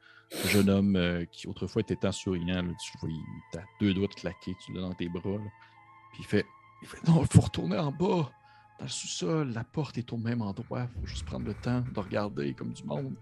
un 0.44 0.48
jeune 0.48 0.68
homme 0.68 0.97
euh, 0.97 1.24
qui 1.32 1.48
autrefois 1.48 1.81
était 1.81 1.97
tant 1.97 2.12
souriant. 2.12 2.62
là, 2.62 2.72
tu 2.85 2.98
vois, 3.01 3.09
il 3.09 3.59
a 3.59 3.62
deux 3.81 3.94
doigts 3.94 4.09
de 4.09 4.14
claquer, 4.14 4.55
tu 4.62 4.74
l'as 4.74 4.82
dans 4.82 4.93
tes 4.93 5.09
bras. 5.09 5.22
là. 5.31 5.51
Puis 6.12 6.20
il 6.20 6.27
fait, 6.27 6.44
il 6.82 6.89
fait 6.89 6.98
Non, 7.09 7.22
il 7.22 7.28
faut 7.28 7.40
retourner 7.40 7.78
en 7.78 7.93
bas, 7.93 8.31
dans 8.78 8.85
le 8.85 8.89
sous-sol. 8.89 9.52
La 9.55 9.64
porte 9.64 9.97
est 9.97 10.12
au 10.12 10.18
même 10.18 10.43
endroit. 10.43 10.86
Il 10.97 11.01
faut 11.01 11.06
juste 11.06 11.24
prendre 11.24 11.47
le 11.47 11.55
temps 11.55 11.81
de 11.81 12.01
regarder 12.01 12.52
comme 12.52 12.74
du 12.74 12.85
monde. 12.85 13.14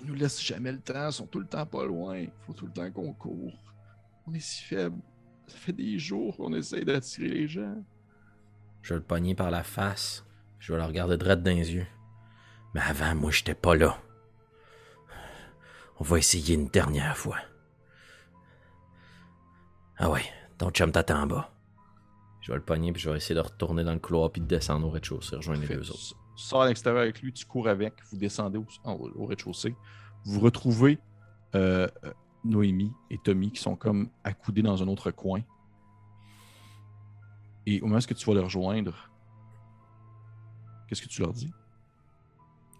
Ils 0.00 0.06
nous 0.06 0.14
laissent 0.14 0.42
jamais 0.42 0.72
le 0.72 0.80
temps. 0.80 1.08
Ils 1.08 1.12
sont 1.12 1.26
tout 1.26 1.40
le 1.40 1.46
temps 1.46 1.66
pas 1.66 1.84
loin. 1.84 2.18
Il 2.18 2.30
faut 2.46 2.52
tout 2.52 2.66
le 2.66 2.72
temps 2.72 2.90
qu'on 2.90 3.12
court. 3.12 3.52
On 4.26 4.34
est 4.34 4.40
si 4.40 4.62
faible. 4.62 4.96
Ça 5.46 5.56
fait 5.56 5.72
des 5.72 5.98
jours 5.98 6.36
qu'on 6.36 6.52
essaye 6.54 6.84
d'attirer 6.84 7.28
les 7.28 7.48
gens. 7.48 7.76
Je 8.82 8.94
vais 8.94 9.00
le 9.00 9.04
pogner 9.04 9.34
par 9.34 9.50
la 9.50 9.62
face. 9.62 10.24
Je 10.58 10.72
vais 10.72 10.78
le 10.78 10.84
regarder 10.84 11.16
droit 11.16 11.36
dans 11.36 11.50
les 11.50 11.72
yeux. 11.72 11.86
Mais 12.74 12.80
avant, 12.80 13.14
moi, 13.14 13.30
j'étais 13.30 13.54
pas 13.54 13.74
là. 13.74 13.98
On 15.98 16.04
va 16.04 16.18
essayer 16.18 16.54
une 16.54 16.68
dernière 16.68 17.16
fois. 17.16 17.38
Ah 19.98 20.10
ouais, 20.10 20.24
ton 20.58 20.70
chum 20.70 20.90
t'attend 20.90 21.22
en 21.22 21.26
bas. 21.26 21.52
Je 22.40 22.50
vais 22.50 22.58
le 22.58 22.64
pogner 22.64 22.92
puis 22.92 23.00
je 23.00 23.10
vais 23.10 23.16
essayer 23.16 23.36
de 23.36 23.40
retourner 23.40 23.84
dans 23.84 23.92
le 23.92 24.00
couloir 24.00 24.32
puis 24.32 24.40
de 24.40 24.46
descendre 24.46 24.86
au 24.86 24.90
rez-de-chaussée, 24.90 25.36
rejoindre 25.36 25.60
les 25.60 25.76
deux 25.76 25.90
autres. 25.90 26.16
Tu 26.42 26.48
sors 26.48 26.62
à 26.62 26.66
l'extérieur 26.66 27.02
avec 27.02 27.22
lui, 27.22 27.32
tu 27.32 27.46
cours 27.46 27.68
avec, 27.68 27.94
vous 28.10 28.16
descendez 28.16 28.58
au, 28.58 29.26
rez-de-chaussée. 29.26 29.76
Vous 30.24 30.40
retrouvez 30.40 30.98
euh, 31.54 31.86
Noémie 32.42 32.92
et 33.10 33.18
Tommy 33.18 33.52
qui 33.52 33.62
sont 33.62 33.76
comme 33.76 34.10
accoudés 34.24 34.62
dans 34.62 34.82
un 34.82 34.88
autre 34.88 35.12
coin. 35.12 35.42
Et 37.64 37.80
au 37.80 37.86
moment 37.86 37.98
où 37.98 38.14
tu 38.14 38.26
vas 38.26 38.34
les 38.34 38.40
rejoindre, 38.40 39.08
qu'est-ce 40.88 41.00
que 41.00 41.06
tu 41.06 41.22
leur 41.22 41.32
dis? 41.32 41.52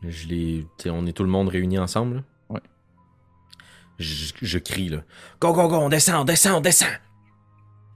Je 0.03 0.27
les. 0.27 0.67
on 0.87 1.07
est 1.07 1.13
tout 1.13 1.23
le 1.23 1.31
monde 1.31 1.47
réuni 1.47 1.79
ensemble? 1.79 2.25
Ouais. 2.49 2.63
Je, 4.01 4.33
je 4.43 4.59
crie, 4.59 4.89
là. 4.89 5.05
Go, 5.41 5.53
go, 5.53 5.69
go, 5.69 5.77
on 5.77 5.89
descend, 5.89 6.17
on 6.17 6.25
descend, 6.25 6.57
on 6.57 6.61
descend! 6.61 6.99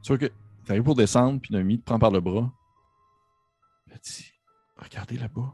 Tu 0.04 0.12
vois 0.12 0.18
que 0.18 0.26
tu 0.26 0.70
arrives 0.70 0.84
pour 0.84 0.94
descendre, 0.94 1.40
puis 1.40 1.52
Noémie 1.52 1.80
te 1.80 1.84
prend 1.84 1.98
par 1.98 2.12
le 2.12 2.20
bras. 2.20 2.52
Elle 3.90 3.98
dit 3.98 4.35
Regardez 4.76 5.16
là-bas. 5.16 5.52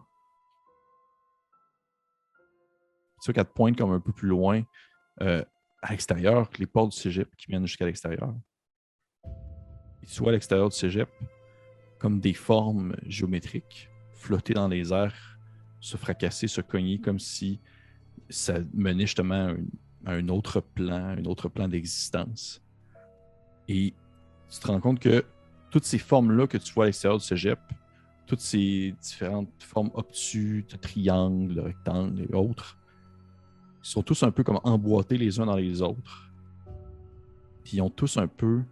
Tu 3.23 3.27
vois 3.27 3.35
qu'elle 3.35 3.45
te 3.45 3.53
pointe 3.53 3.77
comme 3.77 3.93
un 3.93 4.01
peu 4.01 4.13
plus 4.13 4.29
loin 4.29 4.63
euh, 5.21 5.45
à 5.81 5.91
l'extérieur, 5.93 6.49
les 6.59 6.67
portes 6.67 6.91
du 6.91 6.97
cégep 6.97 7.35
qui 7.37 7.51
mènent 7.51 7.67
jusqu'à 7.67 7.87
l'extérieur. 7.87 8.35
Et 10.03 10.07
tu 10.07 10.19
vois 10.21 10.31
à 10.31 10.33
l'extérieur 10.33 10.69
du 10.69 10.77
cégep 10.77 11.09
comme 11.99 12.19
des 12.19 12.35
formes 12.35 12.97
géométriques 13.07 13.89
flotter 14.13 14.55
dans 14.55 14.69
les 14.69 14.93
airs, 14.93 15.39
se 15.81 15.97
fracasser, 15.97 16.49
se 16.49 16.61
cogner 16.61 17.01
comme 17.01 17.19
si 17.19 17.61
ça 18.29 18.59
menait 18.73 19.03
justement 19.03 19.55
à 20.05 20.13
un 20.13 20.29
autre 20.29 20.61
plan, 20.61 21.17
un 21.19 21.25
autre 21.25 21.49
plan 21.49 21.69
d'existence. 21.69 22.63
Et 23.69 23.95
tu 24.49 24.59
te 24.59 24.67
rends 24.67 24.81
compte 24.81 25.01
que 25.01 25.25
toutes 25.71 25.85
ces 25.85 25.99
formes-là 25.99 26.47
que 26.47 26.59
tu 26.59 26.73
vois 26.73 26.85
à 26.85 26.87
l'extérieur 26.87 27.19
du 27.19 27.25
cégep, 27.25 27.59
toutes 28.33 28.41
ces 28.41 28.95
différentes 28.99 29.51
formes 29.59 29.91
obtus, 29.93 30.65
de 30.71 30.77
triangles, 30.79 31.55
de 31.55 31.61
rectangles 31.61 32.23
et 32.23 32.35
autres, 32.35 32.79
ils 33.85 33.89
sont 33.91 34.03
tous 34.03 34.23
un 34.23 34.31
peu 34.31 34.43
comme 34.43 34.59
emboîtés 34.65 35.19
les 35.19 35.39
uns 35.39 35.45
dans 35.45 35.57
les 35.57 35.83
autres. 35.83 36.33
Puis 37.63 37.77
ils 37.77 37.83
ont 37.83 37.91
tous 37.91 38.17
un 38.17 38.29
peu, 38.29 38.63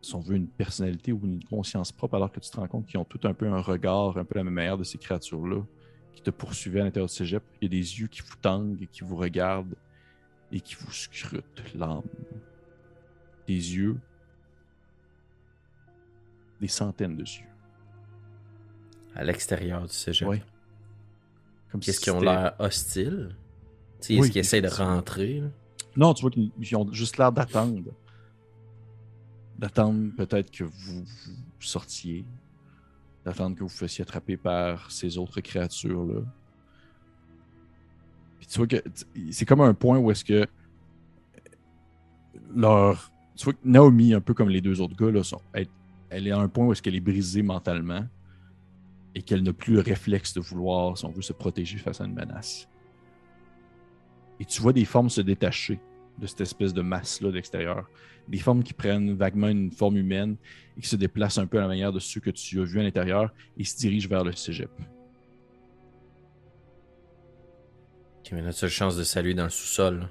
si 0.00 0.14
on 0.14 0.20
veut, 0.20 0.36
une 0.36 0.46
personnalité 0.46 1.12
ou 1.12 1.20
une 1.22 1.44
conscience 1.44 1.92
propre, 1.92 2.14
alors 2.14 2.32
que 2.32 2.40
tu 2.40 2.48
te 2.48 2.56
rends 2.56 2.66
compte 2.66 2.86
qu'ils 2.86 2.98
ont 2.98 3.04
tout 3.04 3.20
un 3.24 3.34
peu 3.34 3.46
un 3.46 3.60
regard, 3.60 4.16
un 4.16 4.24
peu 4.24 4.38
la 4.38 4.44
même 4.44 4.54
manière 4.54 4.78
de 4.78 4.84
ces 4.84 4.96
créatures-là 4.96 5.60
qui 6.14 6.22
te 6.22 6.30
poursuivaient 6.30 6.80
à 6.80 6.84
l'intérieur 6.84 7.08
du 7.08 7.14
cégep. 7.14 7.42
Il 7.60 7.66
y 7.66 7.76
a 7.76 7.78
des 7.78 8.00
yeux 8.00 8.06
qui 8.06 8.22
vous 8.22 8.36
tanguent 8.40 8.88
qui 8.90 9.04
vous 9.04 9.16
regardent 9.16 9.76
et 10.50 10.62
qui 10.62 10.76
vous 10.76 10.92
scrutent 10.92 11.62
l'âme. 11.74 12.00
Des 13.46 13.76
yeux, 13.76 13.98
des 16.60 16.68
centaines 16.68 17.16
de 17.16 17.22
yeux. 17.22 17.44
À 19.14 19.24
l'extérieur 19.24 19.82
du 19.82 19.92
cégep. 19.92 20.28
Ouais. 20.28 20.42
Comme 21.70 21.80
Qu'est-ce 21.80 21.98
si 21.98 22.04
qu'ils 22.04 22.12
ont 22.12 22.20
l'air 22.20 22.54
hostiles? 22.58 23.34
Est-ce 24.00 24.20
Oui, 24.20 24.30
qu'ils 24.30 24.40
essayent 24.40 24.62
de 24.62 24.68
rentrer? 24.68 25.40
là? 25.40 25.48
Non, 25.96 26.12
tu 26.14 26.22
vois 26.22 26.30
qu'ils 26.30 26.52
ils 26.58 26.76
ont 26.76 26.90
juste 26.92 27.16
l'air 27.16 27.32
d'attendre. 27.32 27.92
D'attendre 29.58 30.10
peut-être 30.16 30.50
que 30.50 30.64
vous, 30.64 31.04
vous 31.04 31.36
sortiez. 31.60 32.24
D'attendre 33.24 33.56
que 33.56 33.62
vous 33.62 33.68
fassiez 33.68 34.02
attraper 34.02 34.36
par 34.36 34.90
ces 34.90 35.16
autres 35.18 35.40
créatures-là. 35.40 36.20
Puis 38.38 38.46
tu 38.46 38.58
vois 38.58 38.66
que 38.66 38.76
c'est 39.30 39.46
comme 39.46 39.62
un 39.62 39.74
point 39.74 39.98
où 39.98 40.10
est-ce 40.10 40.24
que 40.24 40.46
leur. 42.54 43.10
Tu 43.34 43.44
vois 43.44 43.54
que 43.54 43.58
Naomi, 43.64 44.14
un 44.14 44.20
peu 44.20 44.34
comme 44.34 44.48
les 44.50 44.60
deux 44.60 44.80
autres 44.80 44.96
gars, 44.96 45.10
là, 45.10 45.22
sont, 45.22 45.40
elle 46.10 46.26
est 46.26 46.30
à 46.30 46.38
un 46.38 46.48
point 46.48 46.66
où 46.66 46.72
est-ce 46.72 46.82
qu'elle 46.82 46.94
est 46.94 47.00
brisée 47.00 47.42
mentalement 47.42 48.06
et 49.14 49.22
qu'elle 49.22 49.42
n'a 49.42 49.52
plus 49.52 49.74
le 49.74 49.80
réflexe 49.80 50.34
de 50.34 50.40
vouloir, 50.40 50.96
si 50.98 51.04
on 51.04 51.10
veut, 51.10 51.22
se 51.22 51.32
protéger 51.32 51.78
face 51.78 52.00
à 52.00 52.04
une 52.04 52.14
menace. 52.14 52.68
Et 54.38 54.44
tu 54.44 54.60
vois 54.60 54.72
des 54.72 54.84
formes 54.84 55.08
se 55.08 55.22
détacher 55.22 55.80
de 56.18 56.26
cette 56.26 56.42
espèce 56.42 56.74
de 56.74 56.82
masse-là 56.82 57.30
de 57.30 57.34
l'extérieur. 57.34 57.88
Des 58.28 58.38
formes 58.38 58.62
qui 58.62 58.74
prennent 58.74 59.14
vaguement 59.14 59.48
une 59.48 59.70
forme 59.70 59.96
humaine 59.96 60.36
et 60.76 60.80
qui 60.80 60.88
se 60.88 60.96
déplacent 60.96 61.38
un 61.38 61.46
peu 61.46 61.58
à 61.58 61.62
la 61.62 61.68
manière 61.68 61.92
de 61.92 61.98
ceux 61.98 62.20
que 62.20 62.30
tu 62.30 62.60
as 62.60 62.64
vus 62.64 62.80
à 62.80 62.82
l'intérieur 62.82 63.32
et 63.56 63.64
se 63.64 63.76
dirigent 63.76 64.08
vers 64.08 64.24
le 64.24 64.32
cégep. 64.32 64.70
Ok, 68.18 68.32
mais 68.32 68.46
as 68.46 68.62
la 68.62 68.68
chance 68.68 68.96
de 68.96 69.04
saluer 69.04 69.34
dans 69.34 69.44
le 69.44 69.50
sous-sol. 69.50 70.08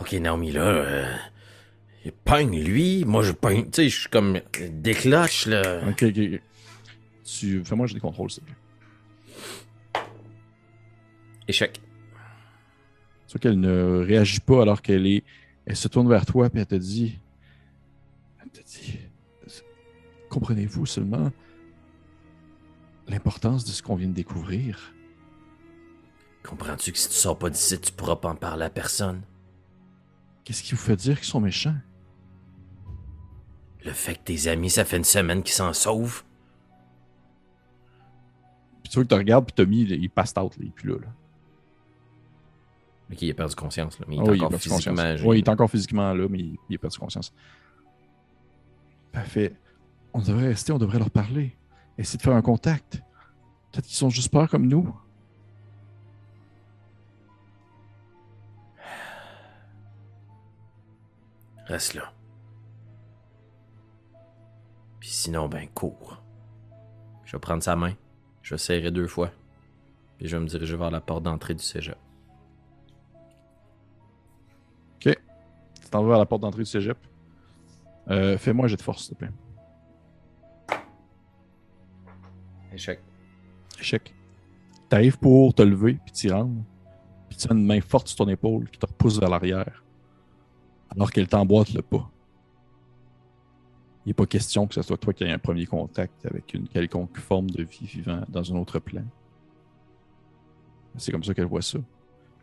Ok, 0.00 0.12
Naomi, 0.14 0.50
là. 0.52 0.62
Euh, 0.62 1.16
il 2.04 2.12
pogne 2.12 2.62
lui. 2.62 3.04
Moi, 3.04 3.22
je 3.22 3.32
pogne. 3.32 3.64
Tu 3.64 3.70
sais, 3.72 3.88
je 3.88 4.00
suis 4.00 4.08
comme 4.08 4.36
euh, 4.36 4.68
décloche, 4.70 5.46
là. 5.46 5.82
Ok, 5.88 6.02
ok, 6.04 6.18
ok. 6.18 6.40
Tu... 7.24 7.64
Fais-moi 7.64 7.86
j'ai 7.86 7.94
des 7.94 8.00
contrôles, 8.00 8.30
s'il 8.30 8.42
te 8.42 8.48
plaît. 8.48 10.02
Échec. 11.46 11.80
Tu 13.26 13.32
vois 13.32 13.40
qu'elle 13.40 13.60
ne 13.60 14.04
réagit 14.04 14.40
pas 14.40 14.62
alors 14.62 14.82
qu'elle 14.82 15.06
est. 15.06 15.24
Elle 15.66 15.76
se 15.76 15.88
tourne 15.88 16.08
vers 16.08 16.26
toi 16.26 16.46
et 16.46 16.58
elle 16.58 16.66
te 16.66 16.74
dit. 16.74 17.18
Elle 18.42 18.50
te 18.50 18.60
dit. 18.66 18.98
Comprenez-vous 20.28 20.86
seulement 20.86 21.30
l'importance 23.08 23.64
de 23.64 23.70
ce 23.70 23.82
qu'on 23.82 23.96
vient 23.96 24.08
de 24.08 24.14
découvrir? 24.14 24.94
Comprends-tu 26.42 26.92
que 26.92 26.98
si 26.98 27.08
tu 27.08 27.14
sors 27.14 27.38
pas 27.38 27.50
d'ici, 27.50 27.78
tu 27.80 27.92
pourras 27.92 28.16
pas 28.16 28.30
en 28.30 28.36
parler 28.36 28.64
à 28.64 28.70
personne? 28.70 29.22
Qu'est-ce 30.44 30.62
qui 30.62 30.72
vous 30.72 30.80
fait 30.80 30.96
dire 30.96 31.18
qu'ils 31.18 31.28
sont 31.28 31.40
méchants? 31.40 31.76
Le 33.84 33.92
fait 33.92 34.14
que 34.14 34.20
tes 34.24 34.48
amis, 34.48 34.70
ça 34.70 34.84
fait 34.84 34.98
une 34.98 35.04
semaine 35.04 35.42
qu'ils 35.42 35.54
s'en 35.54 35.72
sauvent. 35.72 36.22
Puis 38.82 38.90
tu 38.90 38.94
vois 38.96 39.04
que 39.04 39.08
tu 39.08 39.14
regardes, 39.14 39.46
puis 39.46 39.54
Tommy, 39.54 39.82
il, 39.82 39.92
il 39.92 40.10
passe 40.10 40.30
out, 40.36 40.56
là, 40.56 40.62
il 40.62 40.66
est 40.68 40.70
plus 40.70 40.88
là. 40.90 40.96
là. 41.00 41.06
Ok, 43.12 43.22
il 43.22 43.30
a 43.30 43.34
perdu 43.34 43.54
conscience, 43.56 43.98
là. 43.98 44.06
Mais 44.08 44.16
il 44.16 44.18
est 44.18 44.20
a 44.20 44.24
encore 44.34 44.50
perdu 44.50 44.68
conscience. 44.68 44.82
physiquement. 44.82 45.02
âgé. 45.02 45.26
Oui, 45.26 45.38
il 45.38 45.44
est 45.44 45.48
encore 45.48 45.70
physiquement 45.70 46.12
là, 46.14 46.28
mais 46.28 46.38
il, 46.38 46.56
il 46.68 46.76
a 46.76 46.78
perdu 46.78 46.98
conscience. 46.98 47.32
Parfait. 49.12 49.54
On 50.12 50.20
devrait 50.20 50.48
rester, 50.48 50.72
on 50.72 50.78
devrait 50.78 50.98
leur 50.98 51.10
parler. 51.10 51.56
Essayer 51.98 52.18
de 52.18 52.22
faire 52.22 52.34
un 52.34 52.42
contact. 52.42 53.02
Peut-être 53.72 53.86
qu'ils 53.86 53.96
sont 53.96 54.10
juste 54.10 54.30
peur 54.30 54.48
comme 54.48 54.66
nous. 54.66 54.94
Reste 61.66 61.94
là. 61.94 62.12
Puis 65.10 65.16
sinon, 65.16 65.48
ben, 65.48 65.66
cours. 65.74 66.22
Je 67.24 67.32
vais 67.32 67.40
prendre 67.40 67.64
sa 67.64 67.74
main. 67.74 67.94
Je 68.42 68.54
vais 68.54 68.58
serrer 68.58 68.92
deux 68.92 69.08
fois. 69.08 69.32
Puis 70.16 70.28
je 70.28 70.36
vais 70.36 70.40
me 70.40 70.46
diriger 70.46 70.76
vers 70.76 70.92
la 70.92 71.00
porte 71.00 71.24
d'entrée 71.24 71.52
du 71.52 71.64
cégep. 71.64 71.98
Tu 75.00 75.12
t'en 75.90 76.02
vas 76.04 76.10
vers 76.10 76.18
la 76.18 76.26
porte 76.26 76.42
d'entrée 76.42 76.62
du 76.62 76.70
cégep. 76.70 76.96
Euh, 78.08 78.38
Fais-moi 78.38 78.66
un 78.66 78.68
jet 78.68 78.76
de 78.76 78.82
force, 78.82 79.06
s'il 79.06 79.16
te 79.16 79.24
plaît. 79.24 79.32
Échec. 82.72 83.00
Échec. 83.80 84.14
T'arrives 84.88 85.18
pour 85.18 85.52
te 85.54 85.62
lever, 85.62 85.94
puis 86.04 86.12
t'y 86.12 86.30
rendre. 86.30 86.62
Puis 87.28 87.36
tu 87.36 87.48
as 87.50 87.52
une 87.52 87.66
main 87.66 87.80
forte 87.80 88.06
sur 88.06 88.18
ton 88.18 88.28
épaule 88.28 88.70
qui 88.70 88.78
te 88.78 88.86
repousse 88.86 89.18
vers 89.18 89.28
l'arrière. 89.28 89.82
Alors 90.88 91.10
qu'elle 91.10 91.26
t'emboîte 91.26 91.72
le 91.72 91.82
pas. 91.82 92.08
N'est 94.10 94.14
pas 94.14 94.26
question 94.26 94.66
que 94.66 94.74
ce 94.74 94.82
soit 94.82 94.96
toi 94.96 95.12
qui 95.12 95.22
aies 95.22 95.30
un 95.30 95.38
premier 95.38 95.66
contact 95.66 96.26
avec 96.26 96.52
une 96.52 96.66
quelconque 96.66 97.16
forme 97.16 97.48
de 97.48 97.62
vie 97.62 97.86
vivant 97.86 98.22
dans 98.28 98.52
un 98.52 98.56
autre 98.56 98.80
plan. 98.80 99.04
C'est 100.96 101.12
comme 101.12 101.22
ça 101.22 101.32
qu'elle 101.32 101.44
voit 101.44 101.62
ça. 101.62 101.78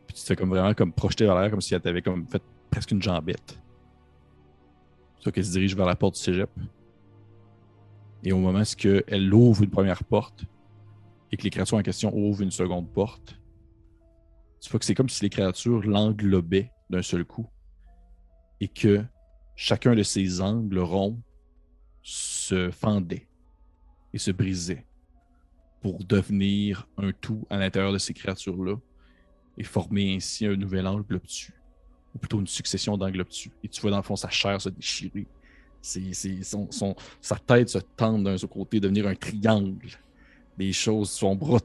Puis 0.07 0.15
tu 0.15 0.35
comme 0.37 0.47
vraiment 0.47 0.73
comme 0.73 0.93
projeté 0.93 1.25
vers 1.25 1.33
l'arrière, 1.35 1.51
comme 1.51 1.59
si 1.59 1.75
elle 1.75 1.81
t'avait 1.81 2.01
comme 2.01 2.25
fait 2.25 2.41
presque 2.71 2.91
une 2.91 3.01
jambette. 3.01 3.59
Ça 5.19 5.29
qu'elle 5.29 5.43
se 5.43 5.51
dirige 5.51 5.75
vers 5.75 5.85
la 5.85 5.97
porte 5.97 6.13
du 6.13 6.21
cégep. 6.21 6.49
Et 8.23 8.31
au 8.31 8.37
moment 8.37 8.61
où 8.61 8.87
elle 9.05 9.33
ouvre 9.33 9.61
une 9.61 9.69
première 9.69 10.05
porte, 10.05 10.45
et 11.33 11.35
que 11.35 11.43
les 11.43 11.49
créatures 11.49 11.77
en 11.77 11.83
question 11.83 12.15
ouvrent 12.15 12.43
une 12.43 12.51
seconde 12.51 12.89
porte, 12.89 13.37
tu 14.61 14.69
vois 14.69 14.79
que 14.79 14.85
c'est 14.85 14.95
comme 14.95 15.09
si 15.09 15.21
les 15.21 15.29
créatures 15.29 15.85
l'englobaient 15.85 16.71
d'un 16.89 17.01
seul 17.01 17.25
coup 17.25 17.45
et 18.61 18.69
que 18.69 19.03
chacun 19.57 19.95
de 19.95 20.03
ces 20.03 20.39
angles 20.39 20.79
ronds 20.79 21.19
se 22.07 22.71
fendait 22.71 23.27
et 24.13 24.17
se 24.17 24.31
brisait 24.31 24.85
pour 25.81 26.05
devenir 26.05 26.87
un 26.97 27.11
tout 27.11 27.45
à 27.49 27.57
l'intérieur 27.57 27.91
de 27.91 27.97
ces 27.97 28.13
créatures-là 28.13 28.77
et 29.57 29.63
former 29.63 30.15
ainsi 30.15 30.45
un 30.45 30.55
nouvel 30.55 30.87
angle 30.87 31.15
obtus, 31.15 31.53
ou 32.15 32.17
plutôt 32.17 32.39
une 32.39 32.47
succession 32.47 32.97
d'angles 32.97 33.19
obtus. 33.19 33.51
Et 33.61 33.67
tu 33.67 33.81
vois 33.81 33.91
dans 33.91 33.97
le 33.97 34.03
fond 34.03 34.15
sa 34.15 34.29
chair 34.29 34.61
se 34.61 34.69
déchirer, 34.69 35.27
son, 35.81 36.95
sa 37.19 37.35
tête 37.35 37.67
se 37.67 37.79
tendre 37.97 38.23
d'un 38.23 38.47
côté, 38.47 38.79
devenir 38.79 39.05
un 39.05 39.15
triangle. 39.15 39.89
Des 40.57 40.71
choses, 40.71 41.09
son 41.09 41.35
bras, 41.35 41.59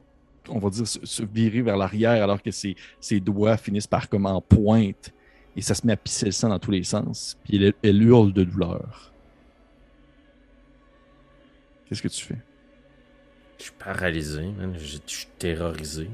on 0.49 0.59
va 0.59 0.69
dire, 0.69 0.85
se, 0.85 1.23
virer 1.23 1.61
vers 1.61 1.77
l'arrière 1.77 2.21
alors 2.21 2.41
que 2.43 2.51
ses, 2.51 2.75
doigts 3.21 3.55
finissent 3.55 3.87
par 3.87 4.09
comme 4.09 4.25
en 4.25 4.41
pointe. 4.41 5.13
Et 5.55 5.61
ça 5.61 5.73
se 5.73 5.87
met 5.87 5.93
à 5.93 5.97
pisser 5.97 6.25
le 6.25 6.31
sang 6.33 6.49
dans 6.49 6.59
tous 6.59 6.71
les 6.71 6.83
sens. 6.83 7.37
Puis 7.45 7.73
elle 7.81 8.03
hurle 8.03 8.33
de 8.33 8.43
douleur. 8.43 9.12
Qu'est-ce 11.87 12.01
que 12.01 12.07
tu 12.07 12.23
fais? 12.25 12.37
Je 13.59 13.63
suis 13.63 13.73
paralysé, 13.77 14.41
man. 14.41 14.73
Je 14.77 14.97
je 15.05 15.13
suis 15.13 15.27
terrorisé. 15.37 16.09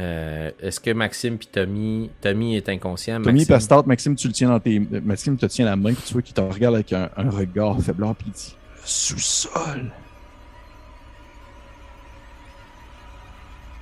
Euh, 0.00 0.50
Est-ce 0.60 0.80
que 0.80 0.90
Maxime 0.90 1.38
puis 1.38 1.46
Tommy. 1.46 2.10
Tommy 2.20 2.56
est 2.56 2.68
inconscient? 2.68 3.22
Tommy 3.22 3.40
Maxime... 3.40 3.54
Pastat, 3.54 3.82
Maxime, 3.86 4.16
tu 4.16 4.26
le 4.26 4.32
tiens 4.32 4.48
dans 4.48 4.58
tes. 4.58 4.80
Maxime 4.80 5.36
te 5.36 5.46
tient 5.46 5.66
la 5.66 5.76
main, 5.76 5.92
puis 5.94 6.02
tu 6.04 6.12
vois 6.14 6.22
qu'il 6.22 6.34
te 6.34 6.40
regarde 6.40 6.74
avec 6.74 6.92
un, 6.92 7.10
un 7.16 7.30
regard 7.30 7.80
faiblard, 7.80 8.16
puis 8.16 8.26
il 8.28 8.32
dit 8.32 8.56
Sous-sol. 8.84 9.92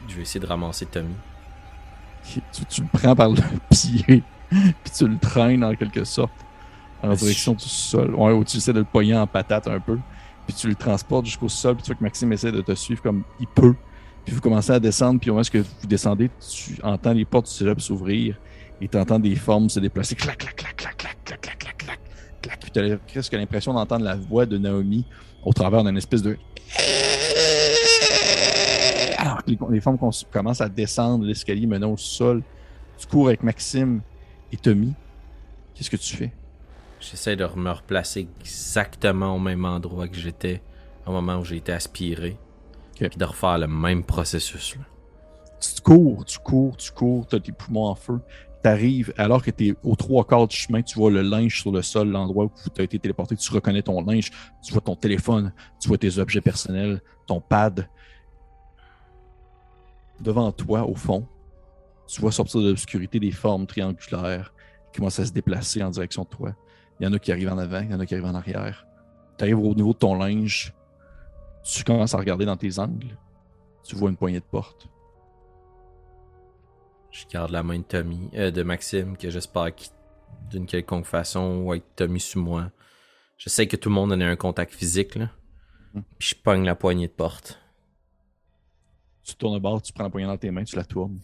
Je 0.08 0.16
vais 0.16 0.22
essayer 0.22 0.40
de 0.40 0.46
ramasser 0.46 0.86
Tommy. 0.86 1.14
Tu, 2.52 2.64
tu 2.66 2.82
le 2.82 2.88
prends 2.92 3.16
par 3.16 3.30
le 3.30 3.36
pied, 3.70 4.22
puis 4.50 4.92
tu 4.94 5.08
le 5.08 5.18
traînes 5.18 5.64
en 5.64 5.74
quelque 5.74 6.04
sorte 6.04 6.32
en 7.02 7.14
direction 7.14 7.54
du 7.54 7.64
sol. 7.64 8.14
Ouais, 8.14 8.32
ou 8.32 8.44
tu 8.44 8.58
essaies 8.58 8.72
de 8.72 8.80
le 8.80 8.84
poigner 8.84 9.16
en 9.16 9.26
patate 9.26 9.66
un 9.66 9.80
peu, 9.80 9.98
puis 10.46 10.54
tu 10.54 10.68
le 10.68 10.74
transportes 10.74 11.26
jusqu'au 11.26 11.48
sol, 11.48 11.76
puis 11.76 11.84
tu 11.84 11.88
vois 11.88 11.96
que 11.96 12.04
Maxime 12.04 12.32
essaie 12.32 12.52
de 12.52 12.60
te 12.60 12.74
suivre 12.74 13.02
comme 13.02 13.22
il 13.40 13.46
peut. 13.46 13.74
Puis 14.24 14.34
vous 14.34 14.40
commencez 14.40 14.70
à 14.72 14.80
descendre, 14.80 15.20
puis 15.20 15.30
au 15.30 15.34
moment 15.34 15.46
où 15.52 15.58
vous 15.58 15.86
descendez, 15.86 16.30
tu 16.38 16.78
entends 16.82 17.12
les 17.12 17.24
portes 17.24 17.46
du 17.46 17.52
cégep 17.52 17.80
s'ouvrir 17.80 18.38
et 18.80 18.88
tu 18.88 18.96
entends 18.96 19.18
des 19.18 19.34
formes 19.34 19.68
se 19.68 19.80
déplacer. 19.80 20.14
Clac, 20.14 20.38
clac, 20.38 20.56
clac, 20.56 20.76
clac, 20.76 20.96
clac, 20.96 21.24
clac, 21.24 21.40
clac, 21.40 21.58
clac, 21.58 21.78
clac, 21.78 22.00
clac. 22.40 22.60
Puis 22.60 22.70
tu 22.70 22.80
as 22.80 22.96
presque 22.98 23.32
l'impression 23.32 23.72
d'entendre 23.72 24.04
la 24.04 24.16
voix 24.16 24.46
de 24.46 24.58
Naomi 24.58 25.04
au 25.44 25.52
travers 25.52 25.82
d'une 25.82 25.96
espèce 25.96 26.22
de. 26.22 26.36
Alors 29.18 29.44
que 29.44 29.50
les, 29.50 29.58
les 29.70 29.80
formes 29.80 29.98
commencent 30.32 30.60
à 30.60 30.68
descendre 30.68 31.24
l'escalier 31.24 31.66
menant 31.66 31.92
au 31.92 31.96
sol, 31.96 32.42
tu 32.98 33.06
cours 33.06 33.28
avec 33.28 33.42
Maxime 33.42 34.00
et 34.52 34.56
Tommy. 34.56 34.92
Qu'est-ce 35.74 35.90
que 35.90 35.96
tu 35.96 36.16
fais? 36.16 36.32
J'essaie 37.02 37.34
de 37.34 37.44
me 37.56 37.70
replacer 37.70 38.28
exactement 38.40 39.34
au 39.34 39.38
même 39.40 39.64
endroit 39.64 40.06
que 40.06 40.16
j'étais 40.16 40.62
au 41.04 41.10
moment 41.10 41.38
où 41.38 41.44
j'ai 41.44 41.56
été 41.56 41.72
aspiré. 41.72 42.38
Ok. 42.92 43.08
Puis 43.08 43.18
de 43.18 43.24
refaire 43.24 43.58
le 43.58 43.66
même 43.66 44.04
processus. 44.04 44.76
Là. 44.76 44.82
Tu 45.60 45.82
cours, 45.82 46.24
tu 46.24 46.38
cours, 46.38 46.76
tu 46.76 46.92
cours, 46.92 47.26
tu 47.26 47.36
as 47.36 47.40
tes 47.40 47.50
poumons 47.50 47.86
en 47.86 47.96
feu. 47.96 48.20
Tu 48.62 48.68
arrives, 48.68 49.12
alors 49.16 49.42
que 49.42 49.50
tu 49.50 49.68
es 49.68 49.74
aux 49.82 49.96
trois 49.96 50.24
quarts 50.24 50.46
du 50.46 50.54
chemin, 50.54 50.82
tu 50.82 50.96
vois 50.96 51.10
le 51.10 51.22
linge 51.22 51.60
sur 51.60 51.72
le 51.72 51.82
sol, 51.82 52.08
l'endroit 52.08 52.44
où 52.44 52.50
tu 52.72 52.80
as 52.80 52.84
été 52.84 53.00
téléporté, 53.00 53.36
tu 53.36 53.52
reconnais 53.52 53.82
ton 53.82 54.00
linge, 54.04 54.30
tu 54.62 54.72
vois 54.72 54.80
ton 54.80 54.94
téléphone, 54.94 55.52
tu 55.80 55.88
vois 55.88 55.98
tes 55.98 56.18
objets 56.18 56.40
personnels, 56.40 57.02
ton 57.26 57.40
pad. 57.40 57.88
Devant 60.20 60.52
toi, 60.52 60.84
au 60.88 60.94
fond, 60.94 61.26
tu 62.06 62.20
vois 62.20 62.30
sortir 62.30 62.60
de 62.60 62.68
l'obscurité 62.68 63.18
des 63.18 63.32
formes 63.32 63.66
triangulaires 63.66 64.54
qui 64.92 64.98
commencent 64.98 65.18
à 65.18 65.26
se 65.26 65.32
déplacer 65.32 65.82
en 65.82 65.90
direction 65.90 66.22
de 66.22 66.28
toi. 66.28 66.54
Il 67.02 67.06
y 67.06 67.08
en 67.08 67.12
a 67.14 67.18
qui 67.18 67.32
arrivent 67.32 67.52
en 67.52 67.58
avant, 67.58 67.80
il 67.80 67.90
y 67.90 67.94
en 67.94 67.98
a 67.98 68.06
qui 68.06 68.14
arrivent 68.14 68.28
en 68.28 68.34
arrière. 68.36 68.86
Tu 69.36 69.42
arrives 69.42 69.58
au 69.58 69.74
niveau 69.74 69.92
de 69.92 69.98
ton 69.98 70.14
linge, 70.14 70.72
tu 71.64 71.82
commences 71.82 72.14
à 72.14 72.18
regarder 72.18 72.44
dans 72.44 72.56
tes 72.56 72.78
angles, 72.78 73.18
tu 73.82 73.96
vois 73.96 74.08
une 74.08 74.16
poignée 74.16 74.38
de 74.38 74.44
porte. 74.44 74.86
Je 77.10 77.24
garde 77.26 77.50
la 77.50 77.64
main 77.64 77.78
de 77.78 77.82
Tommy, 77.82 78.30
euh, 78.34 78.52
de 78.52 78.62
Maxime, 78.62 79.16
que 79.16 79.30
j'espère 79.30 79.74
qu'il, 79.74 79.90
d'une 80.48 80.64
quelconque 80.64 81.06
façon, 81.06 81.64
ou 81.64 81.72
avec 81.72 81.82
Tommy 81.96 82.20
sous 82.20 82.40
moi. 82.40 82.70
Je 83.36 83.48
sais 83.48 83.66
que 83.66 83.74
tout 83.74 83.88
le 83.88 83.96
monde 83.96 84.12
en 84.12 84.20
a 84.20 84.24
un 84.24 84.36
contact 84.36 84.72
physique, 84.72 85.16
là. 85.16 85.28
Hmm. 85.94 86.02
Puis 86.20 86.28
je 86.28 86.34
pogne 86.36 86.64
la 86.64 86.76
poignée 86.76 87.08
de 87.08 87.12
porte. 87.12 87.58
Tu 89.24 89.34
tournes 89.34 89.54
le 89.54 89.60
bord, 89.60 89.82
tu 89.82 89.92
prends 89.92 90.04
la 90.04 90.10
poignée 90.10 90.28
dans 90.28 90.38
tes 90.38 90.52
mains, 90.52 90.62
tu 90.62 90.76
la 90.76 90.84
tournes. 90.84 91.18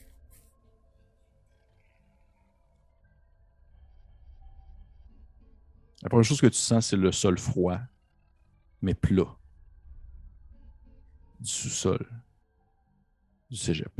La 6.02 6.08
première 6.08 6.24
chose 6.24 6.40
que 6.40 6.46
tu 6.46 6.58
sens, 6.58 6.86
c'est 6.86 6.96
le 6.96 7.10
sol 7.10 7.38
froid, 7.38 7.78
mais 8.80 8.94
plat. 8.94 9.36
Du 11.40 11.50
sous-sol. 11.50 12.08
Du 13.50 13.56
cégep. 13.56 13.92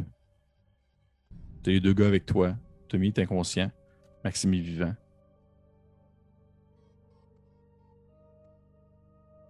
T'as 1.62 1.70
les 1.72 1.80
deux 1.80 1.94
gars 1.94 2.06
avec 2.06 2.26
toi. 2.26 2.56
Tommy 2.88 3.08
est 3.08 3.18
inconscient. 3.18 3.70
Maxime 4.24 4.54
est 4.54 4.60
vivant. 4.60 4.94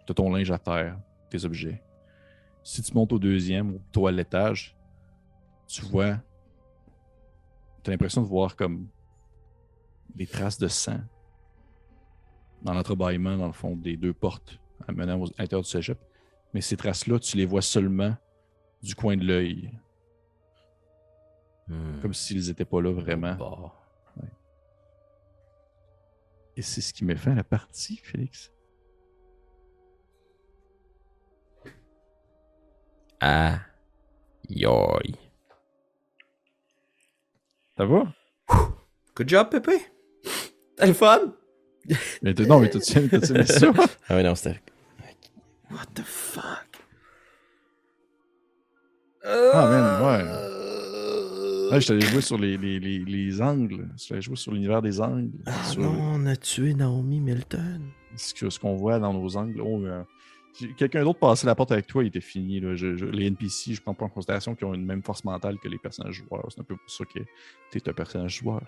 T'as 0.06 0.14
ton 0.14 0.32
linge 0.32 0.50
à 0.50 0.58
terre, 0.58 0.98
tes 1.28 1.44
objets. 1.44 1.82
Si 2.62 2.82
tu 2.82 2.94
montes 2.94 3.12
au 3.12 3.18
deuxième 3.18 3.74
ou 3.74 3.78
plutôt 3.78 4.06
à 4.06 4.12
l'étage, 4.12 4.74
tu 5.66 5.82
vois. 5.82 6.18
T'as 7.82 7.92
l'impression 7.92 8.22
de 8.22 8.26
voir 8.26 8.56
comme 8.56 8.88
des 10.14 10.26
traces 10.26 10.58
de 10.58 10.68
sang 10.68 11.00
dans 12.62 12.74
l'entrebâillement, 12.74 13.36
dans 13.36 13.46
le 13.46 13.52
fond, 13.52 13.76
des 13.76 13.96
deux 13.96 14.12
portes 14.12 14.58
menant 14.88 15.24
à 15.24 15.28
l'intérieur 15.42 15.62
du 15.62 15.68
cégep. 15.68 15.98
Mais 16.54 16.60
ces 16.60 16.76
traces-là, 16.76 17.18
tu 17.18 17.36
les 17.36 17.46
vois 17.46 17.62
seulement 17.62 18.16
du 18.82 18.94
coin 18.94 19.16
de 19.16 19.24
l'œil, 19.24 19.72
Hmm. 21.68 22.00
comme 22.00 22.14
s'ils 22.14 22.48
n'étaient 22.48 22.64
pas 22.64 22.80
là 22.80 22.90
vraiment. 22.92 23.34
Bah. 23.34 23.74
Et 26.56 26.62
c'est 26.62 26.80
ce 26.80 26.94
qui 26.94 27.04
met 27.04 27.14
fin 27.14 27.32
à 27.32 27.34
la 27.34 27.44
partie, 27.44 27.98
Félix. 27.98 28.50
Ah. 33.20 33.60
Yoï. 34.48 35.14
Ça 37.76 37.84
va? 37.84 38.04
Good 39.14 39.28
job, 39.28 39.50
Pépé. 39.50 39.78
T'as 40.76 40.86
le 40.86 40.94
fun? 40.94 41.34
Mais 42.22 42.34
t'as- 42.34 42.44
non, 42.46 42.60
mais 42.60 42.68
t'as-tu 42.70 42.98
aimé 42.98 43.08
ça? 43.46 43.72
Ah 44.08 44.16
ouais, 44.16 44.22
non, 44.22 44.34
c'était. 44.34 44.60
What 45.70 45.86
the 45.94 46.02
fuck? 46.02 46.66
Ah, 49.24 49.68
man, 49.68 50.02
ouais. 50.24 51.72
Ouais, 51.72 51.80
je 51.82 51.86
t'allais 51.88 52.00
jouer 52.06 52.22
sur 52.22 52.38
les, 52.38 52.56
les, 52.56 52.80
les, 52.80 52.98
les 53.00 53.42
angles. 53.42 53.88
Je 54.00 54.08
t'allais 54.08 54.22
jouer 54.22 54.36
sur 54.36 54.52
l'univers 54.52 54.80
des 54.80 55.00
angles. 55.00 55.32
Ah 55.46 55.64
sur 55.64 55.82
non, 55.82 55.94
on 56.00 56.26
a 56.26 56.34
tué 56.36 56.72
Naomi 56.72 57.20
Milton. 57.20 57.82
ce 58.16 58.32
que- 58.32 58.48
ce 58.48 58.58
qu'on 58.58 58.74
voit 58.76 58.98
dans 58.98 59.12
nos 59.12 59.36
angles. 59.36 59.60
Oh, 59.60 59.82
euh, 59.84 60.02
quelqu'un 60.78 61.04
d'autre 61.04 61.18
passait 61.18 61.46
la 61.46 61.54
porte 61.54 61.72
avec 61.72 61.86
toi, 61.86 62.02
il 62.02 62.06
était 62.06 62.22
fini. 62.22 62.58
là. 62.60 62.74
Je- 62.74 62.96
je- 62.96 63.04
les 63.04 63.26
NPC, 63.26 63.74
je 63.74 63.82
prends 63.82 63.92
pas 63.92 64.06
en 64.06 64.08
considération 64.08 64.54
qu'ils 64.54 64.66
ont 64.66 64.72
une 64.74 64.86
même 64.86 65.02
force 65.02 65.24
mentale 65.24 65.58
que 65.58 65.68
les 65.68 65.78
personnages 65.78 66.14
joueurs. 66.26 66.46
C'est 66.48 66.60
un 66.60 66.64
peu 66.64 66.76
pour 66.76 66.90
ça 66.90 67.04
que 67.04 67.18
tu 67.70 67.78
es 67.78 67.88
un 67.88 67.92
personnage 67.92 68.38
joueur. 68.38 68.62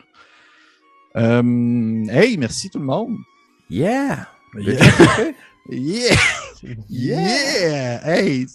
Euh, 1.17 2.05
hey, 2.11 2.37
merci 2.39 2.71
tout 2.71 2.79
le 2.79 2.85
monde. 2.85 3.17
Yeah! 3.69 4.27
Yeah! 4.57 4.81
yeah! 5.71 6.15
Yeah! 6.89 8.01
Hey, 8.09 8.47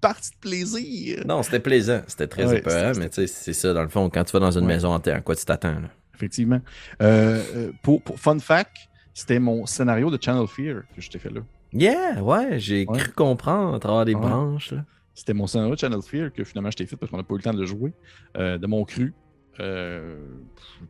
partie 0.00 0.30
de 0.30 0.36
plaisir. 0.40 1.22
Non, 1.26 1.42
c'était 1.42 1.60
plaisant. 1.60 2.02
C'était 2.06 2.26
très 2.26 2.46
Ouais, 2.46 2.58
épeurant, 2.58 2.92
mais 2.98 3.08
tu 3.08 3.16
sais, 3.16 3.26
c'est 3.26 3.52
ça, 3.52 3.72
dans 3.72 3.82
le 3.82 3.88
fond, 3.88 4.10
quand 4.10 4.24
tu 4.24 4.32
vas 4.32 4.40
dans 4.40 4.50
une 4.50 4.66
Ouais. 4.66 4.74
maison 4.74 4.92
hantée, 4.92 5.12
à 5.12 5.20
quoi 5.20 5.36
tu 5.36 5.44
t'attends? 5.44 5.76
Effectivement. 6.14 6.60
Euh, 7.00 7.42
euh, 7.56 7.72
pour, 7.82 8.02
pour 8.02 8.18
fun 8.18 8.38
fact, 8.38 8.76
c'était 9.14 9.38
mon 9.38 9.66
scénario 9.66 10.10
de 10.10 10.18
Channel 10.22 10.46
Fear 10.46 10.82
que 10.94 11.00
je 11.00 11.10
t'ai 11.10 11.18
fait 11.18 11.30
là. 11.30 11.40
Yeah, 11.72 12.22
ouais, 12.22 12.58
j'ai 12.58 12.84
Ouais. 12.86 12.98
cru 12.98 13.12
comprendre 13.12 13.74
à 13.74 13.78
travers 13.78 14.06
Ouais. 14.14 14.20
branches, 14.20 14.72
là. 14.72 14.84
C'était 15.14 15.34
mon 15.34 15.46
scénario 15.46 15.74
de 15.74 15.78
Channel 15.80 16.00
Fear 16.02 16.32
que 16.32 16.42
finalement 16.44 16.70
je 16.70 16.76
t'ai 16.78 16.86
fait 16.86 16.96
parce 16.96 17.10
qu'on 17.10 17.18
n'a 17.18 17.22
pas 17.22 17.34
eu 17.34 17.38
le 17.38 17.42
temps 17.42 17.52
de 17.52 17.60
le 17.60 17.66
jouer. 17.66 17.92
Euh, 18.38 18.56
de 18.58 18.66
mon 18.66 18.84
cru. 18.84 19.12
Euh, 19.60 20.16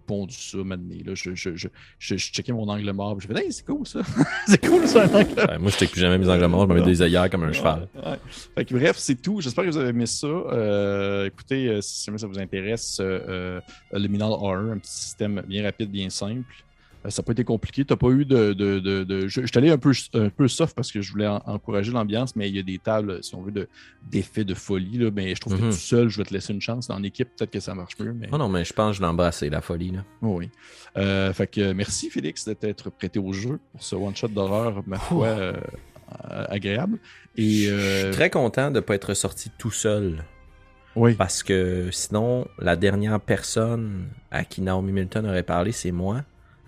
pondu 0.06 0.34
ça 0.34 0.58
maintenant. 0.58 0.94
Là. 1.04 1.14
Je, 1.14 1.34
je, 1.34 1.56
je, 1.56 1.68
je, 1.98 2.16
je 2.16 2.32
checkais 2.32 2.52
mon 2.52 2.68
angle 2.68 2.90
mort. 2.92 3.18
J'ai 3.20 3.28
fait, 3.28 3.44
hey, 3.44 3.52
c'est 3.52 3.66
cool 3.66 3.86
ça. 3.86 4.00
c'est 4.46 4.64
cool 4.64 4.86
ça, 4.86 5.04
un 5.04 5.14
angle 5.14 5.34
Ouais, 5.36 5.58
moi, 5.58 5.70
je 5.70 5.84
plus 5.84 6.00
jamais 6.00 6.18
mes 6.18 6.28
angles 6.28 6.46
morts, 6.46 6.68
je 6.68 6.74
me 6.74 6.80
mets 6.80 6.86
des 6.86 7.02
œillères 7.02 7.28
comme 7.28 7.44
un 7.44 7.52
cheval. 7.52 7.88
Ouais. 7.94 8.18
Fait 8.54 8.64
que 8.64 8.74
bref, 8.74 8.96
c'est 8.98 9.20
tout. 9.20 9.40
J'espère 9.40 9.64
que 9.64 9.70
vous 9.70 9.78
avez 9.78 9.88
aimé 9.90 10.06
ça. 10.06 10.26
Euh, 10.26 11.26
écoutez, 11.26 11.68
euh, 11.68 11.80
si 11.80 12.04
jamais 12.04 12.18
ça 12.18 12.26
vous 12.26 12.38
intéresse, 12.38 13.00
le 13.00 13.62
Minal 14.08 14.30
Horror, 14.30 14.72
un 14.72 14.78
petit 14.78 14.92
système 14.92 15.42
bien 15.46 15.64
rapide, 15.64 15.90
bien 15.90 16.08
simple. 16.10 16.44
Euh, 17.04 17.10
ça 17.10 17.22
n'a 17.22 17.26
pas 17.26 17.32
été 17.32 17.44
compliqué. 17.44 17.84
Tu 17.84 17.96
pas 17.96 18.08
eu 18.10 18.24
de. 18.24 18.52
de, 18.52 18.78
de, 18.78 19.28
Je, 19.28 19.42
je 19.42 19.46
suis 19.46 19.58
allé 19.58 19.70
un 19.70 19.78
peu, 19.78 19.92
un 20.14 20.28
peu 20.28 20.48
soft 20.48 20.74
parce 20.74 20.92
que 20.92 21.00
je 21.00 21.12
voulais 21.12 21.26
encourager 21.26 21.92
l'ambiance, 21.92 22.36
mais 22.36 22.48
il 22.48 22.56
y 22.56 22.58
a 22.58 22.62
des 22.62 22.78
tables, 22.78 23.22
si 23.22 23.34
on 23.34 23.42
veut, 23.42 23.68
d'effets 24.10 24.44
de, 24.44 24.54
folie. 24.54 24.98
Là, 24.98 25.10
mais 25.14 25.34
je 25.34 25.40
trouve 25.40 25.56
que 25.56 25.62
mhm. 25.62 25.70
tout 25.70 25.76
seul, 25.76 26.08
je 26.08 26.18
vais 26.18 26.24
te 26.24 26.32
laisser 26.32 26.52
une 26.52 26.60
chance. 26.60 26.90
En 26.90 27.02
équipe, 27.02 27.28
peut-être 27.36 27.50
que 27.50 27.60
ça 27.60 27.74
marche 27.74 27.98
mieux. 27.98 28.12
Mais... 28.12 28.28
Oh 28.32 28.38
non, 28.38 28.48
mais 28.48 28.64
je 28.64 28.72
pense 28.72 28.92
que 28.92 28.96
je 28.98 29.00
l'ai 29.02 29.08
embrassé, 29.08 29.50
la 29.50 29.60
folie. 29.60 29.90
Là. 29.90 30.04
Oh 30.20 30.36
oui. 30.38 30.50
Euh, 30.96 31.32
fait 31.32 31.46
que 31.46 31.72
merci, 31.72 32.10
Félix, 32.10 32.46
d'être 32.46 32.90
prêté 32.90 33.18
au 33.18 33.32
jeu 33.32 33.58
pour 33.72 33.82
ce 33.82 33.96
one-shot 33.96 34.28
d'horreur, 34.28 34.82
ma 34.86 34.98
foi, 34.98 35.26
euh, 35.26 35.54
agréable. 36.28 36.98
Et, 37.36 37.64
Je 37.64 38.02
suis 38.04 38.10
très 38.12 38.30
content 38.30 38.70
de 38.70 38.76
ne 38.76 38.80
pas 38.80 38.94
être 38.94 39.14
sorti 39.14 39.50
tout 39.58 39.70
seul. 39.70 40.24
Oui. 40.94 41.14
Parce 41.14 41.42
que 41.42 41.88
sinon, 41.90 42.46
la 42.58 42.76
dernière 42.76 43.18
personne 43.18 44.08
à 44.30 44.44
qui 44.44 44.60
Naomi 44.60 44.92
Milton 44.92 45.26
aurait 45.26 45.42
parlé, 45.42 45.72
c'est 45.72 45.90
moi. 45.90 46.22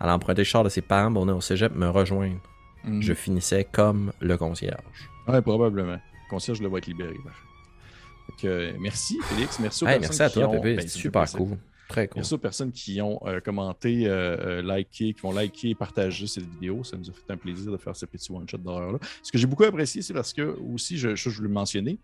Elle 0.04 0.10
a 0.10 0.14
emprunté 0.14 0.42
le 0.42 0.44
char 0.44 0.62
de 0.62 0.68
ses 0.68 0.82
parents 0.82 1.10
pour 1.10 1.22
venir 1.22 1.34
au 1.34 1.40
cégep 1.40 1.74
me 1.74 1.88
rejoindre. 1.88 2.38
Mhm. 2.84 3.00
Je 3.00 3.14
finissais 3.14 3.64
comme 3.64 4.12
le 4.20 4.36
concierge. 4.36 5.08
Oui, 5.26 5.40
probablement. 5.40 5.94
Le 5.94 6.28
concierge 6.28 6.60
le 6.60 6.68
va 6.68 6.76
être 6.76 6.86
libéré. 6.86 7.14
Donc, 7.14 8.44
euh, 8.44 8.74
merci, 8.78 9.18
Félix. 9.24 9.58
Merci 9.60 9.84
aux 9.84 9.86
personnes 9.86 10.00
merci 10.02 10.22
à 10.22 10.28
toi, 10.28 10.48
ont... 10.48 10.60
Ben, 10.60 10.86
super 10.86 11.24
cool. 11.32 11.56
Très 11.88 12.08
cool. 12.08 12.18
Merci 12.18 12.34
aux 12.34 12.38
personnes 12.38 12.72
qui 12.72 13.00
ont 13.00 13.18
euh, 13.24 13.40
commenté, 13.40 14.02
euh, 14.06 14.60
liké, 14.60 15.14
qui 15.14 15.20
vont 15.22 15.32
liker 15.32 15.70
et 15.70 15.74
partager 15.74 16.26
cette 16.26 16.50
vidéo. 16.50 16.84
Ça 16.84 16.98
nous 16.98 17.08
a 17.08 17.12
fait 17.14 17.32
un 17.32 17.38
plaisir 17.38 17.72
de 17.72 17.78
faire 17.78 17.96
ce 17.96 18.04
petit 18.04 18.30
one-shot 18.30 18.58
d'horreur-là. 18.58 18.98
Ce 19.22 19.32
que 19.32 19.38
j'ai 19.38 19.46
beaucoup 19.46 19.64
apprécié, 19.64 20.02
c'est 20.02 20.12
parce 20.12 20.34
que, 20.34 20.42
aussi, 20.42 20.98
je, 20.98 21.14
je, 21.14 21.30
je 21.30 21.42
le 21.42 21.48
mentionner, 21.48 21.98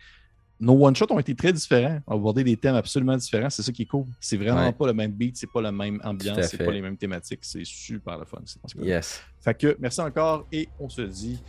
nos 0.61 0.75
one-shots 0.75 1.11
ont 1.11 1.19
été 1.19 1.35
très 1.35 1.53
différents, 1.53 2.01
ont 2.07 2.15
abordé 2.15 2.45
des 2.45 2.57
thèmes 2.57 2.75
absolument 2.75 3.17
différents. 3.17 3.51
C'est 3.51 3.63
ça 3.63 3.73
qui 3.73 3.83
est 3.83 3.87
cool. 3.87 4.07
C'est 4.21 4.37
vraiment 4.37 4.73
pas 4.73 4.87
le 4.87 4.93
même 4.93 5.13
beat, 5.13 5.37
c'est 5.37 5.51
pas 5.51 5.63
la 5.63 5.73
même 5.73 6.01
ambiance, 6.05 6.47
c'est 6.47 6.59
pas 6.59 6.71
les 6.71 6.83
mêmes 6.83 6.97
thématiques. 6.97 7.41
C'est 7.43 7.65
super 7.65 8.19
le 8.19 8.27
fun. 8.27 8.39
Yes. 8.79 9.23
Fait 9.41 9.55
que 9.55 9.77
merci 9.81 10.01
encore 10.01 10.47
et 10.53 10.69
on 10.79 10.89
se 10.89 11.03
dit 11.03 11.43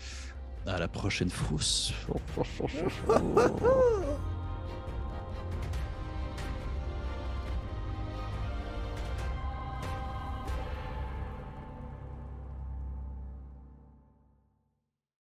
à 0.66 0.80
la 0.80 0.88
prochaine 0.88 1.30
frousse. 1.30 1.94